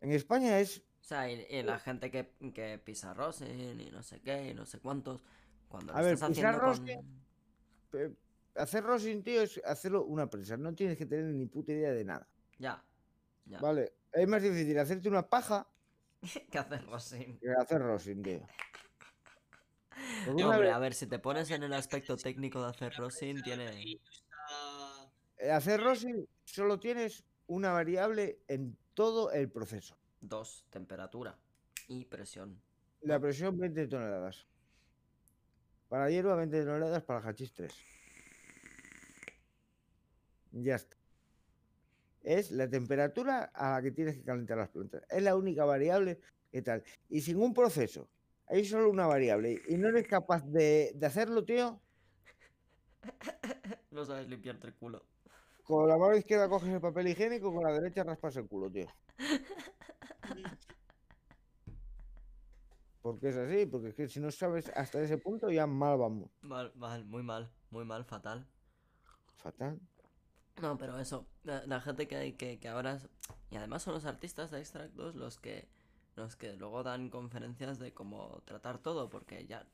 en 0.00 0.12
España 0.12 0.58
es. 0.60 0.78
O 1.00 1.04
sea, 1.06 1.30
y, 1.30 1.46
y 1.50 1.62
la 1.62 1.78
gente 1.78 2.10
que, 2.10 2.30
que 2.54 2.78
pisa 2.78 3.12
rosin 3.14 3.80
y 3.80 3.90
no 3.90 4.02
sé 4.02 4.20
qué 4.22 4.50
y 4.50 4.54
no 4.54 4.64
sé 4.64 4.80
cuántos, 4.80 5.22
cuando 5.68 5.92
lo 5.92 5.98
A 5.98 6.02
ver, 6.02 6.14
estás 6.14 6.30
pisar 6.30 6.54
haciendo 6.54 7.04
con... 7.92 8.14
Hacer 8.56 8.84
rosin, 8.84 9.22
tío, 9.22 9.42
es 9.42 9.60
hacerlo 9.64 10.04
una 10.04 10.30
prensa. 10.30 10.56
No 10.56 10.74
tienes 10.74 10.96
que 10.96 11.06
tener 11.06 11.24
ni 11.26 11.46
puta 11.46 11.72
idea 11.72 11.92
de 11.92 12.04
nada. 12.04 12.28
Ya, 12.58 12.82
ya. 13.46 13.58
¿Vale? 13.60 13.92
Es 14.12 14.28
más 14.28 14.42
difícil 14.42 14.78
hacerte 14.78 15.08
una 15.08 15.28
paja 15.28 15.68
¿Qué 16.50 16.58
hacer 16.58 16.86
rosin? 16.86 17.38
que 17.40 17.50
hacer 17.50 17.82
rosin, 17.82 18.22
tío. 18.22 18.46
Hombre, 20.28 20.58
vez- 20.58 20.72
a 20.72 20.78
ver, 20.78 20.94
si 20.94 21.06
te 21.06 21.18
pones 21.18 21.50
en 21.50 21.62
el 21.62 21.72
aspecto 21.72 22.16
técnico 22.16 22.62
de 22.62 22.68
hacer 22.70 22.92
rosin, 22.96 23.42
tiene... 23.42 23.98
Eh, 25.38 25.50
hacer 25.50 25.80
rosin 25.80 26.28
solo 26.44 26.78
tienes 26.78 27.24
una 27.46 27.72
variable 27.72 28.38
en 28.48 28.76
todo 28.94 29.30
el 29.32 29.50
proceso. 29.50 29.96
Dos, 30.20 30.64
temperatura 30.70 31.38
y 31.88 32.04
presión. 32.06 32.60
La 33.02 33.20
presión 33.20 33.58
20 33.58 33.86
toneladas. 33.88 34.46
Para 35.88 36.08
hierba 36.10 36.34
20 36.36 36.64
toneladas, 36.64 37.02
para 37.02 37.20
hachís 37.28 37.52
3. 37.52 37.72
Ya 40.52 40.76
está. 40.76 40.96
Es 42.22 42.50
la 42.50 42.68
temperatura 42.68 43.50
a 43.54 43.72
la 43.72 43.82
que 43.82 43.90
tienes 43.90 44.16
que 44.16 44.24
calentar 44.24 44.56
las 44.56 44.70
plantas. 44.70 45.02
Es 45.10 45.22
la 45.22 45.36
única 45.36 45.64
variable 45.64 46.20
que 46.50 46.62
tal. 46.62 46.82
Y 47.10 47.20
sin 47.20 47.38
un 47.42 47.52
proceso. 47.52 48.08
Hay 48.46 48.64
solo 48.64 48.90
una 48.90 49.06
variable. 49.06 49.60
Y 49.68 49.76
no 49.76 49.88
eres 49.88 50.06
capaz 50.06 50.44
de, 50.46 50.92
de 50.94 51.06
hacerlo, 51.06 51.44
tío. 51.44 51.80
No 53.90 54.04
sabes 54.04 54.28
limpiarte 54.28 54.66
el 54.66 54.74
culo. 54.74 55.04
Con 55.62 55.88
la 55.88 55.96
mano 55.96 56.16
izquierda 56.16 56.48
coges 56.48 56.68
el 56.70 56.80
papel 56.80 57.08
higiénico, 57.08 57.52
con 57.54 57.62
la 57.62 57.72
derecha 57.72 58.02
raspas 58.02 58.36
el 58.36 58.48
culo, 58.48 58.70
tío. 58.70 58.88
Porque 63.02 63.28
es 63.28 63.36
así, 63.36 63.66
porque 63.66 63.88
es 63.88 63.94
que 63.94 64.08
si 64.08 64.18
no 64.20 64.30
sabes 64.30 64.70
hasta 64.74 65.00
ese 65.02 65.18
punto 65.18 65.50
ya 65.50 65.66
mal 65.66 65.98
vamos. 65.98 66.30
Mal, 66.42 66.72
mal, 66.74 67.04
muy 67.04 67.22
mal, 67.22 67.50
muy 67.70 67.84
mal, 67.84 68.04
fatal. 68.04 68.46
Fatal. 69.36 69.78
No, 70.62 70.78
pero 70.78 70.98
eso, 70.98 71.26
la, 71.42 71.66
la 71.66 71.80
gente 71.80 72.08
que 72.08 72.16
hay 72.16 72.32
que, 72.32 72.58
que 72.58 72.68
ahora 72.68 72.94
es- 72.94 73.08
y 73.50 73.56
además 73.56 73.82
son 73.82 73.94
los 73.94 74.06
artistas 74.06 74.50
de 74.50 74.60
extractos 74.60 75.14
los 75.16 75.38
que 75.38 75.68
los 76.16 76.36
que 76.36 76.52
luego 76.54 76.82
dan 76.82 77.10
conferencias 77.10 77.78
de 77.78 77.92
cómo 77.94 78.42
tratar 78.44 78.78
todo, 78.78 79.10
porque 79.10 79.46
ya 79.46 79.66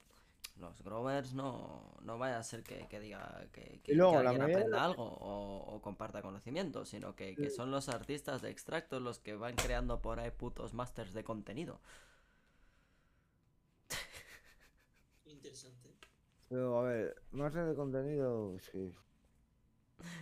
los 0.58 0.82
growers 0.82 1.34
no, 1.34 1.94
no 2.02 2.18
vaya 2.18 2.38
a 2.38 2.42
ser 2.44 2.62
que, 2.64 2.86
que 2.88 3.00
diga 3.00 3.46
que, 3.52 3.80
que- 3.84 4.06
luego, 4.06 4.16
que 4.18 4.18
la 4.28 4.30
alguien 4.30 4.44
de 4.46 4.46
aprenda 4.46 4.84
algo 4.84 5.04
o, 5.04 5.74
o 5.76 5.82
comparta 5.82 6.22
conocimiento, 6.22 6.84
sino 6.86 7.16
que, 7.16 7.38
que 7.38 7.50
son 7.50 7.70
los 7.70 7.88
artistas 7.88 8.42
de 8.42 8.50
extractos 8.50 9.02
los 9.02 9.18
que 9.20 9.34
van 9.36 9.56
creando 9.56 10.02
por 10.02 10.20
ahí 10.20 10.30
putos 10.32 10.74
masters 10.74 11.14
de 11.14 11.24
contenido. 11.24 11.80
Interesante. 15.24 15.96
Pero 16.48 16.78
a 16.80 16.82
ver, 16.82 17.22
más 17.30 17.54
de 17.54 17.74
contenido, 17.74 18.58
sí. 18.60 18.94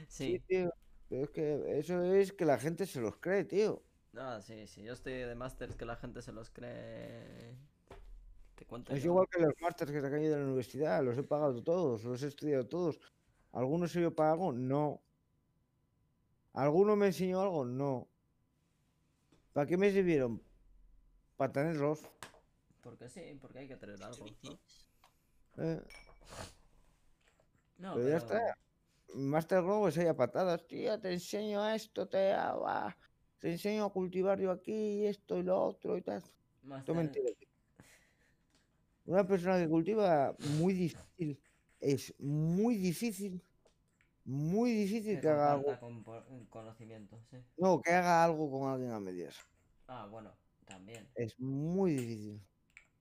Sí, 0.09 0.39
Sí, 0.39 0.41
tío. 0.47 0.73
Pero 1.09 1.25
es 1.25 1.31
que 1.31 1.79
eso 1.79 2.03
es 2.15 2.33
que 2.33 2.45
la 2.45 2.59
gente 2.59 2.87
se 2.87 3.01
los 3.01 3.17
cree, 3.19 3.45
tío. 3.45 3.83
Ah, 4.19 4.41
sí, 4.43 4.67
sí, 4.67 4.83
yo 4.83 4.93
estoy 4.93 5.15
de 5.15 5.35
masters 5.35 5.77
que 5.77 5.85
la 5.85 5.97
gente 5.97 6.23
se 6.23 6.33
los 6.33 6.51
cree. 6.51 7.57
Te 8.55 8.65
cuento 8.67 8.93
Es 8.93 9.03
yo. 9.03 9.11
igual 9.11 9.27
que 9.31 9.41
los 9.41 9.55
másters 9.61 9.93
que 9.93 10.01
se 10.01 10.07
han 10.07 10.13
caído 10.13 10.33
de 10.33 10.39
la 10.41 10.45
universidad, 10.47 11.03
los 11.03 11.17
he 11.17 11.23
pagado 11.23 11.63
todos, 11.63 12.05
los 12.05 12.23
he 12.23 12.27
estudiado 12.29 12.67
todos. 12.67 12.99
¿Alguno 13.53 13.87
sirvió 13.89 14.15
para 14.15 14.33
algo? 14.33 14.53
No. 14.53 15.01
¿Alguno 16.53 16.97
me 16.97 17.07
enseñó 17.07 17.41
algo? 17.41 17.65
No. 17.65 18.09
¿Para 19.53 19.67
qué 19.67 19.77
me 19.77 19.91
sirvieron? 19.91 20.43
Para 21.37 21.53
tenerlos. 21.53 22.01
Porque 22.83 23.09
sí, 23.09 23.39
porque 23.41 23.61
hay 23.61 23.69
que 23.69 23.77
tener 23.77 24.03
algo, 24.03 24.27
¿no? 24.43 24.59
¿eh? 25.65 25.83
No, 27.79 27.95
Pero 27.95 28.09
ya 28.09 28.17
está. 28.17 28.59
Master 29.15 29.63
Globo 29.63 29.89
es 29.89 29.99
ahí 29.99 30.07
a 30.07 30.17
patadas, 30.17 30.67
tía, 30.67 31.01
te 31.01 31.13
enseño 31.13 31.67
esto, 31.69 32.09
te, 32.09 32.33
ah, 32.33 32.97
te 33.39 33.51
enseño 33.53 33.85
a 33.85 33.93
cultivar 33.93 34.41
yo 34.41 34.51
aquí, 34.51 35.07
esto 35.07 35.39
y 35.39 35.43
lo 35.43 35.63
otro 35.63 35.97
y 35.97 36.03
tal. 36.03 36.23
Esto 36.79 36.95
mentira. 36.95 37.31
Una 39.07 39.27
persona 39.27 39.59
que 39.59 39.69
cultiva 39.69 40.37
muy 40.59 40.75
difícil, 40.75 41.41
es 41.81 42.15
muy 42.19 42.77
difícil, 42.77 43.43
muy 44.25 44.73
difícil 44.73 45.15
que 45.17 45.21
que 45.23 45.29
haga 45.29 45.53
algo, 45.53 45.79
con 45.81 46.47
conocimiento, 46.47 47.19
sí. 47.31 47.39
no, 47.57 47.81
que 47.81 47.91
haga 47.93 48.23
algo 48.23 48.51
con 48.51 48.71
alguien 48.71 48.91
a 48.91 49.01
medias. 49.01 49.37
Ah, 49.87 50.07
bueno, 50.11 50.31
también. 50.67 51.09
Es 51.15 51.41
muy 51.41 51.95
difícil. 51.95 52.43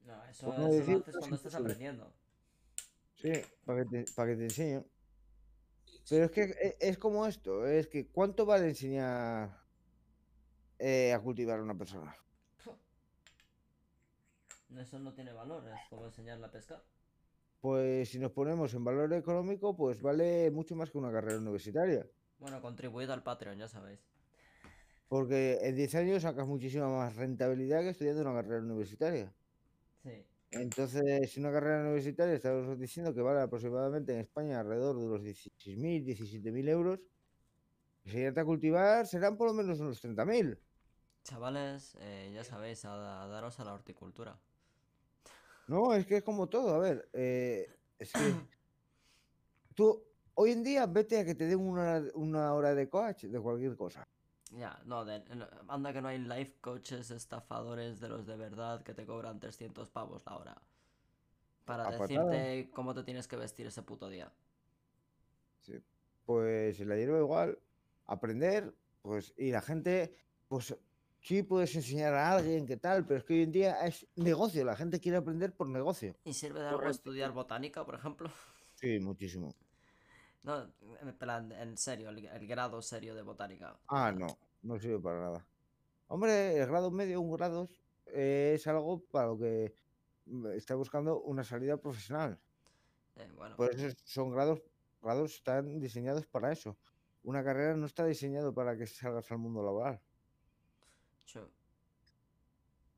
No, 0.06 0.24
eso, 0.24 0.48
no 0.48 0.68
eso 0.68 0.92
lo 0.92 0.98
haces 1.00 1.16
cuando 1.18 1.36
estás 1.36 1.56
aprendiendo. 1.56 2.14
Sí, 3.16 3.32
para 3.66 3.84
que 3.84 3.90
te, 3.90 4.12
para 4.14 4.32
que 4.32 4.38
te 4.38 4.44
enseñe. 4.46 4.84
Pero 6.10 6.26
es 6.26 6.32
que 6.32 6.44
e- 6.44 6.78
es 6.80 6.98
como 6.98 7.26
esto, 7.26 7.68
es 7.68 7.88
que 7.88 8.08
¿cuánto 8.08 8.46
vale 8.46 8.70
enseñar 8.70 9.67
eh, 10.80 11.14
a 11.14 11.20
cultivar 11.20 11.60
a 11.60 11.64
una 11.64 11.78
persona? 11.78 12.16
Eso 14.78 15.00
no 15.00 15.14
tiene 15.14 15.32
valor, 15.32 15.68
es 15.70 15.80
como 15.90 16.06
enseñarle 16.06 16.46
a 16.46 16.52
pescar. 16.52 16.84
Pues 17.62 18.10
si 18.10 18.20
nos 18.20 18.32
ponemos 18.32 18.74
en 18.74 18.84
valor 18.84 19.12
económico, 19.14 19.76
pues 19.76 20.02
vale 20.02 20.52
mucho 20.52 20.76
más 20.76 20.92
que 20.92 20.98
una 20.98 21.12
carrera 21.12 21.38
universitaria. 21.38 22.06
Bueno, 22.40 22.62
contribuid 22.62 23.10
al 23.10 23.24
Patreon, 23.24 23.58
ya 23.58 23.68
sabéis. 23.68 24.00
Porque 25.08 25.60
en 25.62 25.76
10 25.76 25.96
años 25.96 26.24
sacas 26.24 26.46
muchísima 26.48 26.90
más 26.90 27.16
rentabilidad 27.16 27.82
que 27.82 27.90
estudiando 27.90 28.22
una 28.22 28.34
carrera 28.34 28.62
universitaria. 28.62 29.34
Sí. 30.04 30.26
Entonces, 30.52 31.32
si 31.32 31.40
una 31.40 31.52
carrera 31.52 31.82
universitaria 31.82 32.36
estamos 32.36 32.78
diciendo 32.80 33.14
que 33.14 33.22
vale 33.22 33.42
aproximadamente 33.42 34.14
en 34.14 34.20
España 34.20 34.60
alrededor 34.60 35.00
de 35.00 35.08
los 35.08 35.22
16.000, 35.22 36.06
17.000 36.06 36.70
euros, 36.70 37.00
si 38.06 38.18
irte 38.20 38.40
a 38.40 38.46
cultivar 38.46 39.06
serán 39.08 39.36
por 39.36 39.48
lo 39.48 39.54
menos 39.54 39.80
unos 39.80 40.02
30.000. 40.04 40.58
Chavales, 41.28 41.98
eh, 42.00 42.32
ya 42.34 42.46
sabéis, 42.46 42.86
a, 42.86 43.24
a 43.24 43.28
daros 43.28 43.60
a 43.60 43.66
la 43.66 43.74
horticultura. 43.74 44.40
No, 45.68 45.94
es 45.94 46.06
que 46.06 46.18
es 46.18 46.24
como 46.24 46.48
todo. 46.48 46.74
A 46.74 46.78
ver, 46.80 47.10
eh, 47.12 47.68
es 48.00 48.14
que 48.14 48.20
tú 49.76 50.02
hoy 50.36 50.52
en 50.52 50.64
día 50.64 50.86
vete 50.86 51.20
a 51.20 51.26
que 51.26 51.36
te 51.36 51.46
den 51.46 51.60
una, 51.60 51.82
hora- 51.98 52.12
una 52.16 52.54
hora 52.54 52.74
de 52.74 52.88
coach 52.90 53.26
de 53.26 53.40
cualquier 53.42 53.76
cosa. 53.76 54.08
Ya, 54.52 54.80
no, 54.86 55.04
de- 55.04 55.22
anda 55.68 55.92
que 55.92 56.02
no 56.02 56.08
hay 56.08 56.20
life 56.20 56.56
coaches 56.62 57.12
estafadores 57.12 58.00
de 58.00 58.08
los 58.08 58.26
de 58.26 58.38
verdad 58.38 58.82
que 58.82 58.94
te 58.94 59.06
cobran 59.06 59.42
300 59.42 59.90
pavos 59.90 60.24
la 60.26 60.38
hora. 60.38 60.62
Para 61.66 61.92
decirte 61.92 62.72
cómo 62.74 62.94
te 62.94 63.04
tienes 63.04 63.28
que 63.28 63.36
vestir 63.36 63.68
ese 63.68 63.82
puto 63.84 64.08
día. 64.08 64.32
Sí. 65.60 65.84
Pues 66.26 66.80
la 66.80 66.96
hierba 66.96 67.20
igual, 67.20 67.60
aprender, 68.06 68.74
pues, 69.02 69.34
y 69.38 69.52
la 69.52 69.62
gente, 69.62 70.16
pues 70.48 70.74
sí 71.22 71.44
puedes 71.44 71.76
enseñar 71.76 72.14
a 72.14 72.32
alguien 72.32 72.66
qué 72.66 72.78
tal, 72.78 73.06
pero 73.06 73.20
es 73.20 73.24
que 73.26 73.34
hoy 73.34 73.44
en 73.44 73.52
día 73.52 73.86
es 73.86 74.08
negocio, 74.16 74.64
la 74.64 74.76
gente 74.76 75.00
quiere 75.00 75.18
aprender 75.18 75.54
por 75.54 75.68
negocio. 75.68 76.16
¿Y 76.24 76.34
sirve 76.34 76.60
de 76.60 76.68
algo 76.68 76.80
Correcto. 76.80 76.98
estudiar 76.98 77.32
botánica, 77.32 77.86
por 77.86 77.96
ejemplo? 77.96 78.32
Sí, 78.76 79.00
muchísimo. 79.00 79.54
No, 80.44 80.72
en 81.02 81.18
plan, 81.18 81.52
en 81.52 81.78
serio, 81.78 82.10
el, 82.10 82.26
el 82.26 82.48
grado 82.48 82.82
serio 82.82 83.16
de 83.16 83.22
botánica. 83.22 83.78
Ah, 83.88 84.12
no, 84.12 84.38
no 84.62 84.80
sirve 84.80 85.00
para 85.00 85.20
nada. 85.20 85.48
Hombre, 86.08 86.58
el 86.58 86.68
grado 86.68 86.90
medio, 86.90 87.20
un 87.20 87.36
grado, 87.36 87.68
eh, 88.06 88.54
es 88.56 88.66
algo 88.68 89.04
para 89.06 89.28
lo 89.28 89.38
que 89.38 89.74
está 90.56 90.76
buscando 90.76 91.20
una 91.22 91.44
salida 91.44 91.78
profesional. 91.78 92.40
Eh, 93.16 93.30
bueno, 93.36 93.56
Por 93.58 93.74
eso 93.74 93.94
son 94.06 94.32
grados, 94.32 94.62
grados 95.02 95.36
están 95.36 95.80
diseñados 95.80 96.26
para 96.28 96.52
eso. 96.52 96.78
Una 97.24 97.44
carrera 97.44 97.76
no 97.76 97.86
está 97.86 98.06
diseñado 98.06 98.54
para 98.54 98.78
que 98.78 98.86
salgas 98.86 99.30
al 99.32 99.40
mundo 99.40 99.62
laboral. 99.64 100.00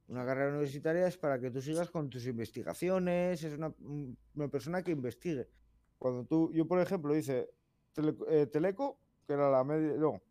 Una 0.08 0.26
carrera 0.26 0.50
universitaria 0.50 1.08
es 1.08 1.18
para 1.18 1.40
que 1.40 1.52
tú 1.52 1.62
sigas 1.62 1.92
con 1.92 2.10
tus 2.10 2.26
investigaciones, 2.26 3.44
es 3.44 3.54
una, 3.54 3.68
un- 3.80 4.18
una 4.36 4.48
persona 4.48 4.82
que 4.84 4.92
investigue. 4.92 5.48
Cuando 6.00 6.26
tú, 6.26 6.52
yo 6.54 6.68
por 6.68 6.80
ejemplo 6.80 7.16
hice 7.16 7.50
tele- 7.94 8.18
eh, 8.30 8.48
Teleco, 8.48 8.98
que 9.28 9.34
era 9.34 9.52
la 9.52 9.64
media, 9.64 9.94
no, 9.98 10.22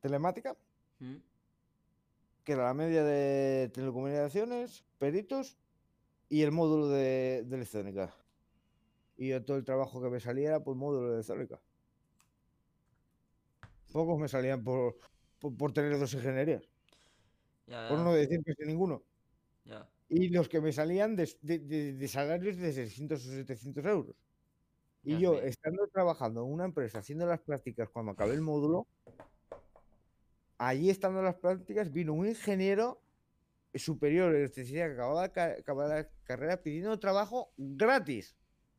telemática, 0.00 0.56
¿Mm? 1.00 1.16
que 2.44 2.52
era 2.52 2.64
la 2.66 2.74
media 2.74 3.02
de 3.02 3.70
telecomunicaciones, 3.72 4.84
peritos 4.98 5.56
y 6.28 6.42
el 6.42 6.52
módulo 6.52 6.88
de, 6.88 7.42
de 7.46 7.56
electrónica. 7.56 8.14
Y 9.16 9.28
yo 9.30 9.44
todo 9.44 9.56
el 9.56 9.64
trabajo 9.64 10.00
que 10.02 10.10
me 10.10 10.20
salía 10.20 10.48
era 10.50 10.62
por 10.62 10.76
módulo 10.76 11.08
de 11.08 11.14
electrónica. 11.14 11.60
Pocos 13.92 14.18
me 14.18 14.28
salían 14.28 14.62
por, 14.62 14.96
por, 15.38 15.56
por 15.56 15.72
tener 15.72 15.98
dos 15.98 16.12
ingenierías, 16.14 16.68
Ya, 17.66 17.88
por 17.88 17.98
no 17.98 18.12
decir 18.12 18.42
que 18.44 18.66
ninguno. 18.66 19.02
ya. 19.64 19.88
Y 20.08 20.28
los 20.28 20.48
que 20.48 20.60
me 20.60 20.70
salían 20.72 21.16
de, 21.16 21.28
de- 21.40 21.58
de- 21.60 21.92
de 21.94 22.08
salarios 22.08 22.56
de 22.58 22.72
600 22.72 23.26
o 23.26 23.30
700 23.30 23.84
euros. 23.86 24.14
Y 25.02 25.18
yo, 25.18 25.38
estando 25.40 25.86
trabajando 25.88 26.44
en 26.44 26.52
una 26.52 26.64
empresa, 26.66 26.98
haciendo 27.00 27.26
las 27.26 27.40
prácticas 27.40 27.88
cuando 27.90 28.12
acabé 28.12 28.34
el 28.34 28.40
módulo, 28.40 28.86
allí 30.58 30.90
estando 30.90 31.18
en 31.20 31.26
las 31.26 31.34
prácticas, 31.36 31.92
vino 31.92 32.12
un 32.14 32.26
ingeniero 32.26 33.00
superior 33.74 34.32
de 34.32 34.38
electricidad 34.40 34.86
que 34.86 34.92
acababa 34.94 35.24
acabar 35.24 35.88
la 35.88 36.08
carrera 36.24 36.62
pidiendo 36.62 36.98
trabajo 36.98 37.52
gratis. 37.56 38.34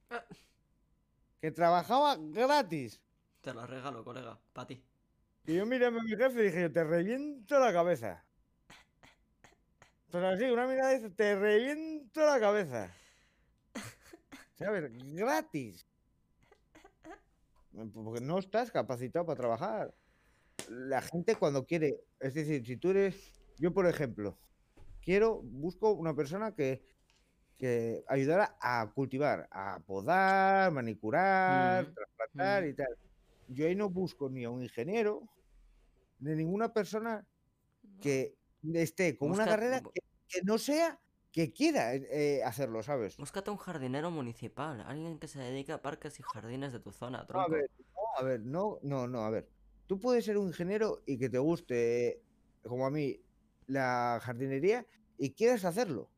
Ah. 0.10 0.24
Que 1.42 1.52
trabajaba 1.52 2.18
gratis. 2.20 3.02
Te 3.42 3.54
la 3.54 3.68
regalo, 3.68 4.04
colega, 4.04 4.40
para 4.54 4.68
ti. 4.68 4.84
Y 5.46 5.56
yo 5.56 5.66
miré 5.68 5.88
a 5.88 5.92
mi 5.92 6.08
jefe 6.10 6.40
y 6.40 6.44
dije, 6.46 6.70
te 6.70 6.84
reviento 6.84 7.60
la 7.60 7.72
cabeza. 7.72 8.25
Pero 10.16 10.30
así, 10.30 10.46
una 10.46 10.66
mirada 10.66 10.94
dice, 10.94 11.10
te 11.10 11.36
reviento 11.36 12.26
la 12.26 12.40
cabeza. 12.40 12.90
¿Sabes? 14.58 14.90
Gratis. 15.14 15.86
Porque 17.94 18.22
no 18.22 18.40
estás 18.40 18.72
capacitado 18.72 19.26
para 19.26 19.36
trabajar. 19.36 19.94
La 20.70 21.02
gente 21.02 21.36
cuando 21.36 21.66
quiere, 21.66 22.00
es 22.22 22.34
decir, 22.34 22.66
si 22.66 22.78
tú 22.78 22.92
eres, 22.92 23.42
yo 23.58 23.74
por 23.74 23.88
ejemplo, 23.88 24.38
quiero, 25.02 25.42
busco 25.44 25.92
una 25.92 26.16
persona 26.16 26.56
que, 26.56 26.82
que 27.58 28.06
ayudara 28.08 28.56
a 28.62 28.90
cultivar, 28.96 29.50
a 29.52 29.82
podar, 29.86 30.72
manicurar, 30.72 31.84
Ujú, 31.84 31.94
trasplantar 31.94 32.64
ujú. 32.64 32.70
y 32.72 32.74
tal. 32.74 32.98
Yo 33.50 33.68
ahí 33.68 33.76
no 33.76 33.90
busco 33.90 34.30
ni 34.30 34.46
a 34.46 34.50
un 34.50 34.64
ingeniero, 34.64 35.28
ni 36.20 36.36
ninguna 36.36 36.72
persona 36.72 37.28
que 38.02 38.38
esté 38.74 39.18
con 39.18 39.32
una 39.32 39.46
carrera 39.46 39.82
que, 39.82 40.02
que 40.28 40.42
no 40.44 40.58
sea 40.58 41.00
que 41.32 41.52
quiera 41.52 41.94
eh, 41.94 42.42
hacerlo, 42.46 42.82
¿sabes? 42.82 43.18
Búscate 43.18 43.52
un 43.52 43.58
jardinero 43.58 44.10
municipal, 44.10 44.80
alguien 44.82 45.20
que 45.20 45.28
se 45.28 45.40
dedique 45.40 45.74
a 45.74 45.82
parques 45.82 46.18
y 46.20 46.24
jardines 46.24 46.72
de 46.72 46.80
tu 46.80 46.92
zona, 46.94 47.28
No, 47.30 47.42
a 47.42 47.48
ver, 47.50 47.70
no, 47.78 48.02
a 48.18 48.24
ver, 48.24 48.40
no, 48.46 48.80
no, 48.84 49.08
no, 49.08 49.20
a 49.26 49.30
ver. 49.30 49.50
Tú 49.86 50.00
puedes 50.00 50.24
ser 50.24 50.38
un 50.38 50.48
ingeniero 50.48 51.04
y 51.06 51.18
que 51.18 51.30
te 51.30 51.38
guste, 51.38 52.22
como 52.64 52.86
a 52.86 52.90
mí, 52.90 53.20
la 53.68 54.20
jardinería 54.24 54.86
y 55.18 55.32
quieras 55.34 55.66
hacerlo. 55.66 56.10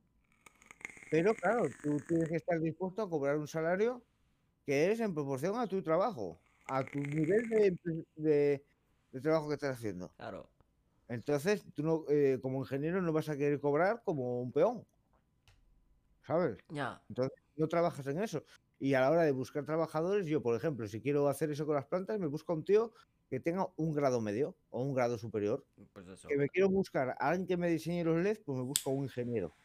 Pero 1.10 1.34
claro, 1.34 1.68
tú 1.82 2.00
tienes 2.08 2.30
que 2.30 2.36
estar 2.36 2.60
dispuesto 2.60 3.02
a 3.02 3.10
cobrar 3.10 3.38
un 3.38 3.48
salario 3.48 4.04
que 4.66 4.92
es 4.92 5.00
en 5.00 5.14
proporción 5.14 5.58
a 5.58 5.66
tu 5.66 5.82
trabajo, 5.82 6.38
a 6.68 6.84
tu 6.84 7.00
nivel 7.00 7.50
de, 7.50 7.78
de- 8.18 8.66
de 9.12 9.22
trabajo 9.22 9.48
que 9.48 9.56
estás 9.56 9.78
haciendo. 9.78 10.10
Claro. 10.18 10.50
Entonces, 11.08 11.64
tú 11.74 11.84
no, 11.84 12.06
eh, 12.10 12.40
como 12.42 12.60
ingeniero 12.60 13.02
no 13.02 13.14
vas 13.14 13.30
a 13.30 13.38
querer 13.38 13.60
cobrar 13.60 14.02
como 14.04 14.42
un 14.42 14.52
peón. 14.52 14.86
¿Sabes? 16.26 16.58
Ya. 16.70 17.02
no 17.56 17.68
trabajas 17.68 18.06
en 18.08 18.22
eso. 18.22 18.44
Y 18.80 18.94
a 18.94 19.02
la 19.02 19.10
hora 19.10 19.24
de 19.24 19.32
buscar 19.32 19.66
trabajadores, 19.66 20.28
yo, 20.28 20.42
por 20.42 20.56
ejemplo, 20.56 20.88
si 20.88 21.02
quiero 21.02 21.30
hacer 21.30 21.50
eso 21.50 21.66
con 21.66 21.76
las 21.76 21.86
plantas, 21.86 22.20
me 22.20 22.28
busco 22.28 22.52
a 22.52 22.56
un 22.56 22.66
tío 22.66 22.94
que 23.30 23.40
tenga 23.40 23.68
un 23.76 23.94
grado 23.94 24.22
medio 24.22 24.56
o 24.70 24.82
un 24.82 24.94
grado 24.94 25.18
superior. 25.18 25.66
Pues 25.94 26.08
eso. 26.08 26.28
Que 26.28 26.38
me 26.38 26.50
quiero 26.50 26.70
buscar 26.70 27.10
a 27.10 27.14
alguien 27.14 27.48
que 27.48 27.58
me 27.58 27.70
diseñe 27.70 28.04
los 28.04 28.18
LEDs, 28.18 28.40
pues 28.40 28.58
me 28.58 28.64
busco 28.64 28.90
a 28.90 28.94
un 28.94 29.04
ingeniero. 29.04 29.56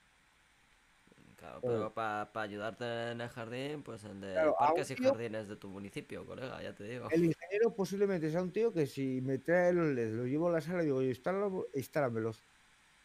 Claro, 1.42 1.60
Joder. 1.60 1.76
pero 1.78 1.92
para 1.92 2.30
ayudarte 2.44 3.10
en 3.10 3.20
el 3.20 3.28
jardín, 3.28 3.82
pues 3.82 4.04
el 4.04 4.20
de 4.20 4.30
Claro, 4.32 4.54
parques 4.56 4.88
y 4.92 4.94
tío- 4.94 5.08
jardines 5.10 5.48
de 5.48 5.56
tu 5.56 5.68
municipio, 5.68 6.24
colega, 6.24 6.62
ya 6.62 6.72
te 6.72 6.84
digo. 6.84 7.08
El 7.10 7.24
ingeniero 7.24 7.74
posiblemente 7.74 8.30
sea 8.30 8.42
un 8.42 8.52
tío 8.52 8.72
que 8.72 8.86
si 8.86 9.20
me 9.22 9.38
trae 9.38 9.72
los 9.72 9.88
LEDs, 9.88 10.12
los 10.12 10.26
llevo 10.28 10.48
a 10.48 10.52
la 10.52 10.60
sala 10.60 10.82
y 10.82 10.86
digo, 10.86 11.02
"Instálalo- 11.02 11.66
instálamelos. 11.74 12.38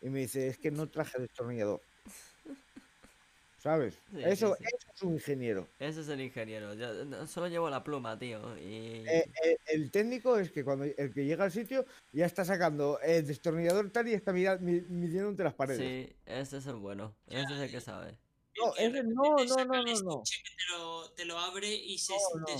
Y 0.03 0.09
me 0.09 0.19
dice, 0.19 0.47
es 0.49 0.59
que 0.59 0.69
no 0.69 0.87
traje 0.87 1.19
destornillador. 1.19 1.81
¿Sabes? 3.57 3.95
Sí, 4.11 4.21
eso, 4.23 4.55
sí. 4.55 4.63
eso 4.67 4.87
es 4.93 5.01
un 5.01 5.13
ingeniero. 5.13 5.67
Ese 5.79 6.01
es 6.01 6.09
el 6.09 6.21
ingeniero. 6.21 6.75
Yo 6.75 7.25
solo 7.25 7.47
llevo 7.47 7.69
la 7.71 7.83
pluma, 7.83 8.17
tío. 8.19 8.55
Y. 8.59 9.03
Eh, 9.07 9.29
eh, 9.43 9.57
el 9.69 9.89
técnico 9.89 10.37
es 10.37 10.51
que 10.51 10.63
cuando 10.63 10.85
el 10.85 11.11
que 11.11 11.25
llega 11.25 11.43
al 11.45 11.51
sitio 11.51 11.83
ya 12.13 12.27
está 12.27 12.45
sacando 12.45 12.99
el 13.01 13.25
destornillador 13.25 13.89
tal 13.89 14.07
y 14.09 14.13
está 14.13 14.31
midiendo 14.31 15.29
entre 15.29 15.45
las 15.45 15.55
paredes. 15.55 15.79
sí, 15.81 16.15
ese 16.27 16.57
es 16.57 16.67
el 16.67 16.75
bueno. 16.75 17.15
Ese 17.27 17.51
es 17.55 17.59
el 17.61 17.71
que 17.71 17.81
sabe. 17.81 18.13
No, 18.57 18.75
ese 18.75 19.03
no, 19.03 19.35
no, 19.35 19.65
no, 19.65 19.65
no, 19.65 19.83
no. 19.83 20.23
te 20.23 20.71
lo, 20.71 21.11
te 21.11 21.25
lo 21.25 21.37
abre 21.37 21.73
y 21.73 21.97
se 21.97 22.13
No, 22.13 22.55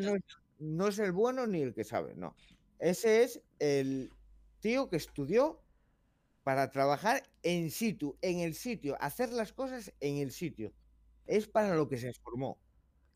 no, 0.00 0.16
es, 0.16 0.22
no 0.58 0.88
es 0.88 0.98
el 0.98 1.12
bueno 1.12 1.46
ni 1.46 1.62
el 1.62 1.74
que 1.74 1.84
sabe, 1.84 2.14
no. 2.14 2.36
Ese 2.78 3.22
es 3.22 3.42
el 3.58 4.10
tío 4.60 4.90
que 4.90 4.96
estudió 4.96 5.62
para 6.42 6.70
trabajar 6.70 7.22
en 7.42 7.70
situ, 7.70 8.18
en 8.20 8.40
el 8.40 8.54
sitio, 8.54 8.96
hacer 9.00 9.32
las 9.32 9.52
cosas 9.52 9.92
en 10.00 10.18
el 10.18 10.32
sitio. 10.32 10.72
Es 11.26 11.48
para 11.48 11.74
lo 11.76 11.88
que 11.88 11.98
se 11.98 12.12
formó. 12.14 12.58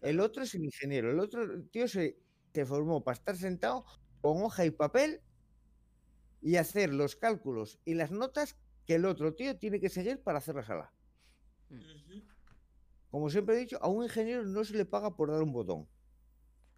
El 0.00 0.20
otro 0.20 0.44
es 0.44 0.54
el 0.54 0.64
ingeniero. 0.64 1.10
El 1.10 1.20
otro 1.20 1.64
tío 1.64 1.88
se, 1.88 2.18
se 2.54 2.64
formó 2.66 3.02
para 3.02 3.16
estar 3.16 3.36
sentado 3.36 3.84
con 4.20 4.42
hoja 4.42 4.64
y 4.64 4.70
papel 4.70 5.22
y 6.40 6.56
hacer 6.56 6.92
los 6.94 7.16
cálculos 7.16 7.80
y 7.84 7.94
las 7.94 8.10
notas 8.10 8.56
que 8.86 8.94
el 8.94 9.04
otro 9.04 9.34
tío 9.34 9.58
tiene 9.58 9.80
que 9.80 9.88
seguir 9.88 10.22
para 10.22 10.38
hacer 10.38 10.54
la 10.54 10.64
sala. 10.64 10.92
Ujú. 11.70 12.22
Como 13.10 13.30
siempre 13.30 13.56
he 13.56 13.58
dicho, 13.58 13.78
a 13.80 13.88
un 13.88 14.04
ingeniero 14.04 14.44
no 14.44 14.64
se 14.64 14.74
le 14.74 14.84
paga 14.84 15.16
por 15.16 15.30
dar 15.30 15.42
un 15.42 15.52
botón. 15.52 15.88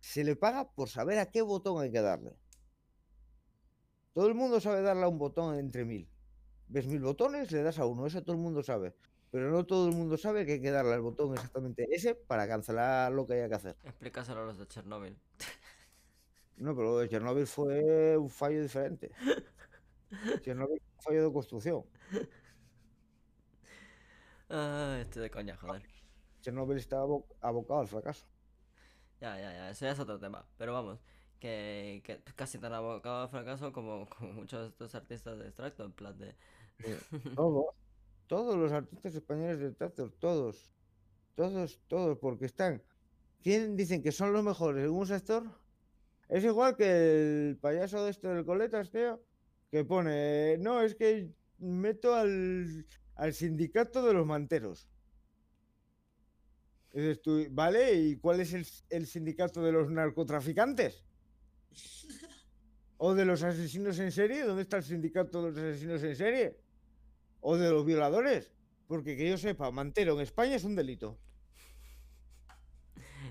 Se 0.00 0.22
le 0.24 0.36
paga 0.36 0.70
por 0.70 0.88
saber 0.88 1.18
a 1.18 1.30
qué 1.30 1.42
botón 1.42 1.82
hay 1.82 1.90
que 1.90 2.00
darle. 2.00 2.36
Todo 4.12 4.26
el 4.28 4.34
mundo 4.34 4.60
sabe 4.60 4.82
darle 4.82 5.04
a 5.04 5.08
un 5.08 5.18
botón 5.18 5.58
entre 5.58 5.84
mil. 5.84 6.08
Ves 6.68 6.86
mil 6.86 7.00
botones, 7.00 7.50
le 7.50 7.62
das 7.62 7.78
a 7.78 7.86
uno, 7.86 8.06
eso 8.06 8.22
todo 8.22 8.36
el 8.36 8.42
mundo 8.42 8.62
sabe. 8.62 8.94
Pero 9.30 9.50
no 9.50 9.66
todo 9.66 9.88
el 9.88 9.94
mundo 9.94 10.16
sabe 10.16 10.46
que 10.46 10.52
hay 10.52 10.60
que 10.60 10.70
darle 10.70 10.94
al 10.94 11.00
botón 11.00 11.34
exactamente 11.34 11.86
ese 11.90 12.14
para 12.14 12.48
cancelar 12.48 13.12
lo 13.12 13.26
que 13.26 13.34
haya 13.34 13.48
que 13.48 13.54
hacer. 13.54 13.76
Explícaselo 13.84 14.42
a 14.42 14.44
los 14.46 14.58
de 14.58 14.66
Chernóbil. 14.66 15.18
No, 16.56 16.74
pero 16.74 16.92
lo 16.92 16.98
de 16.98 17.08
Chernobyl 17.08 17.46
fue 17.46 18.16
un 18.16 18.28
fallo 18.28 18.60
diferente. 18.60 19.12
Chernobyl 20.42 20.80
fue 20.80 20.96
un 20.96 21.02
fallo 21.02 21.28
de 21.28 21.32
construcción. 21.32 21.84
Ah, 24.50 24.98
estoy 25.00 25.22
de 25.22 25.30
coña, 25.30 25.56
joder. 25.56 25.82
Chernobyl 26.40 26.78
abo- 26.92 27.26
abocado 27.40 27.80
al 27.80 27.86
fracaso. 27.88 28.26
Ya, 29.20 29.36
ya, 29.38 29.52
ya, 29.52 29.70
eso 29.70 29.84
ya 29.84 29.92
es 29.92 29.98
otro 29.98 30.18
tema. 30.18 30.46
Pero 30.56 30.72
vamos, 30.72 31.00
que, 31.40 32.00
que 32.04 32.22
casi 32.34 32.58
tan 32.58 32.72
abocado 32.72 33.22
al 33.22 33.28
fracaso 33.28 33.72
como, 33.72 34.08
como 34.08 34.32
muchos 34.32 34.60
de 34.62 34.68
estos 34.68 34.94
artistas 34.94 35.38
de 35.38 35.48
extracto, 35.48 35.84
en 35.84 35.92
plan 35.92 36.16
de... 36.18 36.34
Todos, 37.34 37.74
todos 38.28 38.56
los 38.56 38.70
artistas 38.70 39.14
españoles 39.14 39.58
de 39.58 39.72
teatro, 39.72 40.12
todos, 40.12 40.72
todos, 41.34 41.80
todos, 41.88 42.18
porque 42.18 42.46
están. 42.46 42.82
¿Quién 43.42 43.76
dicen 43.76 44.02
que 44.02 44.12
son 44.12 44.32
los 44.32 44.44
mejores 44.44 44.84
en 44.84 44.90
un 44.90 45.06
sector? 45.06 45.44
Es 46.28 46.44
igual 46.44 46.76
que 46.76 47.48
el 47.50 47.58
payaso 47.58 48.04
de 48.04 48.10
este 48.10 48.28
del 48.28 48.44
Coletas, 48.44 48.90
tío, 48.90 49.20
que 49.70 49.84
pone, 49.84 50.56
no, 50.58 50.80
es 50.82 50.94
que 50.94 51.32
meto 51.58 52.14
al, 52.14 52.86
al 53.18 53.34
sindicato 53.34 54.06
de 54.06 54.14
los 54.14 54.24
manteros. 54.24 54.88
Y 56.94 57.00
dices 57.00 57.20
tú, 57.20 57.44
¿vale? 57.50 57.94
¿Y 57.94 58.16
cuál 58.16 58.40
es 58.40 58.54
el, 58.54 58.66
el 58.90 59.06
sindicato 59.06 59.62
de 59.62 59.72
los 59.72 59.90
narcotraficantes? 59.90 61.04
¿O 62.96 63.14
de 63.14 63.24
los 63.24 63.42
asesinos 63.42 63.98
en 63.98 64.12
serie? 64.12 64.44
¿Dónde 64.44 64.62
está 64.62 64.78
el 64.78 64.84
sindicato 64.84 65.42
de 65.42 65.50
los 65.50 65.58
asesinos 65.58 66.02
en 66.02 66.16
serie? 66.16 66.56
¿O 67.40 67.56
de 67.56 67.70
los 67.70 67.84
violadores? 67.84 68.52
Porque 68.86 69.16
que 69.16 69.28
yo 69.28 69.36
sepa, 69.36 69.70
mantero 69.70 70.14
en 70.14 70.20
España 70.20 70.54
es 70.54 70.64
un 70.64 70.76
delito. 70.76 71.18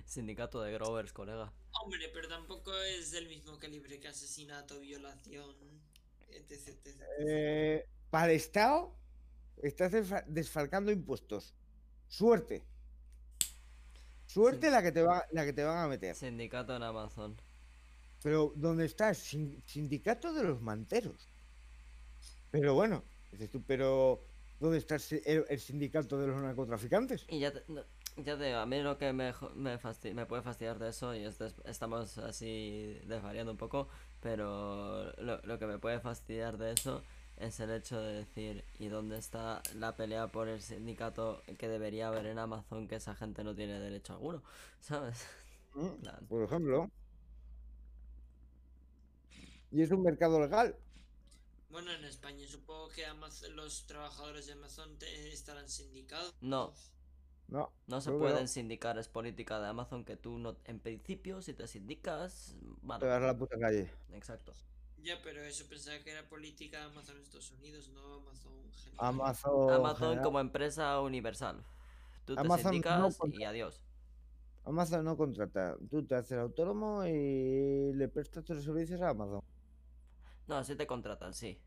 Sindicato 0.05 0.61
de 0.61 0.73
Grovers, 0.73 1.14
colega. 1.14 1.51
Hombre, 1.81 2.09
pero 2.14 2.27
tampoco 2.27 2.73
es 2.84 3.11
del 3.11 3.27
mismo 3.27 3.57
calibre 3.57 3.99
que 3.99 4.09
asesinato, 4.09 4.80
violación, 4.80 5.55
etc. 6.30 6.68
etc. 6.85 7.01
Eh, 7.19 7.89
para 8.09 8.31
el 8.31 8.38
Estado, 8.38 8.97
estás 9.62 9.92
desfa- 9.92 10.24
desfalcando 10.28 10.92
impuestos. 10.92 11.54
Suerte. 12.08 12.64
Suerte 14.26 14.68
Sí. 14.68 14.72
la, 14.74 14.82
que 14.84 14.92
te 14.92 15.02
va, 15.04 15.26
la 15.32 15.46
que 15.46 15.54
te 15.54 15.64
van 15.64 15.78
a 15.78 15.88
meter. 15.88 16.16
Sindicato 16.16 16.76
en 16.76 16.84
Amazon. 16.84 17.36
Pero 18.22 18.52
¿dónde 18.56 18.86
está? 18.86 19.14
Sin- 19.14 19.62
sindicato 19.66 20.34
de 20.34 20.44
los 20.44 20.62
manteros. 20.62 21.28
Pero 22.52 22.74
bueno, 22.74 23.04
dices 23.32 23.50
tú, 23.50 23.62
pero 23.64 24.24
¿dónde 24.60 24.78
está 24.80 24.96
el, 24.96 25.02
si- 25.02 25.22
el- 25.26 25.46
el 25.50 25.60
sindicato 25.60 26.18
de 26.20 26.28
los 26.28 26.42
narcotraficantes? 26.42 27.26
Y 27.30 27.40
ya 27.40 27.52
te, 27.54 27.64
no, 27.68 27.82
ya 28.18 28.38
te 28.38 28.46
digo, 28.46 28.58
a 28.58 28.66
mí 28.66 28.82
lo 28.82 28.98
que 28.98 29.14
me, 29.14 29.34
me, 29.56 29.80
fasti- 29.80 30.14
me 30.14 30.26
puede 30.26 30.42
fastidiar 30.42 30.80
de 30.80 30.90
eso, 30.90 31.16
y 31.16 31.24
es 31.24 31.38
des- 31.38 31.56
estamos 31.66 32.18
así 32.18 33.00
desvariando 33.06 33.52
un 33.52 33.58
poco, 33.58 33.88
pero 34.22 35.12
lo, 35.22 35.42
lo 35.44 35.60
que 35.60 35.68
me 35.68 35.78
puede 35.78 36.00
fastidiar 36.00 36.58
de 36.58 36.72
eso 36.74 37.04
es 37.38 37.59
el 37.59 37.72
hecho 37.72 37.99
de 38.01 38.14
decir, 38.14 38.65
¿y 38.80 38.88
dónde 38.88 39.18
está 39.18 39.61
la 39.76 39.95
pelea 39.95 40.27
por 40.27 40.47
el 40.47 40.61
sindicato 40.61 41.41
que 41.57 41.68
debería 41.69 42.07
haber 42.09 42.26
en 42.27 42.39
Amazon 42.39 42.88
que 42.88 42.95
esa 42.95 43.15
gente 43.15 43.43
no 43.43 43.55
tiene 43.55 43.80
derecho 43.80 44.14
alguno? 44.14 44.43
¿Sabes? 44.81 45.26
Mm. 45.76 46.27
Por 46.27 46.43
ejemplo. 46.43 46.89
Y 49.72 49.81
es 49.81 49.91
un 49.91 50.03
mercado 50.03 50.39
legal. 50.39 50.76
Bueno, 51.69 51.91
en 51.91 52.03
España 52.03 52.45
supongo 52.47 52.89
que 52.89 53.05
Amaz- 53.07 53.47
los 53.49 53.85
trabajadores 53.88 54.47
de 54.47 54.53
Amazon 54.53 54.97
te- 54.97 55.31
estarán 55.31 55.69
sindicados. 55.69 56.34
No. 56.41 56.73
No. 57.47 57.72
No 57.88 58.01
se 58.01 58.11
no. 58.11 58.19
pueden 58.19 58.47
sindicar, 58.47 58.97
es 58.97 59.07
política 59.07 59.59
de 59.59 59.68
Amazon 59.68 60.03
que 60.05 60.18
tú 60.18 60.38
no, 60.38 60.57
en 60.65 60.80
principio, 60.80 61.41
si 61.41 61.53
te 61.53 61.68
sindicas, 61.68 62.55
vale, 62.81 63.01
Te 63.01 63.07
vas 63.07 63.22
a 63.23 63.27
la 63.27 63.38
puta 63.38 63.57
calle. 63.59 63.89
exacto. 64.14 64.53
Ya, 65.03 65.15
pero 65.24 65.41
eso 65.44 65.65
pensaba 65.69 65.99
que 65.99 66.11
era 66.11 66.28
política 66.28 66.80
de 66.80 66.86
Amazon 66.86 67.15
en 67.18 67.24
Estados 67.24 67.52
Unidos, 67.52 67.90
no 67.94 68.15
Amazon 68.15 68.53
general. 68.74 69.06
Amazon. 69.06 69.69
Amazon 69.74 69.98
general- 69.99 70.24
como 70.24 70.40
empresa 70.40 70.99
universal. 71.02 71.64
Tú 72.26 72.36
te 72.36 72.41
Amazon 72.41 72.64
no 72.65 73.11
sindicas 73.11 73.19
y 73.32 73.44
adiós. 73.44 73.82
Amazon 74.65 75.06
no 75.06 75.15
contrata. 75.15 75.78
Tú 75.90 76.03
te 76.06 76.15
haces 76.15 76.38
autónomo 76.38 77.06
y 77.06 77.94
le 77.94 78.07
prestas 78.10 78.44
tus 78.44 78.61
servicios 78.64 79.02
a 79.02 79.10
Amazon. 79.10 79.41
No, 80.48 80.64
sí 80.64 80.76
te 80.76 80.86
contratan, 80.88 81.34
sí. 81.34 81.57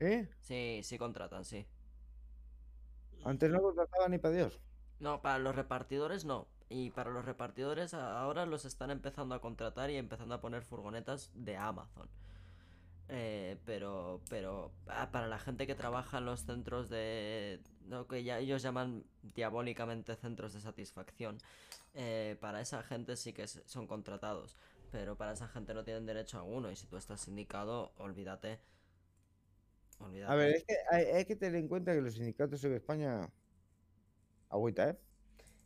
¿Eh? 0.00 0.28
Sí, 0.40 0.80
sí 0.82 0.98
contratan, 0.98 1.44
sí. 1.44 1.64
Antes 3.24 3.50
no 3.50 3.60
contrataba 3.62 4.08
ni 4.08 4.18
para 4.18 4.34
Dios. 4.34 4.60
No, 5.00 5.22
para 5.22 5.38
los 5.38 5.54
repartidores 5.54 6.24
no. 6.24 6.48
Y 6.68 6.90
para 6.90 7.10
los 7.10 7.24
repartidores 7.24 7.94
ahora 7.94 8.46
los 8.46 8.64
están 8.64 8.90
empezando 8.90 9.34
a 9.34 9.40
contratar 9.40 9.90
y 9.90 9.96
empezando 9.96 10.34
a 10.34 10.40
poner 10.40 10.62
furgonetas 10.62 11.30
de 11.34 11.56
Amazon. 11.56 12.08
Eh, 13.08 13.58
pero, 13.66 14.22
pero 14.30 14.72
ah, 14.86 15.10
para 15.12 15.26
la 15.28 15.38
gente 15.38 15.66
que 15.66 15.74
trabaja 15.74 16.18
en 16.18 16.24
los 16.24 16.44
centros 16.44 16.88
de 16.88 17.60
lo 17.86 18.06
que 18.06 18.24
ya 18.24 18.38
ellos 18.38 18.62
llaman 18.62 19.04
diabólicamente 19.34 20.16
centros 20.16 20.54
de 20.54 20.60
satisfacción, 20.60 21.38
eh, 21.94 22.36
para 22.40 22.60
esa 22.60 22.82
gente 22.82 23.16
sí 23.16 23.32
que 23.32 23.46
son 23.46 23.86
contratados. 23.86 24.56
Pero 24.90 25.16
para 25.16 25.32
esa 25.32 25.48
gente 25.48 25.74
no 25.74 25.84
tienen 25.84 26.06
derecho 26.06 26.38
alguno. 26.38 26.70
Y 26.70 26.76
si 26.76 26.86
tú 26.86 26.96
estás 26.96 27.20
sindicado, 27.20 27.92
olvídate. 27.98 28.60
Olvídate. 29.98 30.32
A 30.32 30.36
ver, 30.36 30.54
es 30.54 30.64
que 30.64 30.76
hay, 30.90 31.04
hay 31.06 31.24
que 31.24 31.36
tener 31.36 31.56
en 31.56 31.68
cuenta 31.68 31.92
que 31.92 32.00
los 32.00 32.14
sindicatos 32.14 32.62
en 32.64 32.74
España. 32.74 33.28
Agüita, 34.48 34.90
¿eh? 34.90 34.98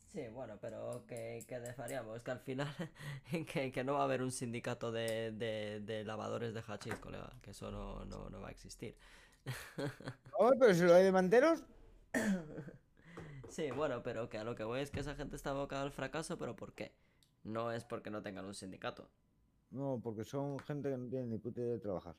Sí, 0.09 0.27
bueno, 0.29 0.59
pero 0.61 1.05
que, 1.07 1.45
que 1.47 1.61
desvariamos, 1.61 2.23
que 2.23 2.31
al 2.31 2.41
final 2.41 2.69
que, 3.53 3.71
que 3.71 3.85
no 3.85 3.95
va 3.95 4.01
a 4.01 4.05
haber 4.05 4.23
un 4.23 4.33
sindicato 4.33 4.91
de, 4.91 5.33
de, 5.33 5.81
de 5.81 6.05
lavadores 6.05 6.55
de 6.55 6.63
hachís, 6.67 6.99
colega, 6.99 7.31
que 7.43 7.51
eso 7.51 7.71
no, 7.71 8.05
no, 8.07 8.31
no 8.31 8.41
va 8.41 8.49
a 8.49 8.51
existir. 8.51 8.97
Oye, 10.39 10.57
pero 10.59 10.75
si 10.75 10.83
lo 10.85 10.95
hay 10.95 11.05
de 11.05 11.13
manteros. 11.13 11.65
Sí, 13.49 13.71
bueno, 13.71 14.03
pero 14.03 14.29
que 14.29 14.39
a 14.39 14.45
lo 14.45 14.55
que 14.55 14.65
voy 14.65 14.81
es 14.81 14.91
que 14.91 15.01
esa 15.01 15.15
gente 15.15 15.37
está 15.37 15.51
abocada 15.51 15.83
al 15.83 15.93
fracaso, 15.93 16.39
pero 16.39 16.55
¿por 16.57 16.75
qué? 16.75 16.93
No 17.45 17.73
es 17.73 17.85
porque 17.85 18.11
no 18.11 18.23
tengan 18.23 18.45
un 18.47 18.55
sindicato. 18.55 19.11
No, 19.71 19.99
porque 20.03 20.25
son 20.25 20.59
gente 20.59 20.91
que 20.91 20.99
no 20.99 21.09
tiene 21.09 21.27
ni 21.27 21.39
puta 21.39 21.61
idea 21.63 21.73
de 21.73 21.79
trabajar. 21.79 22.17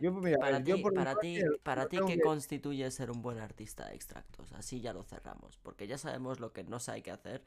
Yo, 0.00 0.12
pues, 0.12 0.24
mira, 0.24 0.38
para 0.38 0.62
ti, 0.62 0.82
para 0.82 1.14
ti, 1.16 1.40
para 1.62 1.88
ti, 1.88 1.98
¿qué 2.06 2.20
constituye 2.20 2.90
ser 2.90 3.10
un 3.10 3.22
buen 3.22 3.38
artista 3.38 3.86
de 3.88 3.94
extractos? 3.94 4.52
Así 4.52 4.80
ya 4.80 4.92
lo 4.92 5.02
cerramos, 5.02 5.56
porque 5.58 5.86
ya 5.86 5.96
sabemos 5.96 6.40
lo 6.40 6.52
que 6.52 6.64
no 6.64 6.78
se 6.80 6.90
hay 6.92 7.02
que 7.02 7.10
hacer 7.10 7.42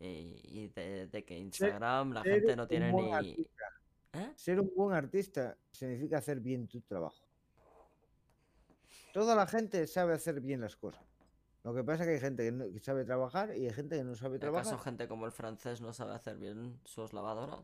y, 0.00 0.40
y 0.42 0.68
de, 0.74 1.06
de 1.06 1.24
que 1.24 1.38
Instagram 1.38 2.12
la 2.12 2.22
gente 2.22 2.56
no 2.56 2.66
tiene 2.66 2.92
ni... 2.92 3.46
¿Eh? 4.12 4.32
Ser 4.36 4.60
un 4.60 4.72
buen 4.76 4.94
artista 4.96 5.56
significa 5.72 6.18
hacer 6.18 6.40
bien 6.40 6.66
tu 6.68 6.80
trabajo. 6.80 7.24
Toda 9.12 9.34
la 9.36 9.46
gente 9.46 9.86
sabe 9.86 10.14
hacer 10.14 10.40
bien 10.40 10.60
las 10.60 10.76
cosas. 10.76 11.04
Lo 11.62 11.74
que 11.74 11.82
pasa 11.82 12.02
es 12.02 12.08
que 12.08 12.14
hay 12.14 12.20
gente 12.20 12.44
que, 12.44 12.52
no- 12.52 12.70
que 12.72 12.78
sabe 12.80 13.04
trabajar 13.04 13.56
y 13.56 13.66
hay 13.66 13.72
gente 13.72 13.96
que 13.96 14.04
no 14.04 14.14
sabe 14.14 14.36
¿Acaso 14.36 14.52
trabajar. 14.52 14.80
gente 14.80 15.08
como 15.08 15.26
el 15.26 15.32
francés 15.32 15.80
no 15.80 15.92
sabe 15.92 16.14
hacer 16.14 16.36
bien 16.36 16.78
sus 16.84 17.12
lavadoras? 17.12 17.60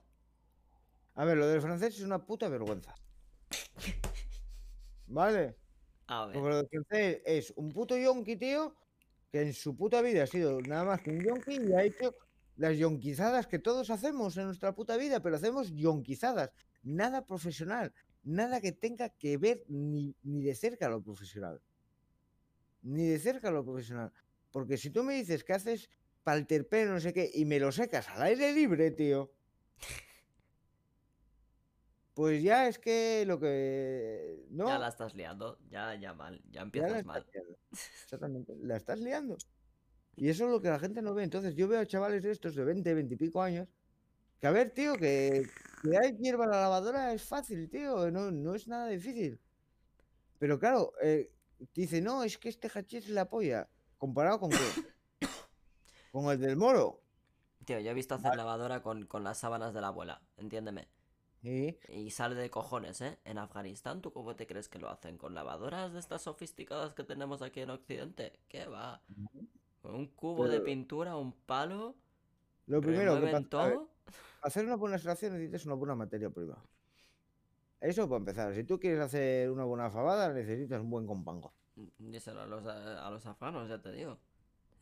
A 1.16 1.24
ver, 1.24 1.36
lo 1.36 1.46
del 1.46 1.60
francés 1.60 1.96
es 1.96 2.02
una 2.02 2.24
puta 2.24 2.48
vergüenza. 2.48 2.94
¿Vale? 5.10 5.56
A 6.06 6.26
ver. 6.26 6.34
Porque 6.34 6.48
lo 6.48 6.56
del 6.56 6.68
francés 6.68 7.22
es 7.26 7.52
un 7.56 7.72
puto 7.72 7.96
yonki, 7.96 8.36
tío, 8.36 8.76
que 9.32 9.42
en 9.42 9.52
su 9.52 9.76
puta 9.76 10.00
vida 10.02 10.22
ha 10.22 10.26
sido 10.26 10.60
nada 10.60 10.84
más 10.84 11.02
que 11.02 11.10
un 11.10 11.20
yonki 11.20 11.56
y 11.56 11.72
ha 11.72 11.82
hecho 11.82 12.14
las 12.56 12.76
yonquizadas 12.76 13.46
que 13.48 13.58
todos 13.58 13.90
hacemos 13.90 14.36
en 14.36 14.44
nuestra 14.44 14.74
puta 14.74 14.96
vida, 14.96 15.20
pero 15.20 15.36
hacemos 15.36 15.72
yonquizadas. 15.72 16.50
Nada 16.82 17.26
profesional. 17.26 17.92
Nada 18.22 18.60
que 18.60 18.72
tenga 18.72 19.08
que 19.08 19.36
ver 19.36 19.64
ni, 19.68 20.14
ni 20.22 20.42
de 20.42 20.54
cerca 20.54 20.88
lo 20.88 21.02
profesional. 21.02 21.60
Ni 22.82 23.06
de 23.08 23.18
cerca 23.18 23.50
lo 23.50 23.64
profesional. 23.64 24.12
Porque 24.52 24.76
si 24.76 24.90
tú 24.90 25.02
me 25.02 25.14
dices 25.14 25.42
que 25.42 25.54
haces 25.54 25.90
para 26.22 26.38
el 26.38 26.46
terpeno, 26.46 26.92
no 26.92 27.00
sé 27.00 27.12
qué, 27.12 27.30
y 27.34 27.44
me 27.46 27.58
lo 27.58 27.72
secas 27.72 28.08
al 28.10 28.22
aire 28.22 28.52
libre, 28.52 28.92
tío. 28.92 29.32
Pues 32.20 32.42
ya 32.42 32.68
es 32.68 32.78
que 32.78 33.24
lo 33.26 33.40
que. 33.40 34.44
No, 34.50 34.66
Ya 34.66 34.78
la 34.78 34.88
estás 34.88 35.14
liando, 35.14 35.58
ya, 35.70 35.94
ya 35.94 36.12
mal, 36.12 36.38
ya 36.50 36.50
ya 36.50 36.60
la 36.60 36.62
empiezas 36.64 37.04
mal. 37.06 37.26
Exactamente, 37.72 38.54
la 38.60 38.76
estás 38.76 39.00
liando. 39.00 39.38
Y 40.16 40.28
eso 40.28 40.44
es 40.44 40.50
lo 40.50 40.60
que 40.60 40.68
la 40.68 40.78
gente 40.78 41.00
no 41.00 41.14
ve. 41.14 41.22
Entonces 41.22 41.54
yo 41.54 41.66
veo 41.66 41.80
a 41.80 41.86
chavales 41.86 42.22
de 42.22 42.30
estos 42.30 42.54
de 42.54 42.62
20, 42.62 42.92
20 42.92 43.14
y 43.14 43.16
pico 43.16 43.40
años. 43.40 43.68
Que 44.38 44.48
a 44.48 44.50
ver, 44.50 44.68
tío, 44.68 44.96
que, 44.96 45.48
que 45.82 45.96
hay 45.96 46.14
hierba 46.18 46.44
en 46.44 46.50
la 46.50 46.60
lavadora 46.60 47.14
es 47.14 47.22
fácil, 47.22 47.70
tío. 47.70 48.10
No, 48.10 48.30
no 48.30 48.54
es 48.54 48.68
nada 48.68 48.88
difícil. 48.88 49.40
Pero 50.38 50.58
claro, 50.58 50.92
eh, 51.02 51.32
dice, 51.72 52.02
no, 52.02 52.22
es 52.22 52.36
que 52.36 52.50
este 52.50 52.68
hachís 52.68 53.04
es 53.04 53.10
la 53.12 53.30
polla. 53.30 53.70
¿Comparado 53.96 54.40
con 54.40 54.50
qué? 54.50 54.58
con 56.12 56.30
el 56.30 56.38
del 56.38 56.58
moro. 56.58 57.00
Tío, 57.64 57.80
yo 57.80 57.90
he 57.90 57.94
visto 57.94 58.14
hacer 58.14 58.36
lavadora 58.36 58.82
con, 58.82 59.06
con 59.06 59.24
las 59.24 59.38
sábanas 59.38 59.72
de 59.72 59.80
la 59.80 59.86
abuela, 59.86 60.20
entiéndeme. 60.36 60.86
Y 61.42 62.10
sale 62.10 62.34
de 62.34 62.50
cojones, 62.50 63.00
¿eh? 63.00 63.18
En 63.24 63.38
Afganistán, 63.38 64.02
¿tú 64.02 64.12
cómo 64.12 64.36
te 64.36 64.46
crees 64.46 64.68
que 64.68 64.78
lo 64.78 64.90
hacen? 64.90 65.16
¿Con 65.16 65.34
lavadoras 65.34 65.92
de 65.92 65.98
estas 65.98 66.22
sofisticadas 66.22 66.92
que 66.92 67.02
tenemos 67.02 67.40
aquí 67.40 67.60
en 67.60 67.70
Occidente? 67.70 68.38
¿Qué 68.48 68.66
va? 68.66 69.00
Un 69.82 70.06
cubo 70.08 70.48
de 70.48 70.60
pintura, 70.60 71.16
un 71.16 71.32
palo, 71.32 71.96
Lo 72.66 72.82
primero 72.82 73.14
que 73.14 73.22
pasa, 73.22 73.38
ver, 73.38 73.48
todo. 73.48 73.88
hacer 74.42 74.66
una 74.66 74.76
buena 74.76 74.96
extracción 74.96 75.32
necesitas 75.32 75.64
una 75.64 75.74
buena 75.74 75.94
materia 75.94 76.28
prima. 76.28 76.62
Eso 77.80 78.06
para 78.06 78.18
empezar. 78.18 78.54
Si 78.54 78.64
tú 78.64 78.78
quieres 78.78 79.00
hacer 79.00 79.50
una 79.50 79.64
buena 79.64 79.90
fabada, 79.90 80.32
necesitas 80.34 80.82
un 80.82 80.90
buen 80.90 81.06
compango. 81.06 81.54
Díselo 81.98 82.42
a 82.42 82.46
los, 82.46 82.66
a, 82.66 83.10
los 83.10 83.24
afganos, 83.24 83.66
ya 83.68 83.80
te 83.80 83.92
digo. 83.92 84.18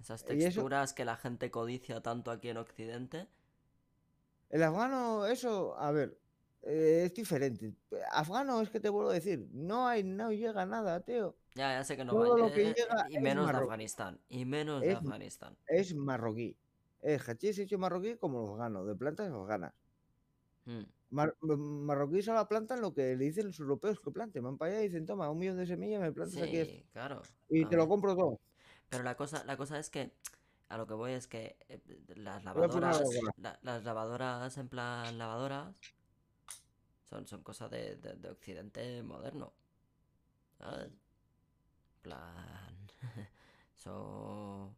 Esas 0.01 0.25
texturas 0.25 0.93
que 0.93 1.05
la 1.05 1.17
gente 1.17 1.53
codicia 1.53 2.01
tanto 2.01 2.33
aquí 2.33 2.49
en 2.49 2.57
Occidente. 2.57 3.29
El 4.51 4.65
afgano, 4.65 5.27
eso, 5.27 5.79
a 5.79 5.93
ver, 5.93 6.19
eh, 6.69 7.05
es 7.07 7.15
diferente. 7.15 7.75
Afgano 8.13 8.61
es 8.61 8.69
que 8.71 8.79
te 8.81 8.89
vuelvo 8.89 9.11
a 9.11 9.15
decir, 9.15 9.49
no 9.53 9.87
hay, 9.89 10.05
no 10.05 10.31
llega 10.33 10.67
nada, 10.67 11.01
tío. 11.01 11.35
Ya, 11.55 11.73
ya 11.79 11.85
sé 11.85 11.97
que 11.97 12.05
no 12.05 12.13
Todo 12.13 12.33
va. 12.33 12.39
lo 12.39 12.49
eh, 12.49 12.53
que 12.53 12.71
eh, 12.71 12.75
llega 12.77 13.07
y 13.11 13.19
menos 13.19 13.47
de 13.47 13.53
marroquí. 13.53 13.65
Afganistán. 13.65 14.21
Y 14.29 14.45
menos 14.45 14.81
de 14.83 14.91
Es- 14.93 14.97
Afganistán. 14.99 15.57
Es 15.67 15.95
marroquí. 15.95 16.57
Es 17.01 17.29
hachís 17.29 17.59
hecho 17.59 17.79
marroquí 17.79 18.17
como 18.17 18.41
los 18.43 18.51
afganos, 18.51 18.87
de 18.87 18.95
plantas 18.95 19.31
afganas. 19.33 19.73
Mm. 20.67 20.83
Mar- 21.11 21.35
marroquí 21.41 22.21
solo 22.21 22.47
plantan 22.47 22.81
lo 22.83 22.93
que 22.93 23.17
le 23.17 23.25
dicen 23.25 23.47
los 23.47 23.59
europeos 23.59 23.99
que 24.01 24.11
planten. 24.11 24.43
Van 24.43 24.59
para 24.59 24.73
allá 24.73 24.81
y 24.83 24.89
dicen, 24.89 25.07
toma, 25.07 25.31
un 25.31 25.39
millón 25.39 25.57
de 25.57 25.67
semillas, 25.67 26.01
me 26.03 26.13
plantas 26.13 26.43
aquí 26.43 26.59
esto. 26.59 26.75
Sí, 26.75 26.85
claro. 26.93 27.23
Y 27.49 27.65
te 27.65 27.77
lo 27.77 27.89
compro 27.89 28.15
todo. 28.15 28.41
Pero 28.91 29.03
la 29.05 29.17
cosa, 29.17 29.43
la 29.45 29.57
cosa 29.57 29.79
es 29.79 29.89
que 29.89 30.13
a 30.69 30.77
lo 30.77 30.87
que 30.87 30.93
voy 30.95 31.13
es 31.13 31.27
que 31.27 31.57
eh, 31.71 31.81
las 32.17 32.45
lavadoras, 32.45 33.01
la- 33.39 33.59
las 33.63 33.85
lavadoras 33.85 34.59
en 34.59 34.69
plan 34.69 35.17
lavadoras 35.17 35.75
son, 37.11 37.27
son 37.27 37.43
cosas 37.43 37.71
de, 37.71 37.97
de- 37.97 38.15
de 38.17 38.31
Occidente 38.31 39.03
moderno. 39.03 39.53
¿Sabes? 40.59 40.91
Plan. 42.03 42.77
Eso. 43.77 44.75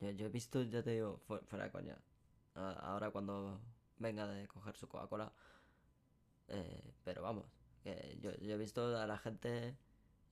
Yo, 0.00 0.10
yo 0.12 0.26
he 0.26 0.30
visto, 0.30 0.62
ya 0.62 0.82
te 0.82 0.90
digo, 0.92 1.18
fu- 1.26 1.40
fuera 1.46 1.66
de 1.66 1.70
coña. 1.72 1.98
Ahora 2.54 3.10
cuando 3.10 3.60
venga 3.98 4.26
de 4.26 4.46
coger 4.48 4.76
su 4.76 4.88
Coca-Cola. 4.88 5.32
eh, 6.48 6.94
pero 7.04 7.22
vamos, 7.22 7.44
que 7.82 8.18
yo, 8.20 8.30
he 8.30 8.56
visto 8.58 8.96
a 8.96 9.06
la 9.06 9.18
gente 9.18 9.76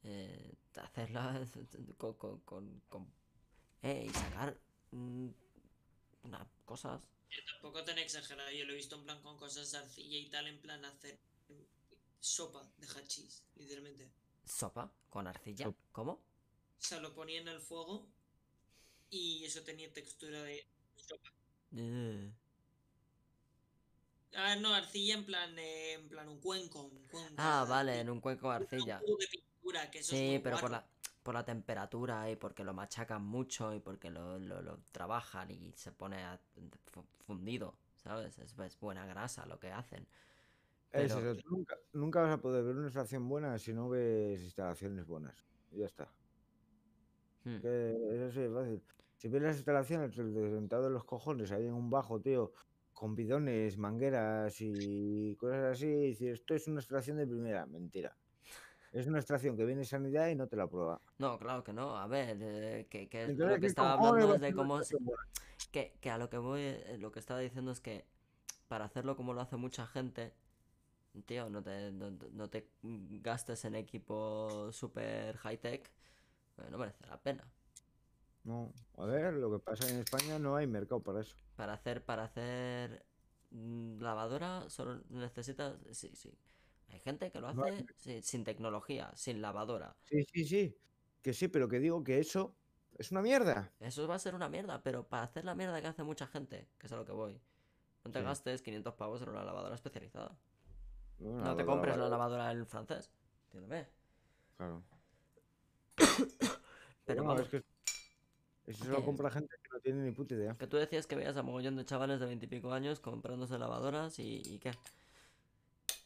eh, 0.04 0.54
hacerlas 0.76 1.50
con, 1.98 2.14
con, 2.14 2.40
con, 2.40 2.82
con- 2.88 3.12
eh, 3.82 4.06
y 4.08 4.10
sacar 4.14 4.58
mm, 4.92 5.28
unas 6.24 6.46
cosas. 6.64 7.02
Tampoco 7.52 7.84
tan 7.84 7.98
exagerado, 7.98 8.50
yo 8.52 8.64
lo 8.64 8.72
he 8.72 8.76
visto 8.76 8.96
en 8.96 9.04
plan 9.04 9.20
con 9.22 9.36
cosas 9.36 9.70
de 9.72 9.78
arcilla 9.78 10.18
y 10.18 10.28
tal, 10.30 10.46
en 10.46 10.60
plan 10.60 10.84
hacer 10.84 11.18
sopa 12.20 12.70
de 12.78 12.86
hachís, 12.86 13.42
literalmente. 13.56 14.10
Sopa 14.44 14.90
con 15.10 15.26
arcilla. 15.26 15.66
Sop- 15.66 15.76
¿Cómo? 15.92 16.12
O 16.12 16.20
sea, 16.78 17.00
lo 17.00 17.14
ponían 17.14 17.48
al 17.48 17.60
fuego 17.60 18.06
y 19.10 19.44
eso 19.44 19.62
tenía 19.62 19.92
textura 19.92 20.42
de 20.42 20.66
sopa. 20.96 21.32
Ah, 24.36 24.56
no, 24.56 24.74
arcilla 24.74 25.14
en 25.14 25.24
plan, 25.24 25.58
eh, 25.58 25.92
en 25.92 26.08
plan 26.08 26.28
un 26.28 26.40
cuenco. 26.40 26.82
un 26.82 27.06
cuenco 27.08 27.34
Ah, 27.38 27.64
vale, 27.68 27.92
arcilla. 27.92 28.00
en 28.02 28.10
un 28.10 28.20
cuenco 28.20 28.50
de 28.50 28.56
Un 28.56 28.62
arcilla. 28.62 29.00
cubo 29.00 29.16
de 29.16 29.26
pintura, 29.28 29.90
que 29.90 29.98
eso 30.00 30.12
es 30.12 30.18
Sí, 30.18 30.28
muy 30.30 30.38
pero 30.40 30.60
por 30.60 30.70
la, 30.70 30.86
por 31.24 31.34
la 31.34 31.44
temperatura 31.44 32.30
y 32.30 32.36
porque 32.36 32.62
lo 32.62 32.74
machacan 32.74 33.24
mucho 33.24 33.74
y 33.74 33.80
porque 33.80 34.10
lo, 34.10 34.38
lo, 34.38 34.60
lo 34.60 34.78
trabajan 34.92 35.50
y 35.50 35.72
se 35.74 35.90
pone 35.90 36.18
fundido, 37.26 37.78
¿sabes? 37.96 38.38
Es, 38.38 38.56
es 38.56 38.78
buena 38.78 39.06
grasa 39.06 39.46
lo 39.46 39.58
que 39.58 39.72
hacen. 39.72 40.06
Es 40.92 41.10
eso, 41.10 41.34
tú 41.34 41.48
nunca, 41.50 41.76
nunca 41.94 42.20
vas 42.20 42.34
a 42.34 42.40
poder 42.40 42.62
ver 42.62 42.76
una 42.76 42.86
extracción 42.86 43.26
buena 43.26 43.58
si 43.58 43.72
no 43.72 43.88
ves 43.88 44.42
instalaciones 44.42 45.06
buenas. 45.06 45.34
Y 45.72 45.78
ya 45.78 45.86
está. 45.86 46.12
Hmm. 47.42 47.58
Que 47.58 47.96
es 48.12 48.20
así 48.30 48.40
de 48.40 48.50
fácil. 48.50 48.82
Si 49.16 49.28
ves 49.28 49.42
las 49.42 49.56
instalaciones 49.56 50.16
el 50.18 50.34
desdentado 50.34 50.84
de 50.84 50.90
los 50.90 51.04
cojones 51.04 51.50
ahí 51.52 51.66
en 51.66 51.72
un 51.72 51.88
bajo, 51.88 52.20
tío, 52.20 52.52
con 52.92 53.14
bidones, 53.14 53.78
mangueras 53.78 54.60
y 54.60 55.34
cosas 55.36 55.72
así, 55.72 55.86
y 55.86 56.06
dices, 56.08 56.40
esto 56.40 56.54
es 56.54 56.68
una 56.68 56.80
extracción 56.80 57.16
de 57.16 57.26
primera. 57.26 57.64
Mentira. 57.64 58.14
Es 58.94 59.08
una 59.08 59.18
extracción 59.18 59.56
que 59.56 59.64
viene 59.64 59.84
sanidad 59.84 60.28
y 60.28 60.36
no 60.36 60.46
te 60.46 60.54
la 60.54 60.68
prueba. 60.68 61.00
No, 61.18 61.36
claro 61.36 61.64
que 61.64 61.72
no. 61.72 61.96
A 61.98 62.06
ver, 62.06 62.38
eh, 62.40 62.86
que, 62.88 63.08
que 63.08 63.22
Entonces, 63.22 63.46
lo 63.48 63.54
que 63.56 63.60
¿qué 63.62 63.66
estaba 63.66 63.94
hablando 63.94 64.34
es 64.36 64.40
de 64.40 64.54
cómo... 64.54 64.80
Que, 65.72 65.98
que 66.00 66.10
a 66.10 66.16
lo 66.16 66.30
que 66.30 66.38
voy, 66.38 66.60
eh, 66.60 66.96
lo 67.00 67.10
que 67.10 67.18
estaba 67.18 67.40
diciendo 67.40 67.72
es 67.72 67.80
que 67.80 68.04
para 68.68 68.84
hacerlo 68.84 69.16
como 69.16 69.34
lo 69.34 69.40
hace 69.40 69.56
mucha 69.56 69.88
gente, 69.88 70.32
tío, 71.26 71.50
no 71.50 71.60
te, 71.60 71.90
no, 71.90 72.12
no 72.32 72.48
te 72.48 72.70
gastes 72.82 73.64
en 73.64 73.74
equipo 73.74 74.70
super 74.70 75.36
high 75.38 75.58
tech, 75.58 75.90
eh, 76.58 76.68
no 76.70 76.78
merece 76.78 77.04
la 77.08 77.20
pena. 77.20 77.44
No, 78.44 78.72
a 78.96 79.06
ver, 79.06 79.34
lo 79.34 79.50
que 79.50 79.58
pasa 79.58 79.88
en 79.88 79.98
España 79.98 80.38
no 80.38 80.54
hay 80.54 80.68
mercado 80.68 81.02
para 81.02 81.22
eso. 81.22 81.34
Para 81.56 81.72
hacer, 81.72 82.04
para 82.04 82.24
hacer 82.24 83.04
mm, 83.50 83.98
lavadora 84.00 84.70
solo 84.70 85.02
necesitas, 85.08 85.74
sí, 85.90 86.12
sí. 86.14 86.32
Hay 86.94 87.00
gente 87.00 87.30
que 87.32 87.40
lo 87.40 87.52
No 87.52 87.64
hace 87.64 87.84
sí, 87.96 88.22
sin 88.22 88.44
tecnología, 88.44 89.10
sin 89.16 89.42
lavadora. 89.42 89.96
Sí, 90.04 90.24
sí, 90.32 90.44
sí. 90.44 90.78
Que 91.22 91.32
sí, 91.34 91.48
pero 91.48 91.68
que 91.68 91.80
digo 91.80 92.04
que 92.04 92.20
eso 92.20 92.54
es 92.96 93.10
una 93.10 93.20
mierda. 93.20 93.72
Eso 93.80 94.06
va 94.06 94.14
a 94.14 94.18
ser 94.20 94.36
una 94.36 94.48
mierda, 94.48 94.80
pero 94.82 95.08
para 95.08 95.24
hacer 95.24 95.44
la 95.44 95.56
mierda 95.56 95.80
que 95.80 95.88
hace 95.88 96.04
mucha 96.04 96.28
gente, 96.28 96.68
que 96.78 96.86
es 96.86 96.92
a 96.92 96.96
lo 96.96 97.04
que 97.04 97.10
voy. 97.12 97.40
No 98.04 98.12
te 98.12 98.20
Sí. 98.20 98.24
gastes 98.24 98.62
500 98.62 98.94
pavos 98.94 99.20
en 99.22 99.30
una 99.30 99.42
lavadora 99.42 99.74
especializada. 99.74 100.38
No 101.18 101.56
te 101.56 101.64
compres 101.64 101.96
la 101.96 102.08
lavadora 102.08 102.52
en 102.52 102.64
francés. 102.66 103.10
Entiéndeme. 103.46 103.88
Claro. 104.56 104.84
Pero 107.06 107.24
vamos, 107.24 107.40
es 107.42 107.48
que 107.48 107.64
eso 108.66 108.84
lo 108.88 109.04
compra 109.04 109.30
gente 109.30 109.54
que 109.62 109.68
no 109.72 109.80
tiene 109.80 110.02
ni 110.04 110.12
puta 110.12 110.34
idea. 110.34 110.54
que 110.56 110.66
tú 110.68 110.76
decías 110.76 111.06
que 111.08 111.16
veías 111.16 111.36
a 111.36 111.42
mogollón 111.42 111.74
de 111.76 111.84
chavales 111.84 112.20
de 112.20 112.26
veintipico 112.26 112.72
años 112.72 113.00
comprándose 113.00 113.58
lavadoras 113.58 114.18
y, 114.20 114.42
y 114.44 114.58
qué. 114.60 114.70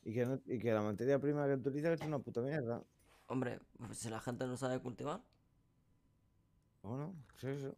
Y 0.08 0.14
que, 0.14 0.24
no- 0.24 0.40
y 0.46 0.58
que 0.58 0.72
la 0.72 0.80
materia 0.80 1.18
prima 1.18 1.46
que 1.46 1.52
utiliza 1.54 1.92
es 1.92 2.00
una 2.00 2.18
puta 2.18 2.40
mierda. 2.40 2.82
Hombre, 3.26 3.60
pues 3.76 3.98
si 3.98 4.08
la 4.08 4.20
gente 4.20 4.46
no 4.46 4.56
sabe 4.56 4.80
cultivar, 4.80 5.20
Bueno, 6.82 7.12
es 7.36 7.44
eso. 7.44 7.74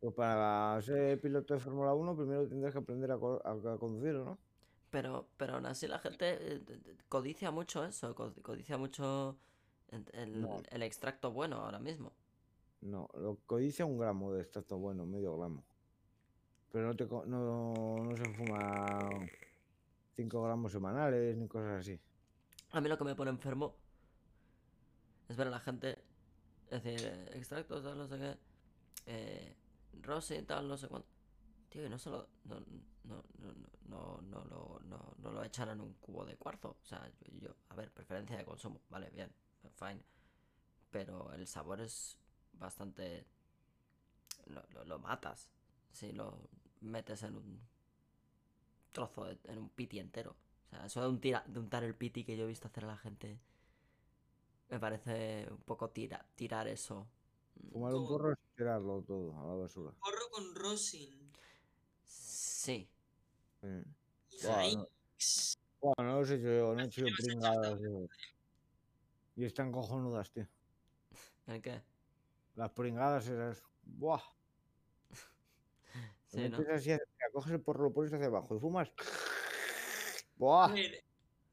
Pues 0.00 0.14
para 0.14 0.80
ser 0.82 1.20
piloto 1.20 1.54
de 1.54 1.60
Fórmula 1.60 1.92
1 1.92 2.14
primero 2.16 2.46
tendrás 2.46 2.72
que 2.72 2.78
aprender 2.78 3.10
a, 3.10 3.18
co- 3.18 3.42
a, 3.44 3.50
a 3.50 3.78
conducirlo, 3.78 4.24
¿no? 4.24 4.38
pero, 4.90 5.26
pero 5.38 5.54
aún 5.54 5.66
así 5.66 5.88
la 5.88 5.98
gente 5.98 6.36
eh, 6.38 6.60
codicia 7.08 7.50
mucho 7.50 7.84
eso, 7.84 8.14
co- 8.14 8.34
codicia 8.42 8.76
mucho 8.78 9.36
el, 9.88 10.04
el- 10.12 10.40
No. 10.40 10.62
el 10.70 10.82
extracto 10.82 11.32
bueno 11.32 11.56
ahora 11.56 11.78
mismo. 11.80 12.12
No, 12.82 13.08
lo 13.14 13.38
codicia 13.46 13.86
un 13.86 13.98
gramo 13.98 14.32
de 14.32 14.42
extracto 14.42 14.76
bueno, 14.76 15.04
medio 15.06 15.36
gramo. 15.36 15.64
Pero 16.72 16.86
no, 16.88 16.94
te, 16.96 17.06
no 17.06 18.10
se 18.16 18.24
fuma 18.34 18.98
5 20.14 20.42
gramos 20.42 20.72
semanales 20.72 21.36
ni 21.36 21.48
cosas 21.48 21.80
así. 21.80 21.98
A 22.72 22.80
mí 22.80 22.88
lo 22.88 22.96
que 22.98 23.04
me 23.04 23.14
pone 23.14 23.30
enfermo 23.30 23.76
es 25.28 25.36
ver 25.36 25.46
a 25.48 25.50
la 25.50 25.60
gente 25.60 26.02
decir 26.70 27.00
eh, 27.02 27.30
extractos, 27.34 27.82
tal, 27.82 27.98
no 27.98 28.06
sé 28.08 28.18
qué, 28.18 28.38
eh, 29.06 29.56
Rosy, 30.02 30.42
tal, 30.42 30.68
no 30.68 30.76
sé 30.76 30.88
cuánto. 30.88 31.08
Tío, 31.68 31.86
y 31.86 31.88
no 31.88 31.98
solo. 31.98 32.28
No, 32.44 32.60
no, 33.04 33.22
no, 33.38 33.52
no, 33.88 34.20
no, 34.20 34.20
no, 34.22 34.44
lo- 34.44 34.80
no, 34.84 35.14
no 35.18 35.32
lo 35.32 35.42
echan 35.42 35.70
en 35.70 35.80
un 35.80 35.94
cubo 35.94 36.24
de 36.24 36.36
cuarzo. 36.36 36.76
O 36.82 36.84
sea, 36.84 37.10
yo, 37.20 37.38
yo- 37.48 37.56
a 37.70 37.74
ver, 37.76 37.90
preferencia 37.92 38.36
de 38.36 38.44
consumo, 38.44 38.80
vale, 38.90 39.10
bien, 39.10 39.30
fine. 39.74 40.02
Pero 40.90 41.32
el 41.32 41.46
sabor 41.46 41.80
es 41.80 42.18
bastante. 42.52 43.26
Lo, 44.46 44.62
lo, 44.70 44.84
lo 44.84 44.98
matas 44.98 45.48
si 45.92 46.12
lo 46.12 46.48
metes 46.80 47.22
en 47.22 47.36
un 47.36 47.60
trozo, 48.92 49.24
de- 49.24 49.38
en 49.44 49.58
un 49.58 49.68
piti 49.70 49.98
entero. 49.98 50.36
O 50.66 50.70
sea, 50.70 50.86
eso 50.86 51.00
de, 51.02 51.08
un 51.08 51.20
tira- 51.20 51.44
de 51.46 51.58
untar 51.58 51.82
el 51.84 51.94
piti 51.94 52.24
que 52.24 52.36
yo 52.36 52.44
he 52.44 52.48
visto 52.48 52.68
hacer 52.68 52.84
a 52.84 52.88
la 52.88 52.96
gente. 52.96 53.38
Me 54.70 54.78
parece 54.78 55.48
un 55.50 55.58
poco 55.58 55.90
tira, 55.90 56.24
tirar 56.34 56.66
eso. 56.68 57.06
Fumar 57.72 57.94
un 57.94 58.06
porro 58.08 58.32
es 58.32 58.38
tirarlo 58.56 59.02
todo 59.02 59.38
a 59.38 59.46
la 59.46 59.54
basura. 59.54 59.92
Porro 60.00 60.30
con 60.30 60.54
Rosin. 60.54 61.30
Sí. 62.04 62.88
Mm. 63.62 63.80
Buah, 64.42 64.74
no. 64.74 64.88
No 65.98 66.20
los 66.20 66.30
he 66.30 66.36
hecho 66.36 66.46
yo, 66.48 66.74
no 66.74 66.80
he 66.80 66.86
hecho 66.86 67.06
yo 67.06 67.14
pringadas. 67.16 67.80
Y 69.36 69.44
están 69.44 69.72
cojonudas, 69.72 70.30
tío. 70.30 70.46
¿El 71.46 71.60
qué? 71.60 71.82
Las 72.56 72.70
pringadas 72.70 73.26
esas. 73.26 73.62
Buah. 73.82 74.22
Sí, 76.28 76.48
¿no? 76.48 76.58
así, 76.72 76.92
coges 77.32 77.52
el 77.52 77.60
porro, 77.60 77.84
lo 77.84 77.92
pones 77.92 78.12
hacia 78.12 78.26
abajo 78.26 78.56
y 78.56 78.60
fumas. 78.60 78.90
Buah. 80.36 80.66
A 80.66 80.72
ver, 80.72 81.02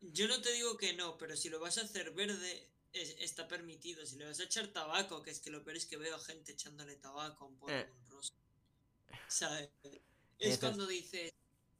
yo 0.01 0.27
no 0.27 0.41
te 0.41 0.51
digo 0.53 0.77
que 0.77 0.93
no, 0.93 1.17
pero 1.17 1.35
si 1.35 1.49
lo 1.49 1.59
vas 1.59 1.77
a 1.77 1.81
hacer 1.81 2.11
verde, 2.11 2.69
es- 2.93 3.15
está 3.19 3.47
permitido. 3.47 4.05
Si 4.05 4.17
le 4.17 4.25
vas 4.25 4.39
a 4.39 4.43
echar 4.43 4.67
tabaco, 4.67 5.21
que 5.21 5.31
es 5.31 5.39
que 5.39 5.49
lo 5.49 5.63
peor 5.63 5.77
es 5.77 5.85
que 5.85 5.97
veo 5.97 6.17
gente 6.19 6.51
echándole 6.53 6.95
tabaco 6.95 7.45
a 7.45 7.47
un 7.47 7.57
porro 7.57 7.73
Eh. 7.73 7.89
rosa. 8.09 8.33
¿Sabes? 9.27 9.69
dices? 9.83 10.01
Es 10.39 10.57
cuando 10.59 10.87
dices, 10.87 11.33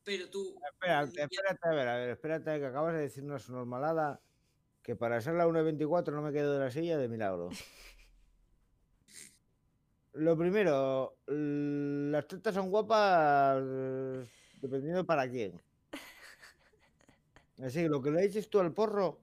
pero 0.04 0.30
tú. 0.30 0.60
Espérate, 0.74 1.22
espérate, 1.22 1.60
a 1.68 1.70
ver, 1.72 1.88
a 1.88 1.96
ver, 1.98 2.10
espérate, 2.10 2.60
que 2.60 2.66
acabas 2.66 2.94
de 2.94 3.02
decir 3.02 3.24
una 3.24 3.38
normalada 3.48 4.22
que 4.84 4.96
para 4.96 5.22
ser 5.22 5.36
la 5.36 5.48
1.24 5.48 6.16
no 6.16 6.22
me 6.22 6.32
quedo 6.34 6.54
de 6.54 6.60
la 6.60 6.72
silla 6.72 6.98
de 6.98 7.08
milagro. 7.08 7.50
Lo 10.14 10.38
primero, 10.38 11.18
las 11.28 12.28
tetas 12.28 12.56
son 12.56 12.70
guapas 12.70 13.64
dependiendo 14.62 15.06
para 15.06 15.30
quién. 15.30 15.62
Así 17.64 17.84
que 17.84 17.90
lo 17.90 18.02
que 18.02 18.12
le 18.12 18.26
eches 18.26 18.50
tú 18.50 18.60
al 18.60 18.74
porro 18.74 19.20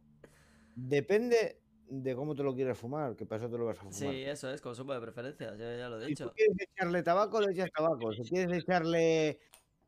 depende 0.74 1.60
de 1.88 2.14
cómo 2.14 2.34
te 2.34 2.42
lo 2.42 2.54
quieres 2.54 2.76
fumar, 2.78 3.16
que 3.16 3.24
para 3.26 3.42
eso 3.42 3.50
te 3.50 3.58
lo 3.58 3.66
vas 3.66 3.78
a 3.78 3.82
fumar. 3.82 3.94
Sí, 3.94 4.22
eso 4.22 4.50
es, 4.50 4.60
consumo 4.60 4.92
de 4.92 5.00
preferencias, 5.00 5.58
yo 5.58 5.76
ya 5.76 5.88
lo 5.88 6.00
he 6.00 6.06
Si 6.06 6.14
tú 6.14 6.24
dicho. 6.24 6.32
quieres 6.34 6.56
echarle 6.58 7.02
tabaco, 7.02 7.40
le 7.40 7.52
echas 7.52 7.70
tabaco. 7.72 8.12
Si 8.12 8.22
quieres 8.22 8.64
echarle 8.64 9.40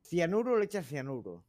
cianuro, 0.02 0.56
le 0.56 0.64
echas 0.64 0.86
cianuro. 0.86 1.44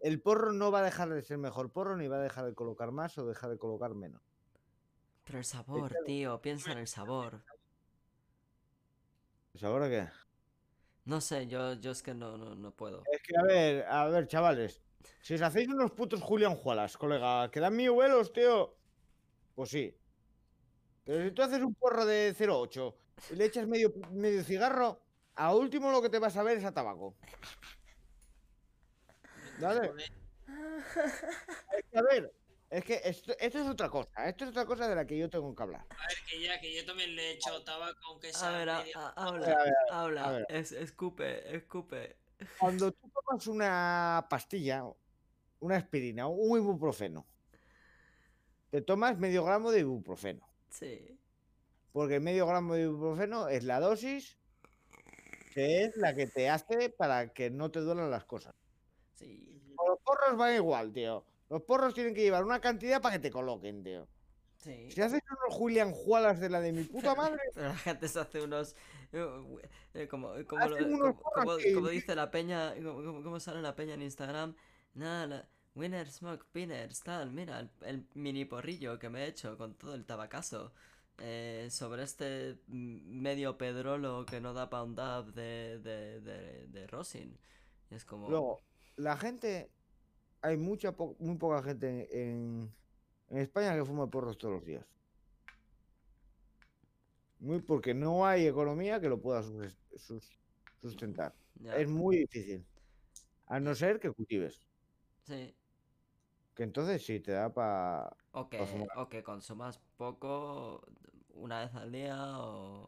El 0.00 0.20
porro 0.20 0.52
no 0.52 0.72
va 0.72 0.80
a 0.80 0.82
dejar 0.82 1.10
de 1.10 1.22
ser 1.22 1.38
mejor 1.38 1.70
porro, 1.70 1.96
ni 1.96 2.08
va 2.08 2.16
a 2.16 2.22
dejar 2.22 2.44
de 2.46 2.54
colocar 2.54 2.90
más 2.90 3.16
o 3.18 3.26
dejar 3.26 3.50
de 3.50 3.58
colocar 3.58 3.94
menos. 3.94 4.20
Pero 5.24 5.38
el 5.38 5.44
sabor, 5.44 5.96
tío, 6.04 6.40
piensa 6.40 6.72
en 6.72 6.78
el 6.78 6.88
sabor. 6.88 7.44
¿Pues 9.52 9.64
ahora 9.64 9.88
qué? 9.88 10.08
No 11.04 11.20
sé, 11.20 11.46
yo, 11.46 11.74
yo 11.74 11.90
es 11.90 12.02
que 12.02 12.14
no, 12.14 12.38
no, 12.38 12.54
no 12.54 12.74
puedo. 12.74 13.02
Es 13.12 13.20
que, 13.22 13.36
a 13.36 13.42
ver, 13.42 13.84
a 13.88 14.06
ver, 14.06 14.26
chavales. 14.26 14.80
Si 15.20 15.34
os 15.34 15.42
hacéis 15.42 15.68
unos 15.68 15.90
putos 15.92 16.22
Julián 16.22 16.54
Jualas, 16.54 16.96
colega, 16.96 17.50
que 17.50 17.60
dan 17.60 17.76
mil 17.76 17.90
vuelos, 17.90 18.32
tío. 18.32 18.76
Pues 19.54 19.70
sí. 19.70 19.96
Pero 21.04 21.24
si 21.24 21.32
tú 21.32 21.42
haces 21.42 21.60
un 21.62 21.74
porro 21.74 22.06
de 22.06 22.34
0,8 22.34 22.94
y 23.32 23.36
le 23.36 23.44
echas 23.46 23.66
medio, 23.66 23.92
medio 24.12 24.42
cigarro, 24.44 25.00
a 25.34 25.54
último 25.54 25.90
lo 25.90 26.00
que 26.00 26.08
te 26.08 26.18
vas 26.18 26.36
a 26.36 26.42
ver 26.42 26.58
es 26.58 26.64
a 26.64 26.72
tabaco. 26.72 27.16
¿Vale? 29.60 29.88
joder, 29.88 30.12
Es 31.78 31.84
que, 31.90 31.98
a 31.98 32.02
ver, 32.02 32.32
es 32.72 32.84
que 32.84 33.00
esto, 33.04 33.32
esto 33.38 33.58
es 33.58 33.68
otra 33.68 33.90
cosa. 33.90 34.10
Esto 34.28 34.44
es 34.44 34.50
otra 34.50 34.64
cosa 34.64 34.88
de 34.88 34.94
la 34.94 35.06
que 35.06 35.18
yo 35.18 35.28
tengo 35.28 35.54
que 35.54 35.62
hablar. 35.62 35.86
A 35.90 36.06
ver, 36.08 36.16
que 36.26 36.40
ya, 36.42 36.58
que 36.58 36.74
yo 36.74 36.84
también 36.86 37.14
le 37.14 37.22
he 37.22 37.32
echado 37.34 37.62
tabaco, 37.62 37.98
aunque 38.08 38.32
sea. 38.32 38.48
a- 38.48 38.82
medio- 38.82 38.98
a- 38.98 39.08
A 39.10 39.26
habla, 39.28 39.46
ver, 39.46 39.56
a 39.58 39.62
ver, 39.64 39.74
habla, 39.90 40.24
a 40.24 40.32
ver. 40.32 40.46
es, 40.48 40.72
escupe, 40.72 41.54
escupe. 41.54 42.16
Cuando 42.58 42.90
tú 42.92 43.10
tomas 43.10 43.46
una 43.46 44.26
pastilla, 44.30 44.84
una 45.60 45.76
aspirina, 45.76 46.26
un 46.26 46.58
ibuprofeno, 46.58 47.26
te 48.70 48.80
tomas 48.80 49.18
medio 49.18 49.44
gramo 49.44 49.70
de 49.70 49.80
ibuprofeno. 49.80 50.48
Sí. 50.70 51.18
Porque 51.92 52.20
medio 52.20 52.46
gramo 52.46 52.74
de 52.74 52.82
ibuprofeno 52.84 53.48
es 53.48 53.64
la 53.64 53.78
dosis 53.80 54.38
que 55.52 55.84
es 55.84 55.96
la 55.98 56.14
que 56.14 56.26
te 56.26 56.48
hace 56.48 56.88
para 56.88 57.34
que 57.34 57.50
no 57.50 57.70
te 57.70 57.80
duelan 57.80 58.10
las 58.10 58.24
cosas. 58.24 58.54
Sí. 59.12 59.62
Con 59.76 59.90
los 59.90 59.98
porros 60.00 60.40
va 60.40 60.54
igual, 60.54 60.90
tío. 60.94 61.26
Los 61.52 61.62
porros 61.62 61.92
tienen 61.92 62.14
que 62.14 62.22
llevar 62.22 62.44
una 62.44 62.60
cantidad 62.60 63.02
para 63.02 63.16
que 63.16 63.18
te 63.20 63.30
coloquen, 63.30 63.82
tío. 63.84 64.08
Sí. 64.56 64.90
Si 64.90 65.02
haces 65.02 65.20
unos 65.28 65.54
Julian 65.54 65.92
Jualas 65.92 66.40
de 66.40 66.48
la 66.48 66.60
de 66.60 66.72
mi 66.72 66.84
puta 66.84 67.14
madre, 67.14 67.38
Pero 67.54 67.68
la 67.68 67.76
gente 67.76 68.08
se 68.08 68.20
hace 68.20 68.40
unos. 68.42 68.74
eh, 69.12 69.26
eh, 69.92 70.08
como, 70.08 70.32
como, 70.48 70.62
Hacen 70.64 70.90
lo- 70.92 70.96
unos 70.96 71.16
como- 71.34 71.56
dice 71.88 72.14
la 72.14 72.30
peña. 72.30 72.74
Como, 72.82 73.38
sale 73.38 73.60
la 73.60 73.74
peña 73.76 73.94
en 73.94 74.02
Instagram. 74.02 74.54
Nada, 74.94 75.26
la- 75.26 75.48
Winner 75.74 76.08
Smoke 76.10 76.46
Pinners, 76.52 77.00
tal. 77.02 77.32
Mira, 77.32 77.60
el, 77.60 77.70
el 77.82 78.06
mini 78.14 78.44
porrillo 78.46 78.98
que 78.98 79.10
me 79.10 79.24
he 79.24 79.26
hecho 79.26 79.58
con 79.58 79.74
todo 79.74 79.94
el 79.94 80.04
tabacazo. 80.06 80.72
eh, 81.18 81.68
sobre 81.70 82.02
este 82.04 82.56
medio 82.68 83.58
pedrolo 83.58 84.24
que 84.24 84.40
no 84.40 84.54
da 84.54 84.70
pa' 84.70 84.82
un 84.82 84.94
dab 84.94 85.26
de, 85.34 85.78
de, 85.80 86.20
de, 86.22 86.66
de 86.68 86.86
Rosin. 86.86 87.38
Y 87.90 87.94
es 87.94 88.04
como. 88.06 88.30
luego, 88.30 88.60
la 88.96 89.16
gente, 89.18 89.70
hay 90.42 90.56
mucha 90.56 90.92
po- 90.92 91.16
muy 91.18 91.36
poca 91.36 91.62
gente 91.62 92.08
en, 92.12 92.70
en 93.28 93.38
España 93.38 93.74
que 93.74 93.84
fuma 93.84 94.10
porros 94.10 94.36
todos 94.36 94.54
los 94.54 94.64
días. 94.64 94.84
Muy 97.38 97.60
porque 97.60 97.94
no 97.94 98.24
hay 98.26 98.46
economía 98.46 99.00
que 99.00 99.08
lo 99.08 99.20
pueda 99.20 99.42
sus- 99.42 99.76
sus- 99.96 100.38
sustentar. 100.80 101.34
ya, 101.56 101.76
Es 101.76 101.88
muy 101.88 102.18
difícil. 102.18 102.64
A 103.46 103.58
no 103.60 103.74
ser 103.74 103.98
que 104.00 104.10
cultives. 104.10 104.60
sí. 105.24 105.54
Que 106.54 106.64
entonces 106.64 107.02
sí 107.02 107.18
te 107.18 107.32
da 107.32 107.50
para. 107.52 108.14
O 108.32 108.50
que, 108.50 108.60
o 108.96 109.08
que 109.08 109.22
consumas 109.22 109.78
poco 109.96 110.86
una 111.30 111.60
vez 111.64 111.74
al 111.74 111.90
día 111.90 112.38
o... 112.40 112.86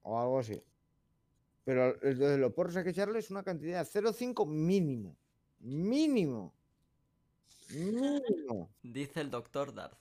o 0.00 0.18
algo 0.18 0.38
así. 0.38 0.62
Pero 1.64 1.90
entonces 2.02 2.38
los 2.38 2.54
porros 2.54 2.74
hay 2.76 2.84
que 2.84 2.90
echarles 2.90 3.30
una 3.30 3.42
cantidad 3.42 3.86
0,5 3.86 4.46
mínimo. 4.46 5.14
Mínimo. 5.62 6.52
Mínimo. 7.70 8.68
Dice 8.82 9.20
el 9.20 9.30
doctor 9.30 9.72
Darth. 9.72 9.96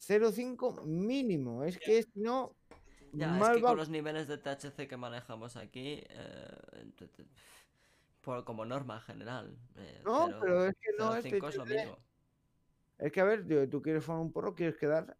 0,5 0.00 0.84
mínimo. 0.84 1.62
Es 1.64 1.78
que 1.78 2.02
si 2.02 2.20
no. 2.20 2.56
Ya, 3.12 3.32
es 3.34 3.40
mal 3.40 3.56
que 3.56 3.62
va- 3.62 3.70
con 3.70 3.78
los 3.78 3.88
niveles 3.88 4.26
de 4.28 4.38
THC 4.38 4.86
que 4.88 4.96
manejamos 4.96 5.56
aquí, 5.56 6.02
eh, 6.08 6.92
por, 8.22 8.44
como 8.44 8.64
norma 8.64 9.00
general. 9.00 9.56
eh, 9.76 10.02
No, 10.04 10.28
pero 10.40 10.66
es 10.66 10.76
que 10.76 10.90
no 10.98 11.14
es 11.14 11.24
0,5 11.24 11.48
es 11.48 11.56
lo 11.56 11.66
mínimo. 11.66 11.98
Es 12.98 13.12
que 13.12 13.20
a 13.20 13.24
ver, 13.24 13.46
tío, 13.46 13.68
tú 13.68 13.80
quieres 13.80 14.04
fumar 14.04 14.20
un 14.20 14.32
porro, 14.32 14.54
quieres 14.54 14.76
quedar. 14.76 15.16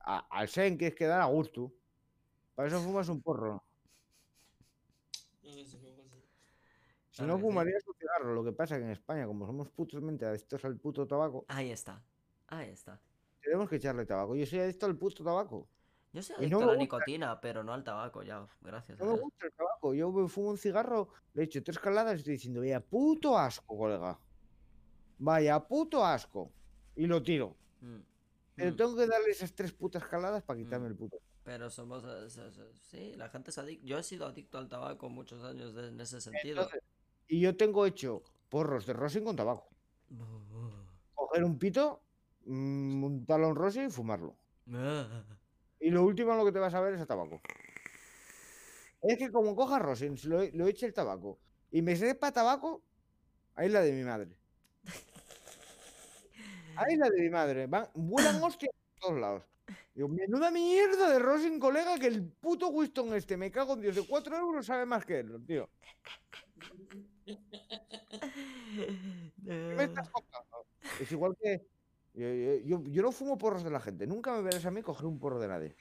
a- 0.00 0.26
al 0.30 0.48
Sen 0.48 0.78
quieres 0.78 0.96
quedar 0.96 1.20
a 1.20 1.26
gusto. 1.26 1.70
Para 2.54 2.68
eso 2.68 2.80
fumas 2.80 3.08
un 3.10 3.20
porro. 3.20 3.62
No, 5.42 5.54
desde 5.54 5.78
luego 5.80 6.02
sí. 6.08 6.22
Si 7.18 7.26
no 7.28 7.38
fumarías 7.38 7.86
un 7.86 7.94
cigarro. 7.94 8.34
Lo 8.34 8.44
que 8.44 8.52
pasa 8.52 8.76
que 8.78 8.84
en 8.84 8.90
España, 8.90 9.26
como 9.26 9.46
somos 9.46 9.68
putosmente 9.70 10.24
adictos 10.26 10.64
al 10.64 10.76
puto 10.76 11.06
tabaco, 11.06 11.44
Ahí 11.48 11.70
está. 11.70 12.02
Ahí 12.48 12.70
está. 12.70 13.00
tenemos 13.42 13.68
que 13.68 13.76
echarle 13.76 14.06
tabaco. 14.06 14.36
Yo 14.36 14.46
soy 14.46 14.60
adicto 14.60 14.86
al 14.86 14.96
puto 14.96 15.24
tabaco. 15.24 15.68
Yo 16.12 16.22
soy 16.22 16.36
adicto 16.36 16.60
no 16.60 16.70
a 16.70 16.72
la 16.72 16.78
nicotina, 16.78 17.40
pero 17.40 17.62
no 17.64 17.72
al 17.74 17.84
tabaco 17.84 18.22
ya. 18.22 18.46
Gracias 18.60 18.98
No 18.98 19.06
me 19.14 19.18
gusta 19.20 19.46
el 19.46 19.52
tabaco. 19.52 19.94
Yo 19.94 20.10
me 20.12 20.28
fumo 20.28 20.50
un 20.50 20.58
cigarro, 20.58 21.08
le 21.34 21.42
echo 21.44 21.62
tres 21.62 21.78
caladas 21.78 22.14
y 22.14 22.18
estoy 22.18 22.32
diciendo, 22.34 22.60
vaya 22.60 22.80
puto 22.80 23.36
asco, 23.38 23.76
colega. 23.76 24.18
Vaya 25.18 25.60
puto 25.60 26.04
asco. 26.04 26.52
Y 26.96 27.06
lo 27.06 27.22
tiro. 27.22 27.56
Mm, 27.80 27.98
Pero 28.54 28.72
mm, 28.72 28.76
tengo 28.76 28.96
que 28.96 29.06
darle 29.06 29.30
esas 29.30 29.52
tres 29.54 29.72
putas 29.72 30.04
caladas 30.06 30.42
para 30.42 30.58
quitarme 30.58 30.86
Mm. 30.88 30.90
el 30.92 30.96
puto. 30.96 31.18
Pero 31.44 31.70
somos... 31.70 32.04
eh, 32.04 32.28
Sí, 32.74 33.14
la 33.16 33.28
gente 33.28 33.50
es 33.50 33.58
adicta. 33.58 33.86
Yo 33.86 33.98
he 33.98 34.02
sido 34.02 34.26
adicto 34.26 34.58
al 34.58 34.68
tabaco 34.68 35.08
muchos 35.08 35.42
años 35.44 35.74
en 35.76 36.00
ese 36.00 36.20
sentido. 36.20 36.62
Entonces, 36.62 36.82
y 37.28 37.40
yo 37.40 37.56
tengo 37.56 37.86
hecho 37.86 38.22
porros 38.48 38.86
de 38.86 38.94
rosin 38.94 39.24
con 39.24 39.36
tabaco. 39.36 39.68
Coger 41.14 41.44
un 41.44 41.58
pito, 41.58 42.00
mm, 42.46 43.04
un 43.04 43.26
talón 43.26 43.54
rosin 43.54 43.86
y 43.86 43.90
fumarlo. 43.90 44.34
Y 45.80 45.90
lo 45.90 46.04
último 46.04 46.34
lo 46.34 46.44
que 46.44 46.52
te 46.52 46.58
vas 46.58 46.74
a 46.74 46.80
ver 46.80 46.94
es 46.94 47.00
a 47.00 47.06
tabaco. 47.06 47.40
Es 49.02 49.18
que 49.18 49.30
como 49.30 49.54
coja 49.54 49.78
rosin, 49.78 50.16
si 50.16 50.26
lo, 50.28 50.42
lo 50.52 50.66
eche 50.66 50.86
el 50.86 50.94
tabaco 50.94 51.38
y 51.70 51.82
me 51.82 51.94
sepa 51.94 52.32
tabaco, 52.32 52.82
ahí 53.54 53.66
es 53.66 53.72
la 53.72 53.80
de 53.82 53.92
mi 53.92 54.02
madre. 54.02 54.36
Ahí 56.76 56.94
es 56.94 56.98
la 56.98 57.10
de 57.10 57.20
mi 57.20 57.28
madre. 57.28 57.66
Van, 57.66 57.88
vuelan 57.94 58.42
hostias 58.42 58.72
por 58.72 59.00
todos 59.00 59.20
lados. 59.20 59.42
Digo, 59.94 60.08
menuda 60.08 60.50
mierda 60.50 61.10
de 61.10 61.18
rosin, 61.18 61.58
colega, 61.58 61.98
que 61.98 62.06
el 62.06 62.22
puto 62.24 62.68
Winston 62.68 63.14
este, 63.14 63.36
me 63.36 63.50
cago 63.50 63.74
en 63.74 63.80
Dios, 63.82 63.96
de 63.96 64.06
4 64.06 64.36
euros 64.38 64.64
sabe 64.64 64.86
más 64.86 65.04
que 65.04 65.18
él, 65.18 65.44
tío. 65.44 65.68
¿Qué 69.44 69.74
me 69.76 69.84
estás 69.84 70.08
contando? 70.10 70.66
Es 71.00 71.10
igual 71.12 71.36
que. 71.40 71.66
Yo, 72.14 72.26
yo- 72.64 72.82
yo- 72.84 73.02
no 73.02 73.12
fumo 73.12 73.38
porros 73.38 73.62
de 73.62 73.70
la 73.70 73.80
gente. 73.80 74.06
Nunca 74.06 74.34
me 74.34 74.42
verás 74.42 74.64
a 74.66 74.70
mí 74.70 74.82
coger 74.82 75.06
un 75.06 75.18
porro 75.18 75.38
de 75.38 75.48
nadie. 75.48 75.76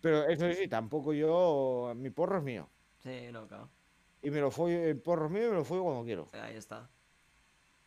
Pero 0.00 0.24
eso 0.28 0.52
sí, 0.52 0.68
tampoco 0.68 1.12
yo. 1.12 1.92
Mi 1.96 2.10
porro 2.10 2.38
es 2.38 2.42
mío. 2.44 2.68
Sí, 3.02 3.28
no, 3.32 3.46
claro. 3.46 3.70
Y 4.22 4.30
me 4.30 4.40
lo 4.40 4.50
follo, 4.50 4.82
el 4.82 5.00
porro 5.00 5.26
es 5.26 5.32
mío 5.32 5.46
y 5.46 5.50
me 5.50 5.56
lo 5.56 5.64
follo 5.64 5.84
cuando 5.84 6.04
quiero. 6.04 6.28
Ahí 6.32 6.56
está. 6.56 6.90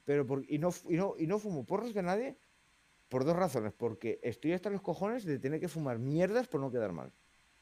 Pero 0.05 0.25
por- 0.25 0.43
y, 0.49 0.57
no, 0.57 0.69
y, 0.87 0.95
no, 0.97 1.13
y 1.17 1.27
no 1.27 1.37
fumo 1.37 1.65
porros 1.65 1.93
de 1.93 2.01
nadie 2.01 2.37
por 3.09 3.25
dos 3.25 3.35
razones. 3.35 3.73
Porque 3.73 4.19
estoy 4.23 4.53
hasta 4.53 4.69
los 4.69 4.81
cojones 4.81 5.25
de 5.25 5.37
tener 5.39 5.59
que 5.59 5.67
fumar 5.67 5.99
mierdas 5.99 6.47
por 6.47 6.61
no 6.61 6.71
quedar 6.71 6.91
mal. 6.93 7.11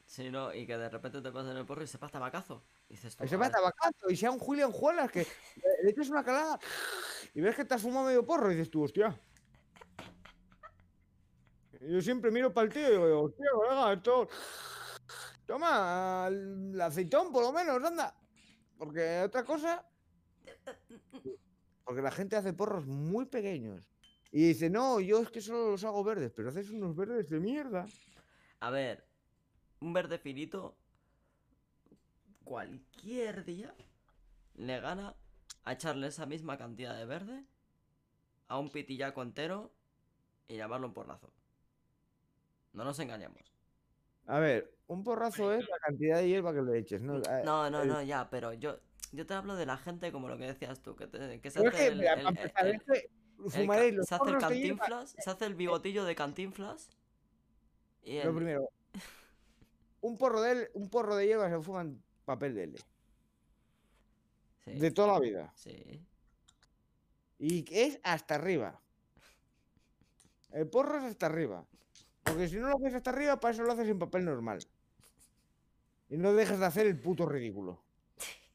Sí, 0.05 0.29
no, 0.29 0.53
y 0.53 0.65
que 0.65 0.77
de 0.77 0.87
repente 0.89 1.21
te 1.21 1.31
pasen 1.31 1.57
el 1.57 1.65
porro 1.65 1.83
y 1.83 1.87
se 1.87 1.97
pasa 1.97 2.13
tabacazo. 2.13 2.63
Y 2.89 2.93
dices 2.93 3.15
tú, 3.17 3.27
se 3.27 3.35
a 3.35 3.37
va 3.37 3.45
ver, 3.45 3.51
tabacazo 3.51 4.09
y 4.09 4.15
sea 4.15 4.31
un 4.31 4.39
Julian 4.39 4.71
Juelas 4.71 5.11
que 5.11 5.25
le- 5.83 5.89
echas 5.89 6.09
una 6.09 6.23
calada 6.23 6.57
y 7.33 7.41
ves 7.41 7.55
que 7.55 7.65
te 7.65 7.73
has 7.73 7.81
fumado 7.81 8.05
medio 8.07 8.25
porro 8.25 8.51
y 8.51 8.55
dices 8.55 8.69
tú, 8.71 8.83
hostia. 8.83 9.19
Yo 11.81 12.01
siempre 12.01 12.31
miro 12.31 12.53
para 12.53 12.67
el 12.67 12.73
tío 12.73 12.87
y 12.87 12.91
digo, 12.91 13.21
hostia, 13.23 13.45
colega, 13.53 13.93
esto. 13.93 14.27
Toma, 15.45 16.27
el 16.29 16.79
aceitón 16.81 17.31
por 17.31 17.43
lo 17.43 17.51
menos, 17.51 17.83
anda. 17.83 18.15
Porque 18.77 19.21
otra 19.21 19.43
cosa. 19.45 19.85
Porque 21.83 22.01
la 22.01 22.11
gente 22.11 22.35
hace 22.35 22.53
porros 22.53 22.85
muy 22.85 23.25
pequeños. 23.25 23.89
Y 24.31 24.47
dice, 24.49 24.69
no, 24.69 24.99
yo 24.99 25.21
es 25.21 25.29
que 25.29 25.39
solo 25.39 25.71
los 25.71 25.83
hago 25.83 26.03
verdes, 26.03 26.31
pero 26.35 26.49
haces 26.49 26.69
unos 26.69 26.95
verdes 26.95 27.29
de 27.29 27.39
mierda. 27.39 27.85
A 28.59 28.69
ver, 28.71 29.07
un 29.79 29.93
verde 29.93 30.17
finito 30.17 30.77
cualquier 32.47 33.43
día 33.43 33.73
le 34.55 34.79
gana 34.79 35.15
a 35.65 35.73
echarle 35.73 36.07
esa 36.07 36.25
misma 36.25 36.57
cantidad 36.57 36.95
de 36.95 37.05
verde 37.05 37.43
a 38.47 38.57
un 38.57 38.69
pitillaco 38.69 39.21
entero 39.21 39.71
y 40.47 40.55
llamarlo 40.55 40.87
un 40.87 40.93
porrazo. 40.93 41.29
No 42.71 42.85
nos 42.85 42.97
engañemos. 42.99 43.41
A 44.27 44.39
ver, 44.39 44.73
un 44.87 45.03
porrazo 45.03 45.51
es 45.53 45.67
la 45.67 45.77
cantidad 45.79 46.17
de 46.19 46.27
hierba 46.29 46.53
que 46.53 46.61
le 46.61 46.77
eches, 46.79 47.01
¿no? 47.01 47.17
Eh, 47.17 47.41
No, 47.43 47.69
no, 47.69 48.01
ya, 48.01 48.29
pero 48.29 48.53
yo, 48.53 48.79
yo 49.11 49.25
te 49.25 49.33
hablo 49.33 49.55
de 49.55 49.65
la 49.65 49.77
gente 49.77 50.11
como 50.11 50.29
lo 50.29 50.37
que 50.37 50.45
decías 50.45 50.81
tú, 50.81 50.95
que, 50.95 51.07
te- 51.07 51.41
que 51.41 51.51
se 51.51 51.59
Pero 51.59 51.69
es 51.71 51.75
hace 51.75 51.85
que, 51.85 51.91
el, 51.91 51.97
los 53.97 54.07
se 54.07 54.15
hace 54.15 54.29
el 54.31 54.37
cantinflas, 54.37 55.15
se 55.19 55.29
hace 55.29 55.45
el 55.45 55.55
bigotillo 55.55 56.05
de 56.05 56.15
cantinflas 56.15 56.89
y 58.03 58.21
Lo 58.23 58.33
primero, 58.33 58.69
un 60.01 60.17
porro 60.17 60.41
de 60.41 60.69
un 60.73 60.89
porro 60.89 61.15
de 61.15 61.27
hierba 61.27 61.49
se 61.49 61.59
fuma 61.61 61.81
en 61.81 62.01
papel 62.27 62.53
de 62.53 62.63
L. 62.63 62.77
sí, 64.65 64.71
De 64.79 64.91
toda 64.91 65.13
la 65.13 65.19
vida. 65.19 65.51
sí. 65.55 66.05
Y 67.39 67.65
es 67.71 67.99
hasta 68.03 68.35
arriba. 68.35 68.81
El 70.51 70.67
porro 70.69 70.97
es 70.97 71.03
hasta 71.05 71.27
arriba. 71.27 71.65
Porque 72.23 72.47
si 72.49 72.57
no 72.57 72.67
lo 72.67 72.75
haces 72.77 72.95
hasta 72.95 73.11
arriba, 73.11 73.39
para 73.39 73.53
eso 73.53 73.63
lo 73.63 73.71
haces 73.71 73.87
en 73.87 73.99
papel 73.99 74.25
normal. 74.25 74.59
Y 76.09 76.17
no 76.17 76.33
dejes 76.33 76.59
de 76.59 76.65
hacer 76.65 76.87
el 76.87 76.99
puto 76.99 77.25
ridículo. 77.25 77.81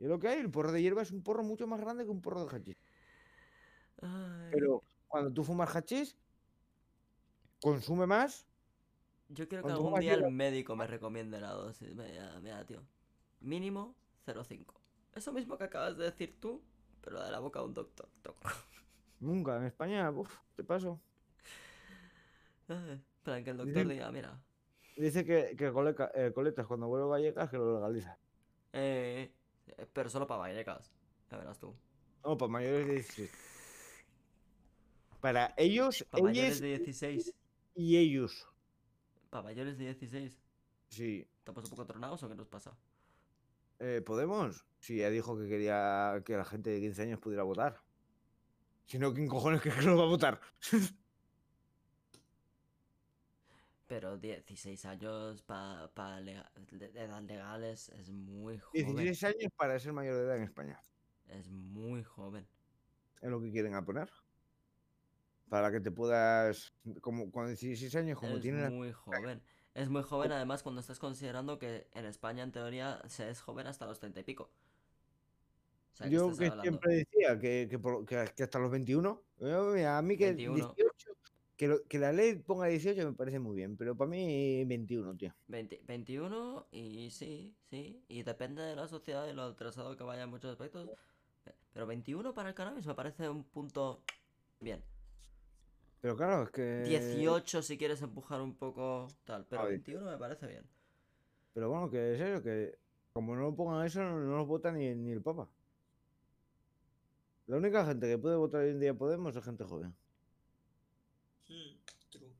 Y 0.00 0.04
lo 0.06 0.18
que 0.20 0.28
hay, 0.28 0.38
el 0.38 0.50
porro 0.50 0.70
de 0.72 0.80
hierba 0.80 1.02
es 1.02 1.10
un 1.10 1.22
porro 1.24 1.42
mucho 1.42 1.66
más 1.66 1.80
grande 1.80 2.04
que 2.04 2.10
un 2.10 2.22
porro 2.22 2.44
de 2.44 2.56
hachís. 2.56 2.76
Ay, 4.00 4.50
Pero 4.52 4.84
cuando 5.08 5.32
tú 5.32 5.42
fumas 5.42 5.74
hachís, 5.74 6.16
consume 7.60 8.06
más. 8.06 8.47
Yo 9.28 9.46
quiero 9.48 9.64
que 9.64 9.72
algún 9.72 10.00
día 10.00 10.14
el 10.14 10.30
médico 10.30 10.74
me 10.76 10.86
recomiende 10.86 11.40
la 11.40 11.50
dosis. 11.50 11.94
Mira, 11.94 12.38
mira, 12.40 12.64
tío. 12.64 12.82
Mínimo 13.40 13.94
0,5. 14.26 14.74
Eso 15.14 15.32
mismo 15.32 15.56
que 15.58 15.64
acabas 15.64 15.96
de 15.96 16.04
decir 16.04 16.38
tú, 16.40 16.62
pero 17.02 17.22
de 17.22 17.30
la 17.30 17.38
boca 17.38 17.60
de 17.60 17.66
un 17.66 17.74
doctor. 17.74 18.08
Nunca. 19.20 19.56
En 19.56 19.64
España, 19.64 20.10
uf, 20.10 20.32
te 20.56 20.64
paso. 20.64 21.00
Para 23.22 23.42
que 23.42 23.50
el 23.50 23.56
doctor 23.56 23.86
diga, 23.88 24.10
mira. 24.10 24.40
Dice 24.96 25.24
que, 25.24 25.54
que 25.56 25.70
coleca- 25.72 26.10
eh, 26.14 26.32
coletas 26.34 26.66
cuando 26.66 26.88
vuelve 26.88 27.04
a 27.04 27.08
Vallecas 27.08 27.50
que 27.50 27.56
lo 27.56 27.74
legaliza. 27.74 28.18
Eh, 28.72 29.32
eh, 29.66 29.86
pero 29.92 30.10
solo 30.10 30.26
para 30.26 30.40
Vallecas. 30.40 30.90
Ya 31.30 31.38
verás 31.38 31.58
tú. 31.58 31.74
No, 32.24 32.36
para 32.36 32.50
mayores 32.50 32.86
de 32.86 32.92
16. 32.94 33.30
Para 35.20 35.54
ellos, 35.56 36.04
Para 36.10 36.24
mayores 36.24 36.60
ellos 36.60 36.60
de 36.60 36.78
16. 36.78 37.34
y 37.74 37.96
ellos. 37.96 38.48
Para 39.30 39.42
mayores 39.42 39.78
de 39.78 39.84
16. 39.84 40.42
Sí. 40.88 41.28
¿Estamos 41.38 41.64
un 41.64 41.70
poco 41.70 41.86
tronados 41.86 42.22
o 42.22 42.28
qué 42.28 42.34
nos 42.34 42.48
pasa? 42.48 42.78
Eh, 43.78 44.02
¿Podemos? 44.04 44.66
Sí, 44.80 44.96
ya 44.98 45.10
dijo 45.10 45.38
que 45.38 45.48
quería 45.48 46.22
que 46.24 46.36
la 46.36 46.44
gente 46.44 46.70
de 46.70 46.80
15 46.80 47.02
años 47.02 47.20
pudiera 47.20 47.42
votar. 47.42 47.84
Si 48.86 48.98
no, 48.98 49.12
¿quién 49.12 49.28
cojones 49.28 49.60
que 49.60 49.70
lo 49.82 49.96
va 49.96 50.04
a 50.04 50.06
votar? 50.06 50.40
Pero 53.86 54.18
16 54.18 54.84
años 54.84 55.42
para 55.42 56.20
de 56.20 56.42
edad 56.94 57.22
legal 57.22 57.64
es, 57.64 57.88
es 57.90 58.10
muy 58.10 58.58
joven. 58.58 58.96
16 58.96 59.24
años 59.24 59.52
para 59.56 59.78
ser 59.78 59.94
mayor 59.94 60.16
de 60.16 60.24
edad 60.24 60.36
en 60.36 60.42
España. 60.42 60.78
Es 61.26 61.48
muy 61.48 62.02
joven. 62.02 62.46
Es 63.20 63.30
lo 63.30 63.40
que 63.40 63.50
quieren 63.50 63.74
a 63.74 63.84
poner. 63.84 64.10
Para 65.48 65.70
que 65.70 65.80
te 65.80 65.90
puedas. 65.90 66.72
Como 67.00 67.30
cuando 67.30 67.50
16 67.50 67.94
años, 67.96 68.18
como 68.18 68.36
es 68.36 68.42
tienen. 68.42 68.62
la- 68.62 68.70
muy 68.70 68.92
joven. 68.92 69.42
Es 69.74 69.88
muy 69.88 70.02
joven 70.02 70.32
además 70.32 70.62
cuando 70.62 70.80
estás 70.80 70.98
considerando 70.98 71.58
que 71.58 71.86
en 71.94 72.04
España 72.04 72.42
en 72.42 72.50
teoría 72.52 73.00
se 73.06 73.30
es 73.30 73.40
joven 73.40 73.66
hasta 73.66 73.86
los 73.86 73.98
30 74.00 74.20
y 74.20 74.24
pico. 74.24 74.50
O 75.92 75.96
sea, 75.98 76.08
¿qué 76.08 76.14
Yo 76.14 76.28
que 76.36 76.44
hablando? 76.46 76.62
siempre 76.62 76.94
decía 76.96 77.38
que, 77.38 77.66
que, 77.70 77.78
por- 77.78 78.04
que- 78.04 78.30
que 78.36 78.42
hasta 78.42 78.58
los 78.58 78.70
21. 78.70 79.22
yo, 79.38 79.70
mira, 79.74 79.98
a 79.98 80.02
mí 80.02 80.16
que 80.16 80.26
21. 80.26 80.54
18. 80.74 81.12
Que, 81.56 81.66
lo- 81.68 81.82
que 81.88 81.98
la 81.98 82.12
ley 82.12 82.36
ponga 82.36 82.66
18 82.66 83.04
me 83.04 83.12
parece 83.16 83.38
muy 83.40 83.56
bien, 83.56 83.76
pero 83.76 83.96
para 83.96 84.08
mí 84.10 84.64
21, 84.64 85.16
tío. 85.16 85.34
20 85.48 85.80
21 85.86 86.66
y 86.70 87.10
sí, 87.10 87.56
sí. 87.68 88.04
Y 88.08 88.22
depende 88.22 88.62
de 88.62 88.76
la 88.76 88.86
sociedad 88.86 89.26
y 89.28 89.32
lo 89.32 89.42
atrasado 89.42 89.96
que 89.96 90.04
vaya 90.04 90.22
en 90.24 90.30
muchos 90.30 90.50
aspectos. 90.52 90.88
pe- 91.44 91.54
Pero 91.72 91.86
21 91.86 92.32
para 92.34 92.48
el 92.50 92.54
cannabis 92.54 92.86
me 92.86 92.94
parece 92.94 93.28
un 93.28 93.42
punto 93.44 94.02
bien. 94.60 94.82
Pero 96.00 96.16
claro, 96.16 96.44
es 96.44 96.50
que. 96.50 96.82
18 96.86 97.62
si 97.62 97.76
quieres 97.76 98.00
empujar 98.02 98.40
un 98.40 98.54
poco 98.54 99.08
tal, 99.24 99.44
pero 99.46 99.62
A 99.62 99.64
ver. 99.64 99.74
21 99.74 100.10
me 100.10 100.16
parece 100.18 100.46
bien. 100.46 100.64
Pero 101.54 101.68
bueno, 101.70 101.90
que 101.90 102.14
es 102.14 102.20
eso, 102.20 102.42
que 102.42 102.78
como 103.12 103.34
no 103.34 103.54
pongan 103.56 103.84
eso, 103.84 104.00
no, 104.00 104.18
no 104.20 104.36
los 104.36 104.46
vota 104.46 104.70
ni, 104.70 104.94
ni 104.94 105.10
el 105.10 105.22
Papa. 105.22 105.48
La 107.48 107.56
única 107.56 107.84
gente 107.84 108.06
que 108.06 108.18
puede 108.18 108.36
votar 108.36 108.60
hoy 108.62 108.70
en 108.70 108.80
día 108.80 108.94
Podemos 108.94 109.34
es 109.34 109.42
gente 109.44 109.64
joven. 109.64 109.94
Hmm, 111.48 111.76
true. 112.10 112.30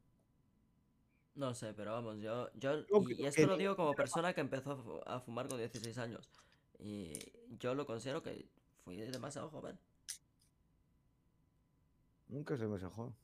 No 1.35 1.55
sé, 1.55 1.73
pero 1.73 1.93
vamos, 1.93 2.19
yo, 2.21 2.51
yo 2.55 2.85
y 3.17 3.25
esto 3.25 3.47
lo 3.47 3.57
digo 3.57 3.75
como 3.75 3.95
persona 3.95 4.35
que 4.35 4.41
empezó 4.43 4.73
a 4.73 4.77
fu- 4.77 5.01
a 5.07 5.19
fumar 5.21 5.49
con 5.49 5.59
16 5.59 5.97
años. 5.99 6.31
Y 6.79 7.13
yo 7.59 7.75
lo 7.75 7.87
considero 7.87 8.23
que 8.23 8.47
fui 8.85 8.99
demasiado 8.99 9.49
joven. 9.49 9.79
Nunca 12.29 12.57
se 12.57 12.67
me 12.67 12.79
joven. 12.79 13.15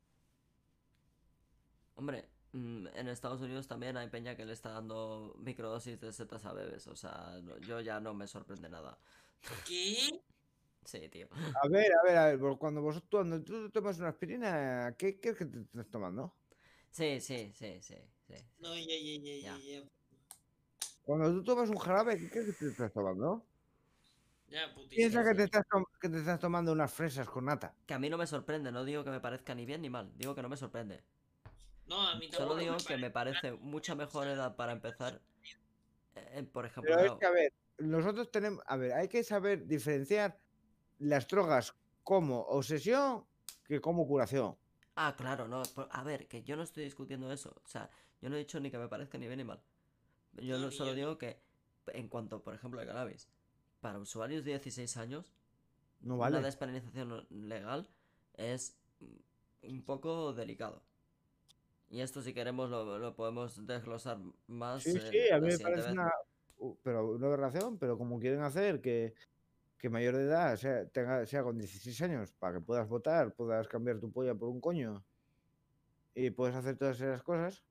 Hombre, 1.97 2.29
mm, 2.53 2.87
en 2.95 3.09
Estados 3.09 3.41
Unidos 3.41 3.67
también 3.67 3.97
hay 3.97 4.09
peña 4.09 4.37
que 4.37 4.45
le 4.45 4.53
está 4.53 4.71
dando 4.71 5.35
microdosis 5.39 6.01
de 6.01 6.13
setas 6.13 6.45
a 6.45 6.53
bebés. 6.53 6.87
O 6.89 6.97
sea, 6.97 7.39
no- 7.43 7.59
yo 7.59 7.81
ya 7.81 8.01
no 8.01 8.15
me 8.15 8.27
sorprende 8.27 8.69
nada. 8.69 8.99
¿Qué? 9.67 10.21
Sí, 10.87 11.09
tío. 11.09 11.29
A 11.63 11.67
ver, 11.69 11.91
a 11.95 12.03
ver, 12.07 12.17
a 12.19 12.27
ver, 12.37 12.59
cuando 12.59 12.83
vosotros 12.83 13.09
cuando 13.11 13.43
tú 13.43 13.71
tomas 13.71 13.99
una 13.99 14.09
aspirina, 14.11 14.95
¿qué 14.99 15.19
qué 15.19 15.31
es 15.31 15.37
que 15.39 15.47
te 15.47 15.61
estás 15.61 15.89
tomando? 15.89 16.35
Sí, 16.91 17.21
sí, 17.23 17.53
sí, 17.55 17.81
sí, 17.81 17.97
sí. 18.27 18.35
No, 18.59 18.77
ya, 18.77 18.85
ya, 18.85 19.19
ya, 19.19 19.57
Ya. 19.57 19.83
Cuando 21.07 21.33
tú 21.33 21.43
tomas 21.43 21.71
un 21.71 21.79
jarabe, 21.79 22.19
¿qué 22.19 22.29
crees 22.29 22.47
que 22.49 22.53
te 22.53 22.71
estás 22.71 22.93
tomando? 22.93 23.47
Ya, 24.49 24.75
putísimo. 24.75 24.95
Piensa 24.95 25.23
que 25.25 25.31
sí. 25.31 25.37
te, 25.37 25.45
estás 25.45 25.67
tom- 25.71 25.87
que 25.99 26.09
te 26.11 26.19
estás 26.19 26.39
tomando 26.39 26.71
unas 26.73 26.93
fresas 26.93 27.27
con 27.29 27.47
nata. 27.47 27.75
Que 27.87 27.95
a 27.95 27.99
mí 27.99 28.11
no 28.11 28.19
me 28.19 28.27
sorprende, 28.27 28.71
no 28.71 28.85
digo 28.85 29.05
que 29.05 29.11
me 29.11 29.21
parezca 29.21 29.55
ni 29.55 29.65
bien 29.65 29.81
ni 29.81 29.89
mal, 29.89 30.13
digo 30.17 30.35
que 30.35 30.43
no 30.43 30.49
me 30.51 30.57
sorprende. 30.59 31.03
No, 31.87 32.01
a 32.09 32.15
mí 32.17 32.31
Solo 32.33 32.57
digo 32.57 32.77
me 32.77 32.85
que 32.85 32.97
me 32.97 33.11
parece 33.11 33.53
mucha 33.53 33.95
mejor 33.95 34.27
edad 34.27 34.57
para 34.57 34.73
empezar. 34.73 35.21
eh, 36.15 36.43
por 36.53 36.65
ejemplo, 36.65 36.95
Pero 36.95 37.01
es 37.01 37.03
claro, 37.05 37.19
que, 37.19 37.27
a 37.27 37.31
ver, 37.31 37.53
nosotros 37.79 38.31
tenemos. 38.31 38.63
A 38.67 38.77
ver, 38.77 38.93
hay 38.93 39.09
que 39.09 39.23
saber 39.25 39.67
diferenciar 39.67 40.39
las 40.99 41.27
drogas 41.29 41.75
como 42.03 42.41
obsesión 42.43 43.27
que 43.65 43.81
como 43.81 44.07
curación. 44.07 44.57
Ah, 44.97 45.15
claro, 45.17 45.49
no. 45.49 45.63
por- 45.75 45.89
A 45.91 46.03
ver, 46.05 46.29
que 46.29 46.43
yo 46.45 46.57
no 46.57 46.63
estoy 46.63 46.85
discutiendo 46.85 47.31
eso. 47.33 47.55
O 47.65 47.69
sea, 47.69 47.91
yo 48.21 48.31
no 48.31 48.37
he 48.37 48.39
dicho 48.39 48.61
ni 48.61 48.71
que 48.71 48.79
me 48.79 48.89
parezca 48.89 49.19
ni 49.19 49.27
bien 49.27 49.39
ni 49.39 49.45
mal. 49.45 49.61
Yo 50.35 50.59
No, 50.59 50.71
solo 50.71 50.91
yo. 50.91 50.97
digo 50.97 51.19
que, 51.19 51.41
en 51.89 52.09
cuanto, 52.09 52.43
por 52.43 52.55
ejemplo, 52.55 52.81
al 52.81 52.87
cannabis, 52.87 53.29
para 53.81 53.99
usuarios 53.99 54.45
de 54.45 54.53
16 54.53 54.97
años, 54.97 55.35
No 56.01 56.15
una 56.15 56.31
vale. 56.31 56.43
despenalización 56.43 57.27
legal 57.31 57.89
es 58.35 58.79
un 59.63 59.83
poco 59.85 60.33
delicado. 60.33 60.83
Y 61.95 62.01
esto, 62.01 62.23
si 62.23 62.35
queremos, 62.35 62.71
lo, 62.71 62.99
lo 62.99 63.15
podemos 63.15 63.65
desglosar 63.65 64.19
más. 64.49 64.83
Sí, 64.83 64.99
sí, 64.99 65.31
a 65.31 65.39
mí 65.39 65.47
me 65.47 65.59
parece 65.61 65.93
una. 65.93 66.11
Pero 66.83 67.13
una 67.13 67.29
aberración, 67.29 67.79
pero 67.79 67.97
como 67.97 68.19
quieren 68.19 68.41
hacer 68.41 68.81
que, 68.81 69.15
que 69.79 69.89
mayor 69.89 70.17
de 70.17 70.25
edad 70.25 70.57
sea, 70.57 70.89
tenga, 70.89 71.25
sea 71.25 71.45
con 71.45 71.57
16 71.57 72.03
años 72.03 72.33
para 72.33 72.55
que 72.55 72.61
puedas 72.61 72.89
votar, 72.89 73.33
puedas 73.33 73.69
cambiar 73.69 74.01
tu 74.01 74.11
polla 74.11 74.35
por 74.35 74.49
un 74.49 74.61
coño 74.61 75.05
y 76.17 76.31
puedes 76.31 76.57
hacer 76.57 76.77
todas 76.77 77.01
esas 77.01 77.23
cosas. 77.23 77.63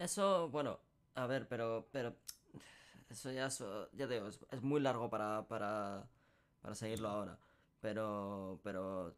Eso, 0.00 0.48
bueno, 0.48 0.80
a 1.14 1.28
ver, 1.28 1.46
pero, 1.46 1.86
pero 1.92 2.16
eso 3.08 3.30
ya, 3.30 3.46
ya 3.92 4.08
te 4.08 4.14
digo, 4.14 4.26
es, 4.26 4.40
es 4.50 4.62
muy 4.62 4.80
largo 4.80 5.08
para, 5.08 5.46
para, 5.46 6.08
para 6.60 6.74
seguirlo 6.74 7.06
ahora. 7.06 7.38
Pero, 7.80 8.58
pero 8.64 9.14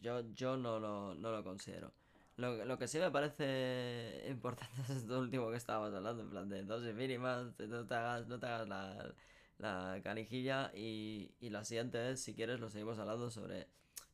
yo, 0.00 0.22
yo 0.32 0.56
no 0.56 0.80
lo, 0.80 1.14
no 1.14 1.32
lo 1.32 1.44
considero. 1.44 1.92
Lo, 2.36 2.64
lo 2.66 2.78
que 2.78 2.86
sí 2.88 2.98
me 2.98 3.10
parece 3.10 4.24
importante 4.28 4.82
es 4.82 4.90
esto 4.90 5.18
último 5.20 5.50
que 5.50 5.56
estábamos 5.56 5.94
hablando, 5.94 6.22
en 6.22 6.30
plan 6.30 6.48
de 6.48 6.62
dosis 6.64 6.94
mínimas, 6.94 7.46
no 7.58 7.86
te 7.86 7.94
hagas, 7.94 8.26
no 8.28 8.38
te 8.38 8.46
hagas 8.46 8.68
la, 8.68 9.14
la 9.58 10.00
canijilla 10.02 10.70
y, 10.74 11.32
y 11.40 11.50
la 11.50 11.64
siguiente 11.64 12.10
es, 12.12 12.22
si 12.22 12.34
quieres, 12.34 12.60
lo 12.60 12.68
seguimos 12.68 12.98
hablando 12.98 13.30
sobre 13.30 13.60
el 13.62 13.66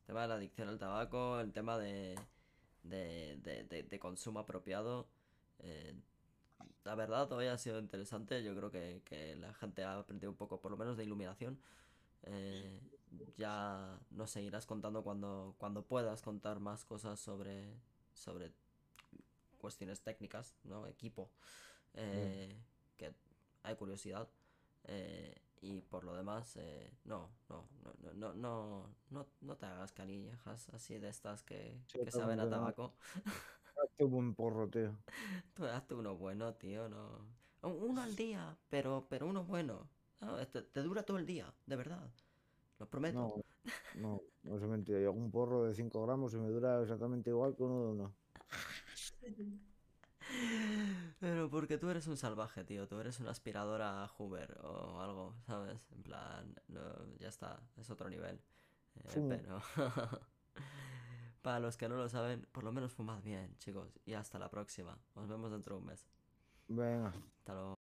tema 0.07 0.23
de 0.23 0.28
la 0.28 0.35
adicción 0.35 0.69
al 0.69 0.78
tabaco, 0.78 1.40
el 1.40 1.53
tema 1.53 1.78
de, 1.78 2.15
de, 2.85 3.39
de, 3.43 3.65
de- 3.65 3.82
de 3.85 3.99
consumo 4.01 4.40
apropiado. 4.40 5.09
eh, 5.61 5.94
la 6.85 6.94
verdad, 6.94 7.31
hoy 7.32 7.47
ha 7.47 7.59
sido 7.59 7.78
interesante, 7.78 8.43
yo 8.43 8.55
creo 8.57 8.70
que, 8.70 9.03
que 9.05 9.36
la 9.36 9.55
gente 9.55 9.85
ha 9.85 9.99
aprendido 9.99 10.31
un 10.32 10.36
poco, 10.36 10.61
por 10.61 10.70
lo 10.70 10.77
menos 10.77 10.97
de 10.97 11.05
iluminación. 11.05 11.59
Eh, 12.24 12.81
ya 13.36 13.99
nos 14.11 14.31
seguirás 14.31 14.66
contando 14.66 15.03
cuando, 15.05 15.55
cuando 15.59 15.85
puedas 15.85 16.23
contar 16.23 16.61
más 16.61 16.85
cosas 16.85 17.20
sobre, 17.20 17.74
sobre 18.12 18.52
cuestiones 19.59 20.01
técnicas, 20.02 20.55
¿no? 20.64 20.86
Equipo. 20.86 21.30
Eh, 21.94 22.55
mm. 22.55 22.97
Que 22.97 23.14
hay 23.62 23.76
curiosidad. 23.76 24.28
Eh, 24.84 25.34
y 25.60 25.80
por 25.80 26.02
lo 26.02 26.14
demás, 26.14 26.56
eh, 26.56 26.93
no, 27.05 27.30
no, 27.48 27.68
no, 28.02 28.12
no, 28.14 28.34
no, 28.34 28.90
no, 29.10 29.26
no 29.40 29.56
te 29.56 29.66
hagas 29.66 29.93
canillas 29.93 30.40
así 30.47 30.98
de 30.98 31.09
estas 31.09 31.44
que, 31.44 31.80
que 31.86 32.10
saben 32.10 32.40
a 32.40 32.51
tabaco. 32.51 32.94
Hazte 33.82 34.05
un 34.05 34.10
buen 34.10 34.34
porro, 34.34 34.68
tío. 34.68 34.97
Hazte 35.72 35.94
uno 35.94 36.16
bueno, 36.16 36.55
tío, 36.55 36.89
no. 36.89 37.24
Uno 37.62 38.02
al 38.02 38.16
día, 38.16 38.56
pero, 38.68 39.06
pero 39.09 39.28
uno 39.28 39.44
bueno. 39.44 39.89
Este, 40.40 40.62
te 40.62 40.82
dura 40.82 41.05
todo 41.05 41.18
el 41.18 41.26
día, 41.26 41.52
de 41.66 41.76
verdad. 41.76 42.10
Lo 42.82 42.88
prometo. 42.88 43.44
No, 43.94 44.00
no, 44.00 44.22
no 44.42 44.56
es 44.56 44.62
mentira. 44.64 44.98
Yo 45.00 45.12
un 45.12 45.30
porro 45.30 45.62
de 45.64 45.72
5 45.72 46.02
gramos 46.04 46.34
y 46.34 46.38
me 46.38 46.48
dura 46.48 46.82
exactamente 46.82 47.30
igual 47.30 47.54
que 47.54 47.62
uno 47.62 47.80
de 47.80 47.92
uno. 47.92 48.14
Pero 51.20 51.48
porque 51.48 51.78
tú 51.78 51.90
eres 51.90 52.09
un 52.09 52.16
salvaje, 52.16 52.64
tío. 52.64 52.88
Tú 52.88 52.98
eres 52.98 53.20
una 53.20 53.30
aspiradora 53.30 54.09
Hoover 54.09 54.59
o 54.64 55.00
algo, 55.00 55.36
¿sabes? 55.46 55.78
En 55.92 56.02
plan, 56.02 56.56
no, 56.66 56.80
ya 57.20 57.28
está, 57.28 57.62
es 57.76 57.88
otro 57.88 58.10
nivel. 58.10 58.40
Eh, 58.96 59.26
pero 59.28 59.60
para 61.42 61.60
los 61.60 61.76
que 61.76 61.88
no 61.88 61.94
lo 61.94 62.09
saben, 62.09 62.48
por 62.50 62.64
lo 62.64 62.72
menos 62.72 62.92
fumad 62.92 63.22
bien, 63.22 63.56
chicos. 63.59 63.96
Y 64.04 64.14
hasta 64.14 64.40
la 64.40 64.50
próxima. 64.50 64.98
Nos 65.14 65.28
vemos 65.28 65.52
dentro 65.52 65.76
de 65.76 65.80
un 65.82 65.86
mes. 65.86 66.04
Venga. 66.66 67.12
Hasta 67.38 67.54
luego. 67.54 67.81